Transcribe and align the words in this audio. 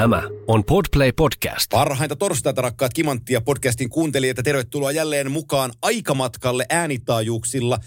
Tämä 0.00 0.22
on 0.46 0.64
Podplay 0.64 1.12
Podcast. 1.12 1.70
Parhainta 1.70 2.16
torstaita 2.16 2.62
rakkaat 2.62 2.94
Kimanttia 2.94 3.40
podcastin 3.40 3.90
kuuntelijat 3.90 4.36
ja 4.36 4.42
tervetuloa 4.42 4.92
jälleen 4.92 5.30
mukaan 5.30 5.72
aikamatkalle 5.82 6.66
äänitaajuuksilla. 6.68 7.78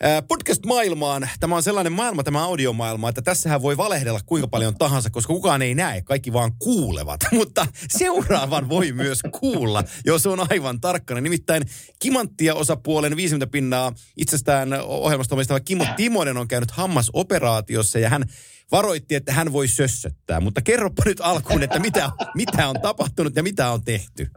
Ää, 0.00 0.22
podcast-maailmaan, 0.22 1.28
tämä 1.40 1.56
on 1.56 1.62
sellainen 1.62 1.92
maailma, 1.92 2.22
tämä 2.22 2.44
audiomaailma, 2.44 3.08
että 3.08 3.22
tässähän 3.22 3.62
voi 3.62 3.76
valehdella 3.76 4.20
kuinka 4.26 4.48
paljon 4.48 4.78
tahansa, 4.78 5.10
koska 5.10 5.32
kukaan 5.32 5.62
ei 5.62 5.74
näe, 5.74 6.02
kaikki 6.02 6.32
vaan 6.32 6.52
kuulevat. 6.58 7.20
Mutta 7.38 7.66
seuraavan 7.88 8.68
voi 8.68 8.92
myös 8.92 9.20
kuulla, 9.40 9.84
jos 10.04 10.26
on 10.26 10.46
aivan 10.50 10.80
tarkkana. 10.80 11.20
Nimittäin 11.20 11.62
Kimanttia 11.98 12.54
osapuolen 12.54 13.16
50 13.16 13.46
pinnaa 13.46 13.92
itsestään 14.16 14.68
ohjelmasta 14.82 15.34
omistava 15.34 15.60
Kimmo 15.60 15.86
Timonen 15.96 16.36
on 16.36 16.48
käynyt 16.48 16.70
hammasoperaatiossa 16.70 17.98
ja 17.98 18.08
hän 18.08 18.24
varoitti, 18.72 19.14
että 19.14 19.32
hän 19.32 19.52
voi 19.52 19.68
sössöttää. 19.68 20.40
Mutta 20.40 20.62
kerropa 20.62 21.02
nyt 21.06 21.20
alkuun, 21.20 21.62
että 21.62 21.78
mitä, 21.78 22.10
mitä 22.34 22.68
on 22.68 22.80
tapahtunut 22.82 23.36
ja 23.36 23.42
mitä 23.42 23.70
on 23.70 23.84
tehty. 23.84 24.30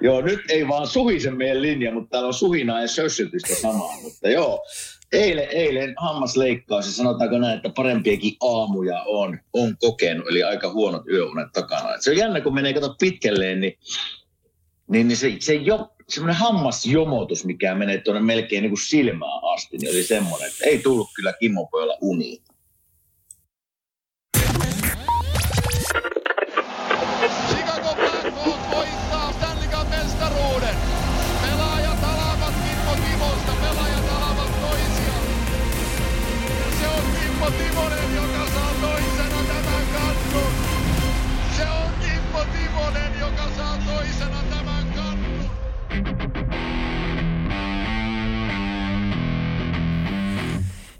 Joo, 0.00 0.20
nyt 0.20 0.40
ei 0.48 0.68
vaan 0.68 0.86
suhise 0.86 1.30
meidän 1.30 1.62
linja, 1.62 1.94
mutta 1.94 2.10
täällä 2.10 2.26
on 2.26 2.34
suhinaa 2.34 2.80
ja 2.80 2.88
sössytystä 2.88 3.54
samaa. 3.54 4.00
Mutta 4.02 4.28
joo, 4.28 4.64
eilen, 5.12 5.48
eilen 5.50 5.94
hammasleikkaus 5.96 6.86
ja 6.86 6.92
sanotaanko 6.92 7.38
näin, 7.38 7.56
että 7.56 7.70
parempiakin 7.76 8.36
aamuja 8.40 9.02
on, 9.02 9.38
on 9.52 9.76
kokenut, 9.80 10.28
eli 10.28 10.42
aika 10.42 10.72
huonot 10.72 11.08
yöunet 11.08 11.52
takana. 11.52 11.94
Et 11.94 12.02
se 12.02 12.10
on 12.10 12.16
jännä, 12.16 12.40
kun 12.40 12.54
menee 12.54 12.74
kato 12.74 12.96
pitkälleen, 13.00 13.60
niin, 13.60 13.78
niin, 14.90 15.08
niin 15.08 15.16
se, 15.16 15.36
se 15.40 15.54
jo, 15.54 15.94
semmoinen 16.08 16.36
hammasjomotus, 16.36 17.44
mikä 17.44 17.74
menee 17.74 18.00
tuonne 18.00 18.22
melkein 18.22 18.62
niin 18.62 18.70
kuin 18.70 18.86
silmään 18.86 19.44
asti, 19.54 19.78
niin 19.78 19.90
oli 19.90 20.02
semmoinen, 20.02 20.48
että 20.48 20.64
ei 20.64 20.78
tullut 20.78 21.08
kyllä 21.16 21.32
Kimmo 21.32 21.68
uniin. 22.00 22.42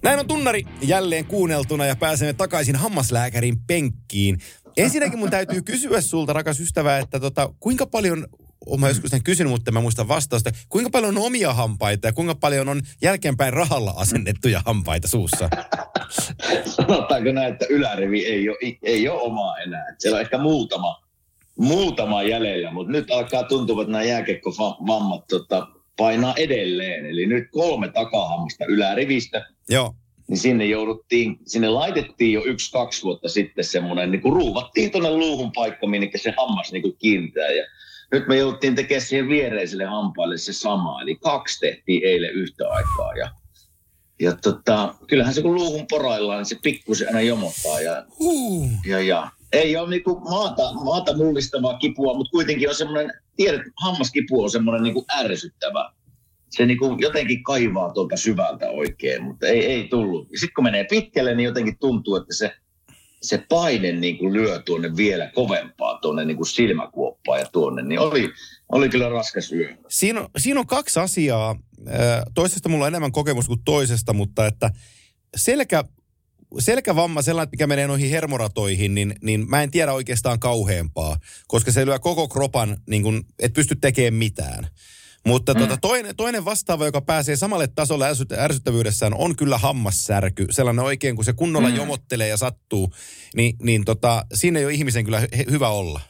Näin 0.07 0.19
on 0.19 0.29
tunnari 0.29 0.65
jälleen 0.83 1.25
kuunneltuna 1.25 1.87
ja 1.87 1.97
pääsemme 1.97 2.33
takaisin 2.33 2.77
hammaslääkärin 2.77 3.59
penkkiin. 3.67 4.39
Ensinnäkin 4.77 5.19
mun 5.19 5.31
täytyy 5.31 5.63
kysyä 5.63 6.01
sulta, 6.01 6.33
rakas 6.33 6.61
ystävä, 6.61 6.99
että 6.99 7.21
tota, 7.21 7.53
kuinka 7.61 7.87
paljon, 7.87 8.27
olen 8.67 8.81
mä 8.81 8.89
joskus 8.89 9.11
sen 9.11 9.23
kysynyt, 9.23 9.51
mutta 9.51 9.73
mä 9.73 9.81
muistan 9.81 10.09
vastausta, 10.09 10.51
kuinka 10.69 10.91
paljon 10.91 11.19
on 11.19 11.25
omia 11.27 11.55
hampaita 11.55 12.09
ja 12.09 12.13
kuinka 12.13 12.35
paljon 12.35 12.69
on 12.69 12.83
jälkeenpäin 13.03 13.53
rahalla 13.53 13.95
asennettuja 13.97 14.63
hampaita 14.67 15.09
suussa? 15.09 15.49
Sanotaanko 16.77 17.33
näin, 17.33 17.53
että 17.53 17.67
ylärivi 17.71 18.27
ei 18.27 18.49
ole, 18.49 18.79
ei 18.83 19.09
ole 19.09 19.21
omaa 19.21 19.59
enää. 19.59 19.95
Siellä 19.99 20.17
on 20.17 20.23
ehkä 20.23 20.39
muutama, 20.39 21.03
muutama 21.59 22.23
jäljellä, 22.23 22.71
mutta 22.71 22.93
nyt 22.93 23.11
alkaa 23.11 23.43
tuntua, 23.43 23.83
että 23.83 23.93
nämä 23.93 24.05
jääkekkovammat 24.05 25.27
tota, 25.29 25.67
painaa 25.97 26.35
edelleen. 26.37 27.07
Eli 27.07 27.27
nyt 27.27 27.45
kolme 27.51 27.89
takahammasta 27.89 28.65
ylärivistä, 28.69 29.47
Joo. 29.69 29.95
niin 30.29 30.39
sinne 30.39 30.67
jouduttiin, 30.67 31.39
sinne 31.47 31.69
laitettiin 31.69 32.33
jo 32.33 32.45
yksi, 32.45 32.73
kaksi 32.73 33.03
vuotta 33.03 33.29
sitten 33.29 33.65
semmoinen, 33.65 34.11
niin 34.11 34.23
kuin 34.23 34.35
ruuvattiin 34.35 34.91
tuonne 34.91 35.11
luuhun 35.11 35.53
paikka, 35.53 35.87
minne 35.87 36.11
se 36.17 36.35
hammas 36.39 36.73
niin 36.73 36.83
kuin 36.83 36.97
kiintää. 36.99 37.51
Ja 37.51 37.65
nyt 38.13 38.27
me 38.29 38.37
jouduttiin 38.37 38.75
tekemään 38.75 39.07
siihen 39.07 39.29
viereiselle 39.29 39.85
hampaille 39.85 40.39
se 40.39 40.53
sama. 40.53 41.03
Eli 41.03 41.17
kaksi 41.17 41.61
tehtiin 41.61 42.05
eilen 42.05 42.33
yhtä 42.33 42.69
aikaa. 42.69 43.13
Ja, 43.19 43.31
ja 44.21 44.37
tota, 44.37 44.95
kyllähän 45.07 45.35
se 45.35 45.43
kun 45.43 45.55
luuhun 45.55 45.87
poraillaan, 45.91 46.39
niin 46.39 46.47
se 46.47 46.59
pikkusen 46.63 47.09
aina 47.09 47.21
jomottaa. 47.21 47.81
Ja, 47.81 48.07
ja, 48.87 49.01
ja. 49.01 49.31
Ei 49.53 49.77
ole 49.77 49.91
niinku 49.91 50.21
maata, 50.21 50.73
maata 50.73 51.17
mullistavaa 51.17 51.79
kipua, 51.79 52.15
mutta 52.15 52.31
kuitenkin 52.31 52.69
on 52.69 52.75
semmoinen, 52.75 53.13
tiedät, 53.37 53.63
hammaskipu 53.83 54.43
on 54.43 54.51
semmoinen 54.51 54.83
niinku 54.83 55.05
ärsyttävä. 55.19 55.93
Se 56.51 56.67
niinku 56.67 56.97
jotenkin 56.99 57.43
kaivaa 57.43 57.93
tuolta 57.93 58.17
syvältä 58.17 58.71
oikein, 58.71 59.23
mutta 59.23 59.47
ei, 59.47 59.67
ei 59.67 59.89
tullut. 59.89 60.29
Sitten 60.29 60.55
kun 60.55 60.65
menee 60.65 60.87
pitkälle, 60.91 61.35
niin 61.35 61.45
jotenkin 61.45 61.79
tuntuu, 61.79 62.17
että 62.17 62.35
se, 62.35 62.55
se 63.23 63.45
paine 63.49 63.93
niinku 63.93 64.33
lyö 64.33 64.63
tuonne 64.63 64.97
vielä 64.97 65.31
kovempaa 65.35 65.99
tuonne 65.99 66.25
niinku 66.25 66.45
silmäkuoppaan 66.45 67.41
ja 67.41 67.47
tuonne. 67.53 67.83
Niin 67.83 68.01
oli, 68.01 68.31
oli 68.73 68.89
kyllä 68.89 69.09
raskas 69.09 69.53
yö. 69.53 69.77
Siinä 69.89 70.21
on, 70.21 70.29
siinä 70.39 70.61
on 70.61 70.67
kaksi 70.67 71.01
asiaa. 71.01 71.57
Toisesta 72.35 72.69
mulla 72.69 72.85
on 72.85 72.89
enemmän 72.89 73.13
kokemusta 73.13 73.49
kuin 73.49 73.65
toisesta, 73.65 74.13
mutta 74.13 74.47
että 74.47 74.71
selkä, 75.37 75.85
selkävamma, 76.59 77.23
sellainen, 77.23 77.51
mikä 77.53 77.67
menee 77.67 77.87
noihin 77.87 78.11
hermoratoihin, 78.11 78.95
niin, 78.95 79.15
niin 79.23 79.51
mä 79.51 79.63
en 79.63 79.71
tiedä 79.71 79.93
oikeastaan 79.93 80.41
kauheampaa, 80.41 81.17
koska 81.49 81.73
se 81.73 81.87
lyö 81.87 81.99
koko 81.99 82.29
kropan, 82.29 82.77
niin 82.89 83.03
kun, 83.03 83.25
et 83.39 83.53
pysty 83.53 83.77
tekemään 83.77 84.15
mitään. 84.15 84.69
Mutta 85.27 85.55
mm. 85.55 85.61
tota, 85.61 85.77
toinen, 85.77 86.17
toinen 86.17 86.45
vastaava, 86.45 86.87
joka 86.87 87.01
pääsee 87.01 87.37
samalle 87.37 87.67
tasolle 87.67 88.11
ärsyt- 88.11 88.39
ärsyttävyydessään, 88.39 89.15
on 89.15 89.37
kyllä 89.37 89.59
hammassärky. 89.59 90.47
Sellainen 90.51 90.85
oikein, 90.85 91.17
kun 91.17 91.25
se 91.25 91.33
kunnolla 91.33 91.69
mm. 91.69 91.77
jomottelee 91.77 92.29
ja 92.29 92.37
sattuu, 92.37 92.93
niin, 93.35 93.57
niin 93.63 93.85
tota, 93.85 94.27
siinä 94.35 94.59
ei 94.59 94.65
ole 94.65 94.75
ihmisen 94.75 95.05
kyllä 95.05 95.21
hy- 95.21 95.51
hyvä 95.51 95.69
olla. 95.69 96.01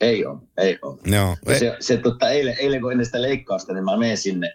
Ei 0.00 0.24
ole, 0.24 0.38
ei 0.58 0.78
ole. 0.82 0.98
Joo. 1.04 1.36
Ja 1.46 1.58
se, 1.58 1.76
se 1.80 1.96
tota, 1.96 2.30
eilen, 2.30 2.56
eilen, 2.58 2.80
kun 2.80 2.92
ennen 2.92 3.06
sitä 3.06 3.22
leikkausta, 3.22 3.72
niin 3.72 3.84
mä 3.84 3.96
menen 3.96 4.16
sinne. 4.16 4.54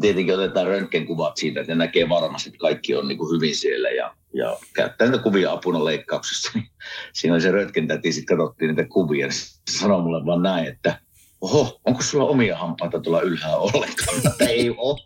Tietenkin 0.00 0.34
otetaan 0.34 0.66
röntgenkuvat 0.66 1.36
siitä, 1.36 1.60
että 1.60 1.74
ne 1.74 1.78
näkee 1.78 2.08
varmasti, 2.08 2.48
että 2.48 2.58
kaikki 2.58 2.94
on 2.94 3.08
niin 3.08 3.18
kuin 3.18 3.36
hyvin 3.36 3.56
siellä. 3.56 3.90
Ja, 3.90 4.14
ja 4.34 4.56
käyttää 4.74 5.08
niitä 5.08 5.22
kuvia 5.22 5.52
apuna 5.52 5.84
leikkauksessa. 5.84 6.50
Niin 6.54 6.70
Siinä 7.12 7.34
oli 7.34 7.40
se 7.40 7.50
röntgentäti, 7.50 8.12
sitten 8.12 8.36
katsottiin 8.36 8.68
niitä 8.68 8.88
kuvia. 8.88 9.26
Ja 9.26 9.32
se 9.32 9.78
sanoi 9.78 10.02
mulle 10.02 10.26
vaan 10.26 10.42
näin, 10.42 10.66
että 10.66 11.00
oho, 11.40 11.80
onko 11.84 12.02
sulla 12.02 12.24
omia 12.24 12.56
hampaita 12.58 13.00
tuolla 13.00 13.20
ylhäällä 13.20 13.56
ollenkaan? 13.56 14.18
Ei 14.48 14.70
ole. 14.70 15.00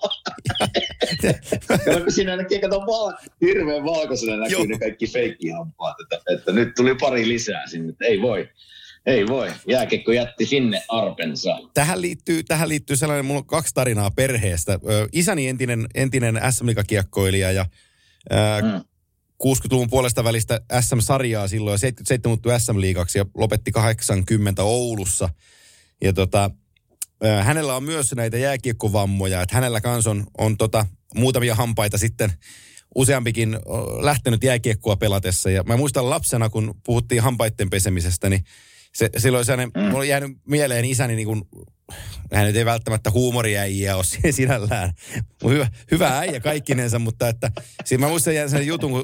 Siinä 2.09 2.37
näkee, 2.37 2.61
kato 2.61 2.81
val- 2.81 3.29
hirveän 3.41 3.85
valkoisena 3.85 4.37
näkyy 4.37 4.57
Joo. 4.57 4.65
ne 4.65 4.79
kaikki 4.79 5.07
feikkihampaat. 5.07 5.97
Että, 6.01 6.33
että, 6.35 6.53
nyt 6.53 6.75
tuli 6.77 6.95
pari 6.95 7.29
lisää 7.29 7.67
sinne, 7.67 7.91
että 7.91 8.05
ei 8.05 8.23
voi. 8.23 8.49
Ei 9.07 9.27
voi. 9.27 9.53
Jääkekko 9.69 10.13
jätti 10.13 10.47
sinne 10.47 10.83
arpensa. 10.89 11.59
tähän 11.75 12.01
liittyy, 12.03 12.43
tähän 12.43 12.69
liittyy 12.69 12.97
sellainen, 12.97 13.25
mulla 13.25 13.39
on 13.39 13.47
kaksi 13.47 13.75
tarinaa 13.75 14.11
perheestä. 14.11 14.73
Ö, 14.73 15.09
isäni 15.13 15.49
entinen, 15.49 15.87
entinen 15.95 16.41
sm 16.51 16.67
kiekkoilija 16.87 17.53
ja 17.53 17.67
ö, 18.33 18.37
Mm. 18.63 18.85
60-luvun 19.47 19.91
puolesta 19.91 20.25
välistä 20.25 20.61
SM-sarjaa 20.81 21.49
silloin 21.49 21.75
ja 21.75 21.79
77 21.79 22.31
muuttui 22.31 22.61
SM-liigaksi 22.61 23.19
ja 23.19 23.27
lopetti 23.35 23.73
80 23.73 24.63
Oulussa. 24.63 25.29
Ja 26.03 26.13
tota, 26.13 26.51
hänellä 27.43 27.77
on 27.77 27.83
myös 27.83 28.15
näitä 28.15 28.39
jääkiekkovammoja, 28.39 29.43
että 29.43 29.55
hänellä 29.55 29.81
kans 29.81 30.07
on, 30.07 30.27
on 30.39 30.57
tota, 30.57 30.87
muutamia 31.15 31.55
hampaita 31.55 31.99
sitten 31.99 32.33
useampikin 32.95 33.59
lähtenyt 34.01 34.45
jääkiekkoa 34.45 34.97
pelatessa. 34.97 35.51
Ja 35.51 35.63
mä 35.63 35.77
muistan 35.77 36.11
lapsena, 36.11 36.49
kun 36.51 36.75
puhuttiin 36.87 37.23
hampaiden 37.23 37.71
pesemisestä, 37.71 38.29
niin 38.29 38.45
se, 38.95 39.11
silloin 39.17 39.45
sellainen, 39.45 39.71
mm. 39.77 39.83
mulla 39.83 39.99
on 39.99 40.09
jäänyt 40.09 40.37
mieleen 40.49 40.85
isäni 40.85 41.17
niin 41.17 41.27
kuin, 41.27 41.43
hän 42.33 42.47
nyt 42.47 42.57
ei 42.57 42.65
välttämättä 42.65 43.11
huumoriäjiä 43.11 43.97
ole 43.97 44.05
sinällään. 44.33 44.93
Hyvä, 45.45 45.69
hyvä 45.91 46.19
äijä 46.19 46.41
kaikkinensa, 46.41 46.99
mutta 46.99 47.29
että 47.29 47.51
siinä 47.85 48.07
mä 48.07 48.11
muistan 48.11 48.35
jään 48.35 48.51
sen 48.51 48.67
jutun, 48.67 48.91
kun 48.91 49.03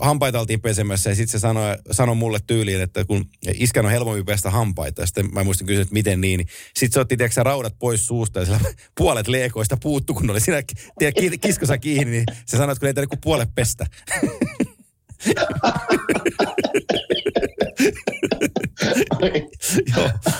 hampaita 0.00 0.40
oltiin 0.40 0.60
pesemässä 0.60 1.10
ja 1.10 1.16
sitten 1.16 1.32
se 1.32 1.38
sanoi, 1.38 1.76
sanoi 1.90 2.14
mulle 2.14 2.38
tyyliin, 2.46 2.80
että 2.80 3.04
kun 3.04 3.30
iskän 3.54 3.84
on 3.84 3.90
helpompi 3.90 4.22
pestä 4.22 4.50
hampaita. 4.50 5.02
Ja 5.02 5.06
sitten 5.06 5.28
mä 5.32 5.44
muistin 5.44 5.66
kysyä, 5.66 5.82
että 5.82 5.94
miten 5.94 6.20
niin. 6.20 6.38
niin 6.38 6.48
sitten 6.74 6.94
se 6.94 7.00
otti, 7.00 7.16
tiedätkö, 7.16 7.42
raudat 7.42 7.78
pois 7.78 8.06
suusta 8.06 8.38
ja 8.38 8.44
sillä 8.44 8.60
puolet 8.98 9.28
leekoista 9.28 9.76
puuttu, 9.76 10.14
kun 10.14 10.30
oli 10.30 10.40
siinä 10.40 10.62
tiedä, 10.98 11.36
kiskossa 11.40 11.78
kiinni, 11.78 12.10
niin 12.10 12.24
se 12.46 12.56
sanoi, 12.56 12.72
että 12.72 12.80
kun 12.80 12.86
ei 12.86 12.94
tarvitse 12.94 13.16
kuin 13.16 13.20
puolet 13.20 13.48
pestä. 13.54 13.86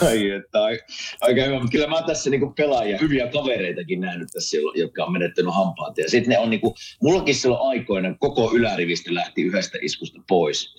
Ai, 0.07 0.31
että, 0.31 0.65
ai- 0.65 0.81
aika 1.21 1.43
hyvä. 1.45 1.55
Mutta 1.55 1.71
Kyllä 1.71 1.87
mä 1.87 1.95
oon 1.95 2.05
tässä 2.05 2.31
niinku 2.31 2.53
pelaajia, 2.57 2.99
hyviä 2.99 3.29
kavereitakin 3.29 4.01
nähnyt 4.01 4.29
tässä, 4.33 4.57
jolla- 4.57 4.73
jotka 4.77 5.05
on 5.05 5.13
menettänyt 5.13 5.55
hampaat. 5.55 5.99
Ja 5.99 6.11
sitten 6.11 6.31
ne 6.31 6.39
on 6.39 6.51
niinku, 6.51 6.75
mullakin 7.03 7.35
silloin 7.35 7.69
aikoina 7.69 8.15
koko 8.19 8.53
ylärivistö 8.55 9.15
lähti 9.15 9.43
yhdestä 9.43 9.79
iskusta 9.83 10.21
pois. 10.29 10.75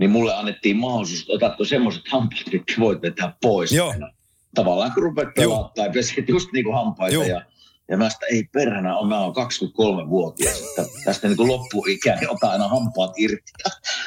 Niin 0.00 0.10
mulle 0.10 0.34
annettiin 0.34 0.76
mahdollisuus, 0.76 1.20
että 1.20 1.32
otatko 1.32 1.64
semmoiset 1.64 2.02
hampaat, 2.08 2.52
mitkä 2.52 2.74
voit 2.78 3.02
vetää 3.02 3.36
pois. 3.42 3.72
Joo. 3.72 3.90
aina. 3.90 4.10
Tavallaan 4.54 4.92
kun 4.94 5.02
rupeat 5.02 5.34
pelaamaan 5.34 5.70
tai 5.74 5.90
peset 5.90 6.28
just 6.28 6.52
niinku 6.52 6.72
hampaita 6.72 7.14
Joo. 7.14 7.24
ja 7.24 7.42
Ja 7.88 7.96
mä 7.96 8.10
sitä, 8.10 8.26
ei 8.32 8.44
perhana, 8.52 8.98
on, 8.98 9.08
mä 9.08 9.20
oon 9.20 9.34
23-vuotias, 9.36 10.60
että 10.60 10.84
tästä 11.04 11.28
niin 11.28 11.48
loppuikäinen 11.48 12.20
niin 12.20 12.30
ota 12.30 12.50
aina 12.50 12.68
hampaat 12.68 13.12
irti. 13.16 13.52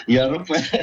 Ja 0.08 0.28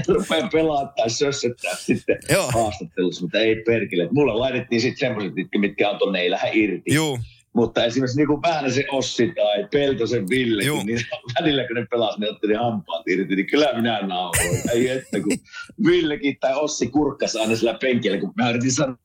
rupean 0.08 0.48
pelaamaan 0.52 0.94
tai 0.96 1.10
sössöttää 1.10 1.74
sitten 1.76 2.18
Joo. 2.30 2.50
haastattelussa, 2.50 3.22
mutta 3.22 3.38
ei 3.38 3.56
perkele. 3.66 4.08
Mulle 4.12 4.34
laitettiin 4.34 4.80
sitten 4.80 4.98
semmoiset, 4.98 5.32
mitkä 5.58 5.90
on 5.90 5.98
tonne 5.98 6.20
ei 6.20 6.30
lähde 6.30 6.50
irti. 6.52 6.94
Juu. 6.94 7.18
Mutta 7.56 7.84
esimerkiksi 7.84 8.16
niin 8.16 8.26
kuin 8.26 8.42
Väänäsen 8.42 8.84
Ossi 8.90 9.32
tai 9.34 9.68
Peltosen 9.72 10.28
Ville, 10.28 10.64
Juu. 10.64 10.82
niin 10.82 11.00
välillä 11.40 11.66
kun 11.66 11.76
ne 11.76 11.86
pelasivat, 11.90 12.18
ne 12.18 12.30
otti 12.30 12.46
ne 12.46 12.56
hampaat 12.56 13.08
irti, 13.08 13.36
niin 13.36 13.46
kyllä 13.46 13.72
minä 13.72 14.00
nauroin. 14.06 14.62
Ei 14.72 14.88
että 14.88 15.20
kun 15.20 15.38
Villekin 15.86 16.36
tai 16.40 16.54
Ossi 16.54 16.86
kurkkas 16.88 17.36
aina 17.36 17.56
sillä 17.56 17.74
penkillä, 17.74 18.18
kun 18.18 18.32
mä 18.36 18.50
yritin 18.50 18.72
sanoa, 18.72 18.96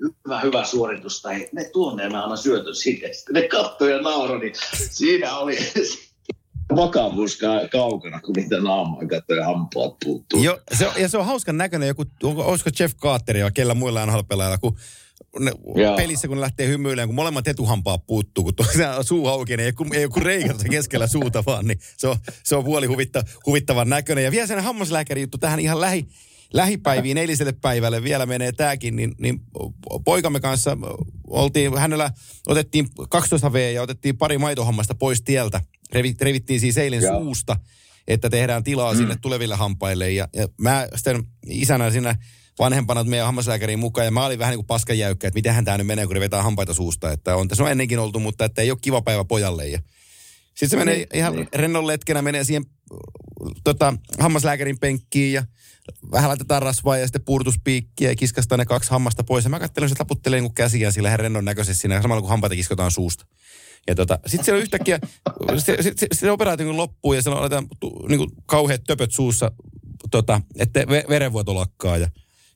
hyvä, 0.00 0.40
hyvä 0.40 0.64
suoritus, 0.64 1.22
tai 1.22 1.48
ne 1.52 1.64
tuonne 1.64 2.02
ja 2.04 2.10
mä 2.10 2.22
annan 2.22 2.38
syötön 2.38 2.74
sinne. 2.74 3.12
Sitten 3.12 3.34
ne 3.34 3.48
katsoi 3.48 3.90
ja 3.90 4.00
nauroi, 4.00 4.40
niin 4.40 4.54
siinä 4.90 5.36
oli 5.36 5.58
vakavuus 6.76 7.36
ka- 7.36 7.68
kaukana, 7.72 8.20
kun 8.20 8.34
niitä 8.36 8.60
naamaa 8.60 9.06
katsoi 9.10 9.36
ja 9.36 9.44
hampaat 9.44 9.94
puuttuu. 10.04 10.42
Jo, 10.42 10.60
se 10.78 10.86
on, 10.86 10.92
ja 10.96 11.08
se 11.08 11.18
on 11.18 11.26
hauskan 11.26 11.56
näköinen 11.56 11.88
joku, 11.88 12.04
onko, 12.22 12.44
olisiko 12.44 12.70
Jeff 12.80 12.96
Carter 12.96 13.36
ja 13.36 13.50
kellä 13.50 13.74
muilla 13.74 14.06
NHL-pelaajilla, 14.06 14.58
kun 14.58 14.76
ne, 15.38 15.52
Joo. 15.74 15.96
pelissä 15.96 16.28
kun 16.28 16.36
ne 16.36 16.40
lähtee 16.40 16.66
hymyilemään, 16.66 17.08
kun 17.08 17.14
molemmat 17.14 17.48
etuhampaat 17.48 18.06
puuttuu, 18.06 18.44
kun 18.44 18.54
tosiaan 18.54 19.04
suu 19.04 19.28
auki, 19.28 19.56
niin 19.56 19.66
ei, 19.66 19.72
kun, 19.72 19.94
ei 19.94 20.08
kuin 20.08 20.22
reikä 20.22 20.54
keskellä 20.70 21.06
suuta 21.06 21.44
vaan, 21.46 21.66
niin 21.66 21.78
se 21.96 22.08
on, 22.08 22.16
se 22.44 22.56
on 22.56 22.64
puoli 22.64 22.86
huvitta, 22.86 23.22
huvittavan 23.46 23.88
näköinen. 23.88 24.24
Ja 24.24 24.30
vielä 24.30 24.46
sen 24.46 24.62
hammaslääkäri 24.62 25.20
juttu 25.20 25.38
tähän 25.38 25.60
ihan 25.60 25.80
lähi, 25.80 26.08
lähipäiviin, 26.52 27.18
eiliselle 27.18 27.52
päivälle 27.52 28.02
vielä 28.02 28.26
menee 28.26 28.52
tämäkin, 28.52 28.96
niin, 28.96 29.14
niin 29.18 29.40
poikamme 30.04 30.40
kanssa 30.40 30.76
oltiin, 31.26 31.78
hänellä 31.78 32.10
otettiin 32.46 32.88
12 33.08 33.52
V 33.52 33.72
ja 33.74 33.82
otettiin 33.82 34.18
pari 34.18 34.38
maitohammasta 34.38 34.94
pois 34.94 35.22
tieltä. 35.22 35.60
Revi, 35.92 36.14
revittiin 36.20 36.60
siis 36.60 36.78
eilen 36.78 37.02
Joo. 37.02 37.20
suusta, 37.20 37.56
että 38.08 38.30
tehdään 38.30 38.64
tilaa 38.64 38.92
mm. 38.92 38.98
sinne 38.98 39.16
tuleville 39.22 39.54
hampaille. 39.54 40.10
Ja, 40.10 40.28
ja 40.36 40.48
mä 40.60 40.88
sitten 40.96 41.24
isänä 41.46 41.90
siinä 41.90 42.16
vanhempana 42.58 43.04
meidän 43.04 43.26
hammaslääkäriin 43.26 43.78
mukaan, 43.78 44.04
ja 44.04 44.10
mä 44.10 44.26
olin 44.26 44.38
vähän 44.38 44.52
niin 44.52 44.58
kuin 44.58 44.66
paskanjäykkä, 44.66 45.28
että 45.28 45.38
mitenhän 45.38 45.64
tämä 45.64 45.78
nyt 45.78 45.86
menee, 45.86 46.06
kun 46.06 46.14
ne 46.14 46.20
vetää 46.20 46.42
hampaita 46.42 46.74
suusta. 46.74 47.12
Että 47.12 47.36
on 47.36 47.48
tässä 47.48 47.64
on 47.64 47.70
ennenkin 47.70 47.98
oltu, 47.98 48.20
mutta 48.20 48.44
että 48.44 48.62
ei 48.62 48.70
ole 48.70 48.78
kiva 48.82 49.02
päivä 49.02 49.24
pojalle. 49.24 49.68
Ja 49.68 49.80
sitten 50.54 50.70
se 50.70 50.76
menee 50.76 51.06
ihan 51.14 51.48
rennon 51.54 51.86
letkenä, 51.86 52.22
menee 52.22 52.44
siihen 52.44 52.64
tota, 53.64 53.94
hammaslääkärin 54.18 54.78
penkkiin 54.78 55.32
ja 55.32 55.44
vähän 56.12 56.28
laitetaan 56.28 56.62
rasvaa 56.62 56.98
ja 56.98 57.06
sitten 57.06 57.24
puurtuspiikkiä 57.24 58.10
ja 58.10 58.16
kiskastaa 58.16 58.58
ne 58.58 58.64
kaksi 58.64 58.90
hammasta 58.90 59.24
pois. 59.24 59.44
Ja 59.44 59.50
mä 59.50 59.60
katselen, 59.60 59.88
se 59.88 59.94
taputtelee 59.94 60.40
niin 60.40 60.54
käsiä 60.54 60.90
sillä 60.90 61.08
ihan 61.08 61.20
rennon 61.20 61.44
näköisesti 61.44 61.80
siinä, 61.80 62.02
samalla 62.02 62.20
kun 62.20 62.30
hampaita 62.30 62.56
kiskotaan 62.56 62.90
suusta. 62.90 63.26
Ja 63.86 63.94
tota, 63.94 64.18
sitten 64.26 64.44
siellä 64.44 64.62
yhtäkkiä, 64.62 64.98
se, 65.58 65.82
se, 65.82 65.92
se, 65.96 66.06
se 66.12 66.30
operaatio 66.30 66.66
kun 66.66 66.76
loppuu 66.76 67.12
ja 67.12 67.22
siellä 67.22 67.40
aletaan 67.40 67.66
niin 68.08 68.18
kuin 68.18 68.30
kauheat 68.46 68.84
töpöt 68.86 69.12
suussa, 69.12 69.52
tota, 70.10 70.40
että 70.58 70.88
ve, 70.88 71.04
verenvuoto 71.08 71.54
lakkaa. 71.54 71.96
Ja, 71.96 72.08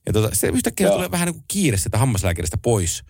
ja 0.06 0.12
tota, 0.12 0.30
se 0.32 0.46
yhtäkkiä 0.46 0.86
Joo. 0.86 0.94
tulee 0.94 1.10
vähän 1.10 1.26
niin 1.26 1.34
kuin 1.34 1.44
kiire 1.48 1.76
sitä 1.76 1.98
hammaslääkäristä 1.98 2.56
pois. 2.56 3.04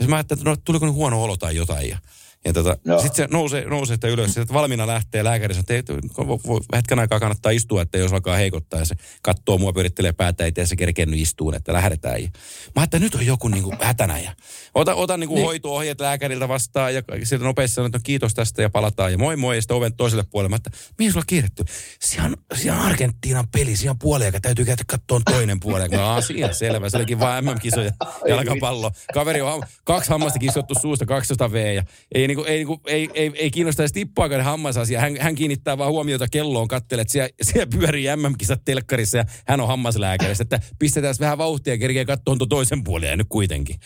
Ja 0.00 0.08
mä 0.08 0.16
ajattelin, 0.16 0.40
että 0.40 0.50
no, 0.50 0.56
tuliko 0.56 0.86
nyt 0.86 0.94
huono 0.94 1.22
olo 1.22 1.36
tai 1.36 1.56
jotain. 1.56 1.88
Ja, 1.88 1.98
ja 2.44 2.52
tota, 2.52 2.76
sitten 3.02 3.16
se 3.16 3.28
nousee, 3.30 3.64
nousee 3.64 3.96
sitä 3.96 4.08
ylös. 4.08 4.34
Sitten 4.34 4.54
valmiina 4.54 4.86
lähtee 4.86 5.24
lääkäri 5.24 5.54
sanoo, 5.54 5.64
että 5.68 5.92
ei, 5.92 6.76
hetken 6.76 6.98
aikaa 6.98 7.20
kannattaa 7.20 7.52
istua, 7.52 7.82
että 7.82 7.98
jos 7.98 8.12
alkaa 8.12 8.36
heikottaa. 8.36 8.78
Ja 8.78 8.84
se 8.84 8.94
katsoo 9.22 9.58
mua, 9.58 9.72
pyörittelee 9.72 10.12
päätä, 10.12 10.46
ettei 10.46 10.66
se 10.66 10.76
kerkennyt 10.76 11.20
istuun, 11.20 11.54
että 11.54 11.72
lähdetään. 11.72 12.22
Ja 12.22 12.28
mä 12.76 12.82
ajattelin, 12.82 13.06
että 13.06 13.16
nyt 13.16 13.22
on 13.22 13.26
joku 13.26 13.48
niin 13.48 13.64
kuin 13.64 13.76
hätänä. 13.80 14.18
Ja 14.18 14.32
ota, 14.74 14.94
otan 14.94 15.20
niin 15.20 15.28
kuin 15.28 15.36
Niin. 15.36 15.46
hoito-ohjeet 15.46 16.00
lääkäriltä 16.00 16.48
vastaan 16.48 16.94
ja 16.94 17.02
sieltä 17.24 17.44
nopeasti 17.44 17.74
sanon, 17.74 17.86
että 17.86 17.98
no 17.98 18.02
kiitos 18.04 18.34
tästä 18.34 18.62
ja 18.62 18.70
palataan. 18.70 19.12
Ja 19.12 19.18
moi 19.18 19.36
moi 19.36 19.56
ja 19.56 19.62
sitten 19.62 19.76
oven 19.76 19.96
toiselle 19.96 20.24
puolelle. 20.30 20.56
Että 20.56 20.70
mihin 20.98 21.12
sulla 21.12 21.24
kiiretty? 21.26 21.64
Siellä 22.00 22.28
on, 22.28 22.36
siellä 22.58 22.80
on 22.80 22.86
Argentiinan 22.86 23.48
peli, 23.48 23.76
siellä 23.76 23.90
on 23.90 23.98
puoli, 23.98 24.24
eikä 24.24 24.40
täytyy 24.40 24.64
käydä 24.64 24.82
katsoa 24.86 25.20
toinen 25.30 25.60
puoli. 25.60 25.88
Mä 25.88 26.14
asia 26.14 26.52
selvä, 26.52 26.90
se 26.90 26.96
olikin 26.96 27.20
vaan 27.20 27.44
MM-kisoja 27.44 27.92
jalkapallo. 28.28 28.90
Kaveri 29.14 29.40
on 29.40 29.62
kaksi 29.84 30.10
hammasta 30.10 30.38
kiskottu 30.38 30.74
suusta, 30.80 31.06
12 31.06 31.52
V 31.52 31.74
ja 31.74 31.84
ei, 32.14 32.26
niinku, 32.28 32.44
ei, 32.44 32.56
niinku, 32.56 32.80
ei, 32.86 33.08
ei, 33.14 33.32
ei 33.34 33.50
kiinnosta 33.50 33.82
edes 33.82 33.92
tippaakaan 33.92 34.42
hammasasia. 34.44 35.00
Hän, 35.00 35.16
hän 35.20 35.34
kiinnittää 35.34 35.78
vaan 35.78 35.90
huomiota 35.92 36.28
kelloon, 36.28 36.68
kattelee, 36.68 37.02
että 37.02 37.12
siellä, 37.12 37.28
siellä 37.42 37.66
pyörii 37.66 38.06
MM-kisat 38.16 38.64
telkkarissa 38.64 39.18
ja 39.18 39.24
hän 39.46 39.60
on 39.60 39.68
hammaslääkärissä. 39.68 40.42
Että 40.42 40.60
pistetään 40.78 41.14
vähän 41.20 41.38
vauhtia 41.38 41.74
ja 41.74 41.78
kerkeä 41.78 42.04
katsoa 42.04 42.36
tuon 42.36 42.48
toisen 42.48 42.84
puolen 42.84 43.10
ja 43.10 43.16
nyt 43.16 43.26
kuitenkin. 43.28 43.76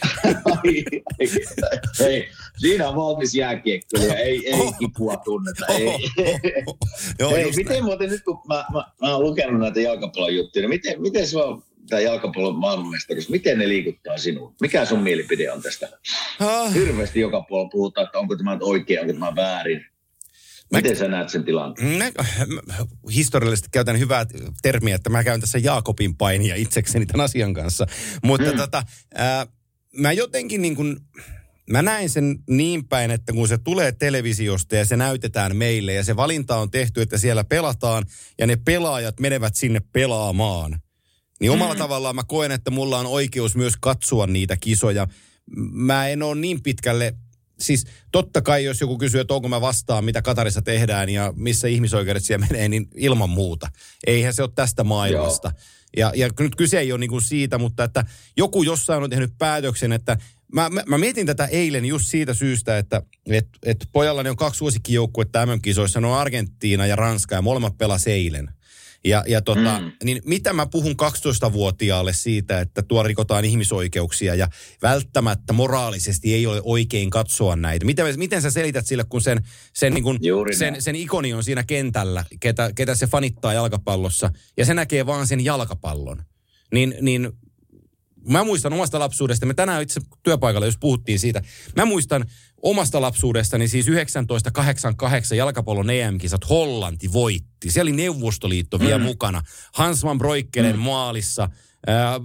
Siinä 2.56 2.88
on 2.88 2.96
valmis 2.96 3.34
jääkiekkoilija, 3.34 4.16
ei, 4.16 4.48
ei 4.48 4.60
kipua 4.78 5.16
tunneta. 5.16 5.66
Ei. 5.66 5.86
Joo, 7.18 7.30
Hei, 7.30 7.42
just 7.42 7.56
miten 7.56 7.72
näin. 7.72 7.84
muuten 7.84 8.08
nyt 8.10 8.22
kun 8.24 8.40
mä, 8.48 8.64
mä, 8.72 8.84
mä 9.00 9.14
oon 9.14 9.22
lukenut 9.22 9.60
näitä 9.60 9.80
jalkapallon 9.80 10.34
juttuja, 10.34 10.62
niin 10.62 10.68
miten, 10.68 11.02
miten 11.02 11.26
se 11.26 11.38
on 11.38 11.62
tämä 11.88 12.00
jalkapallon 12.00 12.58
maailmanmestaruus, 12.58 13.28
miten 13.28 13.58
ne 13.58 13.68
liikuttaa 13.68 14.18
sinua? 14.18 14.54
Mikä 14.60 14.84
sun 14.84 15.02
mielipide 15.02 15.52
on 15.52 15.62
tästä? 15.62 15.88
Ah, 16.40 16.74
Hirveästi 16.74 17.20
joka 17.20 17.44
puolella 17.48 17.70
puhutaan, 17.70 18.04
että 18.04 18.18
onko 18.18 18.36
tämä 18.36 18.58
oikein, 18.60 19.00
onko 19.00 19.12
tämä 19.12 19.36
väärin. 19.36 19.86
Miten 20.72 20.96
sä 20.96 21.08
näet 21.08 21.28
sen 21.28 21.44
tilanteen? 21.44 21.98
Mä, 21.98 22.04
mä 22.66 22.74
historiallisesti 23.14 23.68
käytän 23.72 23.98
hyvää 23.98 24.26
termiä, 24.62 24.94
että 24.94 25.10
mä 25.10 25.24
käyn 25.24 25.40
tässä 25.40 25.58
Jaakobin 25.58 26.16
painia 26.16 26.54
itsekseni 26.54 27.06
tämän 27.06 27.24
asian 27.24 27.54
kanssa. 27.54 27.86
Mutta 28.22 28.50
mm. 28.50 28.56
tota, 28.56 28.82
ää, 29.14 29.46
mä 29.96 30.12
jotenkin 30.12 30.62
niin 30.62 30.76
kuin, 30.76 30.96
mä 31.70 31.82
näin 31.82 32.10
sen 32.10 32.38
niin 32.48 32.88
päin, 32.88 33.10
että 33.10 33.32
kun 33.32 33.48
se 33.48 33.58
tulee 33.58 33.92
televisiosta 33.92 34.76
ja 34.76 34.84
se 34.84 34.96
näytetään 34.96 35.56
meille 35.56 35.92
ja 35.92 36.04
se 36.04 36.16
valinta 36.16 36.56
on 36.56 36.70
tehty, 36.70 37.02
että 37.02 37.18
siellä 37.18 37.44
pelataan 37.44 38.06
ja 38.38 38.46
ne 38.46 38.56
pelaajat 38.56 39.20
menevät 39.20 39.54
sinne 39.54 39.80
pelaamaan. 39.92 40.80
Niin 41.40 41.50
omalla 41.50 41.74
mm. 41.74 41.78
tavallaan 41.78 42.14
mä 42.14 42.22
koen, 42.26 42.52
että 42.52 42.70
mulla 42.70 42.98
on 42.98 43.06
oikeus 43.06 43.56
myös 43.56 43.74
katsoa 43.80 44.26
niitä 44.26 44.56
kisoja. 44.56 45.06
Mä 45.72 46.08
en 46.08 46.22
ole 46.22 46.40
niin 46.40 46.62
pitkälle 46.62 47.14
siis 47.60 47.84
totta 48.12 48.42
kai 48.42 48.64
jos 48.64 48.80
joku 48.80 48.98
kysyy, 48.98 49.20
että 49.20 49.34
onko 49.34 49.48
mä 49.48 49.60
vastaan, 49.60 50.04
mitä 50.04 50.22
Katarissa 50.22 50.62
tehdään 50.62 51.08
ja 51.08 51.32
missä 51.36 51.68
ihmisoikeudet 51.68 52.24
siellä 52.24 52.46
menee, 52.50 52.68
niin 52.68 52.88
ilman 52.94 53.30
muuta. 53.30 53.68
Eihän 54.06 54.34
se 54.34 54.42
ole 54.42 54.50
tästä 54.54 54.84
maailmasta. 54.84 55.52
Ja, 55.96 56.12
ja 56.14 56.30
nyt 56.40 56.56
kyse 56.56 56.78
ei 56.78 56.92
ole 56.92 57.00
niin 57.00 57.10
kuin 57.10 57.22
siitä, 57.22 57.58
mutta 57.58 57.84
että 57.84 58.04
joku 58.36 58.62
jossain 58.62 59.02
on 59.02 59.10
tehnyt 59.10 59.32
päätöksen, 59.38 59.92
että 59.92 60.16
mä, 60.52 60.70
mä, 60.70 60.82
mä 60.86 60.98
mietin 60.98 61.26
tätä 61.26 61.46
eilen 61.46 61.84
just 61.84 62.06
siitä 62.06 62.34
syystä, 62.34 62.78
että 62.78 63.02
et, 63.26 63.48
et 63.62 63.88
pojallani 63.92 64.30
on 64.30 64.36
kaksi 64.36 64.58
suosikkijoukkuetta 64.58 65.46
MM-kisoissa, 65.46 66.00
ne 66.00 66.06
on 66.06 66.18
Argentiina 66.18 66.86
ja 66.86 66.96
Ranska 66.96 67.34
ja 67.34 67.42
molemmat 67.42 67.78
pelas 67.78 68.06
eilen. 68.06 68.50
Ja, 69.04 69.24
ja 69.26 69.42
tota, 69.42 69.80
mm. 69.80 69.92
niin 70.04 70.22
mitä 70.24 70.52
mä 70.52 70.66
puhun 70.66 70.92
12-vuotiaalle 70.92 72.12
siitä, 72.12 72.60
että 72.60 72.82
tuo 72.82 73.02
rikotaan 73.02 73.44
ihmisoikeuksia 73.44 74.34
ja 74.34 74.48
välttämättä 74.82 75.52
moraalisesti 75.52 76.34
ei 76.34 76.46
ole 76.46 76.60
oikein 76.64 77.10
katsoa 77.10 77.56
näitä. 77.56 77.86
Miten, 77.86 78.18
miten 78.18 78.42
sä 78.42 78.50
selität 78.50 78.86
sille, 78.86 79.04
kun 79.08 79.20
sen, 79.20 79.42
sen, 79.72 79.94
niin 79.94 80.04
kun, 80.04 80.18
Juuri 80.22 80.56
sen, 80.56 80.72
näin. 80.72 80.82
sen 80.82 80.96
ikoni 80.96 81.32
on 81.32 81.44
siinä 81.44 81.62
kentällä, 81.62 82.24
ketä, 82.40 82.70
ketä 82.74 82.94
se 82.94 83.06
fanittaa 83.06 83.52
jalkapallossa, 83.52 84.30
ja 84.56 84.64
se 84.64 84.74
näkee 84.74 85.06
vaan 85.06 85.26
sen 85.26 85.44
jalkapallon. 85.44 86.22
Niin, 86.72 86.94
niin 87.00 87.32
mä 88.28 88.44
muistan 88.44 88.72
omasta 88.72 88.98
lapsuudesta, 88.98 89.46
me 89.46 89.54
tänään 89.54 89.82
itse 89.82 90.00
työpaikalla 90.22 90.66
jos 90.66 90.78
puhuttiin 90.78 91.18
siitä, 91.18 91.42
mä 91.76 91.84
muistan 91.84 92.24
omasta 92.64 93.00
lapsuudestani 93.00 93.68
siis 93.68 93.86
1988 93.86 95.38
jalkapallon 95.38 95.90
EM-kisat 95.90 96.48
Hollanti 96.50 97.12
voitti. 97.12 97.70
Siellä 97.70 97.88
oli 97.88 97.96
Neuvostoliitto 97.96 98.80
vielä 98.80 98.98
Mm. 98.98 99.04
mukana. 99.04 99.42
Hans 99.74 100.04
van 100.04 100.18
Broikkelen 100.18 100.78
maalissa, 100.78 101.48
ää, 101.86 102.20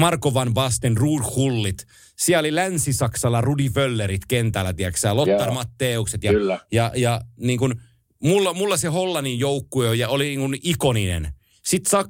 Marko 0.00 0.34
van 0.34 0.54
Basten, 0.54 0.96
Ruud 0.96 1.22
Hullit. 1.36 1.86
Siellä 2.18 2.40
oli 2.40 2.54
Länsi-Saksalla 2.54 3.40
Rudi 3.40 3.70
Völlerit 3.74 4.22
kentällä, 4.28 4.72
tiedätkö 4.72 5.14
Lottar 5.14 5.46
Joo. 5.48 5.54
Matteukset. 5.54 6.24
Ja, 6.24 6.32
Kyllä. 6.32 6.60
ja, 6.72 6.92
ja 6.96 7.20
niin 7.40 7.58
kun, 7.58 7.80
mulla, 8.22 8.52
mulla 8.52 8.76
se 8.76 8.88
Hollannin 8.88 9.38
joukkue 9.38 9.96
ja 9.96 10.08
oli 10.08 10.24
niin 10.24 10.40
kun 10.40 10.56
ikoninen. 10.62 11.32
Sitten 11.62 12.00
äh, 12.00 12.06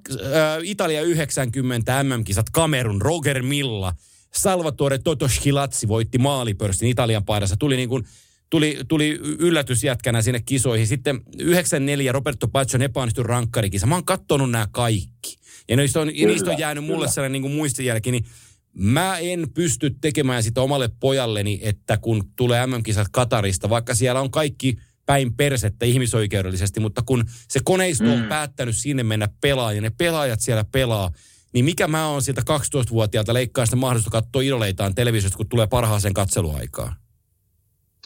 Italia 0.63 1.03
90 1.03 2.03
MM-kisat, 2.05 2.47
Kamerun, 2.53 3.03
Roger 3.03 3.43
Milla, 3.43 3.93
Salvatore 4.37 4.99
Totoschilazzi 4.99 5.89
voitti 5.89 6.19
maalipörssin 6.19 6.89
Italian 6.89 7.25
paidassa. 7.25 7.57
Tuli 7.57 7.77
niin 7.77 7.89
kuin, 7.89 8.05
tuli, 8.51 8.79
tuli 8.89 9.19
yllätysjätkänä 9.39 10.23
sinne 10.23 10.41
kisoihin. 10.47 10.87
Sitten 10.87 11.21
94 11.39 12.13
Roberto 12.13 12.49
Baggio 12.49 12.81
epäonnistui 12.83 13.25
rankkarikisa. 13.25 13.87
Mä 13.87 13.95
oon 13.95 14.05
kattonut 14.05 14.51
nämä 14.51 14.69
kaikki. 14.73 15.37
Ja 15.69 15.77
niistä 15.77 16.01
on, 16.01 16.17
ja 16.17 16.27
niistä 16.27 16.51
on 16.51 16.59
jäänyt 16.59 16.85
mulle 16.85 16.99
kyllä. 16.99 17.11
sellainen 17.11 17.33
niin 17.33 17.43
kuin 17.43 17.55
muistijälki, 17.55 18.11
niin 18.11 18.25
mä 18.73 19.19
en 19.19 19.47
pysty 19.55 19.91
tekemään 20.01 20.43
sitä 20.43 20.61
omalle 20.63 20.91
pojalleni, 21.01 21.61
että 21.63 21.97
kun 21.97 22.25
tulee 22.37 22.67
MM-kisat 22.67 23.09
Katarista, 23.13 23.69
vaikka 23.71 23.95
siellä 23.95 24.21
on 24.21 24.31
kaikki 24.31 24.77
päin 25.07 25.35
persettä 25.37 25.87
ihmisoikeudellisesti, 25.87 26.81
mutta 26.81 27.03
kun 27.07 27.25
se 27.49 27.61
koneisto 27.65 28.05
on 28.05 28.19
Mm. 28.21 28.29
päättänyt 28.29 28.77
sinne 28.77 29.03
mennä 29.03 29.29
pelaa 29.41 29.73
ja 29.73 29.81
ne 29.81 29.91
pelaajat 29.91 30.41
siellä 30.41 30.65
pelaa, 30.73 31.11
niin 31.55 31.65
mikä 31.65 31.89
mä 31.89 32.09
oon 32.09 32.23
siltä 32.23 32.43
12-vuotiaalta 32.51 33.35
leikkaa 33.35 33.67
sitä 33.67 33.77
mahdollisuutta 33.77 34.23
katsoa 34.23 34.43
idoleitaan 34.43 34.95
televisiosta, 34.95 35.37
kun 35.37 35.49
tulee 35.49 35.67
parhaaseen 35.67 36.15
katseluaikaan? 36.15 36.95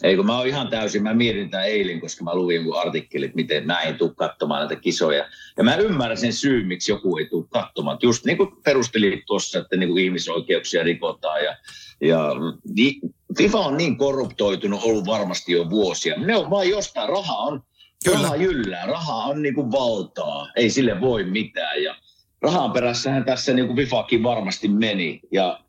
Ei 0.02 0.16
kun 0.16 0.26
mä 0.26 0.38
oon 0.38 0.46
ihan 0.46 0.68
täysin, 0.68 1.02
mä 1.02 1.14
mietin 1.14 1.50
tämän 1.50 1.66
eilen, 1.66 2.00
koska 2.00 2.24
mä 2.24 2.34
luin 2.34 2.56
jonkun 2.56 2.80
artikkelit, 2.80 3.34
miten 3.34 3.66
mä 3.66 3.80
en 3.80 3.94
tule 3.94 4.14
katsomaan 4.16 4.60
näitä 4.60 4.76
kisoja. 4.76 5.28
Ja 5.56 5.64
mä 5.64 5.76
ymmärrän 5.76 6.18
sen 6.18 6.32
syyn, 6.32 6.66
miksi 6.66 6.92
joku 6.92 7.18
ei 7.18 7.26
tule 7.26 7.44
katsomaan. 7.48 7.98
Just 8.02 8.24
niin 8.24 8.36
kuin 8.36 8.50
perustelit 8.64 9.20
tuossa, 9.26 9.58
että 9.58 9.76
niin 9.76 9.88
kuin 9.88 10.04
ihmisoikeuksia 10.04 10.82
rikotaan 10.82 11.44
ja, 11.44 11.56
ja 12.00 12.30
FIFA 13.38 13.58
on 13.58 13.76
niin 13.76 13.96
korruptoitunut 13.96 14.80
ollut 14.82 15.06
varmasti 15.06 15.52
jo 15.52 15.70
vuosia. 15.70 16.16
Ne 16.16 16.36
on 16.36 16.50
vain 16.50 16.70
jostain, 16.70 17.08
raha 17.08 17.36
on, 17.36 17.62
Kyllä. 18.04 18.22
raha 18.22 18.36
jyllää, 18.36 18.86
raha 18.86 19.14
on 19.14 19.42
niin 19.42 19.54
kuin 19.54 19.72
valtaa, 19.72 20.48
ei 20.56 20.70
sille 20.70 21.00
voi 21.00 21.24
mitään. 21.24 21.82
Ja 21.82 21.94
rahan 22.42 22.72
perässähän 22.72 23.24
tässä 23.24 23.52
niin 23.52 23.66
kuin 23.66 23.76
FIFAkin 23.76 24.22
varmasti 24.22 24.68
meni. 24.68 25.20
Ja 25.32 25.60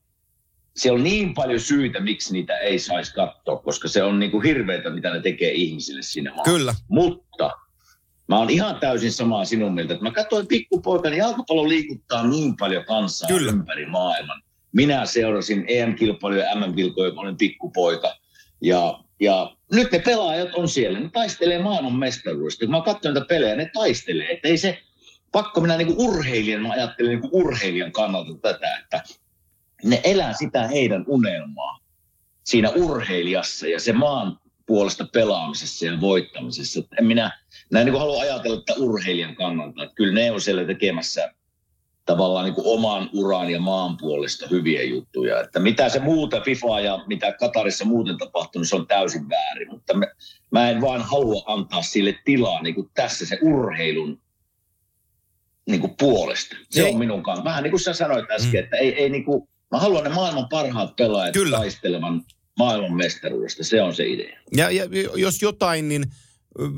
siellä 0.75 0.97
on 0.97 1.03
niin 1.03 1.33
paljon 1.33 1.59
syitä, 1.59 1.99
miksi 1.99 2.33
niitä 2.33 2.57
ei 2.57 2.79
saisi 2.79 3.13
katsoa, 3.13 3.57
koska 3.57 3.87
se 3.87 4.03
on 4.03 4.19
niin 4.19 4.31
kuin 4.31 4.43
hirveätä, 4.43 4.89
mitä 4.89 5.13
ne 5.13 5.21
tekee 5.21 5.51
ihmisille 5.51 6.01
siinä 6.01 6.33
maassa. 6.33 6.51
Kyllä. 6.51 6.75
Mutta 6.87 7.51
mä 8.27 8.37
oon 8.39 8.49
ihan 8.49 8.75
täysin 8.75 9.11
samaa 9.11 9.45
sinun 9.45 9.73
mieltä, 9.73 9.93
että 9.93 10.03
mä 10.03 10.11
katsoin 10.11 10.47
pikkupoikani, 10.47 11.11
niin 11.11 11.19
jalkapallo 11.19 11.69
liikuttaa 11.69 12.27
niin 12.27 12.57
paljon 12.57 12.85
kansaa 12.85 13.27
Kyllä. 13.27 13.51
ympäri 13.51 13.85
maailman. 13.85 14.41
Minä 14.71 15.05
seurasin 15.05 15.65
EM-kilpailuja 15.67 16.45
ja 16.45 16.55
MM-kilpailuja, 16.55 17.11
kun 17.11 17.23
olin 17.23 17.37
pikkupoika. 17.37 18.15
Ja, 18.61 18.99
ja 19.19 19.55
nyt 19.71 19.91
ne 19.91 19.99
pelaajat 19.99 20.49
on 20.55 20.69
siellä, 20.69 20.99
ne 20.99 21.09
taistelee 21.13 21.61
maailman 21.61 21.95
mestaruudesta. 21.95 22.65
Kun 22.65 22.71
mä 22.71 22.81
katson 22.81 23.13
näitä 23.13 23.27
pelejä, 23.27 23.55
ne 23.55 23.69
taistelee. 23.73 24.31
Että 24.31 24.47
ei 24.47 24.57
se, 24.57 24.79
pakko 25.31 25.61
minä 25.61 25.77
niin 25.77 25.95
urheilijan, 25.97 26.61
mä 26.61 26.71
ajattelen 26.71 27.11
niin 27.11 27.29
urheilijan 27.31 27.91
kannalta 27.91 28.33
tätä, 28.41 28.77
että 28.77 29.03
ne 29.83 30.01
elää 30.03 30.33
sitä 30.33 30.67
heidän 30.67 31.05
unelmaa 31.07 31.79
siinä 32.43 32.69
urheilijassa 32.69 33.67
ja 33.67 33.79
se 33.79 33.93
maan 33.93 34.39
puolesta 34.65 35.07
pelaamisessa 35.13 35.85
ja 35.85 36.01
voittamisessa. 36.01 36.81
En 36.99 37.05
minä 37.05 37.39
näin 37.71 37.85
niin 37.85 37.99
halua 37.99 38.21
ajatella 38.21 38.59
että 38.59 38.73
urheilijan 38.77 39.35
kannalta. 39.35 39.83
Että 39.83 39.95
kyllä 39.95 40.13
ne 40.13 40.31
on 40.31 40.41
siellä 40.41 40.65
tekemässä 40.65 41.33
tavallaan 42.05 42.45
niin 42.45 42.55
oman 42.65 43.09
uran 43.13 43.49
ja 43.49 43.59
maan 43.59 43.97
puolesta 43.97 44.47
hyviä 44.47 44.83
juttuja. 44.83 45.41
Että 45.41 45.59
mitä 45.59 45.89
se 45.89 45.99
muuta 45.99 46.41
FIFA 46.41 46.79
ja 46.79 47.03
mitä 47.07 47.31
Katarissa 47.31 47.85
muuten 47.85 48.17
tapahtunut, 48.17 48.69
se 48.69 48.75
on 48.75 48.87
täysin 48.87 49.29
väärin. 49.29 49.69
Mutta 49.71 49.93
me, 49.93 50.07
mä 50.51 50.69
en 50.69 50.81
vaan 50.81 51.01
halua 51.01 51.43
antaa 51.45 51.81
sille 51.81 52.15
tilaa 52.25 52.61
niin 52.61 52.75
kuin 52.75 52.89
tässä 52.93 53.25
se 53.25 53.39
urheilun 53.41 54.21
niin 55.71 55.81
kuin 55.81 55.95
puolesta. 55.99 56.55
Se 56.69 56.81
ei. 56.81 56.91
on 56.91 56.99
minun 56.99 57.23
kanssa. 57.23 57.43
Vähän 57.43 57.63
niin 57.63 57.71
kuin 57.71 57.81
sä 57.81 57.93
sanoit 57.93 58.31
äsken, 58.31 58.51
mm. 58.51 58.63
että 58.63 58.77
ei, 58.77 58.93
ei 58.93 59.09
niin 59.09 59.25
kuin, 59.25 59.49
Mä 59.71 59.79
haluan 59.79 60.03
ne 60.03 60.09
maailman 60.09 60.49
parhaat 60.49 60.95
pelaajat 60.95 61.33
Kyllä. 61.33 61.57
taistelevan 61.57 62.23
maailman 62.57 62.93
mestaruudesta. 62.93 63.63
Se 63.63 63.81
on 63.81 63.95
se 63.95 64.07
idea. 64.07 64.39
Ja, 64.55 64.71
ja 64.71 64.85
jos 65.15 65.41
jotain, 65.41 65.89
niin 65.89 66.05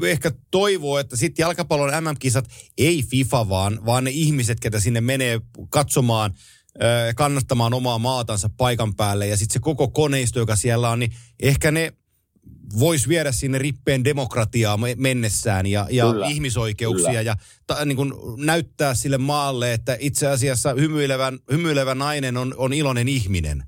ehkä 0.08 0.32
toivoo, 0.52 1.00
että 1.00 1.18
sitten 1.18 1.44
jalkapallon 1.44 2.04
MM-kisat 2.04 2.46
ei 2.78 3.04
FIFA, 3.04 3.50
vaan, 3.50 3.86
vaan 3.86 4.04
ne 4.04 4.12
ihmiset, 4.12 4.60
ketä 4.60 4.80
sinne 4.80 5.02
menee 5.02 5.42
katsomaan, 5.70 6.34
kannattamaan 7.16 7.74
omaa 7.74 7.98
maatansa 7.98 8.50
paikan 8.58 8.96
päälle 8.96 9.28
ja 9.28 9.38
sitten 9.38 9.54
se 9.54 9.60
koko 9.60 9.88
koneisto, 9.88 10.40
joka 10.40 10.56
siellä 10.56 10.90
on, 10.90 11.00
niin 11.00 11.12
ehkä 11.42 11.72
ne 11.72 11.94
voisi 12.80 13.10
viedä 13.10 13.32
sinne 13.32 13.58
rippeen 13.58 14.04
demokratiaa 14.04 14.80
mennessään 14.96 15.66
ja, 15.66 15.88
ja 15.90 16.06
ihmisoikeuksia 16.30 17.08
Kyllä. 17.08 17.22
ja 17.22 17.36
ta, 17.68 17.86
niin 17.86 17.96
kuin 17.96 18.14
näyttää 18.38 18.96
sille 18.96 19.18
maalle, 19.18 19.74
että 19.74 19.98
itse 20.00 20.28
asiassa 20.28 20.74
hymyilevä, 20.74 21.34
hymyilevä 21.52 21.96
nainen 21.96 22.38
on, 22.38 22.54
on 22.58 22.74
iloinen 22.74 23.08
ihminen. 23.08 23.64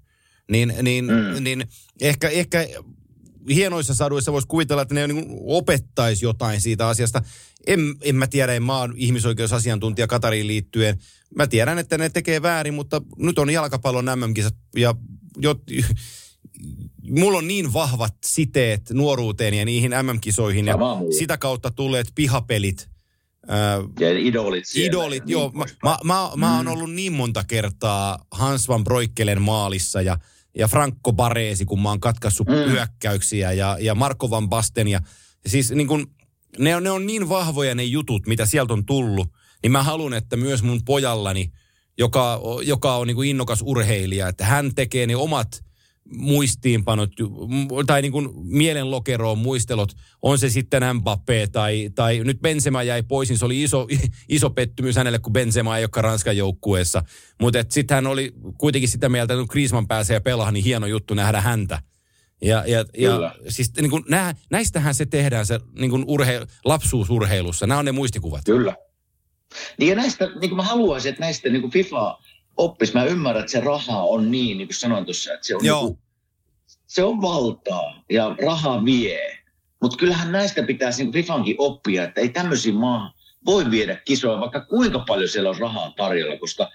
Niin, 0.51 0.73
niin, 0.81 1.05
mm. 1.05 1.43
niin 1.43 1.67
ehkä, 2.01 2.29
ehkä 2.29 2.67
hienoissa 3.49 3.93
saduissa 3.93 4.31
voisi 4.31 4.47
kuvitella, 4.47 4.81
että 4.81 4.95
ne 4.95 5.07
niin 5.07 5.25
opettaisi 5.45 6.25
jotain 6.25 6.61
siitä 6.61 6.87
asiasta. 6.87 7.21
En, 7.67 7.79
en 8.01 8.15
mä 8.15 8.27
tiedä, 8.27 8.53
en 8.53 8.63
mä 8.63 8.77
oon 8.77 8.93
ihmisoikeusasiantuntija 8.97 10.07
Katariin 10.07 10.47
liittyen. 10.47 10.99
Mä 11.35 11.47
tiedän, 11.47 11.79
että 11.79 11.97
ne 11.97 12.09
tekee 12.09 12.41
väärin, 12.41 12.73
mutta 12.73 13.01
nyt 13.17 13.39
on 13.39 13.49
jalkapallon 13.49 14.05
MM-kisat 14.05 14.55
ja 14.75 14.95
jo, 15.37 15.55
mulla 17.09 17.37
on 17.37 17.47
niin 17.47 17.73
vahvat 17.73 18.15
siteet 18.25 18.81
nuoruuteen 18.89 19.53
ja 19.53 19.65
niihin 19.65 19.91
MM-kisoihin 19.91 20.67
ja 20.67 20.77
sitä 21.17 21.37
kautta 21.37 21.71
tulleet 21.71 22.07
pihapelit. 22.15 22.89
ja 23.99 24.19
idolit 24.19 24.65
siellä. 24.65 24.87
Idolit, 24.87 25.23
joo. 25.25 25.51
Niin 25.53 25.57
mä, 25.57 25.65
mä, 25.83 25.97
mä, 26.03 26.29
mm. 26.33 26.39
mä 26.39 26.57
oon 26.57 26.67
ollut 26.67 26.91
niin 26.91 27.13
monta 27.13 27.43
kertaa 27.43 28.25
Hans 28.31 28.67
van 28.67 28.83
Broikkelen 28.83 29.41
maalissa 29.41 30.01
ja, 30.01 30.17
ja 30.57 30.67
Franco 30.67 31.13
Baresi, 31.13 31.65
kun 31.65 31.81
mä 31.81 31.89
oon 31.89 31.99
katkaissut 31.99 32.47
mm. 32.47 32.71
hyökkäyksiä 32.71 33.51
ja, 33.51 33.77
ja 33.79 33.95
Marko 33.95 34.29
van 34.29 34.49
Basten. 34.49 34.87
Ja, 34.87 34.99
siis 35.45 35.71
niin 35.71 35.87
kun, 35.87 36.07
ne, 36.59 36.75
on, 36.75 36.83
ne 36.83 36.91
on 36.91 37.05
niin 37.05 37.29
vahvoja 37.29 37.75
ne 37.75 37.83
jutut, 37.83 38.27
mitä 38.27 38.45
sieltä 38.45 38.73
on 38.73 38.85
tullut, 38.85 39.27
niin 39.63 39.71
mä 39.71 39.83
haluan, 39.83 40.13
että 40.13 40.37
myös 40.37 40.63
mun 40.63 40.81
pojallani, 40.85 41.51
joka, 41.97 42.41
joka 42.63 42.95
on 42.95 43.07
niin 43.07 43.15
kuin 43.15 43.29
innokas 43.29 43.59
urheilija, 43.61 44.27
että 44.27 44.45
hän 44.45 44.75
tekee 44.75 45.07
ne 45.07 45.15
omat– 45.15 45.47
muistiinpanot 46.17 47.11
tai 47.87 48.01
niin 48.01 48.11
kuin 48.11 48.29
mielenlokeroon 48.35 49.37
muistelot, 49.37 49.91
on 50.21 50.39
se 50.39 50.49
sitten 50.49 50.83
Mbappé 50.83 51.49
tai, 51.51 51.89
tai 51.95 52.19
nyt 52.23 52.41
Benzema 52.41 52.83
jäi 52.83 53.03
pois, 53.03 53.29
niin 53.29 53.37
se 53.37 53.45
oli 53.45 53.63
iso, 53.63 53.87
iso 54.29 54.49
pettymys 54.49 54.95
hänelle, 54.95 55.19
kun 55.19 55.33
Benzema 55.33 55.77
ei 55.77 55.83
olekaan 55.83 56.03
Ranskan 56.03 56.37
joukkueessa. 56.37 57.03
Mutta 57.41 57.65
sitten 57.69 57.95
hän 57.95 58.07
oli 58.07 58.33
kuitenkin 58.57 58.89
sitä 58.89 59.09
mieltä, 59.09 59.33
että 59.33 59.41
kun 59.41 59.51
Griezmann 59.51 59.87
pääsee 59.87 60.19
pelaamaan, 60.19 60.53
niin 60.53 60.65
hieno 60.65 60.87
juttu 60.87 61.13
nähdä 61.13 61.41
häntä. 61.41 61.81
Ja, 62.41 62.63
ja, 62.67 62.85
ja 62.97 63.35
siis 63.47 63.71
niin 63.81 63.89
kuin, 63.89 64.03
nää, 64.09 64.35
näistähän 64.49 64.95
se 64.95 65.05
tehdään 65.05 65.45
se 65.45 65.59
niin 65.79 65.91
kuin 65.91 66.03
urhe, 66.07 66.47
lapsuusurheilussa. 66.65 67.67
Nämä 67.67 67.79
on 67.79 67.85
ne 67.85 67.91
muistikuvat. 67.91 68.41
Kyllä. 68.45 68.75
Niin 69.79 69.89
ja 69.89 69.95
näistä, 69.95 70.25
niin 70.25 70.49
kuin 70.49 70.55
mä 70.55 70.63
haluaisin, 70.63 71.09
että 71.09 71.21
näistä 71.21 71.49
niin 71.49 71.61
kuin 71.61 71.71
FIFA 71.71 72.17
oppis. 72.57 72.93
Mä 72.93 73.05
ymmärrän, 73.05 73.39
että 73.39 73.51
se 73.51 73.59
raha 73.59 74.03
on 74.03 74.31
niin, 74.31 74.57
niin 74.57 74.67
kuin 74.67 74.75
sanoin 74.75 75.05
tuossa, 75.05 75.33
että 75.33 75.47
se 75.47 75.55
on, 75.55 75.65
Joo. 75.65 75.85
Niin 75.85 75.95
kuin, 75.95 76.02
se 76.93 77.03
on 77.03 77.21
valtaa 77.21 78.03
ja 78.09 78.35
raha 78.45 78.85
vie. 78.85 79.39
Mutta 79.81 79.97
kyllähän 79.97 80.31
näistä 80.31 80.63
pitäisi 80.63 81.03
niin 81.03 81.13
FIFAnkin 81.13 81.55
oppia, 81.57 82.03
että 82.03 82.21
ei 82.21 82.29
tämmöisiä 82.29 82.73
maa 82.73 83.13
voi 83.45 83.71
viedä 83.71 83.95
kisoja, 84.05 84.39
vaikka 84.39 84.65
kuinka 84.65 84.99
paljon 84.99 85.29
siellä 85.29 85.49
on 85.49 85.59
rahaa 85.59 85.93
tarjolla, 85.97 86.37
koska 86.37 86.69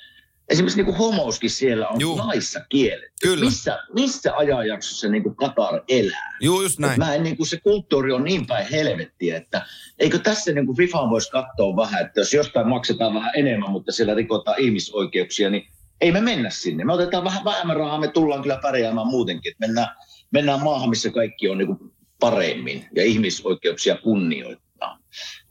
esimerkiksi 0.49 0.83
niin 0.83 0.95
homouskin 0.97 1.51
siellä 1.51 1.89
on 1.89 2.01
Juu. 2.01 2.19
laissa 2.19 2.61
kielet. 2.69 3.13
Kyllä. 3.23 3.45
Missä, 3.45 3.79
missä 3.95 4.37
ajanjaksossa 4.37 5.09
niin 5.09 5.23
kuin 5.23 5.37
Katar 5.37 5.83
elää? 5.89 6.37
Joo, 6.41 6.63
just 6.63 6.79
näin. 6.79 6.99
Mä 6.99 7.15
en, 7.15 7.23
niin 7.23 7.37
kuin 7.37 7.47
se 7.47 7.61
kulttuuri 7.61 8.13
on 8.13 8.25
niin 8.25 8.47
päin 8.47 8.67
helvettiä, 8.71 9.37
että 9.37 9.67
eikö 9.99 10.19
tässä 10.19 10.53
niin 10.53 10.67
kuin 10.67 10.77
FIFA 10.77 11.11
voisi 11.11 11.31
katsoa 11.31 11.77
vähän, 11.77 12.07
että 12.07 12.21
jos 12.21 12.35
jostain 12.35 12.69
maksetaan 12.69 13.15
vähän 13.15 13.33
enemmän, 13.35 13.71
mutta 13.71 13.93
siellä 13.93 14.15
rikotaan 14.15 14.61
ihmisoikeuksia, 14.61 15.51
niin 15.51 15.69
ei 16.01 16.13
me 16.13 16.21
mennä 16.21 16.51
sinne. 16.51 16.85
Me 16.85 16.93
otetaan 16.93 17.25
vähän 17.25 17.45
vähemmän 17.45 17.77
rahaa, 17.77 18.01
me 18.01 18.09
tullaan 18.09 18.43
kyllä 18.43 18.59
pärjäämään 18.63 19.07
muutenkin. 19.07 19.53
Että 19.53 19.67
mennään, 19.67 19.89
mennään 20.31 20.63
maahan, 20.63 20.91
missä 20.91 21.11
kaikki 21.11 21.49
on 21.49 21.59
niin 21.59 21.67
kuin 21.67 21.93
paremmin 22.21 22.87
ja 22.97 23.05
ihmisoikeuksia 23.05 23.97
kunnioittaa. 23.97 24.99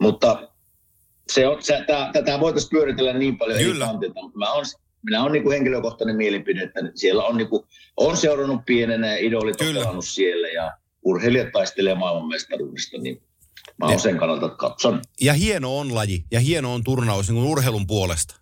Mutta 0.01 0.49
se 1.31 1.47
on, 1.47 1.63
se, 1.63 1.73
tätä, 1.73 2.09
tätä 2.13 2.39
voitaisiin 2.39 2.69
pyöritellä 2.69 3.13
niin 3.13 3.37
paljon 3.37 3.59
Kyllä. 3.59 3.85
eri 3.85 3.91
kantilta, 3.91 4.21
mutta 4.21 4.37
mä 4.37 4.51
on, 4.51 4.65
minä 5.05 5.23
olen 5.23 5.31
niin 5.31 5.51
henkilökohtainen 5.51 6.15
mielipide, 6.15 6.63
että 6.63 6.79
siellä 6.95 7.23
on, 7.23 7.37
niin 7.37 7.49
kuin, 7.49 7.63
on 7.97 8.17
seurannut 8.17 8.61
pienenä 8.65 9.07
ja 9.07 9.17
idolit 9.17 9.61
on 9.61 9.73
pelannut 9.73 10.05
siellä 10.05 10.47
ja 10.47 10.77
urheilijat 11.03 11.51
taistelee 11.51 11.95
maailmanmestaruudesta, 11.95 12.97
niin 12.97 13.21
mä 13.79 13.85
olen 13.85 13.99
sen 13.99 14.17
kannalta, 14.17 14.49
katson. 14.49 15.01
Ja 15.21 15.33
hieno 15.33 15.79
on 15.79 15.95
laji 15.95 16.25
ja 16.31 16.39
hieno 16.39 16.73
on 16.73 16.83
turnaus 16.83 17.29
niin 17.29 17.43
urheilun 17.43 17.87
puolesta. 17.87 18.35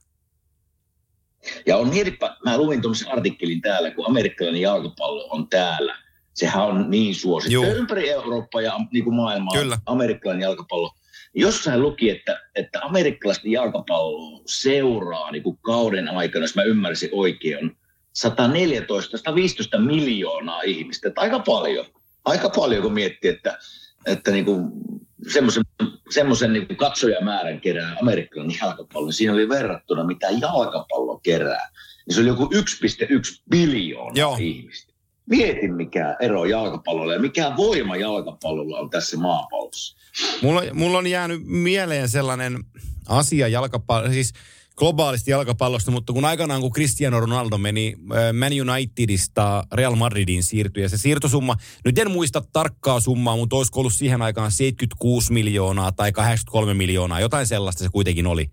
Ja 1.65 1.77
on 1.77 1.89
mietipä, 1.89 2.37
mä 2.45 2.57
luin 2.57 2.81
tuommoisen 2.81 3.11
artikkelin 3.11 3.61
täällä, 3.61 3.91
kun 3.91 4.07
amerikkalainen 4.07 4.61
jalkapallo 4.61 5.27
on 5.29 5.47
täällä. 5.49 6.04
Sehän 6.35 6.65
on 6.65 6.89
niin 6.89 7.15
suosittu 7.15 7.63
ympäri 7.63 8.09
Eurooppaa 8.09 8.61
ja 8.61 8.79
niin 8.91 9.03
kuin 9.03 9.15
maailmaa, 9.15 9.57
Kyllä. 9.57 9.77
amerikkalainen 9.85 10.43
jalkapallo– 10.43 10.91
jossain 11.35 11.81
luki, 11.81 12.09
että, 12.09 12.41
että 12.55 12.81
amerikkalaisten 12.81 13.51
jalkapalloa 13.51 14.41
seuraa 14.45 15.31
niin 15.31 15.43
kuin 15.43 15.57
kauden 15.57 16.09
aikana, 16.09 16.43
jos 16.43 16.55
mä 16.55 16.63
ymmärsin 16.63 17.09
oikein, 17.11 17.57
on 17.57 17.75
114-115 19.77 19.79
miljoonaa 19.79 20.61
ihmistä. 20.61 21.07
Että 21.07 21.21
aika 21.21 21.39
paljon. 21.39 21.85
Aika 22.25 22.49
paljon, 22.49 22.81
kun 22.81 22.93
miettii, 22.93 23.31
että, 23.31 23.57
että 24.05 24.31
niin 24.31 24.45
kuin 24.45 24.71
semmoisen, 25.33 25.63
semmoisen 26.09 26.53
niin 26.53 26.67
kuin 26.67 26.77
katsojamäärän 26.77 27.61
kerää 27.61 27.97
amerikkalainen 28.01 28.57
jalkapallo. 28.61 29.05
Niin 29.05 29.13
siinä 29.13 29.33
oli 29.33 29.49
verrattuna, 29.49 30.03
mitä 30.03 30.27
jalkapallo 30.41 31.19
kerää. 31.23 31.69
Niin 32.07 32.15
se 32.15 32.21
oli 32.21 32.27
joku 32.27 32.45
1,1 32.45 33.43
biljoonaa 33.49 34.13
Joo. 34.15 34.37
ihmistä. 34.39 34.94
Mieti, 35.29 35.67
mikä 35.67 36.15
ero 36.20 36.46
jalkapallolla 36.46 37.13
ja 37.13 37.20
mikä 37.20 37.53
voima 37.58 37.98
jalkapallolla 37.98 38.79
on 38.79 38.89
tässä 38.89 39.17
maapallossa. 39.17 39.98
Mulla, 40.41 40.62
mulla 40.74 40.98
on 40.98 41.08
jäänyt 41.08 41.41
mieleen 41.46 42.10
sellainen 42.10 42.63
asia 43.08 43.48
jalkapallo, 43.48 44.12
siis 44.12 44.34
globaalisti 44.75 45.32
jalkapallosta, 45.32 45.91
mutta 45.91 46.13
kun 46.13 46.25
aikanaan 46.25 46.62
kun 46.62 46.72
Cristiano 46.72 47.20
Ronaldo 47.20 47.58
meni 47.58 47.96
Man 48.34 48.70
Unitedista 48.72 49.67
Real 49.74 49.96
Madridiin 49.96 50.44
siirtyi 50.44 50.84
ja 50.84 50.89
se 50.89 50.98
siirtosumma, 50.98 51.55
nyt 51.86 52.00
en 52.00 52.12
muista 52.12 52.41
tarkkaa 52.53 53.00
summaa, 53.00 53.38
mutta 53.38 53.55
olisiko 53.55 53.79
ollut 53.79 53.94
siihen 53.94 54.22
aikaan 54.22 54.51
76 54.51 55.34
miljoonaa 55.34 55.91
tai 55.91 56.12
83 56.12 56.74
miljoonaa, 56.74 57.20
jotain 57.20 57.48
sellaista 57.48 57.84
se 57.84 57.89
kuitenkin 57.89 58.27
oli. 58.27 58.50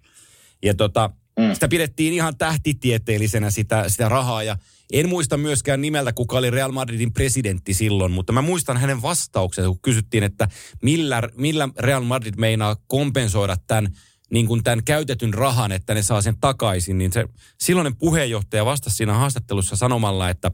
Ja 0.63 0.75
tota, 0.75 1.11
mm. 1.39 1.55
sitä 1.55 1.69
pidettiin 1.69 2.13
ihan 2.13 2.37
tähtitieteellisenä 2.37 3.51
sitä, 3.51 3.89
sitä 3.89 4.09
rahaa 4.09 4.43
ja 4.43 4.57
en 4.93 5.09
muista 5.09 5.37
myöskään 5.37 5.81
nimeltä, 5.81 6.13
kuka 6.13 6.39
oli 6.39 6.51
Real 6.51 6.73
Madridin 6.73 7.13
presidentti 7.13 7.75
silloin, 7.75 8.13
mutta 8.13 8.33
mä 8.33 8.43
muistan 8.43 8.77
hänen 8.77 9.03
vastauksensa, 9.03 9.69
kun 9.69 9.79
kysyttiin, 9.83 10.25
että 10.25 10.49
millä, 10.83 11.23
millä 11.37 11.69
Real 11.79 12.03
Madrid 12.03 12.35
meinaa 12.37 12.77
kompensoida 12.87 13.57
tämän, 13.67 13.89
niin 14.31 14.47
kuin 14.47 14.65
tämän 14.65 14.85
käytetyn 14.85 15.35
rahan, 15.35 15.73
että 15.73 15.95
ne 15.95 16.03
saa 16.03 16.23
sen 16.23 16.37
takaisin, 16.41 16.99
niin 16.99 17.13
se 17.13 17.25
silloinen 17.61 17.97
puheenjohtaja 17.97 18.65
vastasi 18.65 18.97
siinä 18.97 19.15
haastattelussa 19.15 19.77
sanomalla, 19.77 20.31
että, 20.31 20.51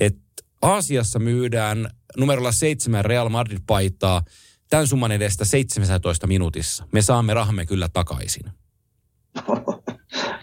että 0.00 0.22
Aasiassa 0.62 1.18
myydään 1.18 1.90
numerolla 2.16 2.52
seitsemän 2.52 3.04
Real 3.04 3.28
Madrid-paitaa 3.28 4.22
tämän 4.70 4.86
summan 4.86 5.12
edestä 5.12 5.44
17 5.44 6.26
minuutissa. 6.26 6.86
Me 6.92 7.02
saamme 7.02 7.34
rahamme 7.34 7.66
kyllä 7.66 7.88
takaisin. 7.92 8.42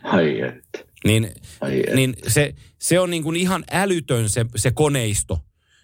Ai 0.04 0.42
että. 0.42 0.89
Niin, 1.06 1.32
niin 1.96 2.16
se, 2.28 2.56
se 2.80 3.00
on 3.00 3.10
niin 3.10 3.24
kuin 3.24 3.36
ihan 3.36 3.64
älytön 3.72 4.30
se, 4.30 4.46
se 4.56 4.72
koneisto, 4.72 5.40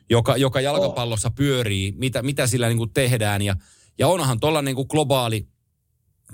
joka, 0.10 0.38
joka 0.38 0.62
jalkapallossa 0.62 1.32
pyörii, 1.32 1.94
mitä, 1.98 2.22
mitä 2.22 2.48
sillä 2.48 2.68
niin 2.68 2.78
kuin 2.78 2.94
tehdään. 2.94 3.42
Ja, 3.42 3.56
ja 3.98 4.08
onhan 4.08 4.40
tuolla 4.40 4.62
niin 4.62 4.76
kuin 4.76 4.88
globaali, 4.90 5.48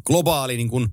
globaali 0.05 0.57
niin 0.57 0.69
kuin 0.69 0.87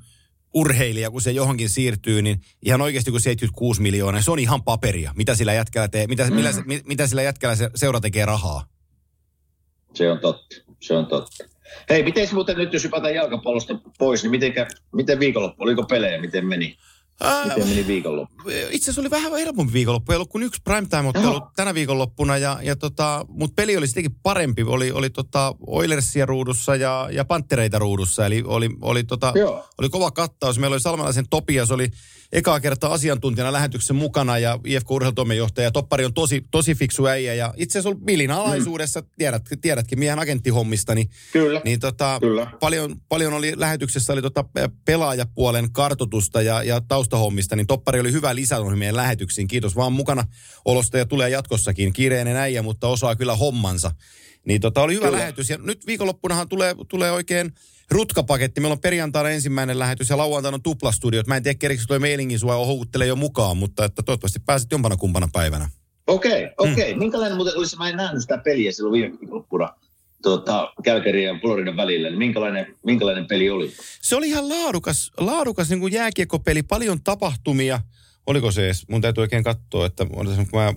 urheilija, 0.54 1.10
kun 1.10 1.22
se 1.22 1.30
johonkin 1.30 1.68
siirtyy, 1.68 2.22
niin 2.22 2.40
ihan 2.62 2.80
oikeasti 2.80 3.10
kun 3.10 3.20
76 3.20 3.82
miljoonaa, 3.82 4.20
se 4.20 4.30
on 4.30 4.38
ihan 4.38 4.62
paperia. 4.62 5.12
Mitä 5.16 5.34
sillä 5.34 5.52
jätkällä, 5.52 5.88
tee, 5.88 6.06
mitä, 6.06 6.24
mm. 6.30 6.34
millä, 6.34 6.50
mitä 6.84 7.06
sillä 7.06 7.22
jätkällä 7.22 7.56
se 7.56 7.70
seura 7.74 8.00
tekee 8.00 8.26
rahaa? 8.26 8.66
Se 9.94 10.10
on 10.10 10.18
totta, 10.18 10.56
se 10.80 10.94
on 10.94 11.06
totta. 11.06 11.44
Hei, 11.90 12.02
miten 12.02 12.28
muuten 12.32 12.56
nyt, 12.56 12.72
jos 12.72 12.84
hypätään 12.84 13.14
jalkapallosta 13.14 13.78
pois, 13.98 14.22
niin 14.22 14.30
mitenkä, 14.30 14.66
miten 14.92 15.20
viikonloppu, 15.20 15.62
oliko 15.62 15.82
pelejä, 15.82 16.20
miten 16.20 16.46
meni? 16.46 16.76
Miten 17.44 17.68
meni 17.68 17.86
viikonloppu? 17.86 18.34
Itse 18.70 18.84
asiassa 18.84 19.00
oli 19.00 19.10
vähän 19.10 19.32
helpompi 19.32 19.72
viikonloppu. 19.72 20.12
Ei 20.12 20.16
ollut 20.16 20.30
kuin 20.30 20.44
yksi 20.44 20.62
primetime-ottelu 20.64 21.40
tänä 21.56 21.74
viikonloppuna. 21.74 22.36
Ja, 22.36 22.58
ja 22.62 22.76
tota, 22.76 23.26
Mutta 23.28 23.54
peli 23.54 23.76
oli 23.76 23.86
sittenkin 23.86 24.14
parempi. 24.22 24.62
Oli, 24.62 24.90
oli 24.92 25.10
tota 25.10 25.54
Oilersia 25.66 26.26
ruudussa 26.26 26.76
ja, 26.76 27.08
ja 27.12 27.24
Panttereita 27.24 27.78
ruudussa. 27.78 28.26
Eli 28.26 28.42
oli, 28.46 28.70
oli, 28.80 29.04
tota, 29.04 29.32
oli 29.78 29.88
kova 29.88 30.10
kattaus. 30.10 30.58
Meillä 30.58 30.74
oli 30.74 30.80
Salmelaisen 30.80 31.28
Topias, 31.30 31.70
oli 31.70 31.90
ekaa 32.32 32.60
kertaa 32.60 32.92
asiantuntijana 32.92 33.52
lähetyksen 33.52 33.96
mukana 33.96 34.38
ja 34.38 34.58
IFK 34.64 34.90
urheilutoimenjohtaja. 34.90 35.70
Toppari 35.70 36.04
on 36.04 36.14
tosi, 36.14 36.44
tosi 36.50 36.74
fiksu 36.74 37.06
äijä 37.06 37.34
ja 37.34 37.54
itse 37.56 37.78
asiassa 37.78 38.00
Bilin 38.04 38.30
alaisuudessa, 38.30 39.00
mm. 39.00 39.06
tiedät, 39.18 39.42
tiedätkin 39.60 39.98
miehen 39.98 40.18
agenttihommista, 40.18 40.94
niin, 40.94 41.10
Kyllä. 41.32 41.60
niin 41.64 41.80
tota, 41.80 42.18
Kyllä. 42.20 42.50
Paljon, 42.60 42.96
paljon 43.08 43.32
oli 43.32 43.52
lähetyksessä 43.56 44.12
oli 44.12 44.22
tota 44.22 44.44
pelaajapuolen 44.84 45.72
kartotusta 45.72 46.42
ja, 46.42 46.62
ja 46.62 46.80
taustahommista, 46.80 47.56
niin 47.56 47.66
Toppari 47.66 48.00
oli 48.00 48.12
hyvä 48.12 48.34
lisä 48.34 48.56
meidän 48.76 48.96
lähetyksiin. 48.96 49.48
Kiitos 49.48 49.76
vaan 49.76 49.92
mukana 49.92 50.24
olosta 50.64 50.98
ja 50.98 51.06
tulee 51.06 51.30
jatkossakin. 51.30 51.92
Kiireinen 51.92 52.36
äijä, 52.36 52.62
mutta 52.62 52.88
osaa 52.88 53.16
kyllä 53.16 53.36
hommansa. 53.36 53.90
Niin 54.44 54.60
tota, 54.60 54.82
oli 54.82 54.94
hyvä 54.94 55.06
kyllä. 55.06 55.18
lähetys 55.18 55.50
ja 55.50 55.58
nyt 55.58 55.86
viikonloppunahan 55.86 56.48
tulee, 56.48 56.74
tulee 56.88 57.12
oikein 57.12 57.52
rutkapaketti. 57.90 58.60
Meillä 58.60 58.72
on 58.72 58.80
perjantaina 58.80 59.30
ensimmäinen 59.30 59.78
lähetys 59.78 60.10
ja 60.10 60.16
lauantaina 60.16 60.54
on 60.54 60.62
tuplastudiot. 60.62 61.26
Mä 61.26 61.36
en 61.36 61.42
tiedä, 61.42 61.58
kerikö 61.58 61.82
toi 61.88 61.98
mailingin 61.98 62.38
sua 62.38 62.54
houkuttelee 62.54 63.06
jo 63.06 63.16
mukaan, 63.16 63.56
mutta 63.56 63.84
että 63.84 64.02
toivottavasti 64.02 64.38
pääset 64.46 64.72
jompana 64.72 64.96
kumpana 64.96 65.28
päivänä. 65.32 65.68
Okei, 66.06 66.44
okay, 66.44 66.54
okei. 66.58 66.72
Okay. 66.72 66.90
Hmm. 66.92 66.98
Minkälainen 66.98 67.36
muuten 67.36 67.56
olisi, 67.56 67.76
mä 67.76 67.88
en 67.88 67.96
nähnyt 67.96 68.22
sitä 68.22 68.38
peliä 68.38 68.72
silloin 68.72 68.92
viime 68.92 69.18
viikonloppuna 69.20 69.68
tuota, 70.22 70.72
Kälkärin 70.84 71.24
ja 71.24 71.38
Floridan 71.40 71.76
välillä, 71.76 72.08
niin 72.08 72.18
minkälainen, 72.18 72.76
minkälainen 72.84 73.26
peli 73.26 73.50
oli? 73.50 73.72
Se 74.02 74.16
oli 74.16 74.28
ihan 74.28 74.48
laadukas, 74.48 75.12
laadukas 75.16 75.70
niin 75.70 75.80
kuin 75.80 75.92
jääkiekkopeli, 75.92 76.62
paljon 76.62 77.02
tapahtumia. 77.02 77.80
Oliko 78.26 78.50
se 78.50 78.64
edes? 78.64 78.88
Mun 78.88 79.00
täytyy 79.00 79.22
oikein 79.22 79.44
katsoa, 79.44 79.86
että 79.86 80.06
mä, 80.52 80.74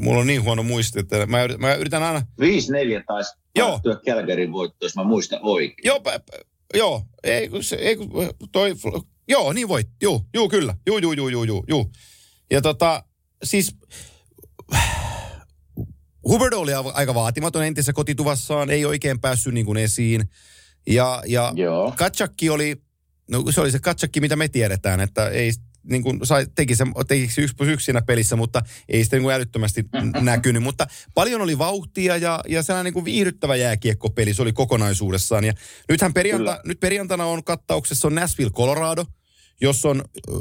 mulla 0.00 0.20
on 0.20 0.26
niin 0.26 0.42
huono 0.42 0.62
muisti, 0.62 1.00
että 1.00 1.26
mä, 1.26 1.42
yritän, 1.42 1.60
mä 1.60 1.74
yritän 1.74 2.02
aina... 2.02 2.20
5-4 2.20 3.04
taisi 3.06 3.36
Joo. 3.56 3.80
Kälkärin 4.04 4.52
voitto, 4.52 4.84
jos 4.84 4.96
mä 4.96 5.04
muistan 5.04 5.38
oikein. 5.42 5.76
Joo, 5.84 6.00
p- 6.00 6.44
joo, 6.74 7.02
ei, 7.22 7.50
se, 7.60 7.76
ei, 7.76 7.96
toi, 8.52 8.74
joo, 9.28 9.52
niin 9.52 9.68
voit, 9.68 9.88
joo, 10.02 10.24
joo, 10.34 10.48
kyllä, 10.48 10.76
joo, 10.86 10.98
joo, 10.98 11.12
joo, 11.12 11.28
joo, 11.28 11.44
joo, 11.44 11.64
joo. 11.68 11.90
Ja 12.50 12.62
tota, 12.62 13.04
siis 13.44 13.76
Hubbard 16.28 16.52
oli 16.52 16.72
aika 16.74 17.14
vaatimaton 17.14 17.64
entisessä 17.64 17.92
kotituvassaan, 17.92 18.70
ei 18.70 18.84
oikein 18.84 19.20
päässyt 19.20 19.54
niin 19.54 19.66
kuin 19.66 19.78
esiin. 19.78 20.28
Ja, 20.86 21.22
ja 21.26 21.52
Katsakki 21.96 22.50
oli, 22.50 22.76
no 23.30 23.44
se 23.50 23.60
oli 23.60 23.70
se 23.70 23.78
Katsakki, 23.78 24.20
mitä 24.20 24.36
me 24.36 24.48
tiedetään, 24.48 25.00
että 25.00 25.28
ei 25.28 25.52
niin 25.84 26.02
kuin 26.02 26.20
sai, 26.22 26.46
teki, 26.54 26.76
se, 26.76 26.84
teki 27.08 27.28
se 27.28 27.42
yksi 27.42 27.56
plus 27.56 27.68
yksi 27.68 27.84
siinä 27.84 28.02
pelissä, 28.02 28.36
mutta 28.36 28.62
ei 28.88 29.04
sitä 29.04 29.16
niin 29.16 29.22
kuin 29.22 29.34
älyttömästi 29.34 29.84
näkynyt. 30.20 30.62
Mutta 30.62 30.86
paljon 31.14 31.40
oli 31.40 31.58
vauhtia 31.58 32.16
ja, 32.16 32.40
ja 32.48 32.62
sellainen 32.62 32.84
niin 32.84 32.94
kuin 32.94 33.04
viihdyttävä 33.04 33.56
jääkiekkopeli 33.56 34.34
se 34.34 34.42
oli 34.42 34.52
kokonaisuudessaan. 34.52 35.44
Ja 35.44 35.52
nythän 35.88 36.14
perjanta, 36.14 36.60
nyt 36.64 36.80
perjantana 36.80 37.24
on 37.24 37.44
kattauksessa 37.44 38.08
on 38.08 38.14
Nashville, 38.14 38.50
Colorado, 38.50 39.04
jos 39.60 39.84
on 39.84 40.04
ö, 40.28 40.32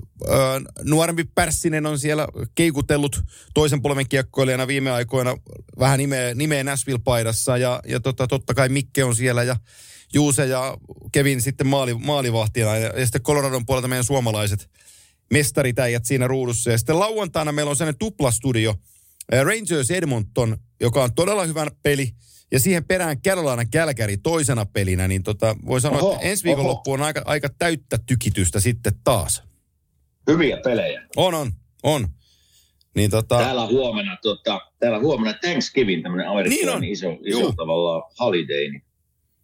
nuorempi 0.84 1.23
Pärssinen 1.36 1.86
on 1.86 1.99
siellä 1.99 2.27
keikutellut 2.56 3.21
toisen 3.53 3.82
polven 3.82 4.10
kiekkoilijana 4.10 4.67
viime 4.67 4.91
aikoina 4.91 5.38
vähän 5.79 5.99
nimeä, 5.99 6.34
nimeä 6.34 6.63
Nashville-paidassa 6.63 7.58
ja, 7.58 7.79
ja 7.88 7.99
tota, 7.99 8.27
totta 8.27 8.53
kai 8.53 8.69
Mikke 8.69 9.03
on 9.03 9.15
siellä 9.15 9.43
ja 9.43 9.56
Juuse 10.13 10.45
ja 10.45 10.77
Kevin 11.12 11.41
sitten 11.41 11.67
maali, 11.67 11.93
maalivahtina 11.93 12.77
ja, 12.77 12.99
ja 12.99 13.06
sitten 13.06 13.21
Coloradon 13.21 13.65
puolelta 13.65 13.88
meidän 13.88 14.03
suomalaiset 14.03 14.69
mestaritäijät 15.31 16.05
siinä 16.05 16.27
ruudussa. 16.27 16.71
Ja 16.71 16.77
sitten 16.77 16.99
lauantaina 16.99 17.51
meillä 17.51 17.69
on 17.69 17.75
sellainen 17.75 17.99
tuplastudio, 17.99 18.75
Rangers 19.31 19.91
Edmonton, 19.91 20.57
joka 20.81 21.03
on 21.03 21.13
todella 21.13 21.45
hyvä 21.45 21.67
peli. 21.83 22.09
Ja 22.51 22.59
siihen 22.59 22.86
perään 22.86 23.21
Carolina 23.21 23.65
Kälkäri 23.65 24.17
toisena 24.17 24.65
pelinä, 24.65 25.07
niin 25.07 25.23
tota, 25.23 25.55
voi 25.65 25.81
sanoa, 25.81 25.99
oho, 25.99 26.13
että 26.13 26.25
ensi 26.25 26.43
viikonloppu 26.43 26.91
on 26.91 27.01
aika, 27.01 27.21
aika 27.25 27.49
täyttä 27.59 27.97
tykitystä 28.05 28.59
sitten 28.59 28.93
taas. 29.03 29.43
Hyviä 30.27 30.57
pelejä. 30.63 31.07
On, 31.15 31.33
on, 31.33 31.51
on. 31.83 32.07
Niin 32.95 33.12
tota... 33.12 33.38
Täällä 33.38 33.65
huomenna, 33.67 34.17
tota, 34.21 34.62
täällä 34.79 34.99
huomenna 34.99 35.38
Thanksgiving, 35.41 36.03
tämmöinen 36.03 36.29
amerikkalainen 36.29 36.81
niin 36.81 36.91
iso, 36.91 37.17
iso 37.25 37.51
tavallaan 37.51 38.03
holiday. 38.19 38.69
Niin 38.69 38.83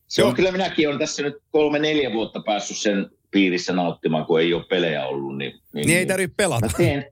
se 0.07 0.23
on, 0.23 0.35
kyllä 0.35 0.51
minäkin 0.51 0.87
olen 0.87 0.99
tässä 0.99 1.23
nyt 1.23 1.33
kolme-neljä 1.51 2.13
vuotta 2.13 2.41
päässyt 2.45 2.77
sen 2.77 3.09
piirissä 3.31 3.73
nauttimaan, 3.73 4.25
kun 4.25 4.39
ei 4.39 4.53
ole 4.53 4.63
pelejä 4.69 5.05
ollut. 5.05 5.37
Niin, 5.37 5.51
niin, 5.73 5.87
niin 5.87 5.99
ei 5.99 6.05
tarvitse 6.05 6.33
pelata. 6.37 6.65
Mä 6.65 6.71
teen, 6.77 7.05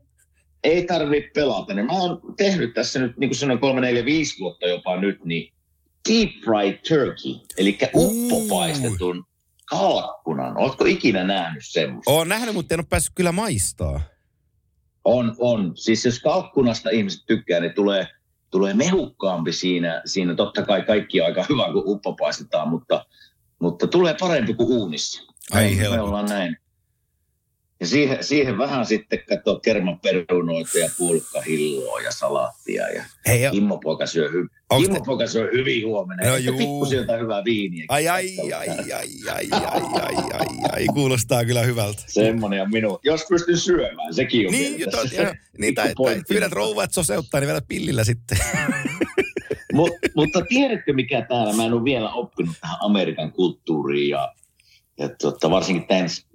ei 0.63 0.85
tarvitse 0.85 1.31
pelata. 1.35 1.73
Niin 1.73 1.85
mä 1.85 1.93
oon 1.93 2.21
tehnyt 2.37 2.73
tässä 2.73 2.99
nyt, 2.99 3.17
niin 3.17 3.29
kuin 3.29 3.37
sanoin, 3.37 3.59
kolme, 3.59 3.81
neljä, 3.81 4.05
viisi 4.05 4.39
vuotta 4.39 4.67
jopa 4.67 5.01
nyt, 5.01 5.25
niin 5.25 5.53
deep 6.09 6.29
fried 6.43 6.79
turkey, 6.87 7.35
eli 7.57 7.77
uppopaistetun 7.95 9.25
kalkkunan. 9.65 10.57
Oletko 10.57 10.85
ikinä 10.85 11.23
nähnyt 11.23 11.63
semmoista? 11.65 12.11
Olen 12.11 12.29
nähnyt, 12.29 12.55
mutta 12.55 12.73
en 12.73 12.79
ole 12.79 12.87
päässyt 12.89 13.13
kyllä 13.15 13.31
maistaa. 13.31 14.01
On, 15.05 15.35
on. 15.39 15.71
Siis 15.75 16.05
jos 16.05 16.19
kalkkunasta 16.19 16.89
ihmiset 16.89 17.25
tykkää, 17.27 17.59
niin 17.59 17.73
tulee, 17.73 18.07
tulee 18.51 18.73
mehukkaampi 18.73 19.53
siinä. 19.53 20.01
Siinä 20.05 20.35
totta 20.35 20.63
kai 20.63 20.81
kaikki 20.81 21.21
on 21.21 21.27
aika 21.27 21.45
hyvä, 21.49 21.65
kun 21.73 21.83
uppopaistetaan, 21.85 22.69
mutta, 22.69 23.05
mutta 23.59 23.87
tulee 23.87 24.15
parempi 24.19 24.53
kuin 24.53 24.69
uunissa. 24.69 25.26
Ai 25.51 25.75
me 25.75 26.01
ollaan 26.01 26.25
näin. 26.25 26.57
Ja 27.79 27.87
siihen, 27.87 28.23
siihen 28.23 28.57
vähän 28.57 28.85
sitten 28.85 29.19
kato 29.29 29.59
kermaperunoita 29.59 30.77
ja 30.77 30.89
pulkkahilloa 30.97 32.01
ja 32.01 32.11
salaattia. 32.11 32.89
Ja 32.89 33.03
Hei, 33.27 33.41
jo. 33.41 33.49
Immo 33.53 33.77
poika 33.77 34.05
syö, 34.05 34.29
hy- 34.29 34.77
Immo 34.83 34.93
te... 34.99 35.01
poika 35.05 35.27
syö 35.27 35.49
hyvin 35.53 35.87
huomenna. 35.87 36.29
No, 36.29 36.37
juu. 36.37 36.57
Pikkusen 36.57 36.97
jotain 36.97 37.21
hyvää 37.21 37.43
viiniä. 37.43 37.85
Ai 37.89 38.07
ai 38.07 38.37
ai, 38.39 38.53
ai 38.53 38.67
ai 38.91 39.07
ai, 39.33 39.47
ai, 39.51 40.15
ai, 40.33 40.45
ai, 40.73 40.85
Kuulostaa 40.85 41.45
kyllä 41.45 41.61
hyvältä. 41.61 42.03
Semmoinen 42.07 42.61
on 42.61 42.71
minun. 42.71 42.99
Jos 43.03 43.25
pystyn 43.29 43.57
syömään, 43.57 44.13
sekin 44.13 44.47
on 44.47 44.51
niin, 44.51 44.79
jota, 44.79 44.97
tässä. 44.97 45.35
Niin, 45.57 45.75
tai, 45.75 45.93
tai 46.03 46.21
pyydät 46.27 46.51
rouvaa, 46.51 46.83
että 46.83 46.95
soseuttaa, 46.95 47.39
niin 47.39 47.47
vielä 47.47 47.61
pillillä 47.67 48.03
sitten. 48.03 48.37
Mut, 49.73 49.91
mutta 50.15 50.41
tiedätkö, 50.49 50.93
mikä 50.93 51.25
täällä, 51.29 51.53
mä 51.53 51.65
en 51.65 51.73
ole 51.73 51.83
vielä 51.83 52.09
oppinut 52.13 52.55
tähän 52.61 52.77
Amerikan 52.79 53.31
kulttuuriin 53.31 54.09
ja 54.09 54.33
ja 54.99 55.09
tota, 55.21 55.49
varsinkin 55.49 55.87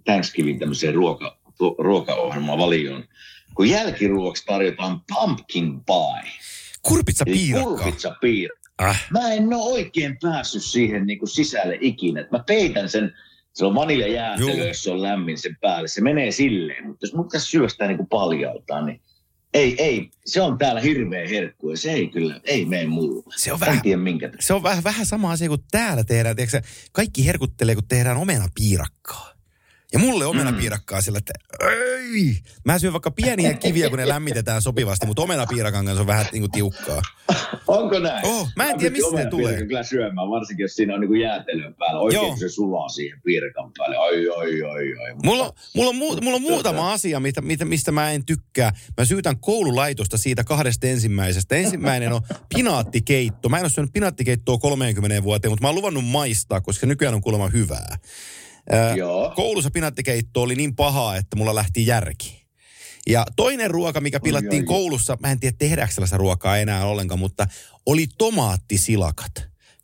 Thanksgiving 0.05 0.59
tämmöiseen 0.61 0.95
ruoka, 0.95 1.39
ruokaohjelmaan 1.79 2.59
valioon, 2.59 3.05
kun 3.55 3.69
jälkiruoksi 3.69 4.45
tarjotaan 4.47 5.01
pumpkin 5.09 5.85
pie. 5.85 6.33
Kurpitsa 6.83 7.25
piirakka. 7.25 7.69
Kurpitsa 7.69 8.17
piirakka. 8.21 8.63
Ah. 8.79 9.07
Mä 9.11 9.33
en 9.33 9.55
ole 9.55 9.73
oikein 9.73 10.19
päässyt 10.23 10.63
siihen 10.63 11.07
niin 11.07 11.19
kuin 11.19 11.29
sisälle 11.29 11.79
ikinä. 11.81 12.29
Mä 12.31 12.45
peitän 12.47 12.89
sen 12.89 13.15
Se 13.53 13.67
on 13.67 13.75
vaniljajäätelö, 13.75 14.69
jos 14.69 14.85
se 14.85 14.91
on 14.91 15.03
lämmin 15.03 15.39
sen 15.39 15.57
päälle. 15.61 15.89
Se 15.89 16.01
menee 16.01 16.31
silleen, 16.31 16.87
mutta 16.87 17.07
jos 17.07 17.15
mun 17.15 17.25
pitäisi 17.25 17.47
syödä 17.47 17.69
sitä 17.69 17.87
niin 17.87 17.97
kuin 17.97 18.09
paljaltaan, 18.09 18.87
niin 18.87 19.01
ei, 19.55 19.83
ei, 19.83 20.11
se 20.27 20.41
on 20.41 20.59
täällä 20.59 20.81
hirveä 20.81 21.29
herkku 21.29 21.71
ja 21.71 21.77
se 21.77 21.93
ei 21.93 22.09
kyllä, 22.09 22.41
ei 22.45 22.65
mene 22.65 22.87
mulle. 22.87 23.23
Se 23.37 23.53
on 23.53 23.57
En 23.57 23.61
vähän, 23.61 23.83
tiedä 23.83 24.03
minkä 24.03 24.31
se 24.41 24.55
on 24.55 24.63
vähän, 24.63 24.85
vähän 24.85 25.07
sama 25.07 25.33
asia 25.33 25.49
kuin 25.49 25.65
täällä 25.71 26.05
tehdään. 26.05 26.37
Tiedätkö, 26.37 26.63
kaikki 26.93 27.27
herkuttelee, 27.27 27.75
kun 27.75 27.89
tehdään 27.89 28.17
omenapiirakkaa. 28.17 29.33
Ja 29.93 29.99
mulle 29.99 30.27
omenapiirakkaa 30.27 31.01
sillä, 31.01 31.19
että 31.19 31.33
ei. 31.71 32.37
Mä 32.65 32.79
syön 32.79 32.93
vaikka 32.93 33.11
pieniä 33.11 33.55
kiviä, 33.55 33.89
kun 33.89 33.99
ne 33.99 34.09
lämmitetään 34.09 34.63
sopivasti, 34.63 35.07
mutta 35.07 35.23
omenapiirakan 35.23 35.85
kanssa 35.85 36.01
on 36.01 36.07
vähän 36.07 36.27
niin 36.33 36.43
kuin 36.43 36.51
tiukkaa. 36.51 37.03
Onko 37.67 37.99
näin? 37.99 38.27
Oh, 38.27 38.49
mä 38.57 38.65
en 38.71 38.79
tiedä, 38.79 38.93
mistä 38.93 39.07
omenapiirakan 39.09 39.31
tulee. 39.55 39.67
kyllä 39.67 39.83
syömään, 39.83 40.31
varsinkin 40.31 40.65
jos 40.65 40.75
siinä 40.75 40.95
on 40.95 41.01
niinku 41.01 41.15
jäätelön 41.15 41.75
päällä. 41.75 42.01
Oikein 42.01 42.23
Joo. 42.23 42.37
se 42.37 42.49
sulaa 42.49 42.89
siihen 42.89 43.21
piirakan 43.23 43.73
päälle. 43.79 43.97
Ai, 43.97 44.29
ai, 44.29 44.63
ai, 44.63 44.95
ai. 45.05 45.15
Mulla, 45.25 45.45
on- 45.45 45.53
mulla, 45.75 45.89
on, 45.91 45.97
muu- 45.97 46.21
mulla 46.23 46.37
on 46.37 46.43
muutama 46.43 46.93
asia, 46.93 47.21
mitä, 47.21 47.41
mitä, 47.41 47.65
mistä 47.65 47.93
mä 47.93 48.11
en 48.11 48.25
tykkää. 48.27 48.73
Mä 48.99 49.05
syytän 49.05 49.39
koululaitosta 49.41 50.19
siitä 50.19 50.45
kahdesta 50.45 50.87
ensimmäisestä. 50.87 51.57
Ensimmäinen 51.57 52.13
on 52.13 52.21
pinaattikeitto. 52.55 53.49
Mä 53.49 53.57
en 53.59 53.65
ole 53.65 53.71
syönyt 53.71 53.93
pinaattikeittoa 53.93 54.59
30 54.59 55.23
vuoteen, 55.23 55.53
mutta 55.53 55.63
mä 55.63 55.69
oon 55.69 55.75
luvannut 55.77 56.05
maistaa, 56.05 56.61
koska 56.61 56.87
nykyään 56.87 57.15
on 57.15 57.21
kuulemma 57.21 57.49
hyvää. 57.49 57.97
Ää, 58.71 58.95
Joo. 58.97 59.33
Koulussa 59.37 59.71
pinaattikeitto 59.71 60.43
oli 60.43 60.55
niin 60.55 60.77
pahaa, 60.77 61.17
että 61.17 61.37
mulla 61.37 61.55
lähti 61.55 61.87
järki. 61.87 62.43
Ja 63.07 63.27
toinen 63.37 63.71
ruoka, 63.71 64.01
mikä 64.01 64.21
pilattiin 64.21 64.63
ai. 64.63 64.67
koulussa, 64.67 65.17
mä 65.21 65.31
en 65.31 65.41
tiedä 65.41 65.57
tehdäänkö 65.59 65.95
sellaista 65.95 66.17
ruokaa 66.17 66.59
enää 66.59 66.87
ollenkaan, 66.87 67.19
mutta 67.19 67.47
oli 67.87 68.07
tomaattisilakat. 68.19 69.33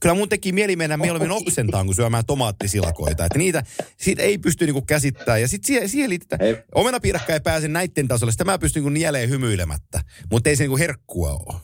Kyllä 0.01 0.15
mun 0.15 0.29
teki 0.29 0.53
mieli 0.53 0.77
mennä 0.77 0.97
mieluummin 0.97 1.31
oksentaan, 1.31 1.87
kun 1.87 1.95
syömään 1.95 2.27
tomaattisilakoita. 2.27 3.25
Että 3.25 3.39
niitä, 3.39 3.63
siitä 3.97 4.23
ei 4.23 4.39
pysty 4.39 4.67
niinku 4.67 4.83
käsittämään. 4.83 5.41
Ja 5.41 5.49
sitten 5.49 5.67
siihen, 5.67 5.89
siihen 5.89 6.11
liitetään, 6.11 6.41
Ei. 6.43 6.57
omenapiirakka 6.75 7.33
ei 7.33 7.41
pääse 7.41 7.69
näitten 7.69 8.09
tasolle. 8.09 8.33
Sitä 8.33 8.45
mä 8.45 8.59
pystyn 8.59 8.81
niinku 8.81 8.89
nieleen 8.89 9.29
hymyilemättä. 9.29 10.01
Mutta 10.31 10.51
ei 10.51 10.57
se 10.57 10.63
niinku 10.63 10.77
herkkua 10.79 11.33
ole. 11.33 11.61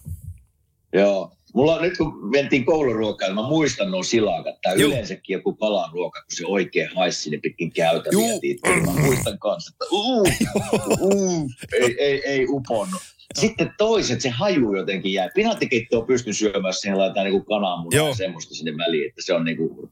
Joo. 0.93 1.37
Mulla 1.55 1.75
on 1.75 1.83
nyt 1.83 1.97
kun 1.97 2.31
mentiin 2.31 2.65
kouluruokaan, 2.65 3.35
mä 3.35 3.43
muistan 3.43 3.91
nuo 3.91 4.03
silakat. 4.03 4.55
Tai 4.63 4.81
Juu. 4.81 4.91
yleensäkin 4.91 5.35
joku 5.35 5.55
kalaruoka, 5.55 6.21
kun 6.21 6.37
se 6.37 6.47
oikein 6.47 6.89
haisi 6.95 7.23
sinne 7.23 7.39
pitkin 7.39 7.73
käytäviä. 7.73 8.29
Mä 8.87 8.93
muistan 9.01 9.39
kanssa, 9.39 9.73
että 9.75 9.85
uu, 9.95 10.27
uu, 11.01 11.51
ei, 11.73 11.97
ei, 11.99 12.23
ei 12.25 12.47
uponnut. 12.49 13.03
Sitten 13.35 13.71
toiset, 13.79 14.21
se 14.21 14.29
haju 14.29 14.77
jotenkin 14.77 15.13
jäi. 15.13 15.31
Pinattikeittoa 15.35 16.05
pystyn 16.05 16.35
syömään, 16.35 16.75
siihen 16.75 16.99
laitetaan 16.99 17.27
niinku 17.27 17.45
kananmunaa 17.45 17.97
Joo. 17.97 18.09
ja 18.09 18.15
semmoista 18.15 18.55
sinne 18.55 18.77
väliin, 18.77 19.09
että 19.09 19.23
se 19.23 19.35
on 19.35 19.45
niinku, 19.45 19.91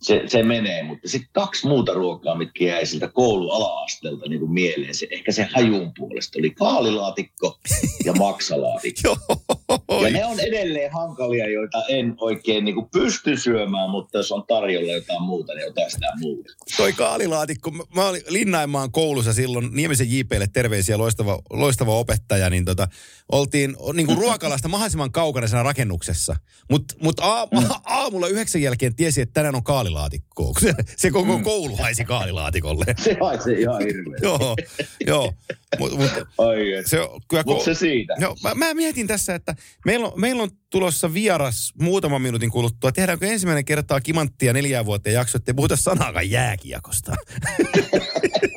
se, 0.00 0.22
se 0.26 0.42
menee. 0.42 0.82
Mutta 0.82 1.08
sitten 1.08 1.30
kaksi 1.32 1.66
muuta 1.66 1.92
ruokaa, 1.94 2.34
mitkä 2.34 2.64
jäi 2.64 2.86
siltä 2.86 3.08
kouluala-asteelta 3.08 4.28
niinku 4.28 4.46
mieleen. 4.46 4.94
Se, 4.94 5.06
ehkä 5.10 5.32
se 5.32 5.48
hajun 5.54 5.92
puolesta 5.98 6.38
oli 6.38 6.50
kaalilaatikko 6.50 7.58
ja 8.04 8.12
maksalaatikko. 8.12 9.16
Ja 10.02 10.10
ne 10.10 10.24
on 10.26 10.40
edelleen 10.40 10.92
hankalia, 10.92 11.50
joita 11.50 11.82
en 11.88 12.14
oikein 12.20 12.64
niin 12.64 12.74
kuin 12.74 12.88
pysty 12.92 13.36
syömään, 13.36 13.90
mutta 13.90 14.18
jos 14.18 14.32
on 14.32 14.44
tarjolla 14.46 14.92
jotain 14.92 15.22
muuta, 15.22 15.54
niin 15.54 15.68
otan 15.68 15.90
sitä 15.90 16.06
muuta. 16.20 16.52
Toi 16.76 16.92
kaalilaatikko, 16.92 17.70
mä- 17.70 18.08
olin 18.08 18.22
Linnaimaan 18.28 18.92
koulussa 18.92 19.32
silloin, 19.32 19.68
Niemisen 19.72 20.06
JPlle 20.10 20.46
terveisiä, 20.52 20.98
loistava, 20.98 21.38
loistava 21.50 21.98
opettaja, 21.98 22.50
niin 22.50 22.64
tota, 22.64 22.88
oltiin 23.32 23.76
niin 23.92 24.06
kuin 24.06 24.18
ruokalasta 24.18 24.68
mahdollisimman 24.68 25.12
kaukana 25.12 25.62
rakennuksessa. 25.62 26.36
Mutta 26.70 26.94
mut 27.02 27.20
a, 27.20 27.42
a, 27.84 27.95
aamulla 28.06 28.28
yhdeksän 28.28 28.62
jälkeen 28.62 28.96
tiesi, 28.96 29.20
että 29.20 29.32
tänään 29.32 29.54
on 29.54 29.62
kaalilaatikkoa, 29.64 30.46
kun 30.52 30.60
se, 30.60 30.74
se 30.96 31.10
koko 31.10 31.38
koulu 31.38 31.76
haisi 31.76 32.04
kaalilaatikolle. 32.04 32.84
Se 33.04 33.16
haisee 33.20 33.60
ihan 33.60 33.82
hirveä. 33.82 34.18
joo, 34.22 34.56
joo. 35.06 35.32
Mutta 35.78 35.96
mut, 35.96 36.10
Ai, 36.38 36.56
se 36.86 36.98
kyllä... 37.28 37.42
Mutta 37.46 37.64
se 37.64 37.74
siitä. 37.74 38.14
Joo, 38.20 38.36
mä, 38.42 38.54
mä 38.54 38.74
mietin 38.74 39.06
tässä, 39.06 39.34
että 39.34 39.54
meillä 39.84 40.08
on, 40.08 40.20
meillä 40.20 40.42
on 40.42 40.50
tulossa 40.70 41.14
vieras 41.14 41.72
muutaman 41.80 42.22
minuutin 42.22 42.50
kuluttua. 42.50 42.92
Tehdäänkö 42.92 43.26
ensimmäinen 43.26 43.64
kertaa 43.64 44.00
kimanttia 44.00 44.52
neljää 44.52 44.84
vuotta 44.84 45.10
jakso, 45.10 45.38
ettei 45.38 45.54
puhuta 45.54 45.76
sanaakaan 45.76 46.30
jääkiekosta? 46.30 47.16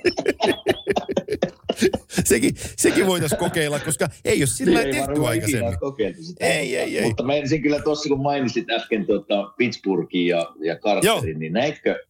sekin, 2.24 2.56
sekin 2.78 3.08
voitaisiin 3.08 3.39
kokeilla, 3.39 3.80
koska 3.80 4.08
ei 4.26 4.42
ole 4.42 4.48
sillä 4.48 4.82
Ei 4.82 4.94
tehty 4.94 5.26
aikaisemmin. 5.26 5.74
sitä. 6.22 6.46
Ei, 6.46 6.78
ei, 6.78 6.98
ei. 6.98 7.04
Mutta 7.08 7.24
mä 7.24 7.34
ensin 7.34 7.62
kyllä 7.62 7.80
tuossa, 7.80 8.10
kun 8.10 8.22
mainitsit 8.22 8.70
äsken 8.70 9.06
tuota 9.06 9.54
Pittsburghin 9.58 10.28
ja, 10.28 10.54
ja 10.60 10.76
Carterin, 10.76 11.39
niin 11.39 11.54
näitkö, 11.54 12.06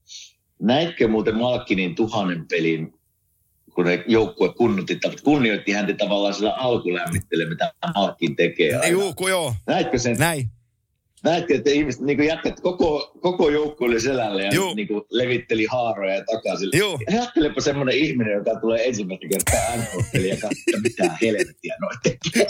näitkö 0.60 1.08
muuten 1.08 1.36
Malkinin 1.36 1.96
tuhannen 1.96 2.46
pelin, 2.48 2.94
kun 3.76 3.86
ne 3.86 4.04
joukkue 4.08 4.54
kunnioitti, 4.54 5.00
kunnioitti 5.24 5.72
häntä 5.72 5.94
tavallaan 5.94 6.34
sillä 6.34 6.54
alkulämmitteellä, 6.54 7.50
mitä 7.50 7.74
Malkin 7.96 8.36
tekee. 8.36 8.76
aina. 8.76 8.88
Juu, 8.88 9.14
joo, 9.30 9.56
Näitkö 9.68 10.00
sen 10.00 10.18
näin. 10.20 10.52
Näette, 11.24 11.54
että 11.54 11.70
ihmiset 11.70 12.02
niin 12.02 12.24
jätkät 12.24 12.60
koko, 12.60 13.12
koko 13.20 13.50
joukko 13.50 13.86
oli 13.86 14.02
selällä 14.02 14.42
ja 14.42 14.54
Juu. 14.54 14.74
niin 14.74 14.88
kuin 14.88 15.02
levitteli 15.10 15.66
haaroja 15.66 16.16
ja 16.16 16.24
takaisin. 16.26 16.70
Joo. 16.74 17.00
Ajattelepa 17.10 17.62
semmoinen 17.62 17.96
ihminen, 17.96 18.34
joka 18.34 18.60
tulee 18.60 18.88
ensimmäistä 18.88 19.28
kertaa 19.28 19.76
nhl 19.78 20.24
ja 20.24 20.36
katsoo, 20.36 20.80
mitä 20.84 21.18
helvettiä 21.22 21.76
noin 21.82 21.98
tekee. 22.04 22.48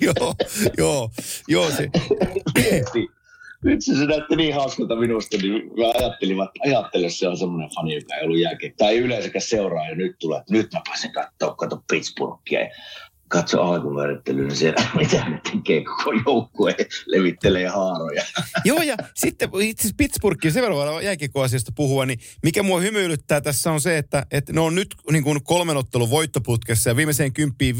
joo, 0.06 0.34
joo, 0.78 1.10
joo, 1.48 1.70
se. 1.70 1.90
Nyt 3.64 3.84
se, 3.84 3.94
se 3.94 4.04
näytti 4.06 4.36
niin 4.36 4.54
hauskalta 4.54 4.96
minusta, 4.96 5.36
niin 5.36 5.52
mä 5.52 5.92
ajattelin, 5.98 6.42
että 6.42 6.60
ajattele, 6.64 7.10
se 7.10 7.28
on 7.28 7.36
semmoinen 7.36 7.70
fani, 7.74 7.94
joka 7.94 8.14
ei 8.14 8.24
ollut 8.24 8.38
jälkeen. 8.38 8.74
Tai 8.76 8.98
yleensäkään 8.98 9.42
seuraa 9.42 9.88
ja 9.88 9.94
nyt 9.94 10.16
tulee, 10.20 10.38
että 10.38 10.52
nyt 10.52 10.72
mä 10.72 10.80
pääsen 10.88 11.12
katsoa, 11.12 11.54
katso 11.54 11.78
Pittsburghia 11.90 12.60
ja 12.60 12.70
katso 13.34 13.62
alkuvärittelyyn, 13.62 14.48
niin 14.48 14.56
siellä 14.56 14.86
mitä 15.00 15.28
ne 15.28 15.40
tekee, 15.52 15.84
koko 15.84 16.12
joukkue 16.26 16.76
levittelee 17.06 17.68
haaroja. 17.68 18.24
Joo, 18.64 18.82
ja 18.82 18.96
sitten 19.14 19.48
itse 19.60 19.82
asiassa 19.82 19.94
Pittsburghin, 19.96 20.52
sen 20.52 20.62
verran 20.62 20.76
voidaan 20.76 21.18
puhua, 21.74 22.06
niin 22.06 22.18
mikä 22.42 22.62
mua 22.62 22.80
hymyilyttää 22.80 23.40
tässä 23.40 23.72
on 23.72 23.80
se, 23.80 23.98
että, 23.98 24.26
että 24.30 24.52
ne 24.52 24.60
on 24.60 24.74
nyt 24.74 24.94
niin 25.10 25.24
kuin 25.24 25.44
kolmen 25.44 25.76
ottelun 25.76 26.10
voittoputkessa 26.10 26.90
ja 26.90 26.96
viimeiseen 26.96 27.32
kymppiin 27.32 27.76
5-3-2. 27.76 27.78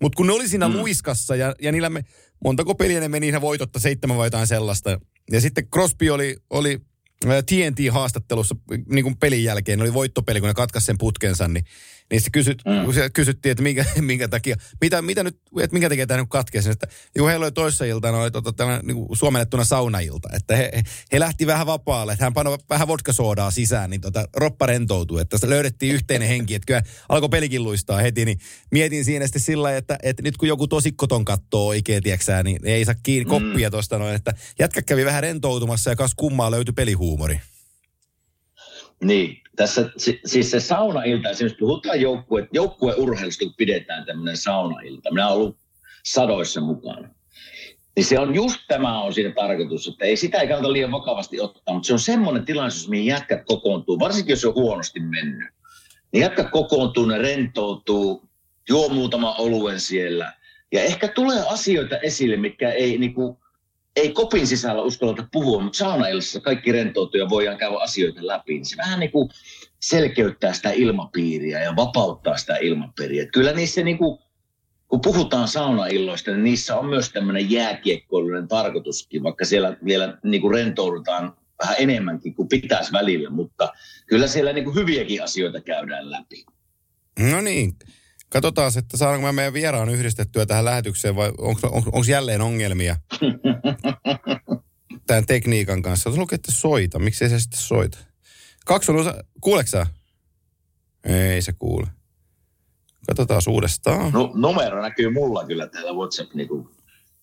Mutta 0.00 0.16
kun 0.16 0.26
ne 0.26 0.32
oli 0.32 0.48
siinä 0.48 0.68
mm. 0.68 0.74
luiskassa 0.74 1.36
ja, 1.36 1.54
ja 1.62 1.72
niillä 1.72 1.90
me, 1.90 2.04
montako 2.44 2.74
peliä 2.74 3.00
ne 3.00 3.08
meni, 3.08 3.32
ne 3.32 3.40
voitotta 3.40 3.80
seitsemän 3.80 4.16
vai 4.16 4.26
jotain 4.26 4.46
sellaista. 4.46 5.00
Ja 5.30 5.40
sitten 5.40 5.68
Crosby 5.68 6.10
oli, 6.10 6.36
oli 6.50 6.80
ää, 7.26 7.42
TNT-haastattelussa 7.42 8.56
niin 8.88 9.02
kuin 9.02 9.16
pelin 9.16 9.44
jälkeen, 9.44 9.80
oli 9.80 9.94
voittopeli, 9.94 10.40
kun 10.40 10.48
ne 10.48 10.54
katkaisi 10.54 10.86
sen 10.86 10.98
putkensa, 10.98 11.48
niin, 11.48 11.64
niin 12.10 12.20
se 12.20 12.30
kysyt, 12.32 12.62
mm. 12.66 12.84
kun 12.84 12.94
kysyttiin, 13.12 13.50
että 13.50 13.62
minkä, 13.62 13.84
minkä 14.00 14.28
takia, 14.28 14.56
mitä, 14.80 15.02
mitä 15.02 15.22
nyt, 15.22 15.40
että 15.60 15.74
minkä 15.74 15.88
takia 15.88 16.06
tämä 16.06 16.20
nyt 16.20 16.30
katkesi, 16.30 16.70
että 16.70 16.86
niin 17.14 17.28
heillä 17.28 17.44
oli 17.44 17.52
toissa 17.52 17.84
iltana 17.84 18.18
oli 18.18 18.30
tota, 18.30 18.52
tällainen 18.52 18.86
niin 18.86 18.96
kuin 18.96 19.16
suomennettuna 19.16 19.64
saunailta, 19.64 20.28
että 20.32 20.56
he, 20.56 20.70
he, 21.12 21.20
lähti 21.20 21.46
vähän 21.46 21.66
vapaalle, 21.66 22.12
että 22.12 22.24
hän 22.24 22.34
panoi 22.34 22.58
vähän 22.70 22.88
vodkasoodaa 22.88 23.50
sisään, 23.50 23.90
niin 23.90 24.00
tota, 24.00 24.28
roppa 24.36 24.66
rentoutui, 24.66 25.20
että 25.20 25.36
löydettiin 25.44 25.94
yhteinen 25.94 26.28
henki, 26.28 26.54
että 26.54 26.66
kyllä 26.66 26.82
alkoi 27.08 27.28
pelikin 27.28 27.62
luistaa 27.64 27.98
heti, 27.98 28.24
niin 28.24 28.38
mietin 28.70 29.04
siinä 29.04 29.26
sitten 29.26 29.42
sillä 29.42 29.62
lailla, 29.62 29.78
että, 29.78 29.98
että 30.02 30.22
nyt 30.22 30.36
kun 30.36 30.48
joku 30.48 30.68
tosikkoton 30.68 31.24
kattoo 31.24 31.66
oikein, 31.66 32.02
tieksää, 32.02 32.42
niin 32.42 32.58
ei 32.64 32.84
saa 32.84 32.94
kiinni 33.02 33.30
koppia 33.30 33.70
tuosta 33.70 33.98
noin, 33.98 34.14
että 34.14 34.34
jätkä 34.58 34.82
kävi 34.82 35.04
vähän 35.04 35.22
rentoutumassa 35.22 35.90
ja 35.90 35.96
kas 35.96 36.14
kummaa 36.16 36.50
löytyi 36.50 36.72
pelihuumori. 36.72 37.40
Niin, 39.04 39.42
tässä 39.56 39.90
si- 39.96 40.20
siis 40.24 40.50
se 40.50 40.60
saunailta, 40.60 41.30
esimerkiksi 41.30 41.58
puhutaan 41.58 42.00
joukkue, 42.00 42.48
joukkueurheilusta, 42.52 43.44
kun 43.44 43.54
pidetään 43.56 44.06
tämmöinen 44.06 44.36
saunailta. 44.36 45.10
Minä 45.12 45.28
olen 45.28 45.36
ollut 45.36 45.56
sadoissa 46.04 46.60
mukana. 46.60 47.08
Niin 47.96 48.04
se 48.04 48.18
on 48.18 48.34
just 48.34 48.60
tämä 48.68 49.02
on 49.02 49.14
siinä 49.14 49.32
tarkoitus, 49.34 49.88
että 49.88 50.04
ei 50.04 50.16
sitä 50.16 50.38
ei 50.40 50.48
kannata 50.48 50.72
liian 50.72 50.92
vakavasti 50.92 51.40
ottaa, 51.40 51.74
mutta 51.74 51.86
se 51.86 51.92
on 51.92 51.98
semmoinen 51.98 52.44
tilaisuus, 52.44 52.88
mihin 52.88 53.06
jätkät 53.06 53.42
kokoontuu, 53.46 53.98
varsinkin 53.98 54.32
jos 54.32 54.40
se 54.40 54.48
on 54.48 54.54
huonosti 54.54 55.00
mennyt. 55.00 55.48
Niin 56.12 56.20
jätkät 56.20 56.50
kokoontuu, 56.50 57.06
ne 57.06 57.18
rentoutuu, 57.18 58.28
juo 58.68 58.88
muutama 58.88 59.34
oluen 59.34 59.80
siellä. 59.80 60.32
Ja 60.72 60.82
ehkä 60.82 61.08
tulee 61.08 61.40
asioita 61.48 61.98
esille, 61.98 62.36
mitkä 62.36 62.70
ei 62.70 62.98
niinku, 62.98 63.40
ei 63.96 64.12
kopin 64.12 64.46
sisällä 64.46 64.82
uskalleta 64.82 65.28
puhua, 65.32 65.62
mutta 65.62 65.76
saunaillassa 65.76 66.40
kaikki 66.40 66.72
rentoutuu 66.72 67.20
ja 67.20 67.28
voidaan 67.28 67.58
käydä 67.58 67.76
asioita 67.76 68.26
läpi. 68.26 68.52
Niin 68.52 68.64
se 68.64 68.76
vähän 68.76 69.00
niin 69.00 69.10
kuin 69.10 69.30
selkeyttää 69.80 70.52
sitä 70.52 70.70
ilmapiiriä 70.70 71.62
ja 71.62 71.76
vapauttaa 71.76 72.36
sitä 72.36 72.56
ilmapiiriä. 72.56 73.22
Et 73.22 73.32
kyllä 73.32 73.52
niissä 73.52 73.82
niin 73.82 73.98
kuin, 73.98 74.18
kun 74.88 75.00
puhutaan 75.00 75.48
saunailloista, 75.48 76.30
niin 76.30 76.44
niissä 76.44 76.76
on 76.76 76.86
myös 76.86 77.10
tämmöinen 77.10 77.50
jääkiekkoiluinen 77.50 78.48
tarkoituskin, 78.48 79.22
vaikka 79.22 79.44
siellä 79.44 79.76
vielä 79.84 80.18
niin 80.24 80.40
kuin 80.40 80.54
rentoudutaan 80.54 81.36
vähän 81.62 81.76
enemmänkin 81.78 82.34
kuin 82.34 82.48
pitäisi 82.48 82.92
välillä, 82.92 83.30
mutta 83.30 83.72
kyllä 84.06 84.26
siellä 84.26 84.52
niin 84.52 84.64
kuin 84.64 84.76
hyviäkin 84.76 85.22
asioita 85.22 85.60
käydään 85.60 86.10
läpi. 86.10 86.44
No 87.30 87.40
niin. 87.40 87.74
Katsotaan, 88.34 88.72
että 88.78 88.96
saadaanko 88.96 89.26
mä 89.26 89.32
meidän 89.32 89.52
vieraan 89.52 89.88
yhdistettyä 89.88 90.46
tähän 90.46 90.64
lähetykseen 90.64 91.16
vai 91.16 91.32
onko 91.38 92.04
jälleen 92.08 92.40
ongelmia? 92.40 92.96
tämän 95.06 95.26
tekniikan 95.26 95.82
kanssa. 95.82 96.04
Tuossa 96.04 96.20
lukee, 96.20 96.34
että 96.34 96.52
soita. 96.52 96.98
Miksi 96.98 97.24
ei 97.24 97.30
se 97.30 97.40
sitten 97.40 97.60
soita? 97.60 97.98
Kaksi 98.66 98.92
on 98.92 98.98
osa... 98.98 99.24
Kuuleeko 99.40 99.68
sä? 99.68 99.86
Ei 101.04 101.42
se 101.42 101.52
kuule. 101.52 101.86
Katsotaan 103.06 103.42
uudestaan. 103.48 104.12
No, 104.12 104.30
numero 104.34 104.82
näkyy 104.82 105.10
mulla 105.10 105.46
kyllä 105.46 105.66
täällä 105.66 105.92
WhatsApp 105.92 106.34
niinku. 106.34 106.70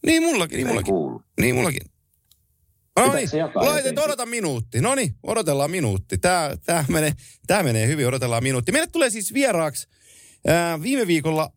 Niin 0.06 0.24
mullakin, 0.24 0.58
niin 0.58 0.68
mullakin. 0.68 0.94
kuulu. 0.94 1.22
Niin 1.40 1.56
mullakin. 1.56 1.82
No 3.00 3.14
niin, 3.14 3.30
laitet, 3.56 4.00
odota 4.00 4.26
minuutti. 4.26 4.82
No 4.82 4.96
niin, 4.96 5.16
odotellaan 5.24 5.72
minuutti. 5.72 6.18
Tää, 6.18 6.58
tää, 6.66 6.86
menee, 6.88 7.14
tää 7.48 7.64
menee 7.64 7.88
hyvin, 7.88 8.08
odotellaan 8.08 8.44
minuutti. 8.44 8.72
Meille 8.72 8.88
tulee 8.88 9.10
siis 9.10 9.34
vieraaksi 9.34 9.88
ää, 10.48 10.82
viime 10.82 11.08
viikolla 11.08 11.50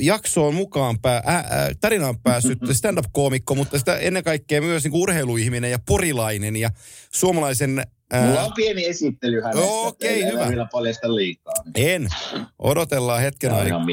jaksoon 0.00 0.54
mukaan 0.54 0.98
pää, 0.98 1.22
ää, 1.26 1.70
tarinaan 1.80 2.18
päässyt 2.18 2.58
stand-up-koomikko, 2.72 3.54
mutta 3.54 3.78
sitä 3.78 3.96
ennen 3.96 4.24
kaikkea 4.24 4.60
myös 4.60 4.84
niin 4.84 4.94
urheiluihminen 4.94 5.70
ja 5.70 5.78
porilainen 5.86 6.56
ja 6.56 6.70
suomalaisen... 7.12 7.82
ää, 8.12 8.26
Mulla 8.26 8.42
on 8.44 8.52
pieni 8.52 8.84
esittely 8.86 9.40
hänestä. 9.40 9.64
Okei, 9.64 10.22
ei 10.22 10.32
hyvä. 10.32 10.48
vielä 10.48 10.68
paljasta 10.72 11.14
liikaa. 11.14 11.54
En. 11.74 12.08
Odotellaan 12.58 13.20
hetken, 13.22 13.54
aikaa. 13.54 13.86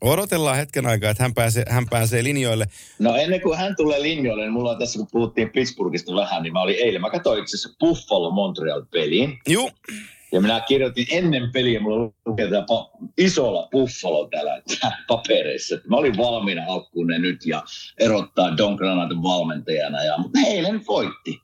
Odotellaan 0.00 0.56
hetken 0.56 0.86
aikaa, 0.86 1.10
että 1.10 1.22
hän 1.22 1.34
pääsee, 1.34 1.64
hän 1.68 1.86
pääsee 1.90 2.24
linjoille. 2.24 2.66
No 2.98 3.16
ennen 3.16 3.40
kuin 3.40 3.58
hän 3.58 3.76
tulee 3.76 4.02
linjoille, 4.02 4.42
niin 4.42 4.52
mulla 4.52 4.70
on 4.70 4.78
tässä, 4.78 4.98
kun 4.98 5.08
puhuttiin 5.12 5.50
Pittsburghista 5.50 6.14
vähän, 6.14 6.42
niin 6.42 6.52
mä 6.52 6.62
olin 6.62 6.76
eilen, 6.78 7.00
mä 7.00 7.10
katsoin 7.10 7.40
itse 7.42 7.56
asiassa 7.56 7.76
Buffalo 7.80 8.30
Montreal 8.30 8.82
peliin. 8.92 9.38
Juu, 9.48 9.70
Ja 10.32 10.40
minä 10.40 10.60
kirjoitin 10.60 11.06
ennen 11.10 11.52
peliä, 11.52 11.80
mulla 11.80 12.12
lukee 12.26 12.48
isolla 13.18 13.68
Buffalo 13.72 14.28
täällä 14.28 14.62
tää 14.80 15.04
papereissa. 15.08 15.76
Mä 15.88 15.96
olin 15.96 16.16
valmiina 16.16 16.64
alkuun 16.66 17.06
ne 17.06 17.18
nyt 17.18 17.46
ja 17.46 17.62
erottaa 17.98 18.56
Don 18.56 18.74
Granaton 18.74 19.22
valmentajana. 19.22 20.04
Ja, 20.04 20.18
mutta 20.18 20.38
eilen 20.46 20.86
voitti. 20.86 21.40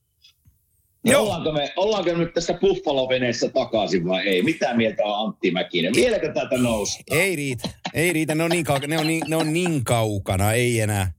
Niin 1.04 1.12
Joo. 1.12 1.22
ollaanko, 1.22 1.52
me, 1.52 1.72
ollaanko 1.76 2.10
me 2.10 2.18
nyt 2.18 2.34
tässä 2.34 2.54
Buffalo-veneessä 2.54 3.48
takaisin 3.48 4.08
vai 4.08 4.28
ei? 4.28 4.42
Mitä 4.42 4.74
mieltä 4.74 5.02
on 5.04 5.26
Antti 5.26 5.50
Mäkinen? 5.50 5.94
Vieläkö 5.94 6.32
tätä 6.32 6.58
nousta? 6.58 7.02
Ei 7.10 7.36
riitä. 7.36 7.68
Ei 7.94 8.12
riitä. 8.12 8.34
Ne 8.34 8.44
on 8.44 8.50
niin 8.50 8.64
kaukana, 8.64 8.94
ne 8.94 8.98
on 8.98 9.06
niin, 9.06 9.22
ne 9.28 9.36
on 9.36 9.52
niin 9.52 9.84
kaukana. 9.84 10.52
Ei 10.52 10.80
enää. 10.80 11.12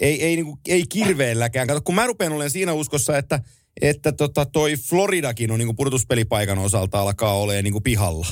Ei, 0.00 0.24
ei, 0.24 0.36
niinku, 0.36 0.58
ei 0.68 0.84
kirveelläkään. 0.88 1.66
Kato, 1.66 1.80
kun 1.84 1.94
mä 1.94 2.06
rupean 2.06 2.32
olen 2.32 2.50
siinä 2.50 2.72
uskossa, 2.72 3.18
että, 3.18 3.40
että 3.80 4.12
tota 4.12 4.46
toi 4.46 4.76
Floridakin 4.76 5.50
on 5.50 5.58
niinku 5.58 5.74
pudotuspelipaikan 5.74 6.58
osalta 6.58 7.00
alkaa 7.00 7.38
olemaan 7.38 7.64
niinku 7.64 7.80
pihalla. 7.80 8.26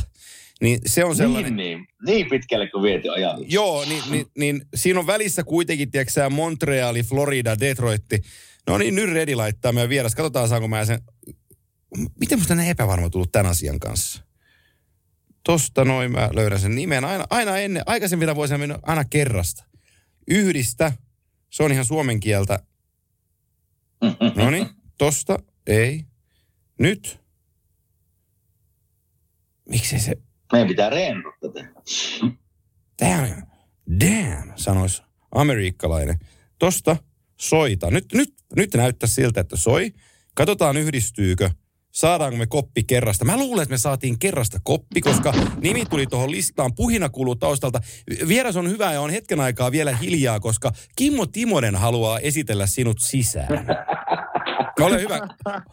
Niin 0.61 0.81
se 0.87 1.05
on 1.05 1.17
sellainen... 1.17 1.57
Niin, 1.57 1.79
niin, 1.79 1.87
niin 2.07 2.29
pitkälle 2.31 2.69
kuin 2.69 2.83
viety 2.83 3.09
ajatus. 3.09 3.47
Joo, 3.49 3.85
niin, 3.85 4.03
niin, 4.11 4.27
niin 4.39 4.63
siinä 4.75 5.01
on 5.01 5.07
välissä 5.07 5.45
kuitenkin, 5.45 5.91
tiedätkö 5.91 6.31
Montreali, 6.31 7.03
Florida, 7.03 7.61
Detroitti. 7.61 8.23
No 8.67 8.79
niin, 8.79 8.95
nyt 8.95 9.11
Redi 9.11 9.35
laittaa 9.35 9.73
meidän 9.73 9.91
vieras. 9.91 10.15
Katsotaan, 10.15 10.49
saanko 10.49 10.69
mä 10.69 10.85
sen... 10.85 11.01
Miten 12.21 12.39
musta 12.39 12.55
näin 12.55 12.71
epävarma 12.71 13.11
tullut 13.11 13.33
tämän 13.33 13.51
asian 13.51 13.81
kanssa? 13.81 14.23
Tosta 15.45 15.85
noin 15.85 16.13
mä 16.13 16.31
löydän 16.33 16.61
sen 16.61 16.75
nimen. 16.75 17.05
Aina, 17.05 17.25
aina 17.31 17.59
ennen, 17.59 17.83
aikaisemmin 17.87 18.37
voisin 18.37 18.61
mennä 18.61 18.79
aina 18.83 19.05
kerrasta. 19.05 19.65
Yhdistä. 20.29 20.93
Se 21.51 21.63
on 21.63 21.73
ihan 21.73 21.85
suomen 21.85 22.21
kieltä. 22.21 22.59
No 24.37 24.51
niin, 24.51 24.69
tosta. 25.03 25.38
Ei. 25.67 26.05
Nyt. 26.79 27.21
Miksei 29.69 29.99
se... 29.99 30.17
Meidän 30.53 30.69
pitää 30.69 30.91
reenata 30.91 31.29
tätä. 31.41 31.69
Damn, 33.03 33.43
damn, 34.01 34.53
sanoisi 34.57 35.03
amerikkalainen. 35.35 36.19
Tosta 36.59 36.97
soita. 37.41 37.91
Nyt, 37.91 38.12
nyt, 38.12 38.35
nyt 38.57 38.75
näyttää 38.75 39.09
siltä, 39.09 39.41
että 39.41 39.57
soi. 39.57 39.93
Katsotaan 40.35 40.77
yhdistyykö. 40.77 41.51
Saadaanko 41.93 42.37
me 42.37 42.47
koppi 42.47 42.83
kerrasta? 42.85 43.25
Mä 43.25 43.37
luulen, 43.37 43.62
että 43.62 43.73
me 43.73 43.79
saatiin 43.79 44.19
kerrasta 44.19 44.59
koppi, 44.62 45.01
koska 45.01 45.35
nimi 45.61 45.85
tuli 45.87 46.07
tuohon 46.07 46.31
listaan. 46.31 46.75
Puhina 46.75 47.09
kuuluu 47.09 47.37
taustalta. 47.37 47.81
Vieras 48.29 48.57
on 48.57 48.71
hyvä 48.71 48.93
ja 48.93 49.01
on 49.01 49.11
hetken 49.11 49.41
aikaa 49.41 49.73
vielä 49.73 49.97
hiljaa, 49.97 50.41
koska 50.41 50.73
Kimmo 50.97 51.27
Timonen 51.27 51.77
haluaa 51.77 52.19
esitellä 52.19 52.67
sinut 52.67 52.97
sisään. 53.01 53.67
Ole 54.81 55.01
hyvä. 55.01 55.29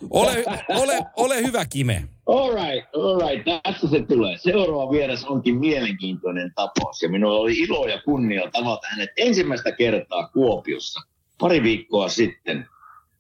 Ole, 0.10 0.44
ole, 0.70 1.00
ole 1.16 1.44
hyvä, 1.44 1.66
Kime. 1.66 2.04
All 2.26 2.54
right, 2.54 2.96
all 2.96 3.30
right. 3.30 3.64
Tässä 3.64 3.88
se 3.88 4.02
tulee. 4.02 4.38
Seuraava 4.38 4.92
vieras 4.92 5.24
onkin 5.24 5.56
mielenkiintoinen 5.56 6.52
tapaus. 6.56 7.02
Ja 7.02 7.10
minulla 7.10 7.40
oli 7.40 7.60
ilo 7.60 7.88
ja 7.88 8.02
kunnia 8.02 8.52
tavata 8.52 8.88
hänet 8.90 9.10
ensimmäistä 9.18 9.72
kertaa 9.72 10.28
Kuopiossa 10.28 11.02
pari 11.40 11.64
viikkoa 11.64 12.10
sitten. 12.10 12.68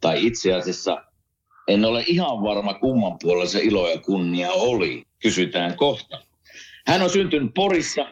Tai 0.01 0.25
itse 0.25 0.53
asiassa 0.53 1.03
en 1.67 1.85
ole 1.85 2.03
ihan 2.07 2.43
varma 2.43 2.73
kumman 2.73 3.17
puolella 3.21 3.45
se 3.45 3.59
ilo 3.59 3.89
ja 3.89 3.99
kunnia 3.99 4.51
oli. 4.51 5.03
Kysytään 5.21 5.77
kohta. 5.77 6.21
Hän 6.87 7.01
on 7.01 7.09
syntynyt 7.09 7.53
Porissa. 7.53 8.05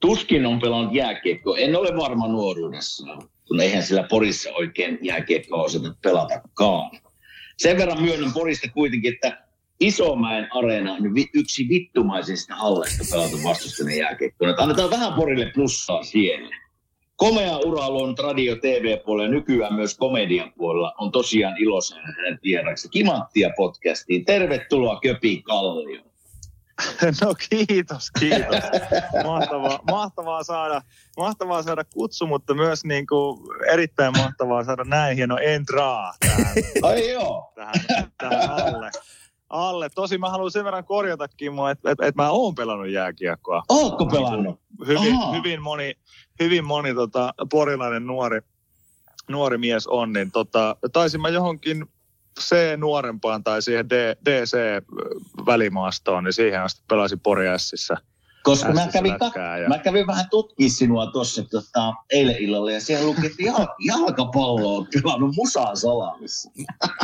Tuskin 0.00 0.46
on 0.46 0.60
pelannut 0.60 0.94
jääkiekko. 0.94 1.56
En 1.56 1.76
ole 1.76 1.96
varma 1.96 2.28
nuoruudessaan, 2.28 3.22
kun 3.48 3.60
eihän 3.60 3.82
sillä 3.82 4.02
Porissa 4.02 4.50
oikein 4.52 4.98
jääkiekkoa 5.02 5.62
osata 5.62 5.94
pelatakaan. 6.02 6.90
Sen 7.56 7.78
verran 7.78 8.02
myönnän 8.02 8.32
Porista 8.32 8.68
kuitenkin, 8.68 9.14
että 9.14 9.46
Isomäen 9.80 10.48
areena 10.50 10.92
on 10.92 11.00
yksi 11.34 11.68
vittumaisista 11.68 12.54
halleista 12.54 13.04
pelata 13.10 13.36
vastustajan 13.44 13.98
jääkiekkoon. 13.98 14.54
Annetaan 14.58 14.90
vähän 14.90 15.12
Porille 15.12 15.50
plussaa 15.54 16.02
siellä. 16.02 16.56
Komea 17.16 17.58
ura 17.58 17.86
on 17.86 18.14
radio 18.18 18.56
TV-puolella 18.56 19.30
nykyään 19.30 19.74
myös 19.74 19.96
komedian 19.96 20.52
puolella. 20.56 20.94
On 20.98 21.12
tosiaan 21.12 21.56
ilo 21.58 21.80
saada 21.80 22.06
hänen 22.16 22.38
vieraksi 22.44 22.88
Kimanttia 22.88 23.50
podcastiin. 23.56 24.24
Tervetuloa 24.24 25.00
Köpi 25.00 25.42
Kallio. 25.42 26.02
No 27.22 27.34
kiitos, 27.48 28.10
kiitos. 28.18 28.64
Mahtavaa, 29.24 29.80
mahtavaa, 29.90 30.42
saada, 30.42 30.82
mahtavaa 31.16 31.62
saada 31.62 31.84
kutsu, 31.84 32.26
mutta 32.26 32.54
myös 32.54 32.84
niin 32.84 33.06
kuin 33.06 33.38
erittäin 33.72 34.12
mahtavaa 34.16 34.64
saada 34.64 34.84
näin 34.84 35.16
hieno 35.16 35.38
entraa 35.38 36.12
tähän, 36.20 36.54
Ai 36.82 37.12
joo. 37.12 37.52
tähän, 37.54 38.12
tähän 38.18 38.50
alle. 38.50 38.90
alle. 39.48 39.88
Tosi 39.94 40.18
mä 40.18 40.30
haluan 40.30 40.50
sen 40.50 40.64
verran 40.64 40.84
korjata, 40.84 41.28
Kimmo, 41.28 41.68
että, 41.68 41.90
että, 41.90 42.06
että 42.06 42.22
mä 42.22 42.30
oon 42.30 42.54
pelannut 42.54 42.88
jääkiekkoa. 42.88 43.62
Ootko 43.68 44.06
pelannut? 44.06 44.60
Hyvin, 44.86 45.16
hyvin 45.36 45.62
moni, 45.62 45.94
hyvin 46.40 46.64
moni 46.64 46.94
tota, 46.94 47.34
porilainen 47.50 48.06
nuori, 48.06 48.40
nuori 49.28 49.58
mies 49.58 49.86
on, 49.86 50.12
niin 50.12 50.30
tota, 50.30 50.76
taisin 50.92 51.20
mä 51.20 51.28
johonkin 51.28 51.86
C-nuorempaan 52.40 53.44
tai 53.44 53.62
siihen 53.62 53.90
D, 53.90 53.92
DC-välimaastoon, 54.24 56.24
niin 56.24 56.32
siihen 56.32 56.62
asti 56.62 56.82
pelasin 56.88 57.20
Pori 57.20 57.46
Sissä. 57.56 57.96
Koska 58.42 58.72
mä 58.72 58.88
kävin, 58.92 59.16
lätkää 59.20 59.58
ja- 59.58 59.68
mä 59.68 59.78
kävin 59.78 60.06
vähän 60.06 60.30
tutkia 60.30 60.68
sinua 60.68 61.06
tuossa 61.06 61.42
tota, 61.50 61.94
eilen 62.10 62.36
illalla 62.38 62.70
ja 62.70 62.80
siellä 62.80 63.06
luki, 63.06 63.26
että 63.26 63.42
jal- 63.42 63.74
jalkapallo 63.86 64.76
on 64.76 64.86
pelannut 65.02 65.34
musaan 65.36 65.76
salaamissa. 65.76 66.50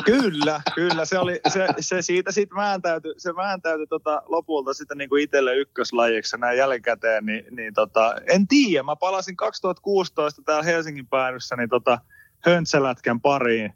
Kyllä, 0.05 0.61
kyllä. 0.75 1.05
Se, 1.05 1.19
oli, 1.19 1.41
se, 1.49 1.67
se 1.81 2.03
siitä 2.03 2.33
sitten 2.33 2.57
vääntäytyi, 2.57 3.15
se 3.19 3.37
vääntäytyi 3.37 3.87
tota, 3.87 4.23
lopulta 4.27 4.75
sitten 4.75 4.99
niin 4.99 5.09
kuin 5.09 5.23
itselle 5.23 5.57
ykköslajiksi 5.57 6.37
näin 6.37 6.59
jälkikäteen. 6.59 7.27
Niin, 7.27 7.45
niin 7.51 7.75
tota, 7.75 8.15
en 8.29 8.49
tiedä, 8.49 8.83
mä 8.83 8.97
palasin 8.97 9.37
2016 9.37 10.43
täällä 10.43 10.63
Helsingin 10.63 11.07
päädyssä 11.07 11.57
niin 11.57 11.69
tota, 11.69 11.99
höntsälätkän 12.41 13.21
pariin, 13.21 13.73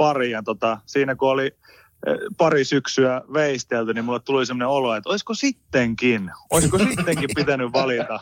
pariin 0.00 0.32
ja 0.32 0.42
tota, 0.42 0.78
siinä 0.86 1.14
kun 1.16 1.30
oli 1.30 1.46
eh, 1.46 2.16
pari 2.36 2.64
syksyä 2.64 3.22
veistelty, 3.34 3.94
niin 3.94 4.04
mulle 4.04 4.20
tuli 4.20 4.46
sellainen 4.46 4.68
olo, 4.68 4.94
että 4.94 5.08
olisiko 5.10 5.34
sittenkin, 5.34 6.30
olisiko 6.50 6.78
sittenkin 6.78 7.28
pitänyt 7.36 7.72
valita, 7.72 8.20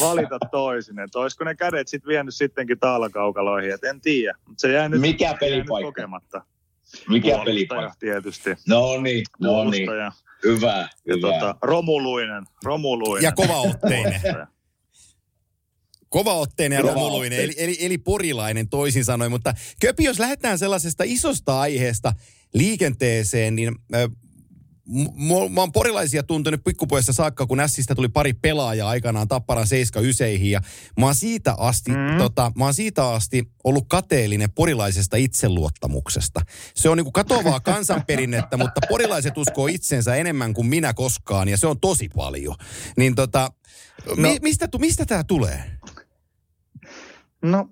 valita 0.00 0.38
toisin, 0.50 0.98
että 0.98 1.18
olisiko 1.18 1.44
ne 1.44 1.54
kädet 1.54 1.88
sitten 1.88 2.08
vienyt 2.08 2.34
sittenkin 2.34 2.78
taalakaukaloihin, 2.78 3.74
että 3.74 3.90
en 3.90 4.00
tiedä, 4.00 4.34
mutta 4.46 4.60
se 4.60 4.72
jäi 4.72 4.88
nyt, 4.88 5.00
Mikä 5.00 5.24
jäi 5.24 5.32
nyt 5.32 5.40
pelipaikka? 5.40 5.86
kokematta. 5.88 6.42
Mikä 7.08 7.22
Puolustaja 7.28 7.44
pelipaikka? 7.44 7.94
tietysti. 7.98 8.50
No 8.68 9.00
niin, 9.00 9.24
no 9.40 9.64
niin. 9.70 9.88
Hyvä, 10.44 10.76
Ja 11.06 11.14
hyvä. 11.14 11.28
tota, 11.32 11.54
romuluinen, 11.62 12.44
romuluinen. 12.64 13.24
Ja 13.24 13.32
kovaotteinen. 13.32 14.20
Puolustaja. 16.10 16.34
Kovaotteinen 16.34 16.76
ja 16.76 16.82
romuluinen, 16.82 17.40
eli, 17.40 17.54
eli, 17.56 17.76
eli 17.80 17.98
porilainen 17.98 18.68
toisin 18.68 19.04
sanoen. 19.04 19.30
Mutta 19.30 19.54
Köpi, 19.80 20.04
jos 20.04 20.18
lähdetään 20.18 20.58
sellaisesta 20.58 21.04
isosta 21.06 21.60
aiheesta 21.60 22.12
liikenteeseen, 22.54 23.56
niin 23.56 23.74
äh, 23.94 24.10
m- 24.88 25.52
mä 25.52 25.60
oon 25.60 25.72
porilaisia 25.72 26.22
tuntenut 26.22 26.64
pikkupoissa 26.64 27.12
saakka, 27.12 27.46
kun 27.46 27.60
Ässistä 27.60 27.94
tuli 27.94 28.08
pari 28.08 28.32
pelaajaa 28.32 28.88
aikanaan 28.88 29.28
Tapparan 29.28 29.66
79 29.66 30.50
ja 30.50 30.60
mä 30.98 31.06
oon 31.06 31.14
siitä 31.14 31.54
asti, 31.58 31.90
mm. 31.90 32.18
tota, 32.18 32.52
mä 32.56 32.64
oon 32.64 32.74
siitä 32.74 33.08
asti 33.08 33.44
ollut 33.64 33.84
kateellinen 33.88 34.52
porilaisesta 34.52 35.16
itseluottamuksesta. 35.16 36.40
Se 36.74 36.88
on 36.88 36.96
niinku 36.96 37.12
katoavaa 37.12 37.60
kansanperinnettä, 37.60 38.56
mutta 38.62 38.80
porilaiset 38.88 39.38
uskoo 39.38 39.66
itsensä 39.66 40.16
enemmän 40.16 40.54
kuin 40.54 40.66
minä 40.66 40.94
koskaan 40.94 41.48
ja 41.48 41.56
se 41.56 41.66
on 41.66 41.80
tosi 41.80 42.08
paljon. 42.16 42.56
Niin 42.96 43.14
tota, 43.14 43.50
no. 44.06 44.14
mi- 44.16 44.38
mistä, 44.42 44.68
tu- 44.68 44.78
mistä 44.78 45.06
tämä 45.06 45.24
tulee? 45.24 45.77
No 47.42 47.68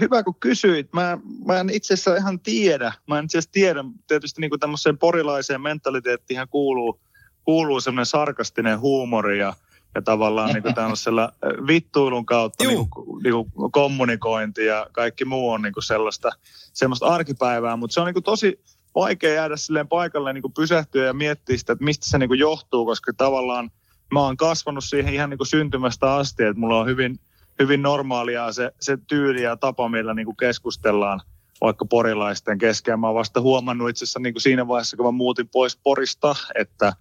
hyvä 0.00 0.22
kun 0.22 0.34
kysyit. 0.40 0.92
Mä, 0.92 1.18
mä 1.46 1.60
en 1.60 1.70
itse 1.70 1.94
asiassa 1.94 2.16
ihan 2.16 2.40
tiedä. 2.40 2.92
Mä 3.08 3.18
en 3.18 3.24
itse 3.24 3.38
asiassa 3.38 3.52
tiedä. 3.52 3.84
Tietysti 4.06 4.40
niin 4.40 4.60
tämmöiseen 4.60 4.98
porilaiseen 4.98 5.60
mentaliteettiin 5.60 6.40
kuuluu, 6.50 7.00
kuuluu 7.44 7.80
semmoinen 7.80 8.06
sarkastinen 8.06 8.80
huumori 8.80 9.38
ja, 9.38 9.54
ja 9.94 10.02
tavallaan 10.02 10.52
niin 10.52 10.62
kuin 10.62 10.74
tämmöisellä 10.74 11.32
vittuilun 11.66 12.26
kautta 12.26 12.64
niin 12.64 12.90
kuin, 12.90 13.22
niin 13.22 13.32
kuin 13.32 13.72
kommunikointi 13.72 14.64
ja 14.64 14.86
kaikki 14.92 15.24
muu 15.24 15.50
on 15.50 15.62
niin 15.62 15.74
kuin 15.74 15.84
sellaista, 15.84 16.30
sellaista 16.72 17.06
arkipäivää. 17.06 17.76
Mutta 17.76 17.94
se 17.94 18.00
on 18.00 18.06
niin 18.06 18.14
kuin 18.14 18.24
tosi 18.24 18.60
vaikea 18.94 19.34
jäädä 19.34 19.56
silleen 19.56 19.88
paikalle 19.88 20.32
niin 20.32 20.42
kuin 20.42 20.54
pysähtyä 20.54 21.06
ja 21.06 21.12
miettiä 21.12 21.58
sitä, 21.58 21.72
että 21.72 21.84
mistä 21.84 22.06
se 22.08 22.18
niin 22.18 22.28
kuin 22.28 22.40
johtuu, 22.40 22.86
koska 22.86 23.12
tavallaan 23.16 23.70
mä 24.12 24.20
oon 24.20 24.36
kasvanut 24.36 24.84
siihen 24.84 25.14
ihan 25.14 25.30
niin 25.30 25.38
kuin 25.38 25.48
syntymästä 25.48 26.14
asti, 26.14 26.42
että 26.42 26.60
mulla 26.60 26.80
on 26.80 26.86
hyvin– 26.86 27.18
hyvin 27.58 27.82
normaalia 27.82 28.52
se, 28.52 28.72
se 28.80 28.98
tyyli 29.08 29.42
ja 29.42 29.56
tapa, 29.56 29.88
millä 29.88 30.14
niin 30.14 30.26
kuin 30.26 30.36
keskustellaan 30.36 31.20
vaikka 31.60 31.84
porilaisten 31.84 32.58
kesken. 32.58 33.00
Mä 33.00 33.06
oon 33.06 33.14
vasta 33.14 33.40
huomannut 33.40 33.90
itse 33.90 34.04
asiassa 34.04 34.20
niin 34.20 34.34
kuin 34.34 34.42
siinä 34.42 34.68
vaiheessa, 34.68 34.96
kun 34.96 35.06
mä 35.06 35.10
muutin 35.10 35.48
pois 35.48 35.76
Porista, 35.76 36.34
että 36.54 36.92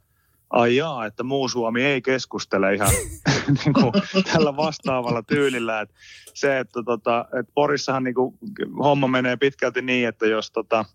ai 0.49 0.75
jaa, 0.75 1.05
että 1.05 1.23
muu 1.23 1.49
Suomi 1.49 1.83
ei 1.83 2.01
keskustele 2.01 2.73
ihan 2.73 2.89
niin 3.65 3.73
kuin, 3.73 3.91
tällä 4.33 4.55
vastaavalla 4.55 5.23
tyylillä. 5.23 5.81
Että 5.81 5.95
se, 6.33 6.59
että, 6.59 6.83
tota, 6.85 7.25
että 7.39 7.51
Porissahan 7.55 8.03
niin 8.03 8.15
kuin, 8.15 8.35
homma 8.83 9.07
menee 9.07 9.37
pitkälti 9.37 9.81
niin, 9.81 10.07
että 10.07 10.25
jos 10.25 10.51
tota, 10.51 10.85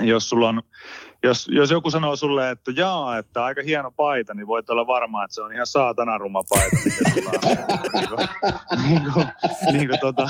jos, 0.00 0.28
sulla 0.28 0.48
on, 0.48 0.62
jos, 1.22 1.48
jos 1.48 1.70
joku 1.70 1.90
sanoo 1.90 2.16
sulle, 2.16 2.50
että 2.50 2.72
jaa, 2.76 3.18
että 3.18 3.44
aika 3.44 3.62
hieno 3.62 3.90
paita, 3.90 4.34
niin 4.34 4.46
voit 4.46 4.70
olla 4.70 4.86
varma, 4.86 5.24
että 5.24 5.34
se 5.34 5.42
on 5.42 5.52
ihan 5.52 5.66
saatana 5.66 6.18
ruma 6.18 6.42
paita, 6.48 6.76
mikä 6.84 7.10
sulla 7.10 7.30
on 7.30 8.82
niin 8.88 9.12
kuin, 9.12 9.26
niin 9.72 9.88
kuin, 9.88 10.00
tota, 10.00 10.28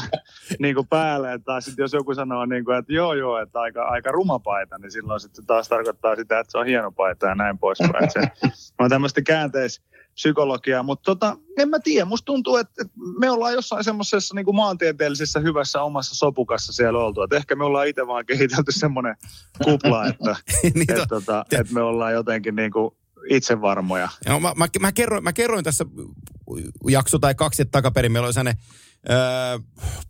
niin 0.58 0.74
kuin 0.74 0.88
päälle. 0.88 1.38
Tai 1.44 1.62
sitten 1.62 1.82
jos 1.82 1.92
joku 1.92 2.14
sanoo, 2.14 2.46
niin 2.46 2.64
kuin, 2.64 2.78
että 2.78 2.92
joo 2.92 3.14
joo, 3.14 3.38
että 3.38 3.60
aika, 3.60 3.82
aika 3.82 4.12
ruma 4.12 4.38
paita, 4.38 4.78
niin 4.78 4.90
silloin 4.90 5.20
sitten 5.20 5.46
taas 5.46 5.68
tarkoittaa 5.68 6.16
sitä, 6.16 6.40
että 6.40 6.50
se 6.50 6.58
on 6.58 6.66
hieno 6.66 6.92
paita 6.92 7.26
ja 7.26 7.34
näin 7.34 7.58
poispäin. 7.58 8.10
Se 8.10 8.20
on 8.78 8.90
tämmöistä 8.90 9.22
käänteis, 9.22 9.82
psykologiaa, 10.16 10.82
mutta 10.82 11.04
tota, 11.04 11.36
en 11.58 11.68
mä 11.68 11.78
tiedä, 11.78 12.04
musta 12.04 12.24
tuntuu, 12.24 12.56
että, 12.56 12.84
me 13.18 13.30
ollaan 13.30 13.52
jossain 13.52 13.84
semmoisessa 13.84 14.34
niin 14.34 14.56
maantieteellisessä 14.56 15.40
hyvässä 15.40 15.82
omassa 15.82 16.14
sopukassa 16.14 16.72
siellä 16.72 16.98
oltu, 16.98 17.22
että 17.22 17.36
ehkä 17.36 17.56
me 17.56 17.64
ollaan 17.64 17.88
itse 17.88 18.06
vaan 18.06 18.26
kehitelty 18.26 18.72
semmoinen 18.72 19.16
kupla, 19.64 20.06
että, 20.10 20.36
niin 20.62 20.92
että, 20.92 21.06
tota, 21.08 21.44
että 21.52 21.74
me 21.74 21.82
ollaan 21.82 22.12
jotenkin 22.12 22.56
niin 22.56 22.70
kuin 22.72 22.90
itsevarmoja. 23.28 24.08
Joo, 24.26 24.40
mä, 24.40 24.52
mä, 24.56 24.66
mä, 24.80 24.92
kerroin, 24.92 25.24
mä 25.24 25.32
kerroin 25.32 25.64
tässä 25.64 25.86
jakso 26.88 27.18
tai 27.18 27.34
kaksi 27.34 27.64
takaperin, 27.64 28.12
meillä 28.12 28.26
oli 28.26 28.32
sellainen 28.32 28.62
öö, 29.10 29.58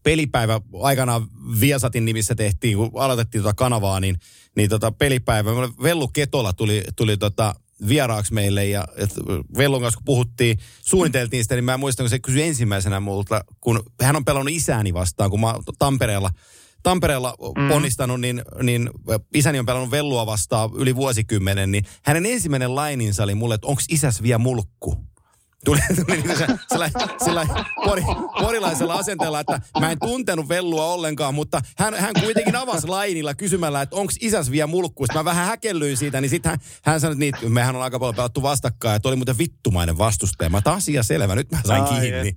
pelipäivä 0.02 0.60
aikanaan 0.82 1.26
Viasatin 1.60 2.04
nimissä 2.04 2.34
tehtiin, 2.34 2.76
kun 2.76 2.90
aloitettiin 2.94 3.42
tuota 3.42 3.56
kanavaa, 3.56 4.00
niin, 4.00 4.16
niin 4.56 4.70
tota 4.70 4.92
pelipäivä. 4.92 5.50
Vellu 5.82 6.08
Ketola 6.08 6.52
tuli, 6.52 6.84
tuli 6.96 7.16
tota 7.16 7.54
vieraaksi 7.88 8.34
meille 8.34 8.66
ja 8.66 8.84
Vellon 9.58 9.80
kanssa 9.80 9.96
kun 9.96 10.04
puhuttiin, 10.04 10.58
suunniteltiin 10.82 11.44
sitä, 11.44 11.54
niin 11.54 11.64
mä 11.64 11.76
muistan, 11.76 12.04
kun 12.04 12.10
se 12.10 12.18
kysyi 12.18 12.42
ensimmäisenä 12.42 13.00
multa, 13.00 13.44
kun 13.60 13.82
hän 14.02 14.16
on 14.16 14.24
pelannut 14.24 14.54
isääni 14.54 14.94
vastaan, 14.94 15.30
kun 15.30 15.40
mä 15.40 15.54
Tampereella 15.78 16.30
Tampereella 16.82 17.34
mm. 17.58 17.68
ponnistanut, 17.68 18.20
niin, 18.20 18.42
niin 18.62 18.90
isäni 19.34 19.58
on 19.58 19.66
pelannut 19.66 19.90
Vellua 19.90 20.26
vastaan 20.26 20.70
yli 20.74 20.96
vuosikymmenen, 20.96 21.72
niin 21.72 21.84
hänen 22.02 22.26
ensimmäinen 22.26 22.74
laininsa 22.74 23.22
oli 23.22 23.34
mulle, 23.34 23.54
että 23.54 23.66
onko 23.66 23.82
isäs 23.88 24.22
vielä 24.22 24.38
mulkku? 24.38 24.96
Tuli, 25.64 25.78
tuli 26.06 26.16
niin 26.16 26.38
se, 26.38 26.46
sillä, 26.72 26.90
sillä 27.24 27.46
pori, 27.84 28.02
porilaisella 28.40 28.94
asenteella, 28.94 29.40
että 29.40 29.60
mä 29.80 29.90
en 29.90 29.98
tuntenut 29.98 30.48
Vellua 30.48 30.86
ollenkaan, 30.86 31.34
mutta 31.34 31.60
hän, 31.78 31.94
hän 31.94 32.14
kuitenkin 32.20 32.56
avasi 32.56 32.88
lainilla 32.88 33.34
kysymällä, 33.34 33.82
että 33.82 33.96
onko 33.96 34.12
isäs 34.20 34.50
vielä 34.50 34.66
mulkkuista. 34.66 35.18
Mä 35.18 35.24
vähän 35.24 35.46
häkellyin 35.46 35.96
siitä, 35.96 36.20
niin 36.20 36.30
sitten 36.30 36.50
hän, 36.50 36.58
hän 36.84 37.00
sanoi, 37.00 37.12
että 37.12 37.40
niin, 37.40 37.52
mehän 37.52 37.76
on 37.76 37.82
aika 37.82 37.98
paljon 37.98 38.14
pelattu 38.14 38.42
vastakkain, 38.42 38.96
että 38.96 39.08
oli 39.08 39.16
muuten 39.16 39.38
vittumainen 39.38 39.98
vastustaja. 39.98 40.50
Mä 40.50 40.60
taas 40.60 40.86
asia 40.86 41.02
selvä, 41.02 41.34
nyt 41.34 41.50
mä 41.50 41.58
sain 41.64 41.82
Ai 41.82 42.00
kiinni. 42.00 42.36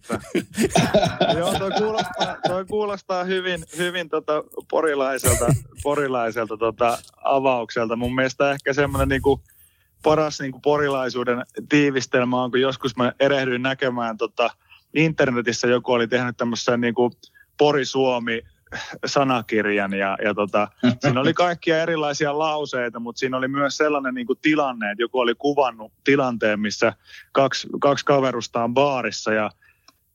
Joo, 1.37 1.59
toi 1.59 1.71
kuulostaa, 1.71 2.37
toi 2.47 2.65
kuulostaa 2.65 3.23
hyvin, 3.23 3.65
hyvin 3.77 4.09
tota 4.09 4.43
porilaiselta, 4.69 5.45
porilaiselta 5.83 6.57
tota 6.57 6.97
avaukselta. 7.23 7.95
Mun 7.95 8.15
mielestä 8.15 8.51
ehkä 8.51 8.73
semmoinen 8.73 9.09
niinku, 9.09 9.41
paras 10.03 10.39
niin 10.39 10.51
kuin 10.51 10.61
porilaisuuden 10.61 11.43
tiivistelmä 11.69 12.43
on, 12.43 12.51
kun 12.51 12.61
joskus 12.61 12.95
mä 12.95 13.13
erehdyin 13.19 13.61
näkemään 13.61 14.17
tota, 14.17 14.49
internetissä 14.93 15.67
joku 15.67 15.91
oli 15.91 16.07
tehnyt 16.07 16.37
tämmöisen 16.37 16.81
niin 16.81 16.93
kuin 16.93 17.11
Pori 17.57 17.85
Suomi 17.85 18.41
sanakirjan 19.05 19.93
ja, 19.93 20.17
ja 20.23 20.33
tota, 20.33 20.67
siinä 21.01 21.19
oli 21.19 21.33
kaikkia 21.33 21.81
erilaisia 21.81 22.39
lauseita, 22.39 22.99
mutta 22.99 23.19
siinä 23.19 23.37
oli 23.37 23.47
myös 23.47 23.77
sellainen 23.77 24.13
niin 24.13 24.27
kuin 24.27 24.39
tilanne, 24.41 24.91
että 24.91 25.03
joku 25.03 25.19
oli 25.19 25.35
kuvannut 25.35 25.93
tilanteen, 26.03 26.59
missä 26.59 26.93
kaksi, 27.31 27.67
kaksi 27.81 28.05
kaverusta 28.05 28.63
on 28.63 28.73
baarissa 28.73 29.33
ja 29.33 29.51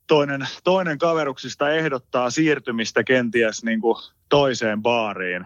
toinen, 0.07 0.47
toinen 0.63 0.97
kaveruksista 0.97 1.69
ehdottaa 1.69 2.29
siirtymistä 2.29 3.03
kenties 3.03 3.63
niin 3.63 3.81
kuin 3.81 3.97
toiseen 4.29 4.81
baariin. 4.81 5.45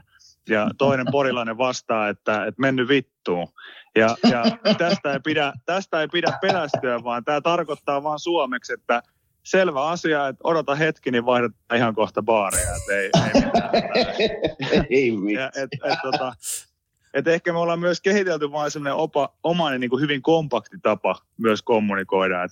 Ja 0.49 0.69
toinen 0.77 1.05
porilainen 1.11 1.57
vastaa, 1.57 2.09
että, 2.09 2.45
että 2.45 2.61
mennyt 2.61 2.87
vittuun. 2.87 3.47
Ja, 3.95 4.15
ja 4.29 4.43
tästä, 4.77 5.13
ei 5.13 5.19
pidä, 5.19 5.53
tästä 5.65 6.01
ei 6.01 6.07
pidä 6.07 6.37
pelästyä, 6.41 7.03
vaan 7.03 7.23
tämä 7.23 7.41
tarkoittaa 7.41 8.03
vaan 8.03 8.19
suomeksi, 8.19 8.73
että 8.73 9.01
selvä 9.43 9.85
asia, 9.85 10.27
että 10.27 10.41
odota 10.43 10.75
hetki, 10.75 11.11
niin 11.11 11.25
vaihdetaan 11.25 11.77
ihan 11.77 11.95
kohta 11.95 12.21
baaria. 12.21 12.75
Että 12.77 12.93
ei, 12.93 13.09
ei 14.89 15.11
mitään. 15.11 15.25
ei 15.29 15.33
ja, 15.33 15.51
et, 15.63 15.69
et, 15.93 15.99
tota, 16.01 16.33
et 17.13 17.27
ehkä 17.27 17.53
me 17.53 17.59
ollaan 17.59 17.79
myös 17.79 18.01
kehitelty 18.01 18.51
vain 18.51 18.71
semmoinen 18.71 18.95
opa, 18.95 19.29
omainen 19.43 19.79
niin 19.79 19.89
kuin 19.89 20.01
hyvin 20.01 20.21
kompakti 20.21 20.77
tapa 20.83 21.15
myös 21.37 21.61
kommunikoida. 21.61 22.43
Et 22.43 22.51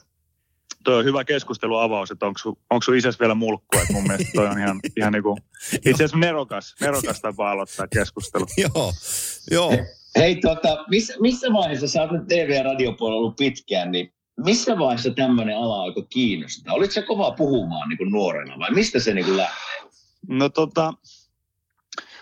toi 0.88 1.00
on 1.00 1.06
hyvä 1.06 1.24
keskusteluavaus, 1.24 2.12
että 2.12 2.26
onko 2.26 2.82
sun 2.84 2.96
isäs 2.96 3.20
vielä 3.20 3.36
mulkku. 3.36 3.78
Et 3.78 3.90
mun 3.90 4.04
mielestä 4.04 4.32
toi 4.36 4.48
on 4.48 4.60
ihan, 4.60 4.80
ihan 4.98 5.14
niin 5.14 5.24
kuin, 5.24 5.38
itse 5.74 5.92
asiassa 5.94 6.18
nerokas, 6.18 6.76
nerokas 6.82 7.22
tapa 7.22 7.52
aloittaa 7.52 7.88
keskustelu. 7.88 8.46
joo, 8.76 8.94
joo. 9.52 9.72
Hei, 10.18 10.36
tota, 10.36 10.86
missä, 10.90 11.14
missä 11.20 11.54
vaiheessa, 11.54 11.88
sä 11.88 12.02
oot 12.02 12.12
nyt 12.12 12.28
TV- 12.28 12.50
ja 12.50 12.64
radiopuolella 12.64 13.20
ollut 13.20 13.36
pitkään, 13.36 13.92
niin 13.92 14.14
missä 14.46 14.80
vaiheessa 14.80 15.12
tämmöinen 15.12 15.58
ala 15.58 15.84
alkoi 15.84 16.06
kiinnostaa? 16.10 16.74
Olitko 16.74 16.94
se 16.94 17.02
kova 17.02 17.32
puhumaan 17.32 17.90
niin 17.90 17.98
kuin 17.98 18.12
nuorena 18.12 18.60
vai 18.60 18.72
mistä 18.72 19.00
se 19.00 19.14
niin 19.14 19.26
kuin 19.26 19.38
lähtee? 19.38 19.90
No 20.28 20.50
tota, 20.50 20.94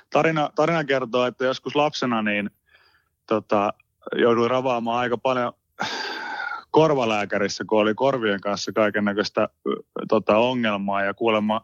tarina, 0.09 0.49
tarina 0.55 0.83
kertoo, 0.83 1.25
että 1.25 1.45
joskus 1.45 1.75
lapsena 1.75 2.21
niin 2.21 2.49
tota, 3.27 3.73
jouduin 4.15 4.51
ravaamaan 4.51 4.99
aika 4.99 5.17
paljon 5.17 5.53
korvalääkärissä, 6.75 7.63
kun 7.69 7.79
oli 7.79 7.93
korvien 7.93 8.41
kanssa 8.41 8.71
kaiken 8.71 9.05
näköistä 9.05 9.49
tota, 10.09 10.37
ongelmaa 10.37 11.03
ja 11.03 11.13
kuulemma 11.13 11.61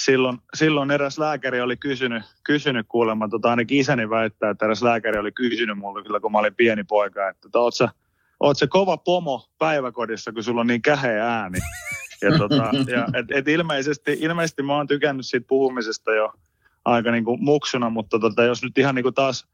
silloin, 0.00 0.38
silloin 0.54 0.90
eräs 0.90 1.18
lääkäri 1.18 1.60
oli 1.60 1.76
kysynyt, 1.76 2.22
kysynyt 2.44 2.86
kuulemma, 2.88 3.28
tota 3.28 3.50
ainakin 3.50 3.78
isäni 3.78 4.10
väittää, 4.10 4.50
että 4.50 4.64
eräs 4.64 4.82
lääkäri 4.82 5.18
oli 5.18 5.32
kysynyt 5.32 5.78
mulle 5.78 6.02
kyllä, 6.02 6.20
kun 6.20 6.32
mä 6.32 6.38
olin 6.38 6.54
pieni 6.54 6.84
poika, 6.84 7.28
että 7.28 7.58
oot, 7.58 7.74
sä, 7.74 7.88
oot 8.40 8.58
sä 8.58 8.66
kova 8.66 8.96
pomo 8.96 9.46
päiväkodissa, 9.58 10.32
kun 10.32 10.42
sulla 10.42 10.60
on 10.60 10.66
niin 10.66 10.82
käheä 10.82 11.28
ääni. 11.28 11.58
Ja, 12.22 12.38
tota, 12.38 12.70
ja 12.86 13.06
et, 13.14 13.26
et 13.30 13.48
ilmeisesti, 13.48 14.16
ilmeisesti 14.20 14.62
mä 14.62 14.76
oon 14.76 14.86
tykännyt 14.86 15.26
siitä 15.26 15.46
puhumisesta 15.48 16.14
jo 16.14 16.32
aika 16.84 17.10
niin 17.10 17.24
kuin 17.24 17.44
muksuna, 17.44 17.90
mutta 17.90 18.18
tota, 18.18 18.44
jos 18.44 18.62
nyt 18.62 18.78
ihan 18.78 18.94
niin 18.94 19.02
kuin 19.02 19.14
taas 19.14 19.46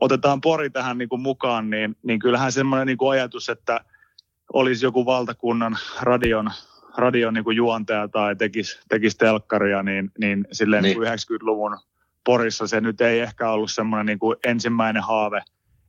otetaan 0.00 0.40
pori 0.40 0.70
tähän 0.70 0.98
niin 0.98 1.08
kuin 1.08 1.22
mukaan, 1.22 1.70
niin, 1.70 1.96
niin 2.02 2.18
kyllähän 2.18 2.52
semmoinen 2.52 2.86
niin 2.86 3.10
ajatus, 3.10 3.48
että 3.48 3.80
olisi 4.52 4.86
joku 4.86 5.06
valtakunnan 5.06 5.78
radion 6.00 6.50
radion 6.96 7.34
niin 7.34 7.44
kuin 7.44 7.56
juontaja 7.56 8.08
tai 8.08 8.36
tekisi, 8.36 8.80
tekisi 8.88 9.18
telkkaria, 9.18 9.82
niin, 9.82 10.10
niin 10.18 10.46
silleen 10.52 10.82
niin. 10.82 11.00
Niin 11.00 11.12
90-luvun 11.12 11.78
Porissa 12.24 12.66
se 12.66 12.80
nyt 12.80 13.00
ei 13.00 13.20
ehkä 13.20 13.50
ollut 13.50 13.70
semmoinen 13.70 14.06
niin 14.06 14.18
kuin 14.18 14.36
ensimmäinen 14.44 15.02
haave, 15.02 15.42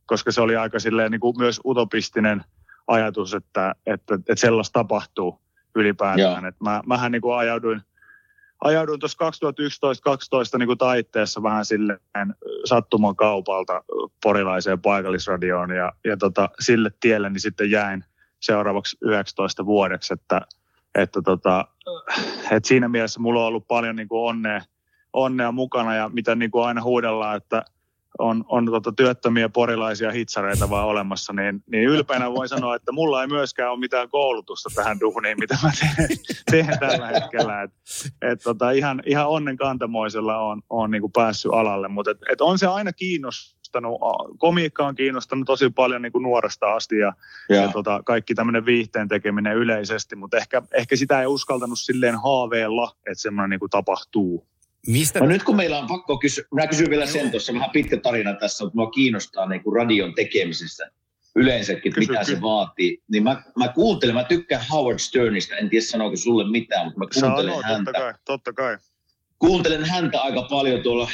koska 0.06 0.32
se 0.32 0.40
oli 0.40 0.56
aika 0.56 0.78
silleen 0.78 1.10
niin 1.10 1.20
kuin 1.20 1.38
myös 1.38 1.60
utopistinen 1.66 2.44
ajatus, 2.86 3.34
että, 3.34 3.74
että, 3.86 4.14
että 4.14 4.36
sellaista 4.36 4.80
tapahtuu 4.80 5.40
ylipäätään. 5.74 6.44
Et 6.46 6.60
mä, 6.60 6.82
mähän 6.86 7.12
niin 7.12 7.22
kuin 7.22 7.36
ajauduin, 7.36 7.82
ajauduin 8.64 9.00
tuossa 9.00 9.24
2011-2012 10.54 10.58
niin 10.58 10.66
kuin 10.66 10.78
taitteessa 10.78 11.42
vähän 11.42 11.64
silleen 11.64 12.34
sattuman 12.64 13.16
kaupalta 13.16 13.84
porilaiseen 14.22 14.80
paikallisradioon 14.80 15.70
ja, 15.70 15.92
ja 16.04 16.16
tota, 16.16 16.48
sille 16.60 16.90
tielle 17.00 17.30
niin 17.30 17.40
sitten 17.40 17.70
jäin 17.70 18.04
seuraavaksi 18.42 18.96
19 19.00 19.66
vuodeksi, 19.66 20.14
että– 20.14 20.40
että 20.94 21.22
tota, 21.22 21.64
et 22.50 22.64
siinä 22.64 22.88
mielessä 22.88 23.20
mulla 23.20 23.40
on 23.40 23.46
ollut 23.46 23.68
paljon 23.68 23.96
niin 23.96 24.08
kuin 24.08 24.28
onnea, 24.28 24.60
onnea 25.12 25.52
mukana 25.52 25.94
ja 25.94 26.08
mitä 26.08 26.34
niin 26.34 26.50
kuin 26.50 26.64
aina 26.64 26.82
huudellaan, 26.82 27.36
että 27.36 27.64
on, 28.18 28.44
on 28.48 28.66
tota 28.66 28.92
työttömiä 28.92 29.48
porilaisia 29.48 30.10
hitsareita 30.10 30.70
vaan 30.70 30.86
olemassa, 30.86 31.32
niin, 31.32 31.64
niin 31.70 31.84
ylpeänä 31.84 32.32
voin 32.32 32.48
sanoa, 32.48 32.76
että 32.76 32.92
mulla 32.92 33.22
ei 33.22 33.28
myöskään 33.28 33.70
ole 33.70 33.78
mitään 33.78 34.08
koulutusta 34.08 34.70
tähän 34.74 35.00
duuniin, 35.00 35.38
mitä 35.38 35.58
mä 35.62 35.70
teen, 35.80 36.08
teen 36.50 36.78
tällä 36.80 37.06
hetkellä. 37.06 37.62
Et, 37.62 37.70
et 38.22 38.40
tota, 38.44 38.70
ihan, 38.70 39.02
ihan 39.06 39.28
onnen 39.28 39.56
kantamoisella 39.56 40.38
on, 40.38 40.62
on 40.70 40.90
niinku 40.90 41.08
päässyt 41.08 41.52
alalle, 41.52 41.88
mutta 41.88 42.10
et, 42.10 42.18
et 42.32 42.40
on 42.40 42.58
se 42.58 42.66
aina 42.66 42.92
kiinnostanut, 43.72 44.38
komiikka 44.38 44.86
on 44.86 44.94
kiinnostanut 44.94 45.46
tosi 45.46 45.70
paljon 45.70 46.02
niinku 46.02 46.18
nuoresta 46.18 46.74
asti 46.74 46.98
ja, 46.98 47.12
ja. 47.48 47.56
ja 47.56 47.68
tota, 47.68 48.02
kaikki 48.04 48.34
tämmöinen 48.34 48.66
viihteen 48.66 49.08
tekeminen 49.08 49.56
yleisesti, 49.56 50.16
mutta 50.16 50.36
ehkä, 50.36 50.62
ehkä 50.74 50.96
sitä 50.96 51.20
ei 51.20 51.26
uskaltanut 51.26 51.78
silleen 51.78 52.14
haaveella, 52.22 52.96
että 53.06 53.22
semmoinen 53.22 53.50
niinku 53.50 53.68
tapahtuu. 53.68 54.46
Mistä? 54.86 55.20
No 55.20 55.26
nyt 55.26 55.42
kun 55.42 55.56
meillä 55.56 55.78
on 55.78 55.86
pakko 55.86 56.18
kysyä, 56.18 56.44
mä 56.54 56.66
kysyn 56.66 56.90
vielä 56.90 57.06
sen 57.06 57.30
tuossa, 57.30 57.54
vähän 57.54 57.70
pitkä 57.70 57.96
tarina 57.96 58.34
tässä, 58.34 58.64
mutta 58.64 58.76
mua 58.76 58.90
kiinnostaa 58.90 59.48
niin 59.48 59.62
kuin 59.62 59.76
radion 59.76 60.14
tekemisestä 60.14 60.90
yleensäkin, 61.36 61.92
kysy, 61.92 62.10
mitä 62.10 62.20
kysy. 62.20 62.34
se 62.34 62.40
vaatii. 62.40 63.02
Niin 63.08 63.22
mä, 63.22 63.42
mä 63.58 63.68
kuuntelen, 63.68 64.14
mä 64.14 64.24
tykkään 64.24 64.64
Howard 64.72 64.98
Sternista, 64.98 65.56
en 65.56 65.70
tiedä 65.70 65.84
sanooko 65.84 66.16
sulle 66.16 66.50
mitään, 66.50 66.84
mutta 66.86 66.98
mä 67.00 67.06
kuuntelen 67.20 67.54
Sano, 67.54 67.62
häntä. 67.62 67.92
Totta 67.92 68.00
kai, 68.00 68.14
totta 68.24 68.52
kai. 68.52 68.76
Kuuntelen 69.38 69.84
häntä 69.84 70.20
aika 70.20 70.42
paljon 70.42 70.82
tuolla, 70.82 71.08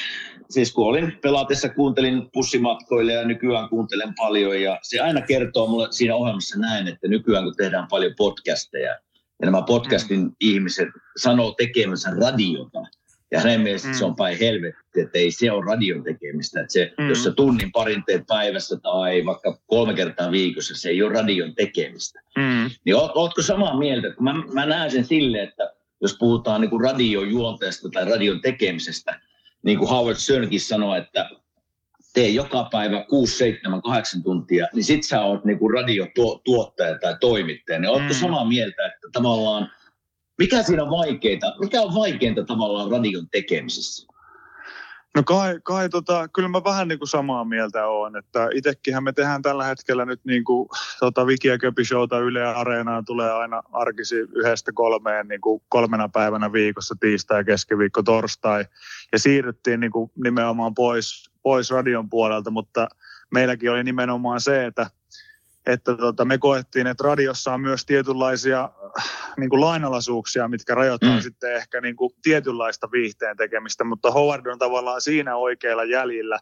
siis 0.50 0.72
kun 0.72 0.86
olin 0.86 1.18
pelatessa, 1.22 1.68
kuuntelin 1.68 2.30
pussimatkoille 2.32 3.12
ja 3.12 3.24
nykyään 3.24 3.68
kuuntelen 3.68 4.14
paljon 4.14 4.62
ja 4.62 4.78
se 4.82 5.00
aina 5.00 5.20
kertoo 5.20 5.66
mulle 5.66 5.88
siinä 5.90 6.14
ohjelmassa 6.14 6.58
näin, 6.58 6.88
että 6.88 7.08
nykyään 7.08 7.44
kun 7.44 7.54
tehdään 7.56 7.86
paljon 7.90 8.12
podcasteja 8.16 8.96
ja 9.40 9.46
nämä 9.46 9.62
podcastin 9.62 10.20
mm. 10.20 10.32
ihmiset 10.40 10.88
sanoo 11.16 11.52
tekemänsä 11.52 12.10
radiota, 12.20 12.82
ja 13.30 13.40
hänen 13.40 13.60
mielestä 13.60 13.88
mm. 13.88 13.94
se 13.94 14.04
on 14.04 14.16
päin 14.16 14.38
helvetti, 14.38 15.00
että 15.00 15.18
ei 15.18 15.30
se 15.30 15.52
ole 15.52 15.64
radion 15.64 16.04
tekemistä. 16.04 16.60
Että 16.60 16.72
se, 16.72 16.92
mm. 16.98 17.08
Jos 17.08 17.24
sä 17.24 17.30
tunnin 17.30 17.72
parin 17.72 18.04
teet 18.06 18.26
päivässä 18.26 18.76
tai 18.82 19.24
vaikka 19.24 19.58
kolme 19.66 19.94
kertaa 19.94 20.30
viikossa, 20.30 20.74
se 20.76 20.88
ei 20.88 21.02
ole 21.02 21.12
radion 21.12 21.54
tekemistä. 21.54 22.20
Mm. 22.36 22.70
Niin 22.84 22.96
oot, 22.96 23.10
ootko 23.14 23.42
samaa 23.42 23.78
mieltä? 23.78 24.08
Mä, 24.20 24.34
mä 24.52 24.66
näen 24.66 24.90
sen 24.90 25.04
silleen, 25.04 25.48
että 25.48 25.74
jos 26.00 26.16
puhutaan 26.18 26.60
niin 26.60 26.70
kuin 26.70 26.84
radion 26.84 27.30
juonteesta 27.30 27.88
tai 27.88 28.04
radion 28.04 28.40
tekemisestä, 28.40 29.20
niin 29.62 29.78
kuin 29.78 29.90
Howard 29.90 30.16
Sternkin 30.16 30.60
sanoi, 30.60 30.98
että 30.98 31.30
tee 32.14 32.28
joka 32.28 32.68
päivä 32.72 33.04
6, 33.08 33.36
7, 33.36 33.82
8 33.82 34.22
tuntia, 34.22 34.66
niin 34.74 34.84
sit 34.84 35.04
sä 35.04 35.22
oot 35.22 35.44
niin 35.44 35.58
kuin 35.58 35.74
radiotuottaja 35.74 36.98
tai 36.98 37.16
toimittaja. 37.20 37.78
Niin 37.78 37.90
ootko 37.90 38.08
mm. 38.08 38.14
samaa 38.14 38.44
mieltä, 38.44 38.86
että 38.86 39.08
tavallaan 39.12 39.70
mikä 40.38 40.62
siinä 40.62 40.82
on 40.82 40.90
vaikeita? 40.90 41.54
Mikä 41.60 41.82
on 41.82 41.94
vaikeinta 41.94 42.44
tavallaan 42.44 42.90
radion 42.90 43.28
tekemisessä? 43.30 44.06
No 45.18 45.22
kai, 45.22 45.60
kai 45.62 45.88
tota, 45.88 46.28
kyllä 46.28 46.48
mä 46.48 46.64
vähän 46.64 46.88
niin 46.88 46.98
kuin 46.98 47.08
samaa 47.08 47.44
mieltä 47.44 47.86
olen, 47.86 48.16
että 48.16 48.48
itsekinhän 48.54 49.04
me 49.04 49.12
tehdään 49.12 49.42
tällä 49.42 49.64
hetkellä 49.64 50.04
nyt 50.04 50.20
niin 50.24 50.44
kuin, 50.44 50.68
tota 51.00 51.26
Viki 51.26 51.48
ja 51.48 51.58
Köpi 51.58 51.84
showta 51.84 52.18
Yle 52.18 52.46
Areenaan 52.46 53.04
tulee 53.04 53.32
aina 53.32 53.62
arkisi 53.72 54.16
yhdestä 54.16 54.72
kolmeen 54.74 55.28
niin 55.28 55.40
kuin 55.40 55.62
kolmena 55.68 56.08
päivänä 56.08 56.52
viikossa, 56.52 56.94
tiistai, 57.00 57.44
keskiviikko, 57.44 58.02
torstai. 58.02 58.64
Ja 59.12 59.18
siirryttiin 59.18 59.80
niin 59.80 59.92
kuin 59.92 60.10
nimenomaan 60.24 60.74
pois, 60.74 61.30
pois 61.42 61.70
radion 61.70 62.10
puolelta, 62.10 62.50
mutta 62.50 62.88
meilläkin 63.30 63.70
oli 63.70 63.84
nimenomaan 63.84 64.40
se, 64.40 64.66
että 64.66 64.90
että 65.68 65.96
tota, 65.96 66.24
me 66.24 66.38
koettiin, 66.38 66.86
että 66.86 67.04
radiossa 67.04 67.54
on 67.54 67.60
myös 67.60 67.86
tietynlaisia 67.86 68.70
niin 69.36 69.50
kuin 69.50 69.60
lainalaisuuksia, 69.60 70.48
mitkä 70.48 70.74
rajoittaa 70.74 71.14
mm. 71.16 71.20
sitten 71.20 71.56
ehkä 71.56 71.80
niin 71.80 71.96
kuin 71.96 72.14
tietynlaista 72.22 72.88
viihteen 72.92 73.36
tekemistä, 73.36 73.84
mutta 73.84 74.10
Howard 74.10 74.46
on 74.46 74.58
tavallaan 74.58 75.00
siinä 75.00 75.36
oikealla 75.36 75.84
jäljillä, 75.84 76.38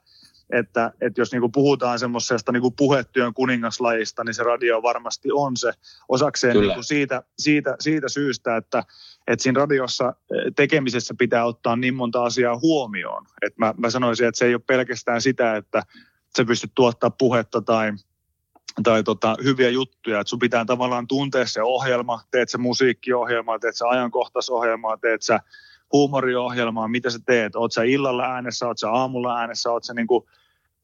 että, 0.53 0.93
että 1.01 1.20
jos 1.20 1.33
niin 1.33 1.41
kuin 1.41 1.53
puhutaan 1.53 1.99
semmoisesta 1.99 2.53
niin 2.53 2.61
kuin 2.61 2.74
puhetyön 2.77 3.35
kuningaslajista, 3.35 4.24
niin 4.24 4.35
se 4.35 4.43
radio 4.43 4.83
varmasti 4.83 5.29
on 5.33 5.57
se 5.57 5.72
osakseen 6.09 6.57
niin 6.57 6.74
kuin 6.74 6.85
siitä, 6.85 7.22
siitä, 7.39 7.77
siitä 7.81 8.09
syystä, 8.09 8.57
että, 8.57 8.85
että 9.27 9.43
siinä 9.43 9.61
radiossa 9.61 10.09
eh, 10.09 10.53
tekemisessä 10.57 11.14
pitää 11.18 11.45
ottaa 11.45 11.77
niin 11.77 11.95
monta 11.95 12.24
asiaa 12.24 12.59
huomioon. 12.59 13.27
Että 13.43 13.57
mä, 13.59 13.74
mä 13.77 13.91
sanoisin, 13.91 14.29
että 14.29 14.39
se 14.39 14.47
ei 14.47 14.55
ole 14.55 14.62
pelkästään 14.66 15.22
sitä, 15.22 15.57
että 15.57 15.83
sä 16.37 16.45
pystyt 16.45 16.70
tuottaa 16.74 17.11
puhetta 17.11 17.62
tai 17.62 17.93
tai 18.83 19.03
tota, 19.03 19.37
hyviä 19.45 19.68
juttuja, 19.68 20.20
että 20.20 20.29
sun 20.29 20.39
pitää 20.39 20.64
tavallaan 20.64 21.07
tuntea 21.07 21.47
se 21.47 21.62
ohjelma, 21.62 22.20
teet 22.31 22.49
se 22.49 22.59
musiikkiohjelmaa, 22.59 23.59
teet 23.59 23.77
se 23.77 23.87
ajankohtaisohjelmaa, 23.89 24.97
teet 24.97 25.22
sä 25.22 25.41
huumoriohjelmaa, 25.93 26.89
mitä 26.89 27.11
sä 27.11 27.18
teet, 27.27 27.57
oot 27.57 27.72
sä 27.72 27.83
illalla 27.83 28.24
äänessä, 28.24 28.66
oot 28.66 28.79
sä 28.79 28.91
aamulla 28.91 29.39
äänessä, 29.39 29.70
oot 29.70 29.85
sä 29.85 29.95
niin 29.95 30.07
kuin 30.07 30.24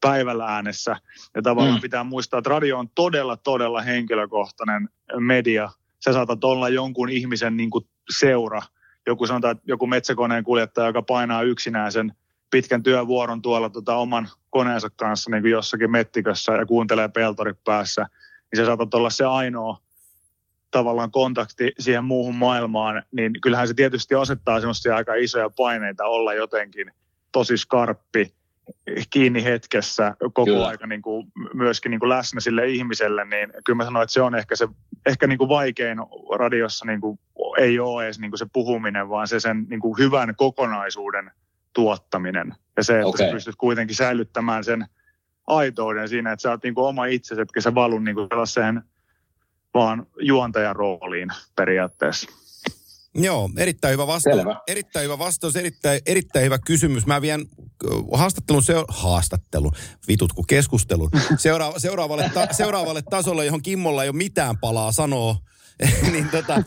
päivällä 0.01 0.45
äänessä. 0.45 0.95
Ja 1.35 1.41
tavallaan 1.41 1.77
mm. 1.77 1.81
pitää 1.81 2.03
muistaa, 2.03 2.37
että 2.37 2.49
radio 2.49 2.79
on 2.79 2.89
todella, 2.95 3.37
todella 3.37 3.81
henkilökohtainen 3.81 4.89
media. 5.19 5.69
Sä 6.05 6.13
saatat 6.13 6.43
olla 6.43 6.69
jonkun 6.69 7.09
ihmisen 7.09 7.57
niin 7.57 7.69
kuin 7.69 7.87
seura. 8.17 8.61
Joku 9.07 9.27
sanotaan, 9.27 9.51
että 9.51 9.63
joku 9.67 9.87
metsäkoneen 9.87 10.43
kuljettaja, 10.43 10.87
joka 10.87 11.01
painaa 11.01 11.41
yksinään 11.41 11.91
sen 11.91 12.13
pitkän 12.53 12.83
työvuoron 12.83 13.41
tuolla 13.41 13.69
tota, 13.69 13.95
oman 13.95 14.29
koneensa 14.49 14.89
kanssa 14.95 15.31
niin 15.31 15.43
kuin 15.43 15.51
jossakin 15.51 15.91
mettikössä 15.91 16.51
ja 16.53 16.65
kuuntelee 16.65 17.07
peltorit 17.07 17.63
päässä, 17.63 18.01
niin 18.01 18.57
se 18.57 18.65
saatat 18.65 18.93
olla 18.93 19.09
se 19.09 19.25
ainoa 19.25 19.77
tavallaan 20.71 21.11
kontakti 21.11 21.71
siihen 21.79 22.03
muuhun 22.03 22.35
maailmaan, 22.35 23.03
niin 23.11 23.41
kyllähän 23.41 23.67
se 23.67 23.73
tietysti 23.73 24.15
asettaa 24.15 24.59
semmoisia 24.59 24.95
aika 24.95 25.13
isoja 25.15 25.49
paineita 25.49 26.05
olla 26.05 26.33
jotenkin 26.33 26.91
tosi 27.31 27.57
skarppi, 27.57 28.33
kiinni 29.09 29.43
hetkessä 29.43 30.15
koko 30.19 30.45
kyllä. 30.45 30.67
aika 30.67 30.87
niin 30.87 31.01
kuin, 31.01 31.27
myöskin 31.53 31.89
niin 31.89 31.99
kuin 31.99 32.09
läsnä 32.09 32.39
sille 32.39 32.67
ihmiselle, 32.67 33.25
niin 33.25 33.53
kyllä 33.65 33.77
mä 33.77 33.83
sanoin, 33.83 34.03
että 34.03 34.13
se 34.13 34.21
on 34.21 34.35
ehkä 34.35 34.55
se 34.55 34.67
ehkä 35.05 35.27
niin 35.27 35.37
kuin 35.37 35.49
vaikein 35.49 35.97
radiossa 36.35 36.85
niin 36.85 37.01
kuin, 37.01 37.19
ei 37.57 37.79
ole 37.79 38.05
edes 38.05 38.19
niin 38.19 38.31
kuin 38.31 38.39
se 38.39 38.45
puhuminen, 38.53 39.09
vaan 39.09 39.27
se 39.27 39.39
sen 39.39 39.65
niin 39.69 39.79
kuin 39.79 39.97
hyvän 39.97 40.35
kokonaisuuden 40.35 41.31
tuottaminen. 41.73 42.55
Ja 42.77 42.83
se, 42.83 42.93
että 42.93 43.07
okay. 43.07 43.27
sä 43.27 43.31
pystyt 43.31 43.55
kuitenkin 43.55 43.95
säilyttämään 43.95 44.63
sen 44.63 44.85
aitouden 45.47 46.09
siinä, 46.09 46.31
että 46.31 46.41
sä 46.41 46.51
oot 46.51 46.63
niin 46.63 46.75
kuin 46.75 46.87
oma 46.87 47.05
itsesi, 47.05 47.41
etkä 47.41 47.61
sä 47.61 47.75
valu 47.75 47.99
niin 47.99 48.15
kuin 48.15 48.27
sellaiseen 48.31 48.83
vaan 49.73 50.07
juontajan 50.19 50.75
rooliin 50.75 51.29
periaatteessa. 51.55 52.29
Joo, 53.15 53.49
erittäin 53.57 53.91
hyvä 53.91 54.07
vastaus. 54.07 54.35
Selvä. 54.35 54.61
Erittäin 54.67 55.03
hyvä 55.03 55.19
vastaus, 55.19 55.55
erittäin, 55.55 56.01
erittäin 56.05 56.45
hyvä 56.45 56.59
kysymys. 56.59 57.05
Mä 57.05 57.21
vien 57.21 57.45
haastattelun, 58.13 58.63
se 58.63 58.73
haastattelu, 58.87 59.71
vitut 60.07 60.33
kun 60.33 60.47
keskustelun, 60.47 61.09
Seura- 61.37 61.73
seuraavalle, 61.77 62.31
ta- 62.33 62.47
seuraavalle 62.51 63.01
tasolle, 63.01 63.45
johon 63.45 63.61
Kimmolla 63.61 64.03
ei 64.03 64.09
ole 64.09 64.15
mitään 64.17 64.57
palaa 64.57 64.91
sanoa 64.91 65.35
niin 66.11 66.29
tota, 66.29 66.63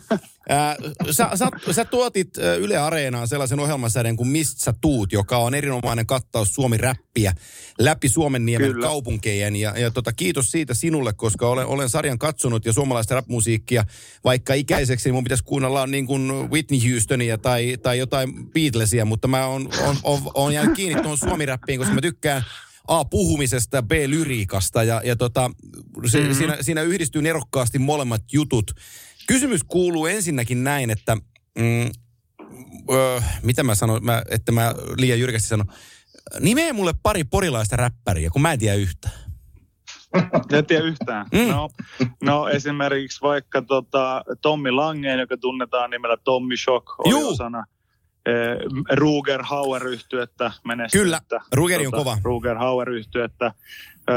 ää, 0.49 0.77
sä, 1.11 1.31
sä, 1.35 1.49
sä 1.71 1.85
tuotit 1.85 2.39
Yle 2.59 2.77
Areenaan 2.77 3.29
sellaisen 3.29 3.61
ohjelmasarjan 3.61 4.17
kuin 4.17 4.29
Mist 4.29 4.59
sä 4.59 4.75
tuut, 4.81 5.13
joka 5.13 5.37
on 5.37 5.55
erinomainen 5.55 6.07
kattaus 6.07 6.55
Suomi-räppiä 6.55 7.33
läpi 7.79 8.09
Suomen 8.09 8.47
niemen 8.47 8.73
Kyllä. 8.73 8.87
kaupunkejen. 8.87 9.57
Ja, 9.57 9.79
ja 9.79 9.91
tota, 9.91 10.13
kiitos 10.13 10.51
siitä 10.51 10.75
sinulle, 10.75 11.13
koska 11.13 11.49
olen, 11.49 11.67
olen 11.67 11.89
sarjan 11.89 12.19
katsonut 12.19 12.65
ja 12.65 12.73
suomalaista 12.73 13.15
rap-musiikkia, 13.15 13.85
vaikka 14.25 14.55
ikäiseksi 14.55 15.09
niin 15.09 15.15
mun 15.15 15.25
pitäisi 15.25 15.45
kuunnella 15.45 15.87
niin 15.87 16.07
kuin 16.07 16.51
Whitney 16.51 16.93
Houstonia 16.93 17.39
tai, 17.39 17.77
tai 17.83 17.99
jotain 17.99 18.51
Beatlesia, 18.51 19.05
mutta 19.05 19.29
mä 19.29 19.47
oon 19.47 19.69
on, 19.87 19.97
on, 20.03 20.21
on 20.35 20.53
jäänyt 20.53 20.77
kiinni 20.77 21.03
tuohon 21.03 21.19
Suomi-räppiin, 21.19 21.79
koska 21.79 21.95
mä 21.95 22.01
tykkään 22.01 22.45
A, 22.89 23.05
puhumisesta, 23.05 23.83
B, 23.83 23.93
lyriikasta 24.07 24.83
ja, 24.83 25.01
ja 25.05 25.17
tota, 25.17 25.51
se, 26.07 26.19
mm-hmm. 26.19 26.35
siinä, 26.35 26.57
siinä 26.61 26.83
yhdistyy 26.83 27.23
nerokkaasti 27.23 27.79
molemmat 27.79 28.23
jutut. 28.33 28.71
Kysymys 29.27 29.61
kuuluu 29.65 30.07
ensinnäkin 30.07 30.65
näin, 30.65 30.91
että 30.91 31.17
mm, 31.59 31.91
ö, 32.93 33.23
mitä 33.43 33.63
mä 33.63 33.75
sanon, 33.75 34.05
mä, 34.05 34.23
että 34.31 34.53
mä 34.53 34.75
liian 34.99 35.21
jyrkästi 35.21 35.49
sanon. 35.49 35.67
Nimeä 36.41 36.73
mulle 36.73 36.95
pari 37.03 37.25
porilaista 37.25 37.77
räppäriä, 37.77 38.31
kun 38.31 38.43
mä 38.43 38.53
en 38.53 38.59
tiedä 38.59 38.75
yhtään. 38.75 39.15
En 40.53 40.67
tiedä 40.67 40.85
yhtään. 40.85 41.27
Mm. 41.33 41.49
No, 41.49 41.69
no 42.23 42.49
esimerkiksi 42.49 43.21
vaikka 43.23 43.63
tota, 43.63 44.25
Tommi 44.43 44.71
Langeen, 44.71 45.21
joka 45.21 45.37
tunnetaan 45.37 45.91
nimellä 45.91 46.17
Tommi 46.25 46.57
Shock, 46.57 47.01
oli 47.01 47.11
Juu. 47.11 47.29
osana 47.29 47.65
Ruger 48.93 49.43
Hauer 49.43 49.87
yhtyettä 49.87 50.53
menestystä. 50.65 51.05
Kyllä, 51.05 51.21
Rugeri 51.53 51.87
on 51.87 51.91
tota, 51.91 52.05
kova. 52.05 52.19
Ruger 52.23 52.57
Hauer 52.57 52.91
yhtyettä. 52.91 53.53
Öö, 54.11 54.17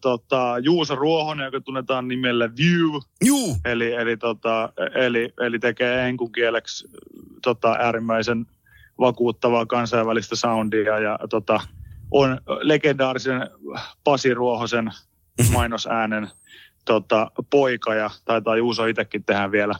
tota, 0.00 0.54
Juuso 0.62 0.94
Ruohonen, 0.94 1.44
joka 1.44 1.60
tunnetaan 1.60 2.08
nimellä 2.08 2.48
View. 2.56 3.00
Juu. 3.24 3.56
Eli, 3.64 3.92
eli, 3.92 4.16
tota, 4.16 4.72
eli, 4.94 5.32
eli 5.40 5.58
tekee 5.58 6.08
enkukieleksi 6.08 6.88
tota, 7.42 7.76
äärimmäisen 7.78 8.46
vakuuttavaa 9.00 9.66
kansainvälistä 9.66 10.36
soundia 10.36 10.98
ja 10.98 11.18
tota, 11.30 11.60
on 12.10 12.40
legendaarisen 12.60 13.50
Pasi 14.04 14.34
Ruohosen 14.34 14.84
mhm. 14.84 15.52
mainosäänen 15.52 16.28
tota, 16.84 17.30
poika 17.50 17.94
ja 17.94 18.10
taitaa 18.24 18.56
Juuso 18.56 18.86
itsekin 18.86 19.24
tehdä 19.24 19.52
vielä 19.52 19.74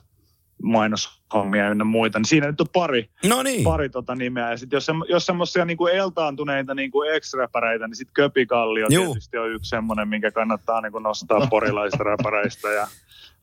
mainoshommia 0.63 1.69
ynnä 1.71 1.85
muita, 1.85 2.19
niin 2.19 2.27
siinä 2.27 2.47
nyt 2.47 2.61
on 2.61 2.67
pari, 2.73 3.11
No 3.27 3.43
niin. 3.43 3.65
pari 3.65 3.89
tota 3.89 4.15
nimeä. 4.15 4.51
Ja 4.51 4.57
sit 4.57 4.73
jos, 4.73 4.87
sem- 4.87 5.05
jos 5.09 5.27
semmoisia 5.27 5.65
niinku 5.65 5.87
eltaantuneita 5.87 6.75
niinku 6.75 7.03
ex-räpäreitä, 7.03 7.87
niin 7.89 7.97
sitten 7.97 8.15
Köpikallio 8.15 8.87
Juu. 8.91 9.05
tietysti 9.07 9.39
on 9.39 9.51
yksi 9.53 9.69
semmoinen, 9.69 10.09
minkä 10.09 10.31
kannattaa 10.31 10.81
niinku 10.81 10.99
nostaa 10.99 11.47
porilaisista 11.47 12.05
räpäreistä 12.05 12.69
ja 12.69 12.89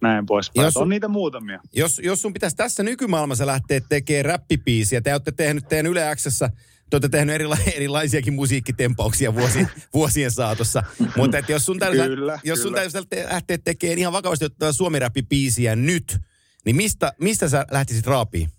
näin 0.02 0.26
poispäin. 0.26 0.66
Jos-. 0.66 0.78
On 0.78 0.90
niitä 0.90 1.08
muutamia. 1.08 1.60
Jos, 1.74 2.02
jos 2.04 2.22
sun 2.22 2.34
pitäisi 2.34 2.56
tässä 2.56 2.84
nykymaailmassa 2.84 3.46
lähteä 3.46 3.82
tekemään 3.90 4.26
räppipiisiä, 4.26 5.02
te 5.02 5.14
olette 5.14 5.32
tehnyt 5.32 5.68
teidän 5.68 5.86
Yle 5.88 6.16
Xssä, 6.16 6.50
te 6.90 6.96
olette 6.96 7.10
tehnyt 7.10 7.36
erila- 7.36 7.72
erilaisiakin 7.76 8.34
musiikkitempauksia 8.34 9.36
vuosien, 9.36 9.70
vuosien 9.94 10.32
saatossa. 10.32 10.84
Mutta 11.18 11.38
että 11.38 11.52
jos 11.52 11.66
sun 11.66 11.80
Kyllä, 11.80 12.40
jos 12.44 12.60
sun 12.62 12.68
kyllä. 12.72 12.76
täytyisi 12.76 12.98
lähteä, 12.98 13.26
lähteä 13.34 13.58
tekemään 13.58 14.00
ihan 14.00 14.14
vakavasti 14.14 14.46
ottavaa 14.46 14.74
suomi-räppipiisiä 14.74 15.76
nyt, 15.76 16.18
niin 16.66 16.76
mistä, 16.76 17.14
mistä 17.20 17.50
sä 17.50 17.66
lähtisit 17.72 18.08
raapiin? 18.08 18.50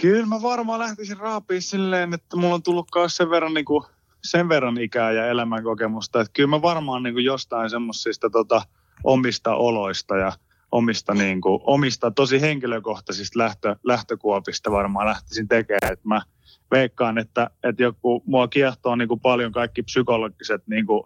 Kyllä 0.00 0.26
mä 0.26 0.42
varmaan 0.42 0.78
lähtisin 0.78 1.16
raapiin 1.16 1.62
silleen, 1.62 2.14
että 2.14 2.36
mulla 2.36 2.54
on 2.54 2.62
tullut 2.62 2.88
myös 2.94 3.16
sen 3.16 3.30
verran, 3.30 3.54
niin 3.54 3.64
kuin, 3.64 3.84
sen 4.24 4.48
verran 4.48 4.78
ikää 4.78 5.12
ja 5.12 5.26
elämänkokemusta, 5.26 6.20
että 6.20 6.32
kyllä 6.32 6.48
mä 6.48 6.62
varmaan 6.62 7.02
niin 7.02 7.14
kuin 7.14 7.24
jostain 7.24 7.70
semmoisista 7.70 8.30
tota, 8.30 8.62
omista 9.04 9.54
oloista 9.54 10.16
ja 10.16 10.32
omista, 10.72 11.14
niin 11.14 11.40
kuin, 11.40 11.60
omista 11.64 12.10
tosi 12.10 12.40
henkilökohtaisista 12.40 13.38
lähtö, 13.38 13.76
lähtökuopista 13.84 14.70
varmaan 14.70 15.06
lähtisin 15.06 15.48
tekemään. 15.48 15.92
Että 15.92 16.08
mä 16.08 16.22
veikkaan, 16.70 17.18
että, 17.18 17.50
että 17.64 17.82
joku, 17.82 18.22
mua 18.26 18.48
kiehtoo 18.48 18.96
niin 18.96 19.08
kuin 19.08 19.20
paljon 19.20 19.52
kaikki 19.52 19.82
psykologiset 19.82 20.62
niin 20.66 20.86
kuin, 20.86 21.04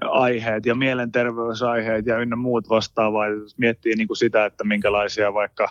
aiheet 0.00 0.66
ja 0.66 0.74
mielenterveysaiheet 0.74 2.06
ja 2.06 2.18
ynnä 2.18 2.36
muut 2.36 2.68
vastaavaa. 2.68 3.26
Ja 3.26 3.34
jos 3.34 3.58
miettii 3.58 3.94
niin 3.94 4.06
kuin 4.06 4.16
sitä, 4.16 4.44
että 4.44 4.64
minkälaisia 4.64 5.34
vaikka 5.34 5.68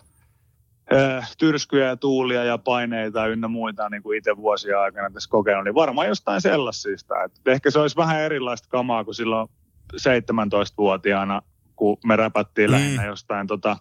äh, 0.94 1.32
tyrskyjä 1.38 1.88
ja 1.88 1.98
tuulia 1.98 2.44
ja 2.44 2.58
paineita 2.58 3.28
ynnä 3.28 3.48
muita 3.48 3.90
niin 3.90 4.04
kuin 4.04 4.18
itse 4.18 4.38
vuosia 4.38 4.82
aikana 4.82 5.10
tässä 5.10 5.30
kokenut, 5.30 5.64
niin 5.64 5.76
varmaan 5.76 6.08
jostain 6.08 6.42
sellaisista. 6.42 7.24
Et 7.24 7.32
ehkä 7.46 7.72
se 7.72 7.80
olisi 7.80 7.98
vähän 7.98 8.22
erilaista 8.22 8.70
kamaa 8.70 9.04
kuin 9.04 9.16
silloin 9.16 9.50
17-vuotiaana, 9.94 11.42
kun 11.76 11.98
me 12.06 12.16
räpättiin 12.16 12.70
mm. 12.70 12.72
lähinnä 12.72 13.06
jostain 13.06 13.48
tota, 13.48 13.78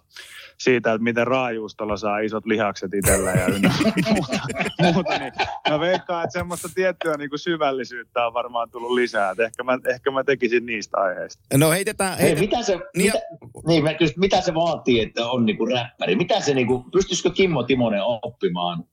siitä, 0.59 0.93
että 0.93 1.03
miten 1.03 1.27
raajuustolla 1.27 1.97
saa 1.97 2.19
isot 2.19 2.45
lihakset 2.45 2.93
itsellä 2.93 3.31
ja 3.31 3.47
ynnä 3.47 3.73
muuta, 4.13 4.39
muuta, 4.93 5.17
niin 5.19 5.33
mä 5.69 5.79
veikkaan, 5.79 6.23
että 6.23 6.33
semmoista 6.33 6.69
tiettyä 6.75 7.17
niin 7.17 7.29
kuin 7.29 7.39
syvällisyyttä 7.39 8.27
on 8.27 8.33
varmaan 8.33 8.69
tullut 8.71 8.91
lisää. 8.91 9.31
Et 9.31 9.39
ehkä, 9.39 9.63
mä, 9.63 9.79
ehkä 9.89 10.11
mä 10.11 10.23
tekisin 10.23 10.65
niistä 10.65 10.97
aiheista. 10.97 11.43
No 11.57 11.71
heitetään, 11.71 12.17
Hei, 12.17 12.25
heitetään 12.25 12.49
mitä 12.49 12.63
se, 12.63 12.79
Niin 12.95 13.11
mitä, 13.13 13.19
niin, 13.67 13.83
mä 13.83 13.93
kysyn, 13.93 14.19
mitä 14.19 14.41
se 14.41 14.53
vaatii, 14.53 15.01
että 15.01 15.27
on 15.27 15.45
niinku 15.45 15.65
räppäri? 15.65 16.15
Mitä 16.15 16.39
se 16.39 16.53
niinku, 16.53 16.85
pystyisikö 16.91 17.29
Kimmo 17.29 17.63
Timonen 17.63 18.01
oppimaan 18.03 18.83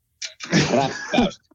räppäystä? 0.76 1.49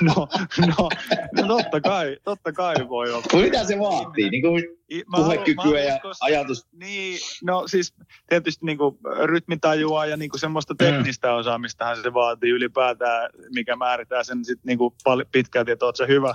No, 0.00 0.28
no, 0.66 0.88
no 1.32 1.46
totta 1.48 1.80
kai, 1.80 2.16
totta 2.24 2.52
kai 2.52 2.74
voi 2.88 3.08
olla. 3.10 3.20
Mutta 3.20 3.36
mitä 3.36 3.64
se 3.64 3.78
vaatii? 3.78 4.30
Niinku 4.30 4.56
I- 4.90 5.04
mä 5.06 5.16
haluan- 5.18 5.30
mä 5.30 5.34
puhekykyä 5.44 5.80
ja 5.80 5.94
uskon- 5.96 6.12
ajatus. 6.20 6.66
Niin, 6.72 7.18
no 7.44 7.68
siis 7.68 7.94
tietysti 8.28 8.66
niin 8.66 8.78
kuin 8.78 8.98
rytmitajua 9.24 10.06
ja 10.06 10.16
niin 10.16 10.30
kuin 10.30 10.40
semmoista 10.40 10.74
teknistä 10.78 11.34
osaamistahan 11.34 12.02
se 12.02 12.14
vaatii 12.14 12.50
ylipäätään, 12.50 13.30
mikä 13.54 13.76
määritää 13.76 14.22
sen 14.22 14.44
sitten 14.44 14.62
niin 14.66 14.78
kuin 14.78 14.94
pitkälti, 15.32 15.70
että 15.70 15.84
oot 15.86 15.96
sä 15.96 16.06
hyvä, 16.06 16.34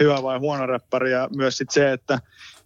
hyvä 0.00 0.22
vai 0.22 0.38
huono 0.38 0.66
räppäri 0.66 1.10
ja 1.12 1.28
myös 1.36 1.56
sit 1.58 1.70
se, 1.70 1.92
että 1.92 2.18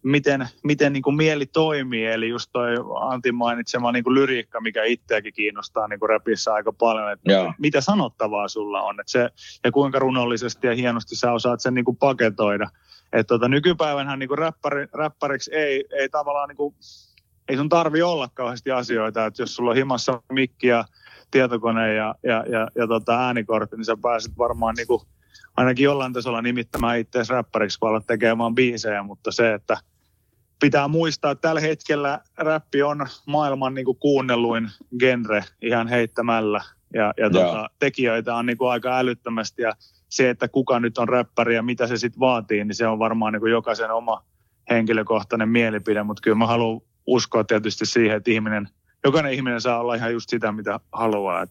miten, 0.07 0.48
miten 0.64 0.92
niin 0.92 1.02
kuin 1.02 1.16
mieli 1.16 1.46
toimii, 1.46 2.07
eli 2.07 2.28
just 2.28 2.50
toi 2.52 2.74
Antin 3.00 3.34
mainitsema 3.34 3.92
niin 3.92 4.04
kuin 4.04 4.14
lyriikka, 4.14 4.61
mikä 4.61 4.84
itseäkin 4.84 5.32
kiinnostaa 5.34 5.88
niin 5.88 6.00
kuin 6.00 6.09
räpissä 6.11 6.54
aika 6.54 6.72
paljon, 6.72 7.12
että 7.12 7.32
Joo. 7.32 7.52
mitä 7.59 7.80
sanottavaa 7.80 8.48
sulla 8.48 8.82
on, 8.82 9.00
että 9.00 9.12
se, 9.12 9.30
ja 9.64 9.72
kuinka 9.72 9.98
runollisesti 9.98 10.66
ja 10.66 10.74
hienosti 10.74 11.16
sä 11.16 11.32
osaat 11.32 11.61
sen 11.61 11.74
niin 11.74 11.84
kuin 11.84 11.96
paketoida. 11.96 12.70
Että 13.12 13.34
tota, 13.34 13.48
nykypäivänhän 13.48 14.18
niin 14.18 14.28
kuin 14.28 14.38
räppäri, 14.38 14.86
räppäriksi 14.92 15.54
ei, 15.54 15.84
ei 15.98 16.09
tavallaan 16.09 16.48
niin 16.48 16.57
kuin, 16.57 16.74
ei 17.48 17.57
sun 17.57 17.68
tarvi 17.68 18.02
olla 18.02 18.28
kauheasti 18.34 18.70
asioita, 18.70 19.26
että 19.26 19.42
jos 19.42 19.57
sulla 19.57 19.70
on 19.70 19.76
himassa 19.76 20.22
mikki 20.32 20.66
ja 20.66 20.84
tietokone 21.30 21.94
ja, 21.94 22.14
ja, 22.22 22.44
ja, 22.48 22.68
ja 22.74 22.86
tota 22.86 23.26
äänikortti, 23.26 23.76
niin 23.76 23.84
sä 23.84 23.96
pääset 24.02 24.38
varmaan 24.38 24.74
niin 24.74 24.86
kuin, 24.86 25.00
ainakin 25.57 25.84
jollain 25.84 26.12
tasolla 26.12 26.42
nimittämään 26.42 26.98
itseäsi 26.98 27.32
räppäriksi, 27.32 27.78
kun 27.78 27.88
alat 27.88 28.07
tekemään 28.07 28.54
biisejä, 28.54 29.02
mutta 29.02 29.32
se, 29.32 29.54
että 29.54 29.76
pitää 30.61 30.88
muistaa, 30.88 31.30
että 31.30 31.48
tällä 31.48 31.61
hetkellä 31.61 32.20
räppi 32.38 32.82
on 32.82 33.07
maailman 33.26 33.74
niin 33.74 33.84
kuin 33.84 33.98
kuunnelluin 33.98 34.70
genre 34.98 35.44
ihan 35.62 35.88
heittämällä. 35.88 36.61
Ja, 36.94 37.14
ja 37.16 37.30
tota, 37.30 37.70
tekijöitä 37.78 38.34
on 38.34 38.46
niin 38.46 38.59
kuin 38.59 38.70
aika 38.70 38.98
älyttömästi 38.98 39.62
ja 39.62 39.72
se, 40.09 40.30
että 40.30 40.48
kuka 40.48 40.80
nyt 40.80 40.98
on 40.98 41.09
räppäri 41.09 41.54
ja 41.54 41.62
mitä 41.62 41.86
se 41.86 41.96
sitten 41.96 42.20
vaatii, 42.20 42.64
niin 42.64 42.74
se 42.74 42.86
on 42.86 42.98
varmaan 42.98 43.32
niin 43.32 43.40
kuin 43.40 43.52
jokaisen 43.52 43.90
oma 43.90 44.24
henkilökohtainen 44.70 45.48
mielipide, 45.48 46.02
mutta 46.02 46.20
kyllä 46.20 46.36
mä 46.36 46.46
haluan 46.46 46.80
uskoa 47.07 47.44
tietysti 47.44 47.86
siihen, 47.86 48.16
että 48.16 48.30
ihminen, 48.30 48.68
jokainen 49.04 49.32
ihminen 49.32 49.61
saa 49.61 49.80
olla 49.80 49.94
ihan 49.94 50.12
just 50.12 50.30
sitä, 50.30 50.52
mitä 50.52 50.80
haluaa. 50.92 51.42
Et 51.42 51.50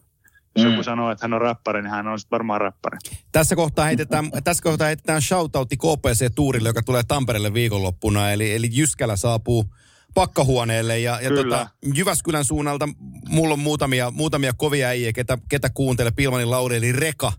jos 0.55 0.65
Mm. 0.65 0.71
joku 0.71 0.83
sanoo, 0.83 1.11
että 1.11 1.23
hän 1.23 1.33
on 1.33 1.41
räppäri, 1.41 1.81
niin 1.81 1.91
hän 1.91 2.07
on 2.07 2.19
varmaan 2.31 2.61
räppäri. 2.61 2.97
Tässä 3.31 3.55
kohtaa 3.55 3.85
heitetään, 3.85 4.31
tässä 4.43 4.63
kohtaa 4.63 4.87
heitetään 4.87 5.21
shoutoutti 5.21 5.77
KPC-tuurille, 5.77 6.69
joka 6.69 6.83
tulee 6.83 7.03
Tampereelle 7.07 7.53
viikonloppuna. 7.53 8.31
Eli, 8.31 8.53
eli 8.55 8.69
Jyskälä 8.71 9.15
saapuu 9.15 9.65
pakkahuoneelle 10.13 10.99
ja, 10.99 11.19
ja 11.21 11.29
Kyllä. 11.29 11.57
tota, 11.57 11.69
Jyväskylän 11.95 12.45
suunnalta 12.45 12.89
mulla 13.29 13.53
on 13.53 13.59
muutamia, 13.59 14.11
muutamia 14.11 14.53
kovia 14.57 14.87
äijä, 14.87 15.13
ketä, 15.13 15.37
ketä 15.49 15.69
kuuntelee. 15.69 16.11
Pilmanin 16.15 16.51
Lauri, 16.51 16.75
eli 16.77 16.91
Reka, 16.91 17.33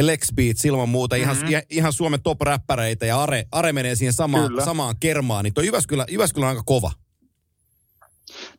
Lex 0.00 0.28
Beats 0.34 0.64
ilman 0.64 0.88
muuta. 0.88 1.16
Ihan, 1.16 1.36
Mhm. 1.36 1.46
ihan, 1.46 1.62
ihan 1.70 1.92
Suomen 1.92 2.22
top-räppäreitä 2.22 3.06
ja 3.06 3.22
Are, 3.22 3.44
Are 3.52 3.72
menee 3.72 3.94
siihen 3.94 4.12
samaan, 4.12 4.48
Kyllä. 4.48 4.64
samaan 4.64 4.94
kermaan. 5.00 5.44
Niin 5.44 5.54
tuo 5.54 5.64
Jyväskylä, 5.64 6.06
Jyväskylä 6.10 6.46
on 6.46 6.50
aika 6.50 6.62
kova. 6.66 6.92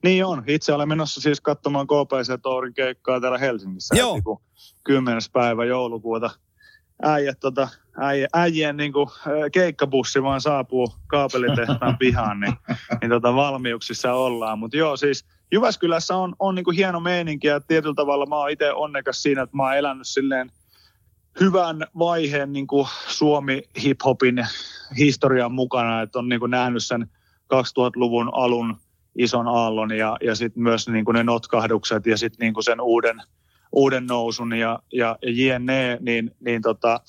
Niin 0.04 0.26
on. 0.26 0.44
Itse 0.48 0.74
olen 0.74 0.88
menossa 0.90 1.22
siis 1.22 1.42
katsomaan 1.42 1.88
KPC 1.88 2.42
Tourin 2.42 2.74
keikkaa 2.74 3.22
täällä 3.22 3.38
Helsingissä. 3.38 3.96
Joo. 3.98 4.14
heti, 4.14 4.24
kun 4.24 4.42
10. 4.84 5.22
päivä 5.34 5.66
joulukuuta 5.66 6.30
äijät, 7.04 7.40
tota, 7.40 7.68
äijä, 7.98 8.28
äijien 8.34 8.78
niin 8.78 8.94
kuin, 8.94 9.10
keikkabussi 9.52 10.24
vaan 10.24 10.42
saapuu 10.42 10.94
kaapelitehtaan 11.08 11.98
pihaan, 12.00 12.40
niin, 12.40 12.54
niin 13.02 13.10
tota, 13.10 13.36
valmiuksissa 13.36 14.14
ollaan. 14.14 14.60
Mutta 14.60 14.78
joo, 14.78 14.98
siis 14.98 15.26
Jyväskylässä 15.52 16.16
on, 16.16 16.36
on 16.40 16.56
niin 16.56 16.66
kuin 16.66 16.76
hieno 16.76 17.00
meininki 17.00 17.48
ja 17.48 17.60
tietyllä 17.60 17.96
tavalla 17.96 18.26
mä 18.26 18.36
oon 18.36 18.52
itse 18.52 18.74
onnekas 18.74 19.22
siinä, 19.22 19.42
että 19.42 19.58
mä 19.58 19.64
oon 19.64 19.78
elänyt 19.78 20.08
silleen 20.08 20.52
hyvän 21.40 21.88
vaiheen 22.00 22.54
niin 22.54 22.68
kuin 22.68 22.88
Suomi 23.08 23.62
hip-hopin 23.84 24.48
historian 24.98 25.52
mukana, 25.52 26.02
että 26.02 26.20
on 26.20 26.30
niin 26.30 26.40
kuin 26.40 26.52
nähnyt 26.52 26.86
sen 26.86 27.10
2000-luvun 27.54 28.30
alun 28.34 28.78
ison 29.20 29.48
aallon 29.48 29.98
ja, 29.98 30.18
ja 30.22 30.36
sitten 30.36 30.64
myös 30.64 30.90
niin 30.90 31.06
kuin 31.06 31.16
ne 31.16 31.24
notkahdukset 31.24 32.06
ja 32.06 32.18
sitten 32.18 32.46
niin 32.46 32.54
kuin 32.54 32.64
sen 32.64 32.82
uuden, 32.82 33.22
uuden 33.72 34.08
nousun 34.08 34.54
ja, 34.54 34.80
ja, 34.94 35.18
ja 35.22 35.32
jne, 35.32 35.98
niin, 36.02 36.32
niin 36.40 36.62
tota, 36.62 37.00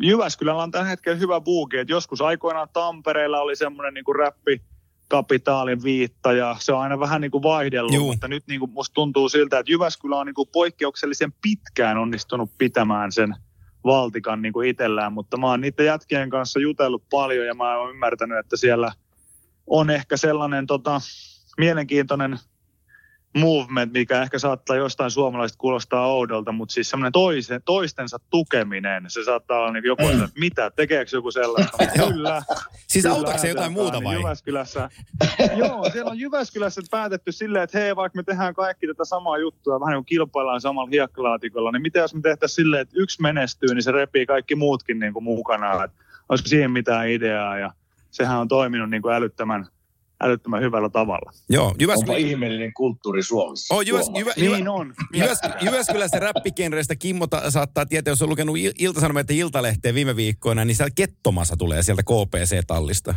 Jyväskylällä 0.00 0.62
on 0.62 0.70
tällä 0.70 0.88
hetkellä 0.88 1.18
hyvä 1.18 1.40
buuki, 1.40 1.78
että 1.78 1.92
joskus 1.92 2.20
aikoinaan 2.20 2.68
Tampereella 2.72 3.40
oli 3.40 3.56
semmoinen 3.56 3.94
niin 3.94 4.16
räppi 4.18 4.62
kapitaalin 5.08 5.82
viitta 5.82 6.32
ja 6.32 6.56
se 6.58 6.72
on 6.72 6.80
aina 6.80 7.00
vähän 7.00 7.20
niin 7.20 7.30
kuin 7.30 7.42
vaihdellut, 7.42 7.94
Juu. 7.94 8.06
mutta 8.06 8.28
nyt 8.28 8.44
niin 8.46 8.60
kuin 8.60 8.70
musta 8.70 8.94
tuntuu 8.94 9.28
siltä, 9.28 9.58
että 9.58 9.72
Jyväskylä 9.72 10.16
on 10.16 10.26
niin 10.26 10.34
kuin 10.34 10.48
poikkeuksellisen 10.52 11.32
pitkään 11.42 11.98
onnistunut 11.98 12.50
pitämään 12.58 13.12
sen 13.12 13.34
valtikan 13.84 14.42
niin 14.42 14.52
kuin 14.52 14.68
itsellään, 14.68 15.12
mutta 15.12 15.36
mä 15.36 15.46
oon 15.46 15.60
niiden 15.60 15.86
jätkien 15.86 16.30
kanssa 16.30 16.60
jutellut 16.60 17.02
paljon 17.10 17.46
ja 17.46 17.54
mä 17.54 17.76
oon 17.76 17.90
ymmärtänyt, 17.90 18.38
että 18.38 18.56
siellä 18.56 18.92
on 19.66 19.90
ehkä 19.90 20.16
sellainen 20.16 20.66
tota, 20.66 21.00
mielenkiintoinen 21.60 22.38
movement, 23.38 23.92
mikä 23.92 24.22
ehkä 24.22 24.38
saattaa 24.38 24.76
jostain 24.76 25.10
suomalaisista 25.10 25.58
kuulostaa 25.58 26.06
oudolta, 26.06 26.52
mutta 26.52 26.72
siis 26.72 26.90
semmoinen 26.90 27.12
toisen, 27.12 27.62
toistensa 27.64 28.18
tukeminen, 28.30 29.04
se 29.08 29.24
saattaa 29.24 29.58
olla 29.58 29.72
niin 29.72 29.84
joku, 29.84 30.02
mm. 30.02 30.10
että 30.10 30.40
mitä, 30.40 30.70
tekeekö 30.70 31.16
joku 31.16 31.30
sellaista? 31.30 31.78
Kyllä. 32.08 32.42
Siis 32.86 33.02
Kyllä 33.02 33.14
auttaako 33.14 33.38
se 33.38 33.48
jotain 33.48 33.72
muuta 33.72 34.04
vai? 34.04 34.16
Jyväskylässä, 34.16 34.88
joo, 35.56 35.90
siellä 35.92 36.10
on 36.10 36.18
Jyväskylässä 36.18 36.82
päätetty 36.90 37.32
silleen, 37.32 37.64
että 37.64 37.78
hei, 37.78 37.96
vaikka 37.96 38.16
me 38.16 38.22
tehdään 38.22 38.54
kaikki 38.54 38.86
tätä 38.86 39.04
samaa 39.04 39.38
juttua, 39.38 39.80
vähän 39.80 39.92
niin 39.92 39.98
kuin 39.98 40.06
kilpaillaan 40.06 40.60
samalla 40.60 40.90
hiekkalaatikolla, 40.90 41.72
niin 41.72 41.82
mitä 41.82 41.98
jos 41.98 42.14
me 42.14 42.20
tehtäisiin 42.20 42.56
silleen, 42.56 42.82
että 42.82 42.94
yksi 42.98 43.22
menestyy, 43.22 43.74
niin 43.74 43.82
se 43.82 43.92
repii 43.92 44.26
kaikki 44.26 44.54
muutkin 44.54 44.98
niin 44.98 45.12
kuin 45.12 45.24
mukana, 45.24 45.84
että 45.84 45.96
olisiko 46.28 46.48
siihen 46.48 46.70
mitään 46.70 47.08
ideaa, 47.08 47.58
ja 47.58 47.72
sehän 48.10 48.38
on 48.38 48.48
toiminut 48.48 48.90
niin 48.90 49.02
kuin 49.02 49.14
älyttömän, 49.14 49.66
älyttömän 50.20 50.62
hyvällä 50.62 50.88
tavalla. 50.88 51.32
Joo, 51.48 51.66
Onpa 51.66 51.76
Jyväskylä, 51.82 52.16
ihmeellinen 52.16 52.72
kulttuuri 52.72 53.22
Suomessa. 53.22 53.74
Oh, 53.74 53.80
Jyväs. 53.82 54.10
Jyvä, 54.18 54.32
Jyvä, 54.36 54.56
Niin 54.56 54.68
on. 54.68 54.94
Jyväs- 55.16 55.64
Jyväskylästä 55.64 56.18
räppikenreistä 56.18 56.96
Kimmo 56.96 57.26
ta- 57.26 57.50
saattaa 57.50 57.86
tietää, 57.86 58.12
jos 58.12 58.22
on 58.22 58.28
lukenut 58.28 58.56
Il- 58.56 58.74
Ilta-Sanomat 58.78 59.30
ja 59.30 59.36
Iltalehteen 59.36 59.94
viime 59.94 60.16
viikkoina, 60.16 60.64
niin 60.64 60.74
siellä 60.76 60.90
Kettomassa 60.94 61.56
tulee 61.56 61.82
sieltä 61.82 62.02
KPC-tallista. 62.02 63.14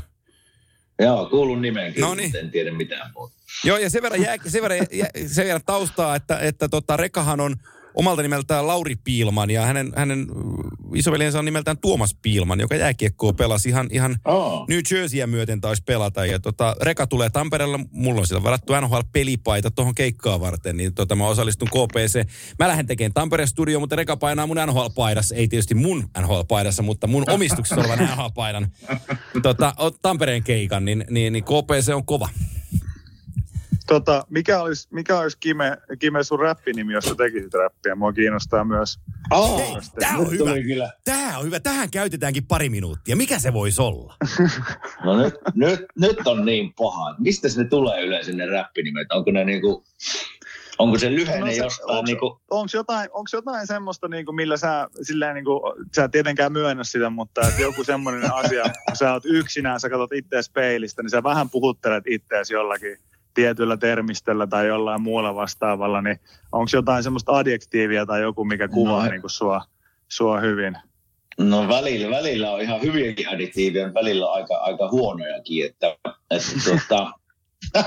Joo, 1.00 1.26
kuulun 1.30 1.62
nimen 1.62 1.94
kyllä, 1.94 2.08
Noniin. 2.08 2.28
mutta 2.28 2.40
en 2.40 2.52
tiedä 2.52 2.72
mitään 2.72 3.12
muuta. 3.16 3.34
Joo, 3.64 3.78
ja 3.78 3.90
sen 3.90 4.02
verran, 4.02 4.22
jää, 4.22 4.36
sen 4.48 4.62
verran, 4.62 4.80
jää, 4.92 5.10
sen 5.28 5.46
verran 5.46 5.62
taustaa, 5.66 6.16
että, 6.16 6.40
että 6.40 6.70
tota, 6.70 6.98
Rekahan 6.98 7.40
on 7.40 7.56
omalta 7.96 8.22
nimeltään 8.22 8.68
Lauri 8.68 8.96
Piilman 8.96 9.50
ja 9.50 9.62
hänen, 9.62 9.94
hänen 9.96 10.28
isoveljensä 10.96 11.40
on 11.40 11.46
nimeltään 11.46 11.78
Tuomas 11.78 12.16
Piilman, 12.22 12.60
joka 12.60 12.76
jääkiekkoa 12.76 13.34
pelasi 13.34 13.70
ihan, 13.70 13.88
ihan 13.92 14.18
Oh. 14.26 14.68
New 14.70 14.80
Jerseyä 14.92 15.28
myöten 15.28 15.62
taisi 15.62 15.84
pelata. 15.86 16.26
Ja 16.26 16.40
tota, 16.40 16.76
Reka 16.82 17.08
tulee 17.08 17.30
Tampereella, 17.30 17.80
mulla 17.92 18.22
on 18.22 18.28
siellä 18.28 18.44
varattu 18.44 18.74
NHL-pelipaita 18.74 19.72
tuohon 19.72 19.96
keikkaa 19.96 20.40
varten, 20.40 20.78
niin 20.78 20.94
tota, 20.94 21.16
mä 21.16 21.28
osallistun 21.28 21.68
KPC. 21.68 22.30
Mä 22.60 22.68
lähden 22.68 22.88
tekemään 22.88 23.14
Tampereen 23.14 23.48
studio, 23.48 23.80
mutta 23.80 23.96
Reka 23.96 24.18
painaa 24.18 24.48
mun 24.48 24.58
NHL-paidassa, 24.58 25.36
ei 25.36 25.48
tietysti 25.48 25.76
mun 25.76 26.04
NHL-paidassa, 26.20 26.84
mutta 26.84 27.08
mun 27.08 27.24
omistuksessa 27.30 27.82
olevan 27.82 28.00
NHL-paidan 28.00 28.68
tota, 29.44 29.74
Tampereen 30.02 30.44
keikan, 30.44 30.86
niin, 30.86 31.06
niin, 31.10 31.34
niin 31.34 31.44
KPC 31.44 31.90
on 31.96 32.06
kova. 32.06 32.30
Tota, 33.88 34.26
mikä 34.30 34.62
olisi, 34.62 34.88
mikä 34.92 35.20
olisi 35.20 35.38
Kime, 35.40 35.78
Kime 36.00 36.24
sun 36.24 36.40
räppinimi, 36.40 36.94
jos 36.94 37.04
sä 37.06 37.16
tekisit 37.16 37.54
räppiä? 37.54 37.96
Mua 37.96 38.14
kiinnostaa 38.14 38.64
myös. 38.64 39.00
Oh, 39.32 39.60
Hei, 39.60 39.76
tää 40.00 40.18
on 40.18 40.32
hyvä. 40.32 40.54
kyllä. 40.54 40.92
Tää 41.04 41.38
on 41.38 41.46
hyvä. 41.46 41.60
Tähän 41.60 41.92
käytetäänkin 41.92 42.46
pari 42.48 42.70
minuuttia. 42.70 43.16
Mikä 43.16 43.40
se 43.40 43.54
voisi 43.54 43.82
olla? 43.82 44.16
No 45.06 45.18
nyt, 45.24 45.34
nyt, 45.56 45.80
nyt 46.00 46.28
on 46.28 46.46
niin 46.46 46.74
paha. 46.74 47.16
Mistä 47.20 47.48
ne 47.58 47.64
tulee 47.66 48.02
yleensä 48.02 48.32
ne 48.32 48.46
räppinimet? 48.46 49.12
Onko 49.12 49.32
ne 49.32 49.46
niinku, 49.46 49.84
onko 50.80 51.00
se 51.00 51.12
lyhenne 51.12 51.40
No 51.40 51.52
se- 51.52 51.58
jostain 51.58 51.98
onks- 52.00 52.06
niinku, 52.08 52.42
Onko 52.52 52.70
jotain, 52.74 53.10
onks 53.14 53.34
jotain 53.34 53.68
semmoista, 53.68 54.08
niin 54.08 54.26
kuin, 54.26 54.36
millä 54.36 54.58
sä, 54.58 54.90
silleen, 55.02 55.36
niin 55.36 55.46
kuin, 55.46 55.60
sä 55.96 56.04
et 56.04 56.12
tietenkään 56.12 56.52
myönnä 56.52 56.84
sitä, 56.84 57.10
mutta 57.10 57.42
että 57.48 57.62
joku 57.62 57.84
semmoinen 57.84 58.34
asia, 58.34 58.64
kun 58.64 58.96
sä 58.96 59.14
oot 59.14 59.24
yksinään, 59.26 59.80
sä 59.80 59.90
katsot 59.90 60.12
ittees 60.12 60.50
peilistä, 60.50 61.04
niin 61.04 61.10
sä 61.10 61.24
vähän 61.24 61.50
puhuttelet 61.50 62.04
ittees 62.08 62.50
jollakin 62.52 62.98
tietyllä 63.34 63.78
termistöllä 63.78 64.48
tai 64.48 64.68
jollain 64.68 65.02
muulla 65.02 65.36
vastaavalla, 65.36 66.02
niin 66.02 66.20
onko 66.52 66.70
jotain 66.74 67.04
semmoista 67.04 67.32
adjektiivia 67.38 68.06
tai 68.06 68.22
joku, 68.22 68.46
mikä 68.46 68.68
kuvaa 68.68 69.06
No. 69.06 69.12
niin 69.12 69.22
kuin 69.22 69.32
sua, 69.32 69.62
sua 70.10 70.40
hyvin? 70.40 70.78
No 71.40 71.68
välillä, 71.68 72.18
välillä 72.18 72.52
on 72.52 72.62
ihan 72.62 72.82
hyviäkin 72.82 73.30
additiivia, 73.30 73.94
välillä 73.94 74.28
on 74.28 74.34
aika, 74.36 74.56
aika 74.58 74.90
huonojakin, 74.92 75.66
että, 75.66 75.98
että 76.32 76.52
tota, 76.66 77.12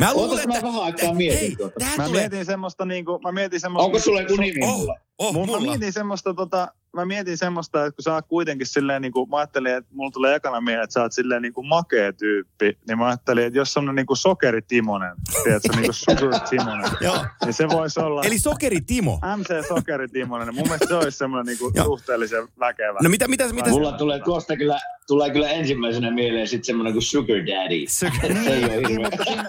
Mä 0.00 0.12
luulen, 0.14 0.30
Ootas 0.30 0.46
mä 0.46 0.54
että... 0.54 0.66
vähän 0.66 0.82
aikaa 0.82 1.14
mietin 1.14 1.40
Hei, 1.40 1.56
tuota. 1.56 1.84
Mä 1.98 2.04
tulee... 2.04 2.20
mietin 2.20 2.44
semmoista, 2.44 2.84
niin 2.84 3.04
kuin, 3.04 3.22
mä 3.22 3.32
mietin 3.32 3.60
semmoista... 3.60 3.84
onko 3.86 3.98
sulla 3.98 4.20
joku 4.20 4.36
nimi 4.36 4.60
Oh, 4.66 4.78
mulla? 4.78 4.94
oh, 5.18 5.32
Mun, 5.34 5.50
mä 5.50 5.60
mietin 5.60 5.92
semmoista, 5.92 6.34
tota, 6.34 6.68
mä 6.96 7.04
mietin 7.04 7.38
semmoista, 7.38 7.84
että 7.86 7.96
kun 7.96 8.02
sä 8.02 8.14
oot 8.14 8.26
kuitenkin 8.28 8.66
silleen, 8.66 9.02
niin 9.02 9.12
kuin, 9.12 9.30
mä 9.30 9.36
ajattelin, 9.36 9.74
että 9.74 9.90
mulla 9.94 10.10
tulee 10.10 10.34
ekana 10.34 10.60
mieleen, 10.60 10.84
että 10.84 10.94
sä 10.94 11.02
oot 11.02 11.12
silleen 11.12 11.42
niin 11.42 11.52
kuin 11.52 11.66
makea 11.66 12.12
tyyppi, 12.12 12.78
niin 12.88 12.98
mä 12.98 13.06
ajattelin, 13.06 13.44
että 13.46 13.58
jos 13.58 13.76
on 13.76 13.94
niin 13.94 14.06
kuin 14.06 14.16
sokeri 14.16 14.62
Timonen, 14.62 15.12
tiedätkö, 15.44 15.68
niin 15.72 15.84
kuin 15.84 15.94
sugar 15.94 16.40
Timonen, 16.50 16.90
niin 17.44 17.54
se 17.54 17.68
voisi 17.68 18.00
olla 18.00 18.22
Eli 18.24 18.38
Sokeri 18.38 18.80
Timo. 18.80 19.18
MC 19.36 19.68
Sokeri 19.68 20.08
Timonen, 20.08 20.46
niin 20.48 20.54
mun 20.54 20.64
mielestä 20.64 20.86
se 20.88 20.94
olisi 20.94 21.18
semmoinen 21.18 21.46
niin 21.46 21.58
kuin 21.58 21.72
suhteellisen 21.84 22.48
väkevä. 22.60 22.98
No 23.02 23.08
mitä, 23.08 23.28
mitä, 23.28 23.52
mitä... 23.52 23.70
Mulla 23.70 23.92
tulee 23.92 24.20
tuosta 24.24 24.56
kyllä, 24.56 24.78
tulee 25.06 25.30
kyllä 25.30 25.48
ensimmäisenä 25.50 26.10
mieleen 26.10 26.48
sitten 26.48 26.64
semmoinen 26.64 26.92
kuin 26.92 27.02
Sugar 27.02 27.36
Daddy. 27.36 27.84
Sokeri- 27.88 28.44
Se 28.44 28.50
ei 28.54 28.64
ole 28.64 28.76
Niin, 28.76 28.88
hirveä. 28.88 29.10
mutta 29.10 29.24
siinä, 29.24 29.44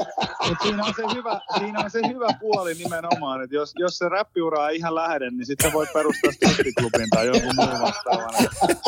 mutta 0.49 0.63
siinä, 0.63 0.83
on 0.85 0.93
se 0.95 1.03
hyvä, 1.15 1.39
siinä 1.59 1.79
on 1.79 1.91
se 1.91 1.99
hyvä 2.07 2.27
puoli 2.39 2.73
nimenomaan, 2.73 3.43
että 3.43 3.55
jos, 3.55 3.73
jos 3.79 3.97
se 3.97 4.09
räppiura 4.09 4.69
ei 4.69 4.77
ihan 4.77 4.95
lähde, 4.95 5.29
niin 5.29 5.45
sitten 5.45 5.73
voit 5.73 5.93
perustaa 5.93 6.31
strippiklubin 6.31 7.09
tai 7.09 7.28
jonkun 7.34 7.55
muun 7.55 7.82
vastaavan. 7.82 8.34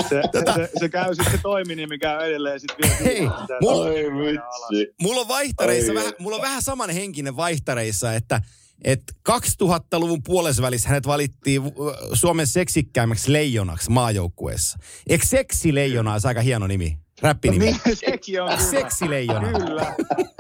Se, 0.10 0.22
se, 0.32 0.54
se, 0.56 0.70
se, 0.80 0.90
käy 0.90 1.16
sitten 1.16 1.32
se 1.32 1.40
toiminimi 1.42 1.98
käy 2.00 2.30
edelleen 2.30 2.60
sitten 2.60 2.90
vielä. 2.90 3.04
Hei, 3.04 3.22
mulla- 3.62 3.86
Oi 3.86 3.94
vitsi. 3.96 4.94
Mulla 5.02 5.22
on 5.22 5.28
vaihtareissa, 5.28 5.92
Ai, 5.92 5.96
vähän, 5.96 6.14
mulla 6.20 6.36
on 6.36 6.42
vähän 6.42 6.62
samanhenkinen 6.62 7.36
vaihtareissa, 7.36 8.14
että 8.14 8.42
et 8.84 9.02
2000-luvun 9.30 10.24
puolesvälissä 10.24 10.90
hänet 10.90 11.08
valittiin 11.08 11.62
äh, 11.64 11.72
Suomen 12.14 12.48
seksikkäimmäksi 12.48 13.34
leijonaksi 13.34 13.90
maajoukkueessa. 13.92 14.78
Eikö 15.10 15.26
seksileijona 15.26 16.14
olisi 16.14 16.28
aika 16.28 16.42
hieno 16.42 16.68
nimi? 16.68 16.98
Räppinimi. 17.22 17.66
Niin, 17.66 17.98
sekin 17.98 18.42
on. 18.42 18.62
Seksileijona. 18.62 19.60
Kyllä. 19.60 19.96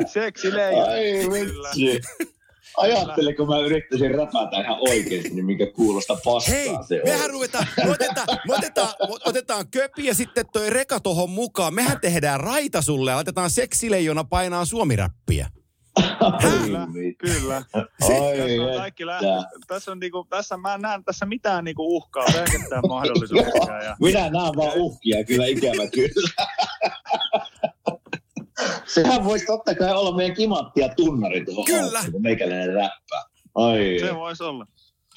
Seksileijona. 0.07 0.91
Ai 0.91 1.01
vitsi. 1.31 2.01
Ajattelin, 2.77 3.35
kun 3.35 3.47
mä 3.47 3.59
yrittäisin 3.59 4.11
räpätä 4.15 4.61
ihan 4.61 4.77
oikeasti, 4.89 5.29
niin 5.29 5.45
mikä 5.45 5.65
kuulostaa 5.75 6.17
paskaa 6.25 6.55
Hei, 6.55 6.69
se 6.87 7.01
mehän 7.05 7.25
on. 7.25 7.29
ruvetaan, 7.29 7.67
me 7.85 7.91
otetaan, 7.91 8.27
me 8.47 8.53
otetaan, 8.55 8.93
me 8.99 9.15
otetaan 9.25 9.65
köpi 9.71 10.05
ja 10.05 10.15
sitten 10.15 10.45
toi 10.53 10.69
reka 10.69 10.99
tohon 10.99 11.29
mukaan. 11.29 11.73
Mehän 11.73 11.99
tehdään 12.01 12.39
raita 12.39 12.81
sulle 12.81 13.11
ja 13.11 13.15
laitetaan 13.15 13.49
seksileijona 13.49 14.23
painaa 14.23 14.65
suomiräppiä. 14.65 15.47
Kyllä, 16.41 16.87
kyllä. 17.17 17.55
Ai, 17.73 17.83
Tässä 17.99 18.13
on 18.71 18.77
kaikki 18.77 19.05
lähtö. 19.05 19.27
että. 19.35 19.47
Tässä, 19.67 19.91
on 19.91 19.99
niinku, 19.99 20.27
tässä 20.29 20.57
mä 20.57 20.73
en 20.73 20.81
näe 20.81 20.99
tässä 21.05 21.25
mitään 21.25 21.63
niinku 21.63 21.95
uhkaa, 21.97 22.25
pelkästään 22.33 22.81
mahdollisuuksia. 22.87 23.81
Ja, 23.85 23.95
Minä 23.99 24.19
näen 24.19 24.55
vaan 24.55 24.73
uhkia, 24.75 25.23
kyllä 25.23 25.45
ikävä 25.45 25.87
kyllä. 25.93 26.45
Sehän 28.85 29.23
voisi 29.23 29.45
totta 29.45 29.75
kai 29.75 29.91
olla 29.93 30.15
meidän 30.17 30.35
kimatti 30.35 30.81
ja 30.81 30.89
tunnari 30.95 31.45
tuohon 31.45 31.65
Kyllä. 31.65 31.85
alkuun, 31.97 32.11
kun 32.11 32.21
meikäläinen 32.21 32.67
räppää. 32.73 33.23
Ai. 33.55 33.97
se 33.99 34.15
voisi 34.15 34.43
olla. 34.43 34.67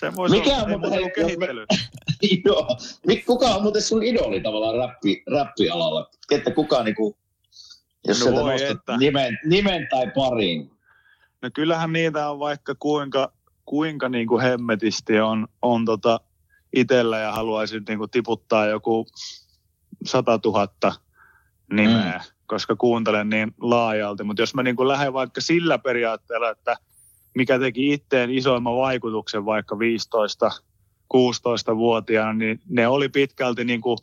Se 0.00 0.14
voisi 0.16 0.36
Mikä 0.36 0.50
olla. 0.56 0.62
on 0.62 0.70
muuten, 0.70 0.90
hei, 0.92 1.04
me- 1.04 1.10
kehittely. 1.10 1.66
Joo. 2.46 2.68
Mik- 3.08 3.24
Kuka 3.26 3.46
on 3.46 3.62
muuten 3.62 3.82
sun 3.82 4.02
idoli 4.02 4.40
tavallaan 4.40 4.74
räppi, 4.88 5.22
räppialalla? 5.30 6.10
Että 6.30 6.50
kuka 6.50 6.82
niinku, 6.82 7.16
jos 8.06 8.18
No 8.18 8.24
sieltä 8.24 8.40
voi 8.40 8.52
nostat 8.52 8.70
että. 8.70 8.96
nimen, 8.96 9.38
nimen 9.46 9.86
tai 9.90 10.10
parin. 10.14 10.70
No 11.42 11.50
kyllähän 11.54 11.92
niitä 11.92 12.30
on 12.30 12.38
vaikka 12.38 12.74
kuinka, 12.78 13.32
kuinka 13.64 14.08
niin 14.08 14.26
kuin 14.28 14.42
hemmetisti 14.42 15.20
on, 15.20 15.48
on 15.62 15.84
tota 15.84 16.20
itsellä 16.76 17.18
ja 17.18 17.32
haluaisin 17.32 17.82
niin 17.88 17.98
kuin 17.98 18.10
tiputtaa 18.10 18.66
joku 18.66 19.06
100 20.06 20.40
000 20.44 20.68
nimeä, 21.72 22.20
mm. 22.24 22.33
Koska 22.46 22.76
kuuntelen 22.76 23.28
niin 23.28 23.54
laajalti. 23.60 24.24
Mutta 24.24 24.42
jos 24.42 24.54
mä 24.54 24.62
niin 24.62 24.76
kuin 24.76 24.88
lähden 24.88 25.12
vaikka 25.12 25.40
sillä 25.40 25.78
periaatteella, 25.78 26.50
että 26.50 26.76
mikä 27.34 27.58
teki 27.58 27.92
itteen 27.92 28.30
isoimman 28.30 28.76
vaikutuksen 28.76 29.44
vaikka 29.44 29.78
15 29.78 30.50
16-vuotiaana, 31.14 32.32
niin 32.32 32.60
ne 32.68 32.88
oli 32.88 33.08
pitkälti 33.08 33.64
niin 33.64 33.80
kuin 33.80 33.98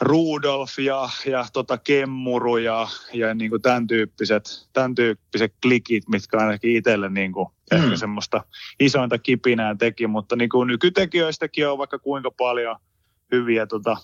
Rudolf 0.00 0.78
ja, 0.78 1.08
ja 1.26 1.46
tota 1.52 1.78
Kemmuru 1.78 2.56
ja, 2.56 2.88
ja 3.12 3.34
niin 3.34 3.50
kuin 3.50 3.62
tämän, 3.62 3.86
tyyppiset, 3.86 4.68
tämän 4.72 4.94
tyyppiset 4.94 5.54
klikit, 5.62 6.08
mitkä 6.08 6.38
ainakin 6.38 6.76
itselle 6.76 7.08
niin 7.08 7.32
kuin 7.32 7.48
Mm. 7.72 7.84
ehkä 7.84 7.96
semmoista 7.96 8.44
isointa 8.80 9.18
kipinää 9.18 9.74
teki, 9.74 10.06
mutta 10.06 10.36
niin 10.36 10.48
kuin 10.48 10.66
nykytekijöistäkin 10.66 11.68
on 11.68 11.78
vaikka 11.78 11.98
kuinka 11.98 12.30
paljon 12.30 12.76
hyviä, 13.32 13.66
tota, 13.66 13.96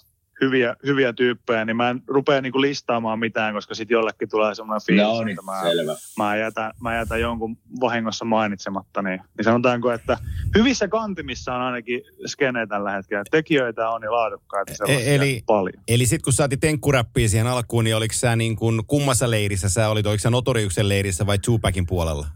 hyviä, 0.43 0.77
hyviä 0.87 1.13
tyyppejä, 1.13 1.65
niin 1.65 1.77
mä 1.77 1.91
en 1.91 2.03
rupea 2.07 2.41
niin 2.41 2.53
kuin 2.53 2.63
listaamaan 2.63 3.19
mitään, 3.19 3.55
koska 3.55 3.75
sitten 3.75 3.95
jollekin 3.95 4.29
tulee 4.29 4.55
semmoinen 4.55 4.87
fiilis, 4.87 5.05
No 5.07 5.25
niin, 5.25 5.29
että 5.29 5.43
mä, 5.43 5.63
selvä. 5.63 5.95
mä, 6.19 6.37
jätän, 6.37 6.73
mä 6.81 6.95
jätän 6.97 7.21
jonkun 7.21 7.57
vahingossa 7.81 8.25
mainitsematta, 8.25 9.03
niin, 9.03 9.21
niin 9.39 9.45
sanotaanko, 9.45 9.93
että 9.93 10.19
hyvissä 10.55 10.89
kantimissa 10.89 11.55
on 11.55 11.61
ainakin 11.61 12.01
skene 12.27 12.67
tällä 12.67 12.91
hetkellä. 12.91 13.25
Tekijöitä 13.31 13.89
on 13.89 14.03
ja 14.03 14.13
laadukkaita 14.13 14.75
sellaisia 14.75 15.13
eli- 15.15 15.43
paljon. 15.47 15.83
Eli 15.89 16.07
sitten 16.07 16.25
kun 16.25 16.33
saatiin 16.33 16.61
tenkkuräppiä 16.61 17.29
siihen 17.29 17.47
alkuun, 17.47 17.85
niin 17.85 17.97
oliko 17.97 18.15
sä 18.15 18.37
niin 18.37 18.57
kuin 18.57 18.83
kummassa 18.87 19.31
leirissä? 19.31 19.69
Sä 19.69 19.89
olit, 19.89 20.07
oliko 20.07 20.21
sä 20.21 20.31
Notoriuksen 20.31 20.89
leirissä 20.89 21.27
vai 21.27 21.39
Tupacin 21.39 21.87
puolella? 21.87 22.27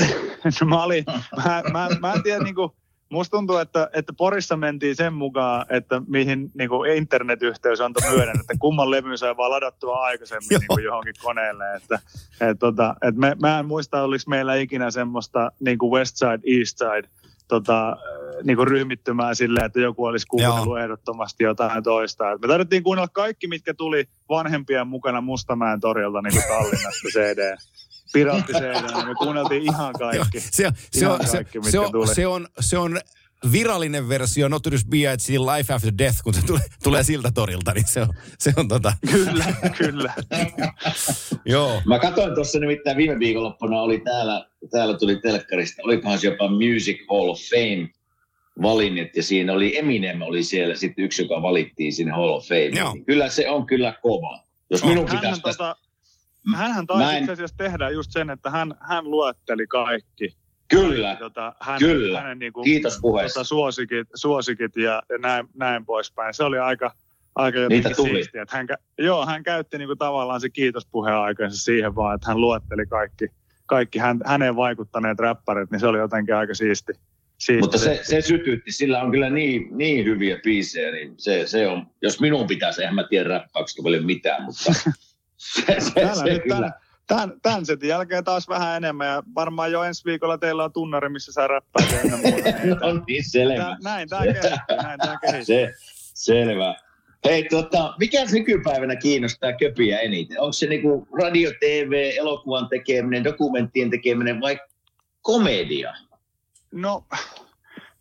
No 0.60 0.66
mä, 0.66 0.82
olin, 0.82 1.04
mä, 1.44 1.62
mä, 1.72 1.88
mä 2.00 2.12
en 2.12 2.22
tiedä, 2.22 2.44
niin 2.44 2.54
kuin, 2.54 2.70
musta 3.12 3.36
tuntuu, 3.36 3.56
että, 3.56 3.90
että 3.92 4.12
Porissa 4.12 4.56
mentiin 4.56 4.96
sen 4.96 5.14
mukaan, 5.14 5.66
että 5.68 6.02
mihin 6.06 6.50
niin 6.54 6.68
kuin 6.68 6.96
internetyhteys 6.96 7.80
antoi 7.80 8.10
myöden, 8.10 8.40
että 8.40 8.54
kumman 8.58 8.90
levyn 8.90 9.18
sai 9.18 9.36
vaan 9.36 9.50
ladattua 9.50 9.96
aikaisemmin 10.04 10.48
niin 10.50 10.66
kuin 10.68 10.84
johonkin 10.84 11.14
koneelle. 11.22 11.64
Että, 11.76 11.98
et, 12.40 12.58
tota, 12.58 12.94
et 13.02 13.16
me, 13.16 13.36
mä 13.40 13.58
en 13.58 13.66
muista, 13.66 14.02
oliko 14.02 14.24
meillä 14.26 14.54
ikinä 14.54 14.90
semmoista 14.90 15.52
niin 15.60 15.78
kuin 15.78 15.92
West 15.92 16.16
Side, 16.16 16.58
East 16.58 16.78
Side 16.78 17.08
tota, 17.48 17.96
niin 18.44 18.56
kuin 18.56 18.68
ryhmittymää 18.68 19.34
silleen, 19.34 19.66
että 19.66 19.80
joku 19.80 20.04
olisi 20.04 20.26
kuunnellut 20.26 20.66
Joo. 20.66 20.76
ehdottomasti 20.76 21.44
jotain 21.44 21.82
toista. 21.82 22.32
Et 22.32 22.40
me 22.40 22.48
tarvittiin 22.48 22.82
kuunnella 22.82 23.08
kaikki, 23.08 23.46
mitkä 23.46 23.74
tuli 23.74 24.04
vanhempien 24.28 24.86
mukana 24.86 25.20
Mustamäen 25.20 25.80
torilta 25.80 26.22
niin 26.22 26.32
kuin 26.32 26.44
Tallinnasta 26.48 27.08
CD. 27.12 27.56
Piraatti 28.12 28.52
CD, 28.52 28.94
niin 28.96 29.08
me 29.08 29.14
kuunneltiin 29.14 29.62
ihan 29.62 29.92
kaikki. 29.98 30.40
se, 30.40 30.66
on- 30.66 30.72
se, 30.92 31.00
Ihan 31.00 31.12
on, 31.20 31.26
se, 31.26 31.32
kaikki, 31.36 31.58
mitkä 31.58 31.70
se, 31.70 31.78
on, 31.78 31.92
tuli. 31.92 32.14
se, 32.14 32.26
on, 32.26 32.48
se 32.60 32.78
on 32.78 33.00
virallinen 33.52 34.08
versio 34.08 34.48
Notorious 34.48 34.84
B.I.G. 34.84 35.28
Life 35.56 35.72
After 35.74 35.92
Death, 35.98 36.18
kun 36.24 36.34
se 36.34 36.40
tulee, 36.46 36.62
tulee 36.82 37.02
siltä 37.02 37.30
torilta, 37.34 37.72
niin 37.72 37.88
se 37.88 38.00
on, 38.00 38.08
se 38.38 38.52
on 38.56 38.68
tota, 38.68 38.92
Kyllä, 39.10 39.44
kyllä. 39.78 40.12
joo. 41.44 41.82
Mä 41.86 41.98
katsoin 41.98 42.34
tuossa 42.34 42.58
nimittäin 42.58 42.96
viime 42.96 43.18
viikonloppuna 43.18 43.80
oli 43.80 43.98
täällä, 44.00 44.46
täällä 44.70 44.98
tuli 44.98 45.16
telkkarista, 45.16 45.82
olikohan 45.84 46.18
se 46.18 46.26
jopa 46.26 46.48
Music 46.50 46.96
Hall 47.10 47.28
of 47.28 47.38
Fame 47.40 47.88
valinnat 48.62 49.08
ja 49.16 49.22
siinä 49.22 49.52
oli 49.52 49.78
Eminem 49.78 50.22
oli 50.22 50.42
siellä 50.42 50.74
sitten 50.74 51.04
yksi, 51.04 51.22
joka 51.22 51.42
valittiin 51.42 51.92
sinne 51.92 52.12
Hall 52.12 52.28
of 52.28 52.44
Fame. 52.48 52.78
Joo. 52.80 52.96
Kyllä 53.06 53.28
se 53.28 53.48
on 53.50 53.66
kyllä 53.66 53.94
kova. 54.02 54.44
Jos 54.70 54.84
minun 54.84 55.04
pitäisi 55.06 55.40
tästä... 55.42 55.42
tota, 55.64 55.76
hänhän 56.56 56.86
taisi 56.86 57.04
Mä 57.04 57.12
en- 57.12 57.18
itse 57.18 57.32
asiassa 57.32 57.56
tehdä 57.56 57.90
just 57.90 58.10
sen, 58.12 58.30
että 58.30 58.50
hän, 58.50 58.74
hän 58.80 59.10
luetteli 59.10 59.66
kaikki. 59.66 60.36
Kyllä, 60.68 61.16
Tota, 61.16 61.54
hän, 61.60 61.78
Kyllä. 61.78 62.20
Hänen 62.20 62.38
niinku, 62.38 62.62
kiitos 62.62 62.98
puheesta. 63.00 63.34
tota, 63.40 63.48
suosikit, 63.48 64.08
suosikit 64.14 64.76
ja, 64.76 65.02
ja 65.08 65.18
näin, 65.18 65.46
näin 65.54 65.86
poispäin. 65.86 66.34
Se 66.34 66.44
oli 66.44 66.58
aika, 66.58 66.92
aika 67.34 67.58
Niitä 67.68 67.90
tuli. 67.90 68.08
siistiä. 68.10 68.42
Että 68.42 68.56
hän, 68.56 68.66
joo, 68.98 69.26
hän 69.26 69.42
käytti 69.42 69.78
niinku 69.78 69.96
tavallaan 69.96 70.40
se 70.40 70.50
kiitospuheen 70.50 71.16
aikansa 71.16 71.56
siihen 71.64 71.94
vaan, 71.94 72.14
että 72.14 72.28
hän 72.28 72.40
luetteli 72.40 72.86
kaikki, 72.86 73.26
kaikki 73.66 73.98
hän, 73.98 74.20
häneen 74.26 74.56
vaikuttaneet 74.56 75.18
räppärit, 75.18 75.70
niin 75.70 75.80
se 75.80 75.86
oli 75.86 75.98
jotenkin 75.98 76.34
aika 76.36 76.54
siisti. 76.54 76.92
siisti. 77.38 77.60
Mutta 77.60 77.78
se, 77.78 78.00
se 78.02 78.20
sytytti, 78.20 78.72
sillä 78.72 79.02
on 79.02 79.10
kyllä 79.10 79.30
niin, 79.30 79.68
niin 79.78 80.04
hyviä 80.04 80.38
biisejä, 80.44 80.92
niin 80.92 81.14
se, 81.18 81.42
se 81.46 81.68
on, 81.68 81.86
jos 82.02 82.20
minun 82.20 82.46
pitäisi, 82.46 82.80
eihän 82.80 82.94
mä 82.94 83.04
tiedä 83.10 83.28
räppäyksestä 83.28 83.82
paljon 83.82 84.04
mitään, 84.06 84.42
mutta 84.42 84.72
se, 85.42 85.80
se, 85.80 85.90
Täällä 85.94 86.14
se 86.14 86.24
nyt 86.24 86.42
kyllä. 86.42 86.72
tämän, 87.06 87.32
tämän, 87.42 87.66
setin 87.66 87.88
jälkeen 87.88 88.24
taas 88.24 88.48
vähän 88.48 88.76
enemmän 88.76 89.06
ja 89.06 89.22
varmaan 89.34 89.72
jo 89.72 89.82
ensi 89.82 90.04
viikolla 90.04 90.38
teillä 90.38 90.64
on 90.64 90.72
tunnari, 90.72 91.08
missä 91.08 91.32
sä 91.32 91.46
räppäät 91.46 92.04
ynnä 92.04 92.16
muuta. 92.16 92.48
No 92.86 93.04
niin, 93.06 93.30
selvä. 93.30 93.56
tää- 93.56 93.76
näin 93.84 94.08
tämä 94.08 94.22
kehittyy, 94.22 94.76
näin 94.82 94.98
tämä 95.00 95.18
kehittyy. 95.20 95.44
Se, 95.44 95.72
selvä. 96.14 96.74
Hei, 97.24 97.48
tota, 97.50 97.94
mikä 97.98 98.24
nykypäivänä 98.32 98.96
kiinnostaa 98.96 99.52
köpiä 99.52 99.98
eniten? 100.00 100.40
Onko 100.40 100.52
se 100.52 100.66
niinku 100.66 101.08
radio, 101.22 101.50
TV, 101.60 102.12
elokuvan 102.18 102.68
tekeminen, 102.68 103.24
dokumenttien 103.24 103.90
tekeminen 103.90 104.40
vai 104.40 104.58
komedia? 105.20 105.94
No, 106.72 107.04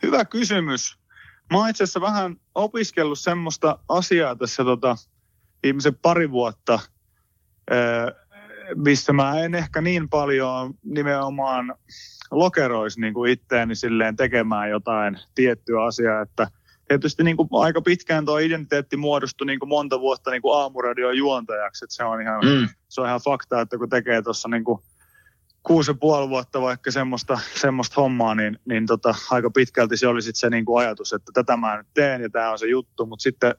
hyvä 0.03 0.25
kysymys. 0.25 0.97
Mä 1.51 1.57
oon 1.57 1.69
itse 1.69 1.83
asiassa 1.83 2.01
vähän 2.01 2.35
opiskellut 2.55 3.19
semmoista 3.19 3.79
asiaa 3.89 4.35
tässä 4.35 4.63
tota, 4.63 4.95
viimeisen 5.63 5.95
pari 5.95 6.31
vuotta, 6.31 6.79
ää, 7.71 8.11
missä 8.75 9.13
mä 9.13 9.39
en 9.39 9.55
ehkä 9.55 9.81
niin 9.81 10.09
paljon 10.09 10.73
nimenomaan 10.83 11.75
lokeroisi 12.31 13.01
niin 13.01 13.13
kuin 13.13 13.31
itteeni 13.31 13.75
silleen 13.75 14.15
tekemään 14.15 14.69
jotain 14.69 15.19
tiettyä 15.35 15.83
asiaa, 15.83 16.21
että 16.21 16.47
tietysti 16.87 17.23
niin 17.23 17.37
kuin 17.37 17.49
aika 17.51 17.81
pitkään 17.81 18.25
tuo 18.25 18.37
identiteetti 18.37 18.97
muodostui 18.97 19.47
niin 19.47 19.59
kuin 19.59 19.69
monta 19.69 19.99
vuotta 19.99 20.31
niin 20.31 20.41
kuin 20.41 20.57
aamuradion 20.57 21.17
juontajaksi, 21.17 21.85
että 21.85 21.95
se 21.95 22.03
on 22.03 22.21
ihan 22.21 22.41
Mm. 22.45 22.67
se 22.89 23.01
on 23.01 23.07
ihan 23.07 23.21
fakta, 23.25 23.61
että 23.61 23.77
kun 23.77 23.89
tekee 23.89 24.21
tuossa 24.21 24.49
niinku 24.49 24.83
kuusi 25.63 25.91
ja 25.91 25.95
puoli 25.95 26.29
vuotta 26.29 26.61
vaikka 26.61 26.91
semmoista, 26.91 27.39
semmoista 27.55 28.01
hommaa, 28.01 28.35
niin, 28.35 28.59
niin 28.65 28.85
tota, 28.85 29.15
aika 29.31 29.49
pitkälti 29.49 29.97
se 29.97 30.07
oli 30.07 30.21
sit 30.21 30.35
se 30.35 30.49
niinku 30.49 30.77
ajatus, 30.77 31.13
että 31.13 31.31
tätä 31.33 31.57
mä 31.57 31.77
nyt 31.77 31.87
teen 31.93 32.21
ja 32.21 32.29
tämä 32.29 32.51
on 32.51 32.59
se 32.59 32.67
juttu, 32.67 33.05
mutta 33.05 33.23
sitten, 33.23 33.55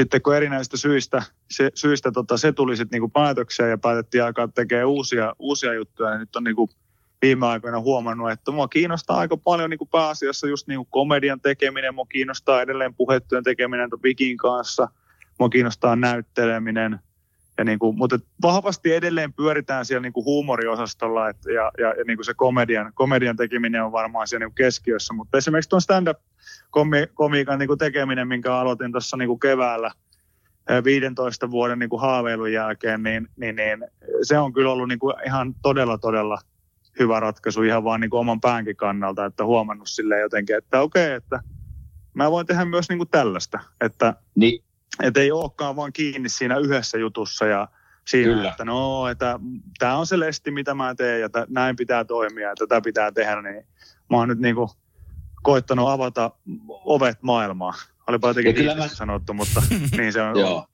sitten 0.00 0.22
kun 0.22 0.36
erinäisistä 0.36 0.76
syistä 0.76 1.22
se, 1.50 1.70
syistä 1.74 2.12
tota, 2.12 2.36
se 2.36 2.52
tuli 2.52 2.76
sitten 2.76 2.96
niinku 2.96 3.08
päätökseen 3.08 3.70
ja 3.70 3.78
päätettiin 3.78 4.24
alkaa 4.24 4.48
tekemään 4.48 4.88
uusia, 4.88 5.34
uusia 5.38 5.74
juttuja, 5.74 6.10
niin 6.10 6.20
nyt 6.20 6.36
on 6.36 6.44
niinku 6.44 6.70
viime 7.22 7.46
aikoina 7.46 7.80
huomannut, 7.80 8.30
että 8.30 8.50
mua 8.50 8.68
kiinnostaa 8.68 9.18
aika 9.18 9.36
paljon 9.36 9.70
niinku 9.70 9.86
pääasiassa 9.86 10.48
just 10.48 10.66
niinku 10.66 10.84
komedian 10.90 11.40
tekeminen, 11.40 11.94
mua 11.94 12.06
kiinnostaa 12.06 12.62
edelleen 12.62 12.94
puhetyön 12.94 13.44
tekeminen 13.44 13.90
Vikin 14.02 14.36
kanssa, 14.36 14.88
mua 15.38 15.48
kiinnostaa 15.48 15.96
näytteleminen, 15.96 16.98
ja 17.58 17.64
niin 17.64 17.78
kuin, 17.78 17.98
mutta 17.98 18.18
vahvasti 18.42 18.94
edelleen 18.94 19.32
pyöritään 19.32 19.84
siellä 19.84 20.02
niin 20.02 20.12
kuin 20.12 20.24
huumoriosastolla 20.24 21.28
et, 21.28 21.36
ja, 21.44 21.72
ja, 21.78 21.88
ja 21.88 22.04
niin 22.06 22.16
kuin 22.16 22.24
se 22.24 22.34
komedian, 22.34 22.92
komedian 22.94 23.36
tekeminen 23.36 23.84
on 23.84 23.92
varmaan 23.92 24.28
siellä 24.28 24.44
niin 24.44 24.50
kuin 24.50 24.64
keskiössä. 24.64 25.14
Mutta 25.14 25.38
esimerkiksi 25.38 25.68
tuon 25.68 25.82
stand-up-komiikan 25.82 27.58
niin 27.58 27.66
kuin 27.66 27.78
tekeminen, 27.78 28.28
minkä 28.28 28.54
aloitin 28.54 28.92
tuossa 28.92 29.16
niin 29.16 29.28
kuin 29.28 29.40
keväällä 29.40 29.90
eh, 30.68 30.84
15 30.84 31.50
vuoden 31.50 31.78
niin 31.78 31.90
kuin 31.90 32.00
haaveilun 32.00 32.52
jälkeen, 32.52 33.02
niin, 33.02 33.28
niin, 33.36 33.56
niin 33.56 33.84
se 34.22 34.38
on 34.38 34.52
kyllä 34.52 34.72
ollut 34.72 34.88
niin 34.88 34.98
kuin 34.98 35.14
ihan 35.26 35.54
todella, 35.62 35.98
todella 35.98 36.38
hyvä 36.98 37.20
ratkaisu 37.20 37.62
ihan 37.62 37.84
vaan 37.84 38.00
niin 38.00 38.10
kuin 38.10 38.20
oman 38.20 38.40
päänkin 38.40 38.76
kannalta, 38.76 39.24
että 39.24 39.44
huomannut 39.44 39.88
silleen 39.88 40.20
jotenkin, 40.20 40.56
että 40.56 40.80
okei, 40.80 41.12
että 41.12 41.40
mä 42.14 42.30
voin 42.30 42.46
tehdä 42.46 42.64
myös 42.64 42.88
niin 42.88 42.98
kuin 42.98 43.08
tällaista, 43.08 43.58
että 43.80 44.14
Niin, 44.34 44.64
että 45.02 45.20
ei 45.20 45.32
olekaan 45.32 45.76
vaan 45.76 45.92
kiinni 45.92 46.28
siinä 46.28 46.56
yhdessä 46.58 46.98
jutussa 46.98 47.46
ja 47.46 47.68
siinä, 48.08 48.34
Kyllä. 48.34 48.50
että 48.50 48.64
no, 48.64 49.08
että 49.08 49.40
tämä 49.78 49.96
on 49.96 50.06
se 50.06 50.18
lesti, 50.20 50.50
mitä 50.50 50.74
mä 50.74 50.94
teen 50.94 51.20
ja 51.20 51.28
tä, 51.28 51.46
näin 51.48 51.76
pitää 51.76 52.04
toimia 52.04 52.48
ja 52.48 52.54
tätä 52.58 52.80
pitää 52.80 53.12
tehdä, 53.12 53.42
niin 53.42 53.66
mä 54.10 54.16
oon 54.16 54.28
nyt 54.28 54.38
niinku 54.38 54.70
koittanut 55.42 55.88
avata 55.88 56.30
ovet 56.68 57.22
maailmaan. 57.22 57.74
Olipa 58.06 58.28
jotenkin 58.28 58.54
kyllä 58.54 58.74
mä- 58.74 58.88
sanottu, 58.88 59.34
mutta 59.34 59.62
niin 59.98 60.12
se 60.12 60.22
on. 60.22 60.38
joo. 60.38 60.67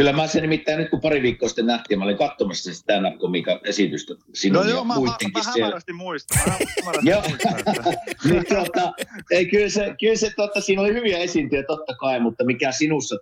Kyllä 0.00 0.12
mä 0.12 0.26
sen 0.26 0.42
nimittäin 0.42 0.78
nyt 0.78 0.90
kun 0.90 1.00
pari 1.00 1.22
viikkoa 1.22 1.48
sitten 1.48 1.66
nähtiin, 1.66 1.98
mä 1.98 2.04
olin 2.04 2.16
katsomassa 2.16 2.62
sitä 2.62 2.82
stand-up-komiikan 2.82 3.60
esitystä 3.64 4.14
sinun 4.34 4.62
No 4.62 4.70
joo, 4.70 4.84
mä, 4.84 4.94
mä, 4.94 5.00
mä 5.00 5.40
hämärästi 5.60 5.92
muistan. 5.92 6.38
Joo. 7.02 7.22
niin, 8.30 8.44
tuota, 8.48 8.92
ei, 9.30 9.46
kyllä 9.46 9.68
se, 9.68 9.94
kyllä 10.00 10.16
se 10.16 10.30
totta, 10.36 10.60
siinä 10.60 10.82
oli 10.82 10.94
hyviä 10.94 11.18
esiintyjä 11.18 11.62
totta 11.62 11.94
kai, 11.94 12.20
mutta 12.20 12.44
mikä 12.44 12.72
sinussa, 12.72 13.16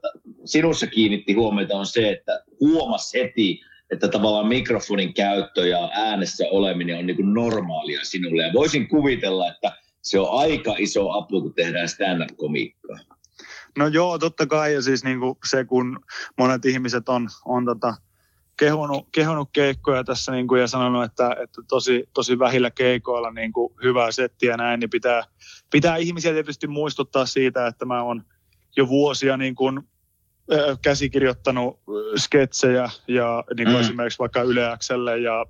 sinussa 0.45 0.87
kiinnitti 0.87 1.33
huomiota 1.33 1.77
on 1.77 1.87
se, 1.87 2.11
että 2.11 2.45
huomas 2.61 3.15
heti, 3.15 3.61
että 3.91 4.09
tavallaan 4.09 4.49
mikrofonin 4.49 5.15
käyttö 5.15 5.67
ja 5.67 5.91
äänessä 5.93 6.45
oleminen 6.51 6.99
on 6.99 7.07
niin 7.07 7.17
kuin 7.17 7.35
normaalia 7.35 8.01
sinulle. 8.03 8.43
Ja 8.43 8.53
voisin 8.53 8.89
kuvitella, 8.89 9.49
että 9.49 9.73
se 10.03 10.19
on 10.19 10.39
aika 10.41 10.75
iso 10.79 11.11
apu, 11.13 11.41
kun 11.41 11.55
tehdään 11.55 11.89
stand-up-komiikkaa. 11.89 13.18
No 13.79 13.87
joo, 13.87 14.19
totta 14.19 14.47
kai. 14.47 14.75
Ja 14.75 14.83
siis 14.83 15.05
niin 15.05 15.21
kuin 15.21 15.39
se, 15.51 15.65
kun 15.65 16.01
monet 16.39 16.65
ihmiset 16.65 17.09
on, 17.09 17.29
on 17.45 17.65
tota, 17.65 17.95
kehunut, 18.57 19.09
kehunut 19.13 19.49
keikkoja 19.53 20.05
tässä 20.05 20.33
niin 20.33 20.49
kuin, 20.49 20.61
ja 20.61 20.67
sanonut, 20.67 21.05
että, 21.05 21.37
että 21.43 21.63
tosi, 21.69 22.09
tosi 22.15 22.39
vähillä 22.39 22.71
keikoilla 22.71 23.31
niin 23.31 23.53
kuin, 23.53 23.73
hyvää 23.83 24.11
settiä 24.11 24.51
ja 24.51 24.57
näin, 24.57 24.81
niin 24.81 24.91
pitää, 24.91 25.23
pitää 25.71 25.97
ihmisiä 25.97 26.33
tietysti 26.33 26.67
muistuttaa 26.67 27.27
siitä, 27.27 27.67
että 27.67 27.85
mä 27.85 28.03
oon 28.03 28.25
jo 28.77 28.89
vuosia 28.89 29.37
niin 29.37 29.55
kuin, 29.55 29.81
käsikirjoittanut 30.83 31.81
sketsejä 32.17 32.91
ja 33.09 33.45
niin 33.57 33.67
kuin 33.67 33.77
Mm. 33.77 33.81
esimerkiksi 33.81 34.19
vaikka 34.19 34.43
Yle 34.43 34.77
Xlle 34.79 35.19
ja 35.19 35.47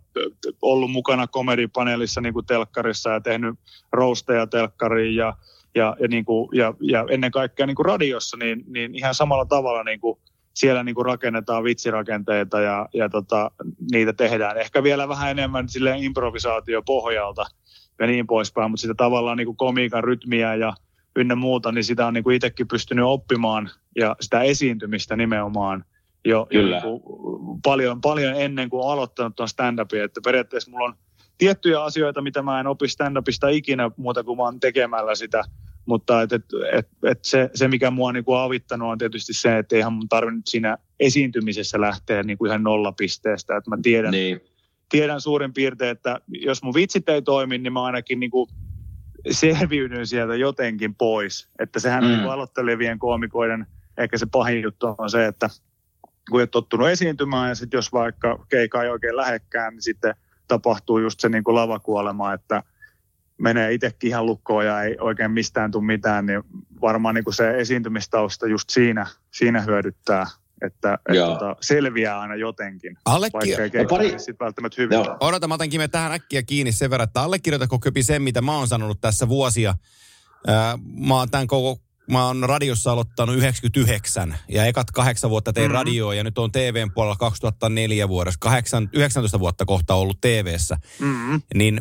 ollut 0.62 0.90
mukana 0.90 1.26
komedipaneelissa 1.26 2.20
niin 2.20 2.34
kuin 2.34 2.46
telkkarissa 2.46 3.10
ja 3.10 3.20
tehnyt 3.20 3.54
roasteja 3.92 4.46
telkkariin 4.46 5.16
ja 5.16 5.36
ja, 5.78 5.96
ja, 6.00 6.08
niin 6.08 6.24
kuin, 6.24 6.48
ja, 6.52 6.74
ja 6.80 7.06
ennen 7.10 7.30
kaikkea 7.30 7.66
niin 7.66 7.74
kuin 7.74 7.86
radiossa, 7.86 8.36
niin, 8.36 8.64
niin 8.66 8.94
ihan 8.94 9.14
samalla 9.14 9.44
tavalla 9.44 9.82
niin 9.82 10.00
kuin 10.00 10.18
siellä 10.54 10.82
niin 10.82 10.94
kuin 10.94 11.06
rakennetaan 11.06 11.64
vitsirakenteita 11.64 12.60
ja, 12.60 12.88
ja 12.94 13.08
tota, 13.08 13.50
niitä 13.92 14.12
tehdään. 14.12 14.58
Ehkä 14.58 14.82
vielä 14.82 15.08
vähän 15.08 15.30
enemmän 15.30 15.68
sille 15.68 15.94
improvisaatiopohjalta 15.98 17.46
ja 17.98 18.06
niin 18.06 18.26
poispäin, 18.26 18.70
mutta 18.70 18.80
sitä 18.80 18.94
tavallaan 18.94 19.36
niin 19.36 19.46
kuin 19.46 19.56
komiikan 19.56 20.04
rytmiä 20.04 20.54
ja 20.54 20.72
ynnä 21.16 21.34
muuta, 21.34 21.72
niin 21.72 21.84
sitä 21.84 22.06
on 22.06 22.14
niin 22.14 22.24
kuin 22.24 22.36
itsekin 22.36 22.68
pystynyt 22.68 23.04
oppimaan 23.04 23.70
ja 23.96 24.16
sitä 24.20 24.42
esiintymistä 24.42 25.16
nimenomaan 25.16 25.84
jo, 26.24 26.46
jo 26.50 26.60
Kyllä. 26.60 26.76
niin 26.76 26.82
kuin 26.82 27.02
paljon, 27.62 28.00
paljon 28.00 28.34
ennen 28.36 28.70
kuin 28.70 28.90
aloittanut 28.92 29.36
tuon 29.36 29.48
stand-upin, 29.48 30.04
että 30.04 30.20
periaatteessa 30.24 30.70
mulla 30.70 30.84
on 30.84 30.94
tiettyjä 31.38 31.82
asioita, 31.82 32.22
mitä 32.22 32.42
mä 32.42 32.60
en 32.60 32.66
opi 32.66 32.86
stand-upista 32.86 33.48
ikinä 33.48 33.90
muuta 33.96 34.24
kuin 34.24 34.38
vaan 34.38 34.60
tekemällä 34.60 35.14
sitä, 35.14 35.44
mutta 35.89 36.22
et, 36.22 36.32
et, 36.32 36.45
et, 36.72 36.89
et 37.03 37.18
se, 37.24 37.51
se, 37.55 37.68
mikä 37.68 37.91
mua 37.91 38.09
on 38.09 38.14
niinku 38.14 38.32
avittanut, 38.32 38.91
on 38.91 38.99
tietysti 38.99 39.32
se, 39.32 39.59
että 39.59 39.76
eihän 39.76 39.93
mun 39.93 40.09
tarvinnut 40.09 40.47
siinä 40.47 40.76
esiintymisessä 41.01 41.80
lähteä 41.80 42.22
niinku 42.22 42.47
ihan 42.47 42.62
nollapisteestä. 42.62 43.57
Että 43.57 43.70
mä 43.70 43.76
tiedän, 43.82 44.11
Niin, 44.11 44.41
tiedän 44.89 45.20
suurin 45.20 45.53
piirtein, 45.53 45.91
että 45.91 46.20
jos 46.28 46.62
mun 46.62 46.74
vitsit 46.74 47.09
ei 47.09 47.22
toimi, 47.22 47.59
niin 47.59 47.72
mä 47.72 47.84
ainakin 47.84 48.20
niinku 48.20 48.49
selviydyn 49.30 50.07
sieltä 50.07 50.34
jotenkin 50.36 50.95
pois. 50.95 51.49
Että 51.59 51.80
sehän 51.80 52.05
Mm. 52.05 52.11
mm. 52.11 52.16
niin 52.16 52.30
aloittelevien 52.30 52.99
koomikoiden 52.99 53.66
ehkä 53.99 54.18
se 54.18 54.26
pahin 54.32 54.62
juttu 54.62 54.95
on 54.99 55.11
se, 55.11 55.26
että 55.26 55.49
kun 56.30 56.43
et 56.43 56.51
tottunut 56.51 56.89
esiintymään 56.89 57.49
ja 57.49 57.55
sitten 57.55 57.78
jos 57.78 57.93
vaikka 57.93 58.47
keika 58.49 58.82
ei 58.82 58.91
oikein 58.91 59.16
lähekkään, 59.16 59.74
niin 59.74 59.82
sitten 59.82 60.14
tapahtuu 60.49 60.99
just 60.99 61.20
se 61.20 61.28
niin 61.28 61.45
kuin 61.45 61.55
lavakuolema, 61.55 62.32
että 62.32 62.62
menee 63.39 63.72
itsekin 63.72 64.09
ihan 64.09 64.26
lukkoon 64.26 64.66
ja 64.66 64.82
ei 64.82 64.97
oikein 65.01 65.30
mistään 65.30 65.70
tule 65.70 65.84
mitään, 65.84 66.26
niin 66.26 66.43
varmaan 66.80 67.14
niin 67.14 67.24
kuin 67.24 67.34
se 67.34 67.59
esiintymistausta 67.59 68.47
just 68.47 68.70
siinä, 68.70 69.07
siinä 69.30 69.61
hyödyttää, 69.61 70.26
että 70.62 70.99
et 71.09 71.14
Joo. 71.16 71.32
tota, 71.32 71.57
selviää 71.61 72.20
aina 72.20 72.34
jotenkin, 72.34 72.97
Allekki... 73.05 73.39
vaikka 73.39 73.62
ei 73.62 73.70
keikka 73.70 73.97
pari- 73.97 74.18
sitten 74.18 74.45
välttämättä 74.45 74.82
hyvin. 74.82 74.95
Joo. 74.95 75.16
Odota, 75.20 75.49
mä 75.49 75.55
otan 75.55 75.70
Kime 75.70 75.89
tähän 75.89 76.12
äkkiä 76.12 76.43
kiinni 76.43 76.72
sen 76.72 76.91
verran, 76.91 77.09
että 77.09 77.22
allekirjoitatko 77.22 77.78
Köpi 77.78 78.03
sen, 78.03 78.22
mitä 78.22 78.41
mä 78.41 78.57
oon 78.57 78.68
sanonut 78.68 79.01
tässä 79.01 79.28
vuosia. 79.28 79.74
Mä 81.07 81.14
oon 81.14 81.30
tämän 81.30 81.47
koko, 81.47 81.80
mä 82.11 82.26
oon 82.26 82.43
radiossa 82.43 82.93
aloittanut 82.93 83.36
99 83.36 84.39
ja 84.49 84.66
ekat 84.66 84.91
kahdeksan 84.91 85.30
vuotta 85.30 85.53
tein 85.53 85.64
Mhm. 85.64 85.72
mm-hmm. 85.72 85.78
radioa 85.78 86.14
ja 86.14 86.24
nyt 86.24 86.39
on 86.39 86.53
TVn 86.53 86.93
puolella 86.95 87.16
2004 87.16 88.09
vuodessa, 88.09 88.39
kahdeksan, 88.41 88.89
19 88.93 89.41
vuotta 89.41 89.64
kohta 89.64 89.95
ollut 89.95 90.20
TVssä. 90.20 90.78
Mm-hmm. 91.01 91.43
Niin 91.55 91.80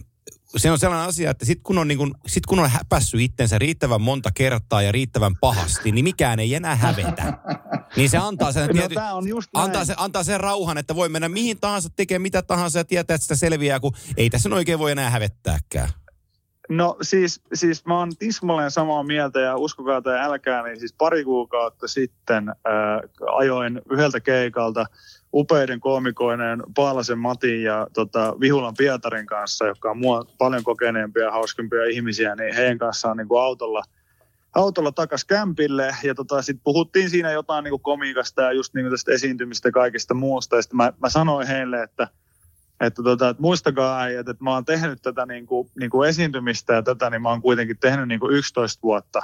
se 0.56 0.72
on 0.72 0.80
sellainen 0.80 1.08
asia, 1.10 1.32
että 1.32 1.46
sit 1.46 1.60
kun 1.64 1.78
on, 1.78 1.88
niin 1.88 1.98
kun, 1.98 2.16
sit 2.28 2.46
kun 2.46 2.60
on 2.60 2.70
häpässyt 2.70 3.22
itsensä 3.22 3.60
riittävän 3.60 4.02
monta 4.02 4.30
kertaa 4.36 4.82
ja 4.82 4.92
riittävän 4.92 5.36
pahasti, 5.42 5.92
niin 5.92 6.04
mikään 6.04 6.40
ei 6.40 6.56
enää 6.56 6.76
hävetä. 6.76 7.34
Niin 7.96 8.10
se 8.10 8.18
antaa 8.18 8.52
sen, 8.52 8.68
No, 8.68 8.74
tiety, 8.74 8.96
tää 8.96 9.14
on 9.14 9.28
just 9.28 9.50
näin. 9.54 9.66
antaa, 9.66 9.86
se, 9.86 9.94
antaa 9.98 10.24
sen 10.24 10.40
rauhan, 10.40 10.78
että 10.78 10.96
voi 10.96 11.10
mennä 11.10 11.30
mihin 11.30 11.60
tahansa, 11.60 11.90
tekee 11.96 12.20
mitä 12.20 12.42
tahansa 12.42 12.80
ja 12.80 12.86
tietää, 12.86 13.16
että 13.16 13.24
sitä 13.24 13.36
selviää, 13.36 13.80
kun 13.80 13.94
ei 14.18 14.30
tässä 14.30 14.50
oikein 14.54 14.80
voi 14.80 14.92
enää 14.92 15.10
hävettääkään. 15.10 15.90
No 16.70 16.98
siis, 17.02 17.42
siis 17.54 17.86
mä 17.86 18.00
oon 18.00 18.16
tismalleen 18.20 18.72
samaa 18.72 19.04
mieltä 19.04 19.40
ja 19.40 19.58
uskokaa 19.58 20.02
tai 20.02 20.20
älkää, 20.20 20.64
niin 20.64 20.80
siis 20.80 20.94
pari 20.98 21.24
kuukautta 21.24 21.88
sitten 21.88 22.50
ää, 22.50 22.56
ajoin 23.36 23.82
yhdeltä 23.92 24.20
keikalta 24.20 24.86
upeiden 25.34 25.80
koomikoineen 25.80 26.64
Paalasen 26.76 27.20
Matin 27.20 27.64
ja 27.64 27.88
tota, 27.94 28.36
Vihulan 28.40 28.74
Pietarin 28.78 29.26
kanssa, 29.26 29.68
jotka 29.68 29.92
on 29.92 29.98
mua 29.98 30.26
paljon 30.38 30.64
kokeneempia 30.64 31.24
ja 31.24 31.32
hauskempia 31.32 31.86
ihmisiä, 31.86 32.36
niin 32.36 32.56
heidän 32.56 32.78
kanssaan 32.78 33.18
niin 33.18 33.28
kuin 33.28 33.42
autolla, 33.42 33.84
autolla 34.56 34.92
takas 34.92 35.26
kämpille 35.26 35.96
ja 36.04 36.16
tota, 36.16 36.42
sitten 36.42 36.64
puhuttiin 36.64 37.10
siinä 37.10 37.32
jotain 37.32 37.64
niin 37.64 37.72
kuin 37.72 37.82
komiikasta 37.82 38.42
ja 38.42 38.52
just 38.52 38.74
niin 38.74 38.84
kuin 38.84 38.92
tästä 38.92 39.12
esiintymistä 39.12 39.68
ja 39.68 39.72
kaikista 39.72 40.14
muusta 40.14 40.56
ja 40.56 40.62
sitten 40.62 40.78
mä, 40.78 40.94
mä 41.02 41.10
sanoin 41.10 41.48
heille, 41.48 41.84
että 41.84 42.08
että, 42.80 43.04
tota, 43.04 43.30
että 43.30 43.42
muistakaa 43.42 44.00
äijät, 44.00 44.30
että 44.30 44.44
mä 44.44 44.54
oon 44.54 44.66
tehnyt 44.66 45.02
tätä 45.02 45.26
niin 45.26 45.46
kuin, 45.46 45.70
niin 45.80 45.90
kuin 45.90 46.10
esiintymistä 46.10 46.74
ja 46.74 46.84
tätä, 46.84 47.10
niin 47.10 47.22
mä 47.22 47.30
oon 47.30 47.42
kuitenkin 47.42 47.78
tehnyt 47.80 48.08
niin 48.08 48.20
kuin 48.20 48.36
11 48.36 48.82
vuotta. 48.84 49.22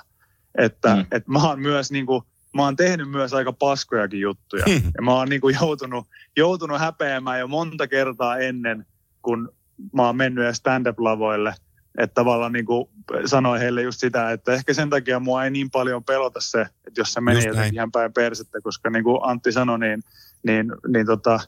Että, 0.57 0.95
mm. 0.95 1.05
että 1.11 1.31
mä 1.31 1.47
oon 1.47 1.59
myös 1.59 1.91
niin 1.91 2.05
kuin, 2.05 2.23
mä 2.53 2.63
oon 2.63 2.75
tehnyt 2.75 3.09
myös 3.09 3.33
aika 3.33 3.53
paskojakin 3.53 4.19
juttuja. 4.19 4.63
Hmm. 4.69 4.91
Ja 4.95 5.01
mä 5.01 5.13
oon 5.13 5.29
niin 5.29 5.41
kuin 5.41 5.57
joutunut, 5.61 6.07
joutunut 6.37 6.79
häpeämään 6.79 7.39
jo 7.39 7.47
monta 7.47 7.87
kertaa 7.87 8.37
ennen, 8.37 8.85
kun 9.21 9.53
mä 9.93 10.05
oon 10.05 10.17
mennyt 10.17 10.55
stand-up-lavoille. 10.55 11.53
Että 11.97 12.13
tavallaan 12.13 12.53
niin 12.53 12.65
kuin 12.65 12.89
sanoin 13.25 13.61
heille 13.61 13.81
just 13.81 13.99
sitä, 13.99 14.31
että 14.31 14.53
ehkä 14.53 14.73
sen 14.73 14.89
takia 14.89 15.19
mua 15.19 15.43
ei 15.43 15.51
niin 15.51 15.71
paljon 15.71 16.03
pelota 16.03 16.41
se, 16.41 16.61
että 16.61 17.01
jos 17.01 17.13
se 17.13 17.21
menee 17.21 17.43
jotenkin 17.43 17.73
ihan 17.73 17.91
päin 17.91 18.13
persettä, 18.13 18.59
koska 18.63 18.89
niin 18.89 19.03
kuin 19.03 19.19
Antti 19.23 19.51
sanoi, 19.51 19.79
niin, 19.79 20.03
niin, 20.43 20.71
niin 20.87 21.05
tota, 21.05 21.39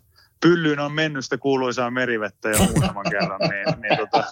pyllyyn 0.42 0.80
on 0.80 0.92
mennyt 0.92 1.24
sitä 1.24 1.38
kuuluisaa 1.38 1.92
merivettä 1.92 2.50
jo 2.50 2.58
muutaman 2.58 3.06
kerran, 3.20 3.40
niin, 3.40 3.82
niin 3.82 3.98
tota, 3.98 4.24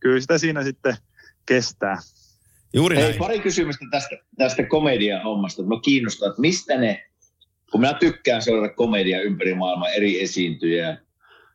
kyllä 0.00 0.20
sitä 0.20 0.38
siinä 0.38 0.62
sitten 0.62 0.96
kestää. 1.46 1.98
Juuri 2.74 2.96
Hei, 2.96 3.04
näin. 3.04 3.18
pari 3.18 3.38
kysymystä 3.38 3.84
tästä, 3.90 4.16
tästä 4.38 4.62
komedian 4.62 5.22
hommasta. 5.22 5.62
Mä 5.62 5.74
kiinnostaa, 5.84 6.28
että 6.28 6.40
mistä 6.40 6.76
ne, 6.78 7.02
kun 7.72 7.80
minä 7.80 7.94
tykkään 7.94 8.42
seurata 8.42 8.74
komedia 8.74 9.20
ympäri 9.22 9.54
maailmaa, 9.54 9.88
eri 9.88 10.22
esiintyjä, 10.22 10.98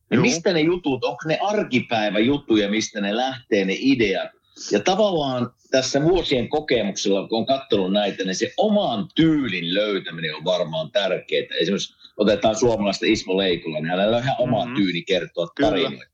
niin 0.09 0.21
mistä 0.21 0.53
ne 0.53 0.59
jutut, 0.61 1.03
onko 1.03 1.21
ne 1.25 1.39
arkipäiväjuttuja, 1.41 2.69
mistä 2.69 3.01
ne 3.01 3.15
lähtee, 3.15 3.65
ne 3.65 3.75
ideat? 3.79 4.29
Ja 4.71 4.79
tavallaan 4.79 5.51
tässä 5.71 6.01
vuosien 6.03 6.49
kokemuksella, 6.49 7.27
kun 7.27 7.37
on 7.37 7.45
katsonut 7.45 7.93
näitä, 7.93 8.23
niin 8.23 8.35
se 8.35 8.53
oman 8.57 9.07
tyylin 9.15 9.73
löytäminen 9.73 10.35
on 10.35 10.43
varmaan 10.45 10.91
tärkeää. 10.91 11.45
Esimerkiksi 11.61 11.95
otetaan 12.17 12.55
suomalaista 12.55 13.05
Ismo 13.05 13.37
Leikola, 13.37 13.79
niin 13.79 13.89
hänellä 13.89 14.17
on 14.17 14.23
ihan 14.23 14.35
oma 14.39 14.65
Mhm. 14.65 14.75
tyyli 14.75 15.03
kertoa 15.03 15.47
tarinoita. 15.61 16.05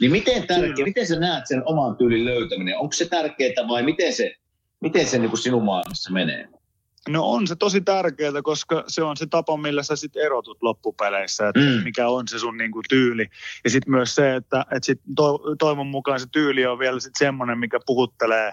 Niin 0.00 0.12
miten, 0.12 0.46
tärkeä, 0.46 0.84
miten 0.84 1.06
sä 1.06 1.18
näet 1.18 1.46
sen 1.46 1.62
oman 1.66 1.96
tyylin 1.96 2.24
löytäminen? 2.24 2.78
Onko 2.78 2.92
se 2.92 3.08
tärkeää 3.08 3.68
vai 3.68 3.82
miten 3.82 4.12
se, 4.12 4.34
miten 4.80 5.06
se 5.06 5.18
niin 5.18 5.30
kuin 5.30 5.40
sinun 5.40 5.64
maailmassa 5.64 6.12
menee? 6.12 6.48
No 7.08 7.30
on 7.30 7.46
se 7.46 7.56
tosi 7.56 7.80
tärkeää, 7.80 8.42
koska 8.42 8.84
se 8.86 9.02
on 9.02 9.16
se 9.16 9.26
tapa, 9.26 9.56
millä 9.56 9.82
sä 9.82 9.96
sitten 9.96 10.22
erotut 10.22 10.58
loppupeleissä, 10.62 11.48
että 11.48 11.60
Mm. 11.60 11.82
mikä 11.84 12.08
on 12.08 12.28
se 12.28 12.38
sun 12.38 12.56
niinku 12.56 12.82
tyyli. 12.88 13.26
Ja 13.64 13.70
sitten 13.70 13.90
myös 13.90 14.14
se, 14.14 14.36
että 14.36 14.66
et 14.76 14.84
sit 14.84 15.00
to, 15.16 15.38
toivon 15.58 15.86
mukaan 15.86 16.20
se 16.20 16.26
tyyli 16.32 16.66
on 16.66 16.78
vielä 16.78 17.00
sit 17.00 17.12
semmoinen, 17.18 17.58
mikä 17.58 17.80
puhuttelee, 17.86 18.52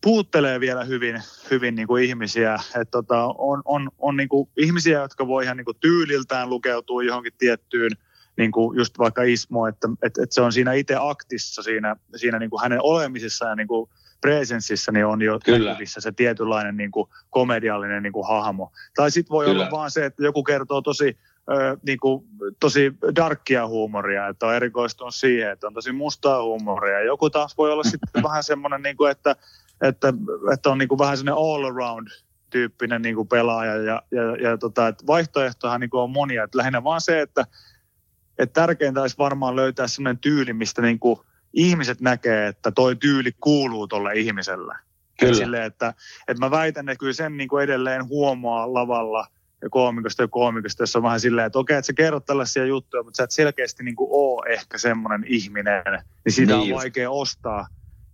puhuttelee 0.00 0.60
vielä 0.60 0.84
hyvin, 0.84 1.22
hyvin 1.50 1.74
niinku 1.74 1.96
ihmisiä. 1.96 2.58
Et 2.80 2.90
tota, 2.90 3.24
on 3.38 3.62
on, 3.64 3.90
on 3.98 4.16
niinku 4.16 4.48
ihmisiä, 4.56 5.00
jotka 5.00 5.26
voi 5.26 5.44
ihan 5.44 5.56
niinku 5.56 5.74
tyyliltään 5.74 6.50
lukeutua 6.50 7.02
johonkin 7.02 7.32
tiettyyn, 7.38 7.92
niinku 8.36 8.72
just 8.76 8.98
vaikka 8.98 9.22
Ismo, 9.22 9.66
että 9.66 9.88
et, 10.02 10.18
et 10.18 10.32
se 10.32 10.40
on 10.40 10.52
siinä 10.52 10.72
itse 10.72 10.96
aktissa, 11.00 11.62
siinä, 11.62 11.96
siinä 12.16 12.38
niinku 12.38 12.58
hänen 12.60 12.82
olemisessaan 12.82 13.50
ja 13.50 13.56
niinku 13.56 13.90
presenssissä 14.20 14.92
niin 14.92 15.06
on 15.06 15.22
jo 15.22 15.38
Kyllä. 15.44 15.68
näkyvissä 15.70 16.00
se 16.00 16.12
tietynlainen 16.12 16.76
niin 16.76 16.90
kuin 16.90 17.08
komediallinen 17.30 18.02
niin 18.02 18.12
kuin 18.12 18.28
hahmo. 18.28 18.72
Tai 18.94 19.10
sitten 19.10 19.30
voi 19.30 19.44
Kyllä. 19.44 19.62
olla 19.62 19.70
vaan 19.70 19.90
se, 19.90 20.04
että 20.04 20.22
joku 20.22 20.44
kertoo 20.44 20.82
tosi, 20.82 21.18
ö, 21.50 21.76
niin 21.86 21.98
kuin, 21.98 22.24
tosi 22.60 22.92
darkkia 23.16 23.66
huumoria, 23.66 24.28
että 24.28 24.46
on 24.46 24.54
erikoistunut 24.54 25.14
siihen, 25.14 25.50
että 25.50 25.66
on 25.66 25.74
tosi 25.74 25.92
mustaa 25.92 26.42
huumoria. 26.42 27.00
Joku 27.00 27.30
taas 27.30 27.58
voi 27.58 27.72
olla 27.72 27.84
sitten 27.84 28.22
vähän 28.28 28.44
semmoinen, 28.44 28.82
niin 28.82 28.96
kuin, 28.96 29.10
että, 29.10 29.36
että, 29.82 30.12
että 30.52 30.70
on 30.70 30.78
niin 30.78 30.88
kuin 30.88 30.98
vähän 30.98 31.16
semmoinen 31.16 31.44
all 31.44 31.64
around 31.64 32.08
tyyppinen 32.50 33.02
niin 33.02 33.14
kuin 33.14 33.28
pelaaja 33.28 33.76
ja, 33.76 34.02
ja, 34.10 34.36
ja 34.50 34.58
tota, 34.58 34.88
että 34.88 35.06
vaihtoehtohan 35.06 35.80
niin 35.80 35.90
kuin 35.90 36.00
on 36.00 36.10
monia. 36.10 36.44
Että 36.44 36.58
lähinnä 36.58 36.84
vaan 36.84 37.00
se, 37.00 37.20
että, 37.20 37.46
että 38.38 38.60
tärkeintä 38.60 39.00
olisi 39.00 39.18
varmaan 39.18 39.56
löytää 39.56 39.86
semmoinen 39.86 40.18
tyyli, 40.18 40.52
mistä 40.52 40.82
niin 40.82 40.98
kuin 40.98 41.20
ihmiset 41.52 42.00
näkee, 42.00 42.46
että 42.46 42.70
toi 42.70 42.96
tyyli 42.96 43.32
kuuluu 43.40 43.88
tolle 43.88 44.14
ihmiselle. 44.14 44.74
Kyllä. 45.20 45.34
Silleen, 45.34 45.62
että, 45.62 45.94
että 46.28 46.44
mä 46.46 46.50
väitän, 46.50 46.88
että 46.88 47.00
kyllä 47.00 47.12
sen 47.12 47.36
niin 47.36 47.48
kuin 47.48 47.64
edelleen 47.64 48.08
huomaa 48.08 48.74
lavalla 48.74 49.26
ja 49.62 49.68
koomikosta 49.70 50.22
ja 50.22 50.28
koomikosta, 50.28 50.82
jossa 50.82 50.98
on 50.98 51.02
vähän 51.02 51.20
silleen, 51.20 51.46
että 51.46 51.58
okei, 51.58 51.76
että 51.76 51.86
sä 51.86 51.92
kerrot 51.92 52.26
tällaisia 52.26 52.64
juttuja, 52.66 53.02
mutta 53.02 53.16
sä 53.16 53.24
et 53.24 53.30
selkeästi 53.30 53.84
niin 53.84 53.96
kuin 53.96 54.08
oo 54.12 54.44
ehkä 54.48 54.78
semmoinen 54.78 55.24
ihminen, 55.26 55.82
niin 56.24 56.32
sitä 56.32 56.52
Niin 56.52 56.62
on 56.62 56.68
just. 56.68 56.80
vaikea 56.80 57.10
ostaa. 57.10 57.66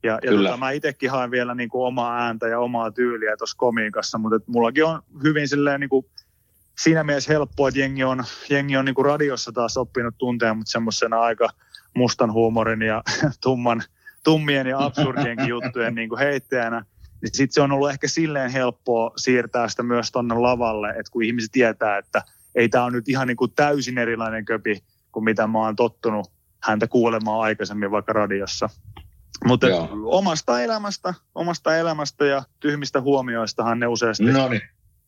Ja, 0.03 0.19
ja 0.23 0.33
tota, 0.33 0.57
mä 0.57 0.71
itsekin 0.71 1.11
haen 1.11 1.31
vielä 1.31 1.55
niin 1.55 1.69
kuin 1.69 1.87
omaa 1.87 2.19
ääntä 2.19 2.49
ja 2.49 2.61
omaa 2.61 2.91
tyyliä 2.91 3.37
tuossa 3.37 3.57
komiikassa, 3.57 4.19
mutta 4.19 4.37
et 4.37 4.49
mullakin 4.49 4.85
on 4.85 5.03
hyvin 5.23 5.49
silleen 5.49 5.81
niin 5.81 5.91
kuin 5.91 6.07
siinä 6.79 7.05
mielessä 7.05 7.33
helppoa, 7.33 7.69
että 7.69 7.81
jengi 7.81 8.05
on, 8.05 8.25
jengi 8.51 8.77
on 8.77 8.85
niin 8.85 8.95
kuin 8.95 9.05
radiossa 9.05 9.53
taas 9.53 9.77
oppinut 9.77 10.15
tuntea, 10.19 10.55
mutta 10.55 10.71
semmoisena 10.71 11.21
aika 11.21 11.49
mustan 11.95 12.33
huumorin 12.33 12.83
ja 12.83 13.03
tumman, 13.43 13.83
tummien 14.25 14.67
ja 14.67 14.85
absurdienkin 14.85 15.49
juttujen 15.49 15.95
niin 15.95 16.09
kuin 16.09 16.19
heittäjänä. 16.19 16.85
Niin 17.23 17.31
sitten 17.35 17.55
se 17.55 17.61
on 17.61 17.73
ollut 17.73 17.91
ehkä 17.91 18.09
silleen 18.09 18.51
helppoa 18.51 19.13
siirtää 19.17 19.69
sitä 19.69 19.83
myös 19.83 20.13
tonne 20.13 20.35
lavalle, 20.35 20.91
että 20.91 21.13
kun 21.13 21.23
ihmiset 21.23 21.53
tietää, 21.53 21.99
että 21.99 22.23
ei 22.55 22.69
tämä 22.69 22.85
on 22.85 22.93
nyt 22.93 23.09
ihan 23.09 23.27
niin 23.29 23.37
kuin 23.37 23.53
täysin 23.57 23.99
erilainen 23.99 24.45
köpi 24.45 24.85
kuin 25.13 25.25
mitä 25.25 25.47
mä 25.47 25.59
oon 25.59 25.77
tottunut 25.77 26.33
häntä 26.63 26.87
kuulemaan 26.87 27.41
aikaisemmin 27.41 27.91
vaikka 27.91 28.13
radiossa. 28.13 28.69
Mutta 29.45 29.69
Joo. 29.69 29.89
omasta 30.05 30.63
elämästä, 30.63 31.15
omasta 31.35 31.77
elämästä 31.77 32.25
ja 32.25 32.43
tyhmistä 32.61 33.01
huomioistahan 33.01 33.81
ne 33.81 33.87
useasti 33.87 34.25
No 34.25 34.49
niin. 34.49 34.63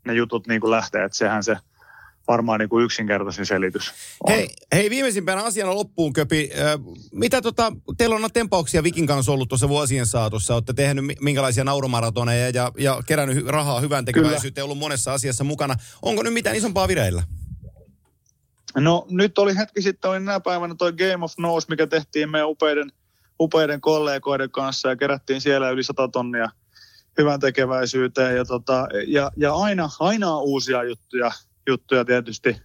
ne 0.07 0.15
jutut 0.15 0.47
niin 0.47 0.61
kuin 0.61 0.71
lähtee, 0.71 1.05
että 1.05 1.19
sehän 1.19 1.45
se 1.45 1.57
varmaan 2.29 2.61
niin 2.61 2.69
kuin 2.69 2.85
yksinkertaisin 2.85 3.47
selitys 3.47 3.93
on. 4.25 4.33
Hei, 4.33 4.49
hei, 4.73 4.91
viimeisimpänä 4.91 5.43
asiana 5.43 5.75
loppuun, 5.75 6.13
Köpi. 6.13 6.51
Mitä 7.13 7.43
tota, 7.43 7.73
teillä 7.99 8.17
on 8.17 8.31
tempauksia 8.33 8.83
Vikin 8.83 9.07
kanssa 9.07 9.33
ollut 9.33 9.49
tuossa 9.49 9.69
vuosien 9.69 10.07
saatossa? 10.07 10.55
Olette 10.55 10.73
tehnyt 10.73 11.07
mi- 11.07 11.17
minkälaisia 11.21 11.65
naurumaratoneja 11.65 12.51
ja, 12.51 12.73
ja 12.79 13.03
kerännyt 13.07 13.47
rahaa 13.47 13.81
hyvän 13.81 14.05
tekeväisyyteen, 14.05 14.65
ollut 14.65 14.79
monessa 14.79 15.13
asiassa 15.13 15.45
mukana. 15.45 15.75
Onko 16.03 16.23
nyt 16.23 16.33
mitään 16.33 16.57
isompaa 16.57 16.89
vireillä? 16.89 17.23
No 18.77 19.07
nyt 19.11 19.39
oli 19.39 19.57
hetki 19.57 19.83
sitten, 19.83 20.11
oli 20.11 20.19
tänä 20.19 20.41
päivänä 20.41 20.75
toi 20.75 20.93
Game 20.93 21.25
of 21.25 21.33
Nose, 21.39 21.67
mikä 21.71 21.87
tehtiin 21.87 22.31
meidän 22.31 22.49
upeiden, 22.49 22.93
upeiden 23.41 23.81
kollegoiden 23.81 24.51
kanssa 24.51 24.89
ja 24.89 24.97
kerättiin 24.97 25.41
siellä 25.41 25.71
yli 25.71 25.83
100 25.83 26.09
tonnia 26.09 26.49
hyvän 27.19 27.41
tekeväisyyteen. 27.41 28.37
Ja, 28.37 28.45
tota, 28.45 28.89
ja, 29.07 29.31
ja 29.37 29.55
aina, 29.55 29.89
aina 30.01 30.35
on 30.35 30.43
uusia 30.43 30.85
juttuja, 30.85 31.33
juttuja 31.67 32.05
tietysti 32.05 32.57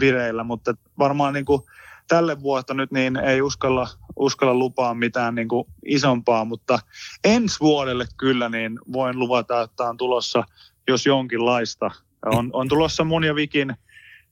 vireillä, 0.00 0.44
mutta 0.44 0.74
varmaan 0.98 1.34
niin 1.34 1.44
kuin 1.44 1.62
tälle 2.08 2.40
vuotta 2.40 2.74
nyt 2.74 2.90
niin 2.92 3.16
ei 3.16 3.42
uskalla, 3.42 3.88
uskalla 4.16 4.54
lupaa 4.54 4.94
mitään 4.94 5.34
niin 5.34 5.48
kuin 5.48 5.64
isompaa, 5.86 6.44
mutta 6.44 6.78
ensi 7.24 7.60
vuodelle 7.60 8.06
kyllä 8.16 8.48
niin 8.48 8.78
voin 8.92 9.18
luvata, 9.18 9.62
että 9.62 9.84
on 9.84 9.96
tulossa 9.96 10.44
jos 10.88 11.06
jonkinlaista. 11.06 11.90
On, 12.26 12.50
on 12.52 12.68
tulossa 12.68 13.04
mun 13.04 13.24
ja 13.24 13.34
Vikin, 13.34 13.76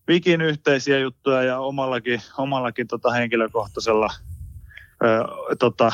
Vikin 0.09 0.41
yhteisiä 0.41 0.99
juttuja 0.99 1.43
ja 1.43 1.59
omallakin, 1.59 2.23
omallakin 2.39 2.87
tota 2.87 3.11
henkilökohtaisella 3.11 4.09
ö, 5.05 5.25
tota, 5.59 5.93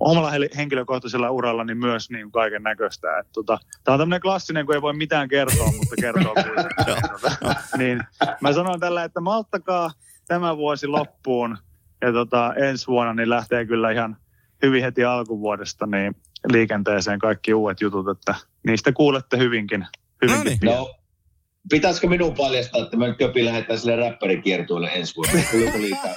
omalla 0.00 0.30
henkilökohtaisella 0.56 1.30
uralla 1.30 1.64
niin 1.64 1.78
myös 1.78 2.10
niin 2.10 2.32
kaiken 2.32 2.62
näköistä. 2.62 3.08
Tota, 3.32 3.58
Tämä 3.84 3.94
on 3.94 3.98
tämmöinen 3.98 4.20
klassinen, 4.20 4.66
kun 4.66 4.74
ei 4.74 4.82
voi 4.82 4.92
mitään 4.92 5.28
kertoa, 5.28 5.66
mutta 5.66 5.94
kertoo 6.00 6.34
kuitenkin. 6.44 7.10
Tota, 7.12 7.54
niin, 7.76 8.00
mä 8.40 8.52
sanon 8.52 8.80
tällä, 8.80 9.04
että 9.04 9.20
malttakaa 9.20 9.90
tämä 10.28 10.56
vuosi 10.56 10.86
loppuun 10.86 11.58
ja 12.00 12.12
tota, 12.12 12.54
ensi 12.54 12.86
vuonna 12.86 13.14
niin 13.14 13.30
lähtee 13.30 13.66
kyllä 13.66 13.90
ihan 13.90 14.16
hyvin 14.62 14.82
heti 14.82 15.04
alkuvuodesta 15.04 15.86
niin 15.86 16.16
liikenteeseen 16.52 17.18
kaikki 17.18 17.54
uudet 17.54 17.80
jutut, 17.80 18.08
että 18.08 18.34
niistä 18.66 18.92
kuulette 18.92 19.38
hyvinkin, 19.38 19.86
hyvinkin. 20.22 20.66
No, 20.66 20.97
pitäisikö 21.70 22.08
minun 22.08 22.34
paljastaa, 22.34 22.82
että 22.82 22.96
me 22.96 23.14
Köpi 23.18 23.44
lähdetään 23.44 23.78
sille 23.78 23.96
räppärikiertueelle 23.96 24.90
ensi 24.94 25.16
vuonna? 25.16 25.40
Tuliko 25.50 25.78
liikaa? 25.78 26.14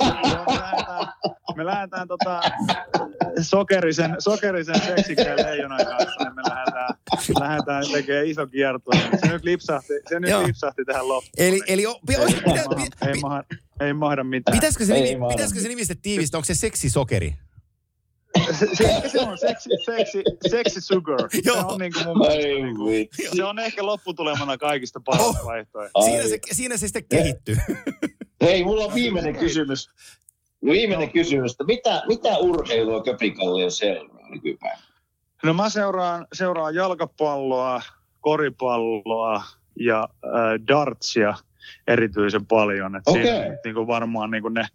Joo, 0.00 0.44
me 0.46 0.54
lähdetään- 0.60 1.08
me 1.56 1.64
lähdetään 1.66 2.08
tota, 2.08 2.40
sokerisen, 3.42 4.16
sokerisen 4.18 4.80
seksikään 4.80 5.36
leijonan 5.36 5.86
kanssa, 5.86 6.24
niin 6.24 6.34
me 6.34 6.42
lähdetään, 6.50 6.88
lähdetään 7.40 7.84
tekemään 7.92 8.26
iso 8.26 8.46
kierto. 8.46 8.90
Se 9.20 9.32
nyt 9.32 9.44
lipsahti, 9.44 9.92
se 10.08 10.20
nyt 10.20 10.30
Joo. 10.30 10.46
lipsahti 10.46 10.84
tähän 10.84 11.08
loppuun. 11.08 11.32
Eli, 11.38 11.60
eli 11.68 11.86
o, 11.86 11.94
pi, 12.06 12.14
ei, 12.14 12.20
ei, 12.20 12.30
mahda, 12.46 12.86
ei, 13.06 13.20
mahda, 13.20 13.44
ei 13.80 13.92
mahda 13.92 14.24
mitään. 14.24 14.56
pitäisikö 14.56 14.84
se, 14.84 14.94
nimi, 14.94 15.26
pitäisikö 15.28 15.60
se 15.60 15.68
nimistä 15.68 15.94
tiivistä? 16.02 16.36
Onko 16.38 16.44
se 16.44 16.54
seksisokeri? 16.54 17.34
Se, 18.58 18.66
se, 18.74 19.02
se 19.08 19.20
on 19.20 19.38
seksi, 19.38 19.70
seksi, 19.84 20.22
seksi 20.48 20.80
sugar. 20.80 21.20
Se 21.30 21.40
Joo. 21.44 21.56
on 21.68 21.78
niin 21.80 21.92
kuin 21.92 22.06
mun 22.06 22.18
mielestä, 22.18 22.48
Ai 22.48 22.62
niin 22.62 22.76
kuin, 22.76 22.92
vitsi. 22.92 23.28
se 23.36 23.44
on 23.44 23.58
ehkä 23.58 23.86
lopputulemana 23.86 24.58
kaikista 24.58 25.00
paras 25.04 25.26
Oh. 25.26 25.44
vaihtoehto. 25.46 26.02
Siinä 26.02 26.22
se, 26.28 26.38
siinä 26.52 26.76
se 26.76 26.86
sitten 26.88 27.04
kehittyy. 27.10 27.56
Hei, 28.44 28.64
mulla 28.64 28.84
on 28.84 28.94
viimeinen 28.94 29.36
kysymys. 29.36 29.90
Viimeinen 30.64 31.10
kysymys. 31.12 31.52
että 31.52 31.64
Mitä, 31.64 32.02
mitä 32.08 32.38
urheilua 32.38 33.02
Köpikallio 33.02 33.70
seuraa 33.70 34.28
nykypäivänä? 34.30 34.82
No 35.44 35.54
mä 35.54 35.68
seuraan, 35.68 36.26
seuraan 36.32 36.74
jalkapalloa, 36.74 37.82
koripalloa 38.20 39.42
ja 39.80 40.08
äh, 40.24 40.30
dartsia 40.68 41.34
erityisen 41.86 42.46
paljon. 42.46 42.96
Et 42.96 43.02
Okei. 43.06 43.22
Siinä 43.24 43.48
nyt 43.48 43.58
niinku 43.64 43.86
varmaan 43.86 44.30
niinku 44.30 44.48
ne, 44.48 44.66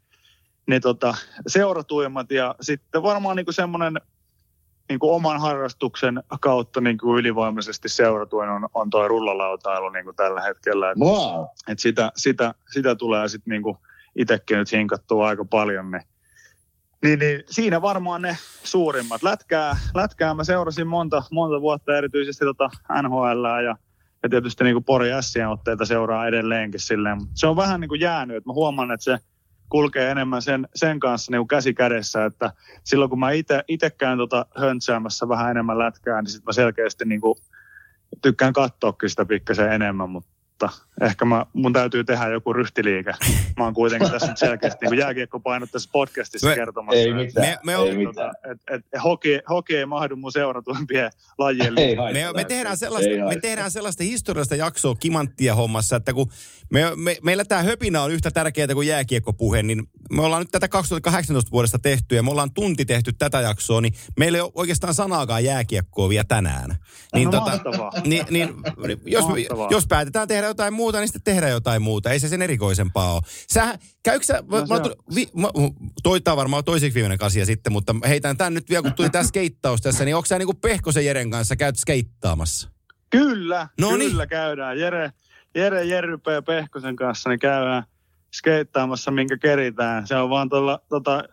ne 0.67 0.79
tota, 0.79 1.15
seuratuimmat 1.47 2.31
ja 2.31 2.55
sitten 2.61 3.03
varmaan 3.03 3.35
niinku 3.35 3.51
semmoinen 3.51 3.93
niinku 4.89 5.13
oman 5.13 5.41
harrastuksen 5.41 6.23
kautta 6.41 6.81
niinku 6.81 7.17
ylivoimaisesti 7.17 7.89
seuratuin 7.89 8.49
on, 8.49 8.69
on 8.73 8.89
toi 8.89 9.07
rullalautailu 9.07 9.89
niinku 9.89 10.13
tällä 10.13 10.41
hetkellä. 10.41 10.91
Et, 10.91 10.97
Wow. 10.97 11.45
et 11.67 11.79
sitä, 11.79 12.11
sitä, 12.15 12.53
sitä 12.73 12.95
tulee 12.95 13.27
sitten 13.27 13.51
niinku 13.51 13.77
itsekin 14.15 14.57
nyt 14.57 14.71
hinkattua 14.71 15.27
aika 15.27 15.45
paljon. 15.45 15.91
Niin, 15.91 16.03
niin, 17.03 17.19
niin 17.19 17.43
siinä 17.49 17.81
varmaan 17.81 18.21
ne 18.21 18.37
suurimmat. 18.63 19.23
Lätkää, 19.23 19.77
lätkää 19.93 20.33
mä 20.33 20.43
seurasin 20.43 20.87
monta, 20.87 21.23
monta 21.31 21.61
vuotta 21.61 21.97
erityisesti 21.97 22.45
tota 22.45 22.69
NHL 23.01 23.45
ja, 23.65 23.75
ja 24.23 24.29
tietysti 24.29 24.63
niinku 24.63 24.81
Pori 24.81 25.09
Sien 25.21 25.49
otteita 25.49 25.85
seuraa 25.85 26.27
edelleenkin 26.27 26.79
silleen. 26.79 27.17
Mut 27.17 27.29
se 27.33 27.47
on 27.47 27.55
vähän 27.55 27.81
niinku 27.81 27.95
jäänyt, 27.95 28.37
että 28.37 28.49
mä 28.49 28.53
huomaan, 28.53 28.91
että 28.91 29.03
se 29.03 29.17
kulkee 29.73 30.11
enemmän 30.11 30.41
sen, 30.41 30.67
sen 30.75 30.99
kanssa 30.99 31.31
niinku 31.31 31.45
käsi 31.45 31.73
kädessä, 31.73 32.25
että 32.25 32.51
silloin 32.83 33.09
kun 33.09 33.19
mä 33.19 33.31
itse 33.67 33.89
käyn 33.89 34.17
tota 34.17 34.45
höntsäämässä 34.57 35.27
vähän 35.27 35.51
enemmän 35.51 35.79
lätkää, 35.79 36.21
niin 36.21 36.29
sitten 36.29 36.45
mä 36.45 36.53
selkeästi 36.53 37.05
niinku 37.05 37.37
tykkään 38.21 38.53
katsoakin 38.53 39.09
sitä 39.09 39.25
pikkasen 39.25 39.73
enemmän, 39.73 40.09
mutta 40.09 40.29
ehkä 41.01 41.25
mä, 41.25 41.45
mun 41.53 41.73
täytyy 41.73 42.03
tehdä 42.03 42.27
joku 42.27 42.53
ryhtiliike. 42.53 43.11
Mä 43.57 43.63
oon 43.63 43.73
kuitenkin 43.73 44.11
tässä 44.11 44.27
nyt 44.27 44.37
selkeästi 44.37 44.85
niin 44.85 44.99
jääkiekkopainotteisessa 44.99 45.89
podcastissa 45.93 46.47
Me- 46.47 46.55
kertomassa. 46.55 46.99
Ei 46.99 47.09
että- 47.09 47.15
mitään. 47.23 47.47
Me- 47.47 47.57
me 47.63 47.71
ei 47.71 47.77
on- 47.77 47.87
Tota, 47.87 47.97
mitään. 48.09 48.31
et, 48.51 48.61
et, 48.95 49.03
hoki, 49.03 49.39
hoki 49.49 49.75
ei 49.75 49.85
mahdu 49.85 50.15
mun 50.15 50.31
seuratuimpien 50.31 51.11
lajien 51.37 51.77
Ei 51.79 51.95
haittaa. 51.95 52.33
Me, 52.33 52.33
me, 52.39 52.43
tehdään 52.43 52.77
sellaista, 52.77 53.09
Ei 53.11 53.21
me 53.21 53.39
tehdään 53.41 53.71
sellaista 53.71 54.03
historiallista 54.03 54.55
jaksoa 54.55 54.95
kimanttia 54.95 55.55
hommassa, 55.55 55.95
että 55.95 56.13
kun 56.13 56.31
me, 56.69 56.81
me, 56.95 57.17
meillä 57.23 57.45
tämä 57.45 57.63
höpinä 57.63 58.01
on 58.01 58.11
yhtä 58.11 58.31
tärkeää 58.31 58.67
kuin 58.73 58.87
jääkiekkopuhe, 58.87 59.63
niin 59.63 59.89
me 60.11 60.21
ollaan 60.21 60.41
nyt 60.41 60.51
tätä 60.51 60.67
2018 60.67 61.51
vuodesta 61.51 61.79
tehty 61.79 62.15
ja 62.15 62.23
me 62.23 62.31
ollaan 62.31 62.53
tunti 62.53 62.85
tehty 62.85 63.13
tätä 63.13 63.41
jaksoa, 63.41 63.81
niin 63.81 63.93
meillä 64.19 64.37
ei 64.37 64.41
ole 64.41 64.51
oikeastaan 64.55 64.93
sanaakaan 64.93 65.43
jääkiekkoa 65.43 66.09
vielä 66.09 66.23
tänään. 66.23 66.75
Niin, 67.15 67.29
No 67.29 67.39
mahtavaa. 67.39 67.91
niin, 68.05 68.25
niin, 68.29 68.49
jos, 69.05 69.25
Mahtavaa. 69.27 69.67
jos 69.71 69.87
päätetään 69.87 70.27
tehdä 70.27 70.47
jotain 70.47 70.73
muuta, 70.73 70.99
niin 70.99 71.07
sitten 71.07 71.33
tehdään 71.33 71.51
jotain 71.51 71.81
muuta. 71.81 72.09
Ei 72.11 72.19
se 72.19 72.27
sen 72.27 72.41
erikoisempaa 72.41 73.13
ole. 73.13 73.21
Sähän, 73.53 73.79
käykö 74.03 74.25
sä, 74.25 74.33
No 74.47 74.65
mä, 74.65 74.75
on. 74.75 74.95
vi, 75.15 75.27
mä, 75.35 75.47
toi 76.03 76.21
tää 76.21 76.33
on 76.33 76.37
varmaan 76.37 76.63
toiseksi 76.63 76.95
viimeinen 76.95 77.25
asia 77.25 77.45
sitten, 77.45 77.73
mutta 77.73 77.95
heitän 78.07 78.37
tän 78.37 78.53
nyt 78.53 78.69
vielä, 78.69 78.81
kun 78.83 78.93
tuli 78.93 79.09
tää 79.09 79.23
skeittaus 79.23 79.81
tässä, 79.81 80.05
niin 80.05 80.15
onko 80.15 80.25
sä 80.25 80.37
niinku 80.37 80.53
Pehkosen 80.53 81.05
Jeren 81.05 81.29
kanssa 81.31 81.55
käyt 81.55 81.75
skeittaamassa? 81.77 82.69
Kyllä, 83.09 83.67
No 83.79 83.97
niin. 83.97 84.11
kyllä 84.11 84.27
käydään. 84.27 84.79
Jere, 84.79 85.11
Jere 85.55 85.83
Jerrypä 85.85 86.31
ja 86.31 86.41
Pehkosen 86.41 86.95
kanssa 86.95 87.29
niin 87.29 87.39
käydään 87.39 87.83
skeittaamassa, 88.33 89.11
minkä 89.11 89.37
keritään. 89.37 90.07
Se 90.07 90.15
on 90.15 90.29
vaan 90.29 90.49
tuolla 90.49 90.79
tota, 90.89 91.23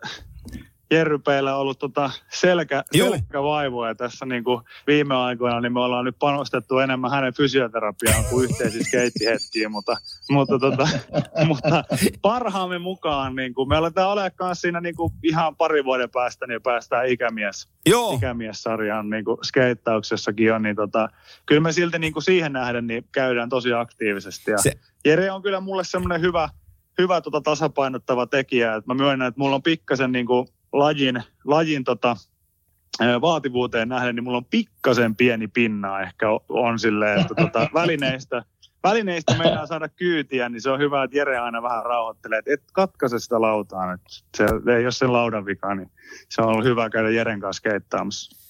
Jerrypeillä 0.91 1.55
ollut 1.55 1.79
tota 1.79 2.11
selkä, 2.29 2.83
Joo. 2.93 3.09
selkävaivoja 3.09 3.95
tässä 3.95 4.25
niin 4.25 4.43
kuin 4.43 4.61
viime 4.87 5.15
aikoina, 5.15 5.61
niin 5.61 5.73
me 5.73 5.79
ollaan 5.79 6.05
nyt 6.05 6.15
panostettu 6.19 6.79
enemmän 6.79 7.11
hänen 7.11 7.33
fysioterapiaan 7.33 8.25
kuin 8.29 8.43
yhteisiin 8.43 8.85
skeittihetkiin, 8.85 9.71
mutta, 9.71 9.97
mutta, 10.29 10.59
tota, 10.59 10.87
mutta 11.47 11.83
parhaamme 12.21 12.79
mukaan 12.79 13.35
niin 13.35 13.53
kuin, 13.53 13.69
me 13.69 13.77
aletaan 13.77 14.09
olemaan 14.09 14.55
siinä 14.55 14.81
niin 14.81 14.95
kuin 14.95 15.13
ihan 15.23 15.55
pari 15.55 15.85
vuoden 15.85 16.09
päästä, 16.09 16.47
niin 16.47 16.61
päästään 16.61 17.07
ikämies 17.07 17.67
Joo. 17.85 18.13
ikämiessarjan 18.13 19.09
niin 19.09 19.25
kuin 19.25 19.37
skeittauksessakin 19.43 20.53
on, 20.53 20.61
niin 20.61 20.75
tota, 20.75 21.09
kyllä 21.45 21.61
me 21.61 21.71
silti 21.71 21.99
niin 21.99 22.13
kuin 22.13 22.23
siihen 22.23 22.53
nähden 22.53 22.87
niin 22.87 23.05
käydään 23.11 23.49
tosi 23.49 23.73
aktiivisesti. 23.73 24.51
Ja 24.51 24.57
Se... 24.57 24.71
Jere 25.05 25.31
on 25.31 25.41
kyllä 25.41 25.59
mulle 25.59 25.83
semmoinen 25.83 26.21
hyvä, 26.21 26.49
hyvä 26.97 27.21
tota 27.21 27.41
tasapainottava 27.41 28.27
tekijä, 28.27 28.75
että 28.75 28.93
mä 28.93 29.03
myönnän, 29.03 29.27
että 29.27 29.39
mulla 29.39 29.55
on 29.55 29.63
pikkasen 29.63 30.11
niin 30.11 30.25
kuin 30.25 30.47
lajin, 30.73 31.23
lajin 31.45 31.83
tota, 31.83 32.15
vaativuuteen 33.21 33.89
nähden, 33.89 34.15
niin 34.15 34.23
mulla 34.23 34.37
on 34.37 34.45
pikkasen 34.45 35.15
pieni 35.15 35.47
pinna 35.47 36.01
ehkä 36.01 36.27
on 36.49 36.79
silleen, 36.79 37.21
että 37.21 37.35
tota, 37.35 37.67
välineistä, 37.73 38.43
välineistä 38.83 39.37
meinaa 39.37 39.65
saada 39.65 39.89
kyytiä, 39.89 40.49
niin 40.49 40.61
se 40.61 40.69
on 40.69 40.79
hyvä, 40.79 41.03
että 41.03 41.17
Jere 41.17 41.37
aina 41.37 41.61
vähän 41.61 41.85
rauhoittelee, 41.85 42.39
että 42.39 42.53
et 42.53 42.63
katkaise 42.73 43.19
sitä 43.19 43.41
lautaa 43.41 43.91
nyt. 43.91 44.01
Se 44.37 44.45
ei 44.77 44.83
ole 44.85 44.91
sen 44.91 45.13
laudan 45.13 45.45
vika, 45.45 45.75
niin 45.75 45.91
se 46.29 46.41
on 46.41 46.47
ollut 46.47 46.65
hyvä 46.65 46.89
käydä 46.89 47.09
Jeren 47.09 47.39
kanssa 47.39 47.69
keittaamassa. 47.69 48.40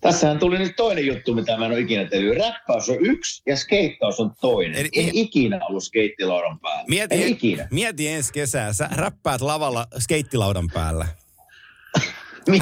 Tässähän 0.00 0.38
tuli 0.38 0.58
nyt 0.58 0.76
toinen 0.76 1.06
juttu, 1.06 1.34
mitä 1.34 1.56
mä 1.56 1.66
en 1.66 1.72
ole 1.72 1.80
ikinä 1.80 2.04
tehnyt. 2.04 2.38
Räppäys 2.38 2.88
on 2.88 2.96
yksi 3.06 3.42
ja 3.46 3.56
skeittaus 3.56 4.20
on 4.20 4.32
toinen. 4.40 4.78
Eli- 4.80 4.88
en 4.96 5.10
ikinä 5.12 5.60
ollut 5.68 5.84
skeittilaudan 5.84 6.60
päällä. 6.60 6.84
Mieti, 6.88 7.14
en 7.22 7.28
ikinä. 7.28 7.68
mieti 7.70 8.08
ensi 8.08 8.32
kesää, 8.32 8.72
sä 8.72 8.88
räppäät 8.96 9.40
lavalla 9.40 9.86
skeittilaudan 9.98 10.68
päällä. 10.74 11.06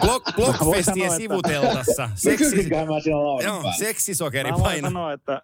Block, 0.00 0.36
Blockfestien 0.36 0.84
sanoa, 0.84 1.06
että- 1.06 1.16
sivuteltassa. 1.16 2.10
Seksi, 2.14 2.50
Seksi, 2.50 2.70
mä 2.70 2.76
laudan 2.86 3.46
joo, 3.46 3.62
päällä. 3.62 3.72
seksisokeri 3.78 4.50
Mä 4.50 4.56
voin 4.56 4.64
paino. 4.64 4.88
sanoa, 4.88 5.12
että 5.12 5.42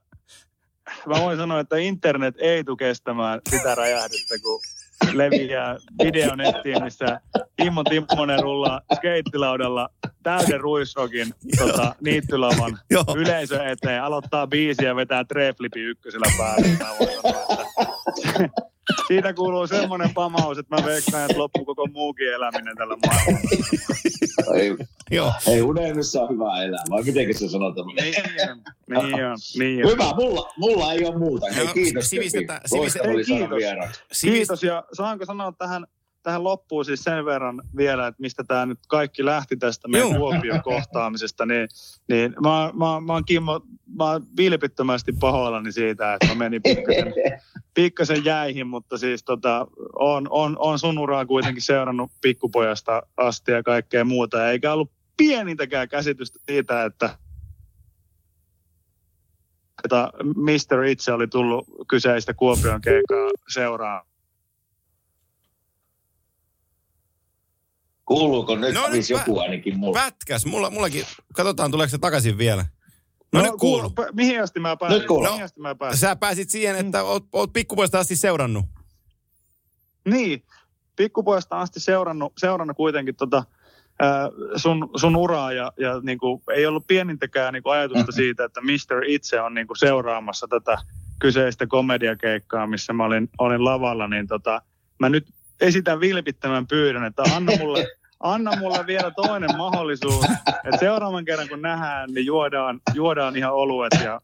mä 1.06 1.20
voin 1.20 1.36
sanoa, 1.38 1.60
että 1.60 1.76
internet 1.76 2.34
ei 2.38 2.64
tule 2.64 2.76
kestämään 2.76 3.40
sitä 3.50 3.74
räjähdystä, 3.74 4.34
kun 4.42 4.60
leviää 5.12 5.76
video 6.04 6.36
nettiin, 6.36 6.84
missä 6.84 7.20
Immo 7.62 7.84
Timmonen 7.84 8.42
rullaa 8.42 8.80
skeittilaudalla 8.94 9.88
täyden 10.22 10.60
ruisrokin 10.60 11.34
tota, 11.58 11.94
niittylavan 12.00 12.78
yleisö 13.16 13.64
eteen, 13.68 14.02
aloittaa 14.02 14.46
biisiä 14.46 14.88
ja 14.88 14.96
vetää 14.96 15.24
treflipi 15.24 15.80
ykkösellä 15.80 16.26
päälle. 16.38 16.68
Mä 16.68 16.88
voin 17.00 17.10
sanoa, 17.22 17.64
että 18.42 18.68
siitä 19.08 19.34
kuuluu 19.34 19.66
semmoinen 19.66 20.14
pamaus, 20.14 20.58
että 20.58 20.76
mä 20.76 20.86
veikkaan, 20.86 21.24
että 21.24 21.38
loppuu 21.38 21.64
koko 21.64 21.86
muukin 21.86 22.32
eläminen 22.34 22.76
tällä 22.76 22.96
maailmalla. 23.06 23.50
Ei, 24.54 24.76
Joo. 25.10 25.32
ei 25.46 25.62
unelmissa 25.62 26.22
on 26.22 26.28
hyvä 26.30 26.62
elää, 26.62 26.84
vai 26.90 27.02
miten 27.02 27.34
se 27.34 27.48
sanotaan? 27.48 27.86
Niin 27.86 28.14
on, 28.16 29.04
niin 29.14 29.26
on, 29.26 29.38
niin 29.58 29.84
on. 29.86 29.92
Hyvä, 29.92 30.12
mulla, 30.16 30.52
mulla 30.56 30.92
ei 30.92 31.04
ole 31.04 31.18
muuta. 31.18 31.46
Hei, 31.56 31.66
kiitos. 31.66 32.10
oli 32.12 33.24
saada 33.24 33.24
Kiitos. 33.24 34.02
Sivist- 34.14 34.30
Kiitos 34.32 34.62
ja 34.62 34.84
saanko 34.92 35.24
sanoa 35.24 35.52
tähän, 35.58 35.86
tähän 36.28 36.44
loppuun 36.44 36.84
siis 36.84 37.04
sen 37.04 37.24
verran 37.24 37.62
vielä, 37.76 38.06
että 38.06 38.20
mistä 38.20 38.44
tämä 38.44 38.66
nyt 38.66 38.78
kaikki 38.88 39.24
lähti 39.24 39.56
tästä 39.56 39.88
meidän. 39.88 40.16
Kuopion 40.16 40.62
kohtaamisesta, 40.62 41.46
niin, 41.46 41.68
niin 42.08 42.34
mä, 42.42 42.72
mä, 42.74 43.00
mä 43.00 43.12
oon 43.12 43.24
Kimmo, 43.24 43.60
mä 43.96 44.04
oon 44.04 44.22
vilpittömästi 44.36 45.12
pahoillani 45.20 45.72
siitä, 45.72 46.14
että 46.14 46.26
mä 46.26 46.34
menin 46.34 46.62
pikkasen, 46.62 47.14
pikkasen 47.74 48.24
jäihin, 48.24 48.66
mutta 48.66 48.98
siis 48.98 49.24
tota, 49.24 49.66
on, 49.98 50.26
on, 50.30 50.56
on 50.58 50.78
sun 50.78 50.98
uraa 50.98 51.26
kuitenkin 51.26 51.62
seurannut 51.62 52.10
pikkupojasta 52.20 53.02
asti 53.16 53.52
ja 53.52 53.62
kaikkea 53.62 54.04
muuta, 54.04 54.50
eikä 54.50 54.72
ollut 54.72 54.90
pienintäkään 55.16 55.88
käsitystä 55.88 56.38
siitä, 56.46 56.84
että 56.84 57.18
että 59.84 60.10
Mister 60.36 60.82
itse 60.84 61.12
oli 61.12 61.26
tullut 61.26 61.66
kyseistä 61.88 62.34
Kuopion 62.34 62.80
keikkaa 62.80 63.30
seuraa. 63.52 64.07
Kuuluuko 68.08 68.56
nyt 68.56 68.74
No 68.74 68.80
no, 68.82 68.88
nyt 68.88 69.10
joku 69.10 69.34
mä- 69.34 69.40
ainakin 69.42 69.78
mulla? 69.78 70.00
Pätkäs, 70.00 70.46
mulla, 70.46 70.70
mullakin, 70.70 71.04
katsotaan 71.34 71.70
tuleeko 71.70 71.90
se 71.90 71.98
takaisin 71.98 72.38
vielä. 72.38 72.64
No, 73.32 73.42
nyt 73.42 73.50
kuuluu. 73.60 73.90
kuulu- 73.90 74.10
Mihin 74.12 74.42
asti 74.42 74.60
mä 74.60 74.76
pääsin? 74.76 74.98
Nyt 74.98 75.06
kuuluu. 75.06 75.30
Mihin 75.30 75.44
asti 75.44 75.60
mä 75.60 75.74
pääsin? 75.74 76.00
Sä 76.00 76.16
pääsit 76.16 76.50
siihen, 76.50 76.76
että 76.76 77.02
oot, 77.04 77.24
oot 77.32 77.52
pikkupoista 77.52 77.98
asti 77.98 78.16
seurannut. 78.16 78.64
Niin, 80.04 80.42
pikkupojasta 80.96 81.60
asti 81.60 81.80
seurannut, 81.80 82.32
seurannut 82.38 82.76
kuitenkin 82.76 83.16
tota, 83.16 83.44
ää, 84.00 84.28
sun, 84.56 84.90
sun 84.96 85.16
uraa 85.16 85.52
ja, 85.52 85.72
ja 85.80 86.00
niin 86.02 86.18
kuin, 86.18 86.42
ei 86.54 86.66
ollut 86.66 86.86
pienintäkään 86.86 87.52
niin 87.52 87.62
kuin 87.62 87.72
ajatusta 87.72 88.12
siitä, 88.12 88.44
että 88.44 88.60
Mister 88.60 89.02
itse 89.06 89.40
on 89.40 89.54
niin 89.54 89.66
kuin 89.66 89.76
seuraamassa 89.78 90.48
tätä 90.48 90.78
kyseistä 91.18 91.66
komediakeikkaa, 91.66 92.66
missä 92.66 92.92
mä 92.92 93.04
olin, 93.04 93.28
olin 93.38 93.64
lavalla, 93.64 94.08
niin 94.08 94.26
tota, 94.26 94.62
mä 95.00 95.08
nyt 95.08 95.26
esitän 95.60 96.00
vilpittömän 96.00 96.66
pyydön, 96.66 97.04
että 97.04 97.22
anna 97.36 97.52
mulle, 97.58 97.86
anna 98.20 98.56
mulle 98.56 98.86
vielä 98.86 99.10
toinen 99.10 99.56
mahdollisuus, 99.56 100.24
että 100.48 100.78
seuraavan 100.80 101.24
kerran 101.24 101.48
kun 101.48 101.62
nähdään, 101.62 102.10
niin 102.10 102.26
juodaan, 102.26 102.80
juodaan 102.94 103.36
ihan 103.36 103.52
oluet 103.52 103.92
ja 104.04 104.20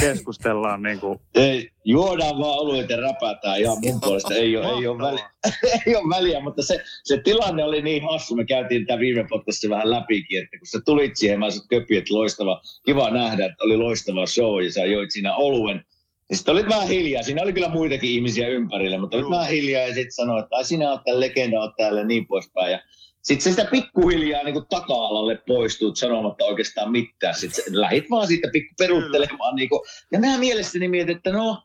keskustellaan 0.00 0.82
niin 0.82 1.00
kuin 1.00 1.18
Ei, 1.34 1.70
juodaan 1.84 2.38
vaan 2.38 2.58
oluet 2.58 2.90
ja 2.90 2.96
räpätään 3.00 3.60
ihan 3.60 3.76
mun 3.82 4.00
puolesta. 4.00 4.34
Ei 4.34 4.56
ole, 4.56 4.66
ei 4.66 4.86
ole, 4.86 4.98
väliä, 4.98 5.30
ei 5.86 5.96
ole 5.96 6.16
väliä, 6.16 6.40
mutta 6.40 6.62
se, 6.62 6.84
se, 7.04 7.20
tilanne 7.24 7.64
oli 7.64 7.82
niin 7.82 8.02
hassu. 8.02 8.36
Me 8.36 8.44
käytiin 8.44 8.86
tämä 8.86 8.98
viime 8.98 9.26
podcastissa 9.28 9.68
vähän 9.68 9.90
läpikin, 9.90 10.42
että 10.42 10.58
kun 10.58 10.66
sä 10.66 10.80
tulit 10.84 11.16
siihen, 11.16 11.38
mä 11.38 11.50
sanoin, 11.50 11.68
että 11.98 12.14
loistava, 12.14 12.62
kiva 12.86 13.10
nähdä, 13.10 13.46
että 13.46 13.64
oli 13.64 13.76
loistava 13.76 14.26
show 14.26 14.62
ja 14.62 14.72
sä 14.72 14.84
joit 14.84 15.10
siinä 15.10 15.34
oluen. 15.34 15.84
Ja 16.32 16.36
sitten 16.36 16.52
olit 16.52 16.68
vähän 16.68 16.88
hiljaa. 16.88 17.22
Siinä 17.22 17.42
oli 17.42 17.52
kyllä 17.52 17.68
muitakin 17.68 18.10
ihmisiä 18.10 18.48
ympärillä, 18.48 18.98
mutta 18.98 19.16
olit 19.16 19.24
Joo. 19.24 19.30
vähän 19.30 19.48
hiljaa 19.48 19.82
ja 19.82 19.94
sitten 19.94 20.12
sanoit, 20.12 20.44
että 20.44 20.56
ai 20.56 20.64
sinä 20.64 20.90
oot 20.90 21.04
täällä 21.04 21.20
legenda, 21.20 21.60
oot 21.60 21.76
täällä 21.76 22.00
ja 22.00 22.06
niin 22.06 22.26
poispäin. 22.26 22.72
Ja 22.72 22.80
sitten 23.22 23.42
se 23.44 23.50
sitä 23.50 23.70
pikkuhiljaa 23.70 24.42
niin 24.42 24.66
taka-alalle 24.70 25.38
poistuut 25.46 25.96
sanomatta 25.96 26.44
oikeastaan 26.44 26.92
mitään. 26.92 27.34
Sitten 27.34 27.80
lähit 27.80 28.10
vaan 28.10 28.26
siitä 28.26 28.48
pikku 28.52 28.74
peruuttelemaan. 28.78 29.56
Niin 29.56 29.68
kuin, 29.68 29.80
ja 30.12 30.20
mä 30.20 30.38
mielessäni 30.38 30.88
mietin, 30.88 31.16
että 31.16 31.32
no, 31.32 31.62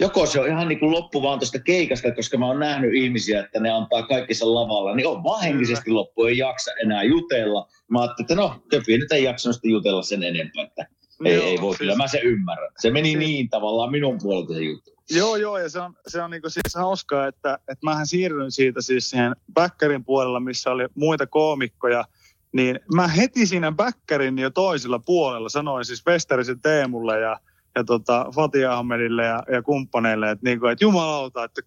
joko 0.00 0.26
se 0.26 0.40
on 0.40 0.48
ihan 0.48 0.68
niin 0.68 0.78
kuin 0.78 0.92
loppu 0.92 1.22
vaan 1.22 1.38
tuosta 1.38 1.58
keikasta, 1.58 2.14
koska 2.14 2.38
mä 2.38 2.46
oon 2.46 2.60
nähnyt 2.60 2.94
ihmisiä, 2.94 3.40
että 3.40 3.60
ne 3.60 3.70
antaa 3.70 4.02
kaikissa 4.02 4.54
lavalla, 4.54 4.94
niin 4.94 5.06
on 5.06 5.24
vaan 5.24 5.42
henkisesti 5.42 5.90
loppu, 5.90 6.24
ei 6.24 6.38
jaksa 6.38 6.70
enää 6.82 7.02
jutella. 7.02 7.68
Mä 7.90 8.00
ajattelin, 8.00 8.24
että 8.24 8.34
no, 8.34 8.54
Köpi 8.70 8.98
nyt 8.98 9.12
ei 9.12 9.24
jaksanut 9.24 9.54
sitten 9.54 9.70
jutella 9.70 10.02
sen 10.02 10.22
enempää, 10.22 10.64
että 10.64 10.86
ei, 11.26 11.34
Joo, 11.36 11.44
ei 11.46 11.60
voi, 11.60 11.70
siis- 11.70 11.78
kyllä 11.78 11.96
mä 11.96 12.08
sen 12.08 12.22
ymmärrän. 12.22 12.70
Se 12.78 12.90
meni 12.90 13.08
Siis- 13.08 13.18
niin 13.18 13.48
tavallaan 13.50 13.90
minun 13.90 14.18
puolelta 14.22 14.54
se 14.54 14.60
juttu. 14.62 14.90
Joo, 15.10 15.36
joo, 15.36 15.58
ja 15.58 15.68
se 15.68 15.80
on, 15.80 15.94
se 16.06 16.22
on 16.22 16.30
niinku 16.30 16.50
siis 16.50 16.74
hauskaa, 16.74 17.26
että, 17.26 17.54
että 17.54 17.84
mähän 17.86 18.06
siirryin 18.06 18.52
siitä 18.52 18.80
siis 18.82 19.10
siihen 19.10 19.36
backerin 19.54 20.04
puolella, 20.04 20.40
missä 20.40 20.70
oli 20.70 20.86
muita 20.94 21.26
koomikkoja, 21.26 22.04
niin 22.52 22.80
mä 22.94 23.08
heti 23.08 23.46
siinä 23.46 23.72
backerin 23.72 24.38
jo 24.38 24.50
toisella 24.50 24.98
puolella 24.98 25.48
sanoin 25.48 25.84
siis 25.84 26.06
Westerisen 26.06 26.60
Teemulle 26.60 27.20
ja, 27.20 27.40
ja 27.74 27.84
tota 27.84 28.26
Fatih 28.34 28.70
Ahmedille 28.70 29.24
ja, 29.24 29.42
ja 29.52 29.62
kumppaneille, 29.62 30.30
että, 30.30 30.44
niinku, 30.44 30.66
että 30.66 30.84
jumalauta, 30.84 31.44
että 31.44 31.60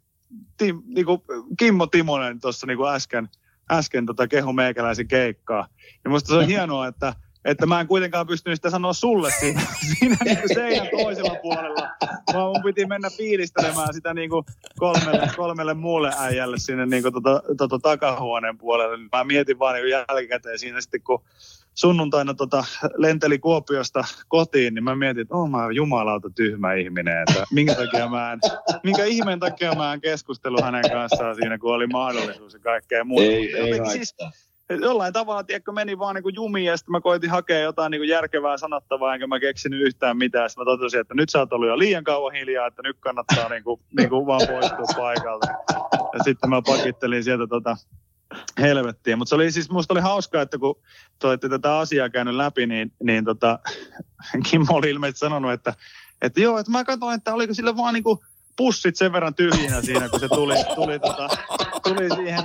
Tim, 0.57 0.81
niinku, 0.85 1.23
Kimmo 1.59 1.87
Timonen 1.87 2.39
tuossa 2.39 2.67
niinku 2.67 2.85
äsken, 2.87 3.29
äsken 3.71 4.05
tota 4.05 4.27
kehu 4.27 4.53
meikäläisen 4.53 5.07
keikkaa. 5.07 5.67
Ja 6.03 6.09
musta 6.09 6.27
se 6.27 6.35
on 6.35 6.47
hienoa, 6.55 6.87
että, 6.87 7.13
että 7.45 7.65
mä 7.65 7.79
en 7.79 7.87
kuitenkaan 7.87 8.27
pystynyt 8.27 8.57
sitä 8.57 8.69
sanoa 8.69 8.93
sulle 8.93 9.31
siinä, 9.31 9.61
siinä 9.99 10.17
niin 10.25 10.37
kuin 10.37 10.53
seinän 10.53 10.87
toisella 10.91 11.35
puolella, 11.41 11.89
vaan 12.33 12.47
mun 12.47 12.63
piti 12.63 12.85
mennä 12.85 13.09
fiilistelemään 13.17 13.93
sitä 13.93 14.13
niin 14.13 14.29
kuin 14.29 14.45
kolmelle, 14.79 15.29
kolmelle 15.35 15.73
muulle 15.73 16.11
äijälle 16.19 16.57
sinne 16.57 16.85
niin 16.85 17.03
kuin 17.03 17.13
tota, 17.13 17.41
tota 17.57 17.79
takahuoneen 17.79 18.57
puolelle. 18.57 18.97
Mä 18.97 19.23
mietin 19.23 19.59
vaan 19.59 19.75
niin 19.75 19.89
jälkikäteen 19.89 20.59
siinä 20.59 20.81
sitten, 20.81 21.01
kun 21.01 21.23
sunnuntaina 21.73 22.33
tota, 22.33 22.63
lenteli 22.97 23.39
Kuopiosta 23.39 24.03
kotiin, 24.27 24.73
niin 24.73 24.83
mä 24.83 24.95
mietin, 24.95 25.21
että 25.21 25.35
oh, 25.35 25.49
mä 25.49 25.63
oon 25.63 25.75
jumalauta 25.75 26.29
tyhmä 26.29 26.73
ihminen, 26.73 27.23
että 27.27 27.43
minkä 27.51 27.75
takia 27.75 28.09
mä 28.09 28.31
en, 28.31 28.39
minkä 28.83 29.05
ihmeen 29.05 29.39
takia 29.39 29.75
mä 29.75 29.93
en 29.93 30.01
keskustellut 30.01 30.61
hänen 30.61 30.91
kanssaan 30.91 31.35
siinä, 31.35 31.57
kun 31.57 31.73
oli 31.73 31.87
mahdollisuus 31.87 32.53
ja 32.53 32.59
kaikkea 32.59 33.03
muuta. 33.03 33.23
Ei, 33.23 33.55
ei 33.55 33.73
siis, 33.73 34.15
haittaa. 34.19 34.31
Jollain 34.69 35.13
tavalla, 35.13 35.43
tiedätkö, 35.43 35.71
meni 35.71 35.99
vaan 35.99 36.15
niin 36.15 36.35
jumiin 36.35 36.65
ja 36.65 36.77
sitten 36.77 36.91
mä 36.91 37.01
koitin 37.01 37.29
hakea 37.29 37.59
jotain 37.59 37.91
niin 37.91 38.07
järkevää 38.07 38.57
sanottavaa, 38.57 39.13
enkä 39.13 39.27
mä 39.27 39.39
keksinyt 39.39 39.81
yhtään 39.81 40.17
mitään. 40.17 40.49
Sitten 40.49 40.61
mä 40.61 40.65
totesin, 40.65 40.99
että 40.99 41.13
nyt 41.13 41.29
sä 41.29 41.39
oot 41.39 41.53
ollut 41.53 41.67
jo 41.67 41.79
liian 41.79 42.03
kauan 42.03 42.33
hiljaa, 42.33 42.67
että 42.67 42.81
nyt 42.83 42.97
kannattaa 42.99 43.49
niin 43.49 43.63
kuin, 43.63 43.81
niin 43.97 44.09
kuin 44.09 44.25
vaan 44.25 44.47
poistua 44.47 44.85
paikalta. 44.97 45.47
Ja 46.13 46.23
sitten 46.23 46.49
mä 46.49 46.61
pakittelin 46.61 47.23
sieltä 47.23 47.47
tota 47.47 47.77
helvettiä. 48.59 49.15
Mutta 49.15 49.29
se 49.29 49.35
oli 49.35 49.51
siis, 49.51 49.69
musta 49.69 49.93
oli 49.93 50.01
hauskaa, 50.01 50.41
että 50.41 50.57
kun 50.57 50.75
te 51.19 51.27
olette 51.27 51.49
tätä 51.49 51.77
asiaa 51.77 52.09
käynyt 52.09 52.35
läpi, 52.35 52.67
niin, 52.67 52.91
niin 53.03 53.25
tota, 53.25 53.59
Kimmo 54.49 54.73
oli 54.73 54.89
ilmeisesti 54.89 55.19
sanonut, 55.19 55.51
että, 55.51 55.73
että 56.21 56.41
joo, 56.41 56.57
että 56.57 56.71
mä 56.71 56.83
katsoin, 56.83 57.17
että 57.17 57.33
oliko 57.33 57.53
sillä 57.53 57.77
vaan 57.77 57.93
niin 57.93 58.03
kuin 58.03 58.19
pussit 58.57 58.95
sen 58.95 59.13
verran 59.13 59.35
tyhjinä 59.35 59.81
siinä, 59.81 60.09
kun 60.09 60.19
se 60.19 60.27
tuli, 60.27 60.55
tuli, 60.75 60.99
tota, 60.99 61.29
tuli 61.83 62.15
siihen, 62.15 62.43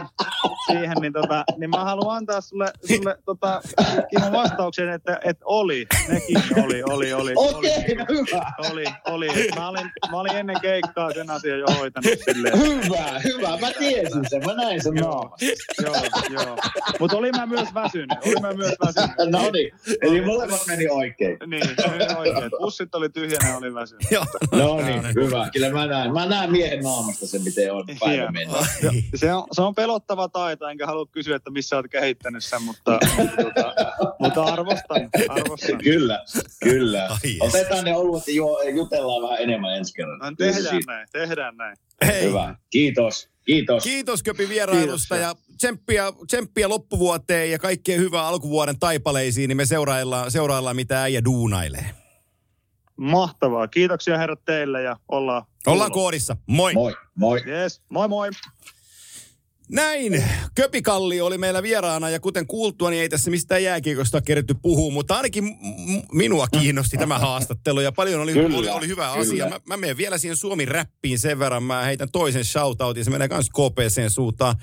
siihen 0.66 0.96
niin, 1.00 1.12
tota, 1.12 1.44
niin 1.58 1.70
mä 1.70 1.84
haluan 1.84 2.16
antaa 2.16 2.40
sulle, 2.40 2.72
sulle 2.96 3.18
tota, 3.24 3.60
vastauksen, 4.32 4.88
että, 4.88 5.18
että 5.24 5.44
oli, 5.44 5.86
nekin 6.08 6.64
oli, 6.64 6.82
oli, 6.82 7.12
oli. 7.12 7.32
Okei, 7.36 7.70
oli, 7.76 7.94
no 7.94 8.04
hyvä. 8.08 8.52
oli, 8.70 8.84
oli. 9.06 9.50
Mä 9.56 9.68
olin, 9.68 9.90
mä 10.10 10.20
olin 10.20 10.36
ennen 10.36 10.60
keikkaa 10.60 11.12
sen 11.12 11.30
asian 11.30 11.58
jo 11.58 11.66
hoitanut 11.78 12.18
silleen. 12.24 12.58
Hyvä, 12.58 13.20
hyvä. 13.24 13.58
Mä 13.60 13.70
tiesin 13.78 14.24
sen, 14.28 14.42
mä 14.46 14.54
näin 14.54 14.82
sen 14.82 14.96
Joo, 14.96 15.36
joo, 15.82 15.94
joo. 16.30 16.56
Mutta 17.00 17.16
olin 17.16 17.36
mä 17.36 17.46
myös 17.46 17.74
väsynyt, 17.74 18.18
olin 18.26 18.42
mä 18.42 18.52
myös 18.52 18.74
väsynyt. 18.86 19.30
No 19.30 19.50
niin, 19.50 19.72
eli 20.02 20.20
molemmat 20.20 20.60
meni 20.66 20.88
oikein. 20.88 21.38
Niin, 21.46 21.66
meni 21.90 22.14
oikein. 22.18 22.50
Pussit 22.58 22.94
oli 22.94 23.08
tyhjänä 23.08 23.48
ja 23.48 23.56
olin 23.56 23.74
väsynyt. 23.74 24.10
Joo. 24.10 24.24
No 24.52 24.80
niin, 24.80 25.02
hyvä. 25.14 25.48
Kyllä 25.52 25.70
mä 25.70 25.88
näen. 26.00 26.12
Mä 26.12 26.26
näen 26.26 26.52
miehen 26.52 26.80
naamasta 26.80 27.26
sen, 27.26 27.42
miten 27.42 27.72
on 27.72 27.84
päivä. 28.00 28.32
Se 29.14 29.34
on, 29.34 29.46
se 29.52 29.62
on 29.62 29.74
pelottava 29.74 30.28
taito, 30.28 30.68
enkä 30.68 30.86
halua 30.86 31.06
kysyä, 31.06 31.36
että 31.36 31.50
missä 31.50 31.76
olet 31.76 31.90
kehittänyt 31.90 32.44
sen, 32.44 32.62
mutta, 32.62 32.98
mutta, 33.16 33.74
mutta 34.18 34.42
arvostan, 34.44 35.08
arvostan. 35.28 35.78
Kyllä, 35.78 36.24
kyllä. 36.62 37.08
Ai 37.08 37.16
jes. 37.24 37.40
Otetaan 37.40 37.84
ne 37.84 37.96
oluet 37.96 38.28
ja 38.28 38.34
juo- 38.34 38.62
jutellaan 38.74 39.22
vähän 39.22 39.42
enemmän 39.42 39.76
ensi 39.76 39.94
kerran. 39.94 40.18
No, 40.18 40.32
tehdään 40.38 40.82
näin, 40.86 41.08
tehdään 41.12 41.56
näin. 41.56 41.76
Hei. 42.06 42.24
Hyvä. 42.24 42.54
Kiitos. 42.70 43.28
Kiitos. 43.44 43.82
Kiitos 43.82 44.22
Köpi 44.22 44.48
vierailusta 44.48 45.14
Kiitos, 45.14 45.28
ja 45.28 45.34
tsemppiä, 45.58 46.12
tsemppiä 46.26 46.68
loppuvuoteen 46.68 47.50
ja 47.50 47.58
kaikkea 47.58 47.98
hyvää 47.98 48.26
alkuvuoden 48.26 48.78
taipaleisiin, 48.78 49.48
niin 49.48 49.56
me 49.56 49.66
seuraillaan, 49.66 50.30
seuraillaan 50.30 50.76
mitä 50.76 51.02
äijä 51.02 51.24
duunailee. 51.24 51.90
Mahtavaa. 53.00 53.68
Kiitoksia 53.68 54.18
herrat 54.18 54.44
teille 54.44 54.82
ja 54.82 54.96
ollaan 55.08 55.42
Ollaan 55.42 55.62
kuulolla. 55.66 55.90
koodissa. 55.90 56.36
Moi. 56.46 56.74
Moi. 56.74 56.94
Moi. 57.14 57.42
Yes, 57.46 57.82
moi 57.88 58.08
moi. 58.08 58.30
Näin. 59.68 60.24
Köpikalli 60.54 61.20
oli 61.20 61.38
meillä 61.38 61.62
vieraana 61.62 62.10
ja 62.10 62.20
kuten 62.20 62.46
kuultua, 62.46 62.90
niin 62.90 63.02
ei 63.02 63.08
tässä 63.08 63.30
mistään 63.30 63.62
jääkiekosta 63.62 64.20
keritty 64.22 64.54
puhua, 64.62 64.92
mutta 64.92 65.16
ainakin 65.16 65.44
m- 65.44 66.02
minua 66.12 66.46
kiinnosti 66.48 66.96
tämä 66.96 67.18
haastattelu 67.18 67.80
ja 67.80 67.92
paljon 67.92 68.20
oli, 68.20 68.32
Kyllä, 68.32 68.58
oli, 68.58 68.68
oli 68.68 68.86
hyvä 68.88 69.08
kyllä. 69.12 69.20
asia. 69.20 69.48
Mä, 69.48 69.60
mä 69.68 69.76
menen 69.76 69.96
vielä 69.96 70.18
siihen 70.18 70.36
Suomi-räppiin 70.36 71.18
sen 71.18 71.38
verran, 71.38 71.62
mä 71.62 71.82
heitän 71.84 72.10
toisen 72.10 72.44
shoutoutin, 72.44 73.04
se 73.04 73.10
menee 73.10 73.28
myös 73.28 73.50
KPCn 73.50 74.10
suuntaan. 74.10 74.56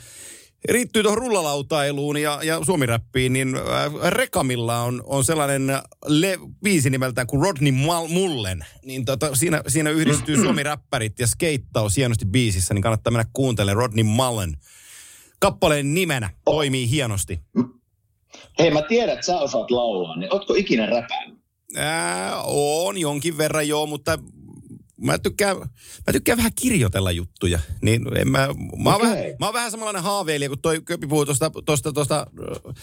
Riittyy 0.70 1.04
tuohon 1.04 1.18
rullalautailuun 1.18 2.18
ja, 2.18 2.40
ja 2.44 2.66
suomiräppiin, 2.66 3.34
niin 3.34 3.56
äh, 3.56 4.10
Rekamilla 4.10 4.82
on, 4.82 5.04
on 5.06 5.24
sellainen 5.24 5.68
le, 6.06 6.40
biisi 6.64 6.90
nimeltään 6.90 7.28
kuin 7.28 7.42
Rodney 7.42 7.72
Mal- 7.72 8.08
Mullen. 8.08 8.66
Niin 8.86 9.06
tota, 9.06 9.36
siinä, 9.36 9.64
siinä 9.68 9.90
yhdistyy 9.90 10.38
suomiräppärit 10.38 11.20
ja 11.20 11.28
skeittaus 11.28 11.98
hienosti 11.98 12.26
biisissä, 12.26 12.74
niin 12.74 12.82
kannattaa 12.82 13.12
mennä 13.12 13.30
kuuntelemaan 13.34 13.78
Rodney 13.78 14.04
Mullen. 14.04 14.58
Kappaleen 15.40 15.94
nimenä 15.94 16.30
toimii 16.46 16.90
hienosti. 16.90 17.40
Hei, 18.60 18.72
mä 18.72 18.82
tiedän, 18.82 19.14
että 19.14 19.26
sä 19.26 19.40
osaat 19.40 19.72
laulaa, 19.72 20.18
niin 20.18 20.34
ootko 20.34 20.54
ikinä 20.54 20.86
räpännyt? 20.86 21.38
Ää, 21.76 22.42
on 22.46 22.98
jonkin 22.98 23.38
verran 23.38 23.68
joo, 23.68 23.86
mutta 23.86 24.20
mä 25.02 25.18
tykkään, 25.18 25.58
mä 26.08 26.14
tykkään 26.14 26.38
vähän 26.38 26.52
kirjoitella 26.62 27.12
juttuja. 27.12 27.60
Niin 27.82 28.18
en 28.18 28.28
mä, 28.28 28.48
mä, 28.78 28.90
oon 28.90 28.96
Okei. 28.96 29.10
vähän, 29.10 29.26
mä 29.40 29.46
oon 29.46 29.54
vähän 29.54 29.72
samanlainen 29.72 30.04
haaveilija, 30.04 30.50
kun 30.50 30.60
toi 30.62 30.82
Köpi 30.82 31.08
puhuu 31.08 31.26
tuosta 31.26 31.52
tosta, 31.66 31.94
tosta, 31.94 32.28
äh, 32.68 32.76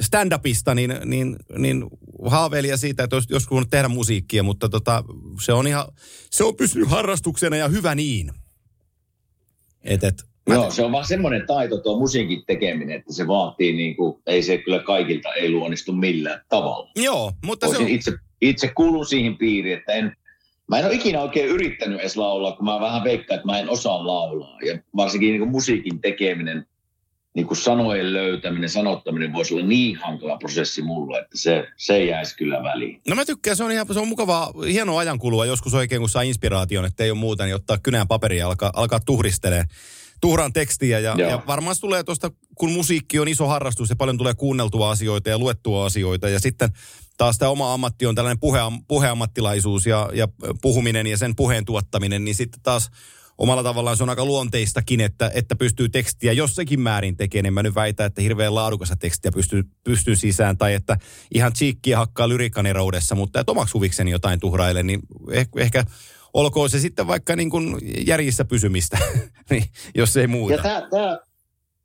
stand-upista, 0.00 0.74
niin, 0.74 0.94
niin, 1.04 1.36
niin 1.58 1.84
haaveilija 2.26 2.76
siitä, 2.76 3.04
että 3.04 3.16
olisi 3.16 3.32
joskus 3.32 3.50
voinut 3.50 3.70
tehdä 3.70 3.88
musiikkia, 3.88 4.42
mutta 4.42 4.68
tota, 4.68 5.04
se 5.44 5.52
on 5.52 5.66
ihan, 5.66 5.84
se 6.30 6.44
on 6.44 6.56
pysynyt 6.56 6.88
harrastuksena 6.88 7.56
ja 7.56 7.68
hyvä 7.68 7.94
niin. 7.94 8.30
Et, 9.84 10.04
et, 10.04 10.22
mä, 10.48 10.54
Joo, 10.54 10.70
se 10.70 10.82
on 10.82 10.92
vaan 10.92 11.06
semmoinen 11.06 11.46
taito 11.46 11.78
tuo 11.78 11.98
musiikin 11.98 12.42
tekeminen, 12.46 12.96
että 12.96 13.12
se 13.12 13.26
vaatii 13.26 13.72
niin 13.72 13.96
kuin, 13.96 14.22
ei 14.26 14.42
se 14.42 14.58
kyllä 14.58 14.78
kaikilta 14.78 15.34
ei 15.34 15.50
luonnistu 15.50 15.92
millään 15.92 16.40
tavalla. 16.48 16.90
joo, 16.96 17.32
mutta 17.44 17.66
se 17.66 17.70
Voisin 17.70 17.86
on, 17.86 17.92
itse, 17.92 18.12
itse 18.40 18.68
kuulun 18.68 19.06
siihen 19.06 19.38
piiriin, 19.38 19.78
että 19.78 19.92
en, 19.92 20.16
mä 20.72 20.78
en 20.78 20.86
ole 20.86 20.94
ikinä 20.94 21.20
oikein 21.20 21.48
yrittänyt 21.48 22.00
edes 22.00 22.16
laulaa, 22.16 22.52
kun 22.52 22.64
mä 22.64 22.80
vähän 22.80 23.04
veikkaan, 23.04 23.36
että 23.36 23.46
mä 23.46 23.58
en 23.58 23.70
osaa 23.70 24.06
laulaa. 24.06 24.58
Ja 24.66 24.78
varsinkin 24.96 25.28
niin 25.28 25.38
kuin 25.38 25.50
musiikin 25.50 26.00
tekeminen, 26.00 26.66
niin 27.34 27.46
kuin 27.46 27.58
sanojen 27.58 28.12
löytäminen, 28.12 28.68
sanottaminen 28.68 29.32
voisi 29.32 29.54
olla 29.54 29.66
niin 29.66 29.96
hankala 29.96 30.36
prosessi 30.36 30.82
mulle, 30.82 31.18
että 31.18 31.38
se, 31.38 31.68
se 31.76 32.04
jäisi 32.04 32.36
kyllä 32.36 32.62
väliin. 32.62 33.00
No 33.08 33.14
mä 33.14 33.24
tykkään, 33.24 33.56
se 33.56 33.64
on 33.64 33.72
ihan 33.72 33.86
se 33.92 34.00
on 34.00 34.08
mukavaa, 34.08 34.52
hienoa 34.72 35.00
ajankulua 35.00 35.46
joskus 35.46 35.74
oikein, 35.74 36.00
kun 36.00 36.08
saa 36.08 36.22
inspiraation, 36.22 36.84
että 36.84 37.04
ei 37.04 37.10
ole 37.10 37.18
muuta, 37.18 37.44
niin 37.44 37.54
ottaa 37.54 37.78
kynään 37.78 38.08
paperia 38.08 38.38
ja 38.38 38.46
alkaa, 38.46 38.70
alkaa 38.74 39.00
tuhristelee 39.00 39.64
tuhraan 40.20 40.52
tekstiä. 40.52 40.98
Ja, 40.98 41.14
Joo. 41.18 41.30
ja 41.30 41.42
varmaan 41.46 41.76
tulee 41.80 42.04
tuosta, 42.04 42.30
kun 42.54 42.72
musiikki 42.72 43.18
on 43.18 43.28
iso 43.28 43.46
harrastus 43.46 43.90
ja 43.90 43.96
paljon 43.96 44.18
tulee 44.18 44.34
kuunneltua 44.34 44.90
asioita 44.90 45.30
ja 45.30 45.38
luettua 45.38 45.86
asioita. 45.86 46.28
Ja 46.28 46.40
sitten 46.40 46.68
taas 47.22 47.38
tämä 47.38 47.50
oma 47.50 47.74
ammatti 47.74 48.06
on 48.06 48.14
tällainen 48.14 48.40
puhe, 48.40 48.58
puheammattilaisuus 48.88 49.86
ja, 49.86 50.10
ja 50.14 50.28
puhuminen 50.62 51.06
ja 51.06 51.16
sen 51.16 51.36
puheen 51.36 51.64
tuottaminen, 51.64 52.24
niin 52.24 52.34
sitten 52.34 52.60
taas 52.62 52.90
omalla 53.38 53.62
tavallaan 53.62 53.96
se 53.96 54.02
on 54.02 54.10
aika 54.10 54.24
luonteistakin, 54.24 55.00
että, 55.00 55.30
että 55.34 55.56
pystyy 55.56 55.88
tekstiä 55.88 56.32
jossakin 56.32 56.80
määrin 56.80 57.16
tekemään. 57.16 57.46
En 57.46 57.54
mä 57.54 57.62
nyt 57.62 57.74
väitä, 57.74 58.04
että 58.04 58.22
hirveän 58.22 58.54
laadukasta 58.54 58.96
tekstiä 58.96 59.32
pystyy, 59.32 59.62
pystyy 59.84 60.16
sisään 60.16 60.58
tai 60.58 60.74
että 60.74 60.96
ihan 61.34 61.52
chiikkiä 61.52 61.98
hakkaa 61.98 62.28
lyrikaneroudessa, 62.28 63.14
mutta 63.14 63.40
että 63.40 63.52
omaksi 63.52 63.72
huvikseni 63.72 64.10
jotain 64.10 64.40
tuhraille, 64.40 64.82
niin 64.82 65.00
ehkä, 65.30 65.60
ehkä 65.60 65.84
olkoon 66.34 66.70
se 66.70 66.80
sitten 66.80 67.06
vaikka 67.06 67.36
niin 67.36 67.50
kuin 67.50 67.78
järjissä 68.06 68.44
pysymistä, 68.44 68.98
niin, 69.50 69.64
jos 69.94 70.16
ei 70.16 70.26
muuta. 70.26 70.54
Ja 70.54 70.62
tämä, 70.62 70.88
tämä, 70.90 71.18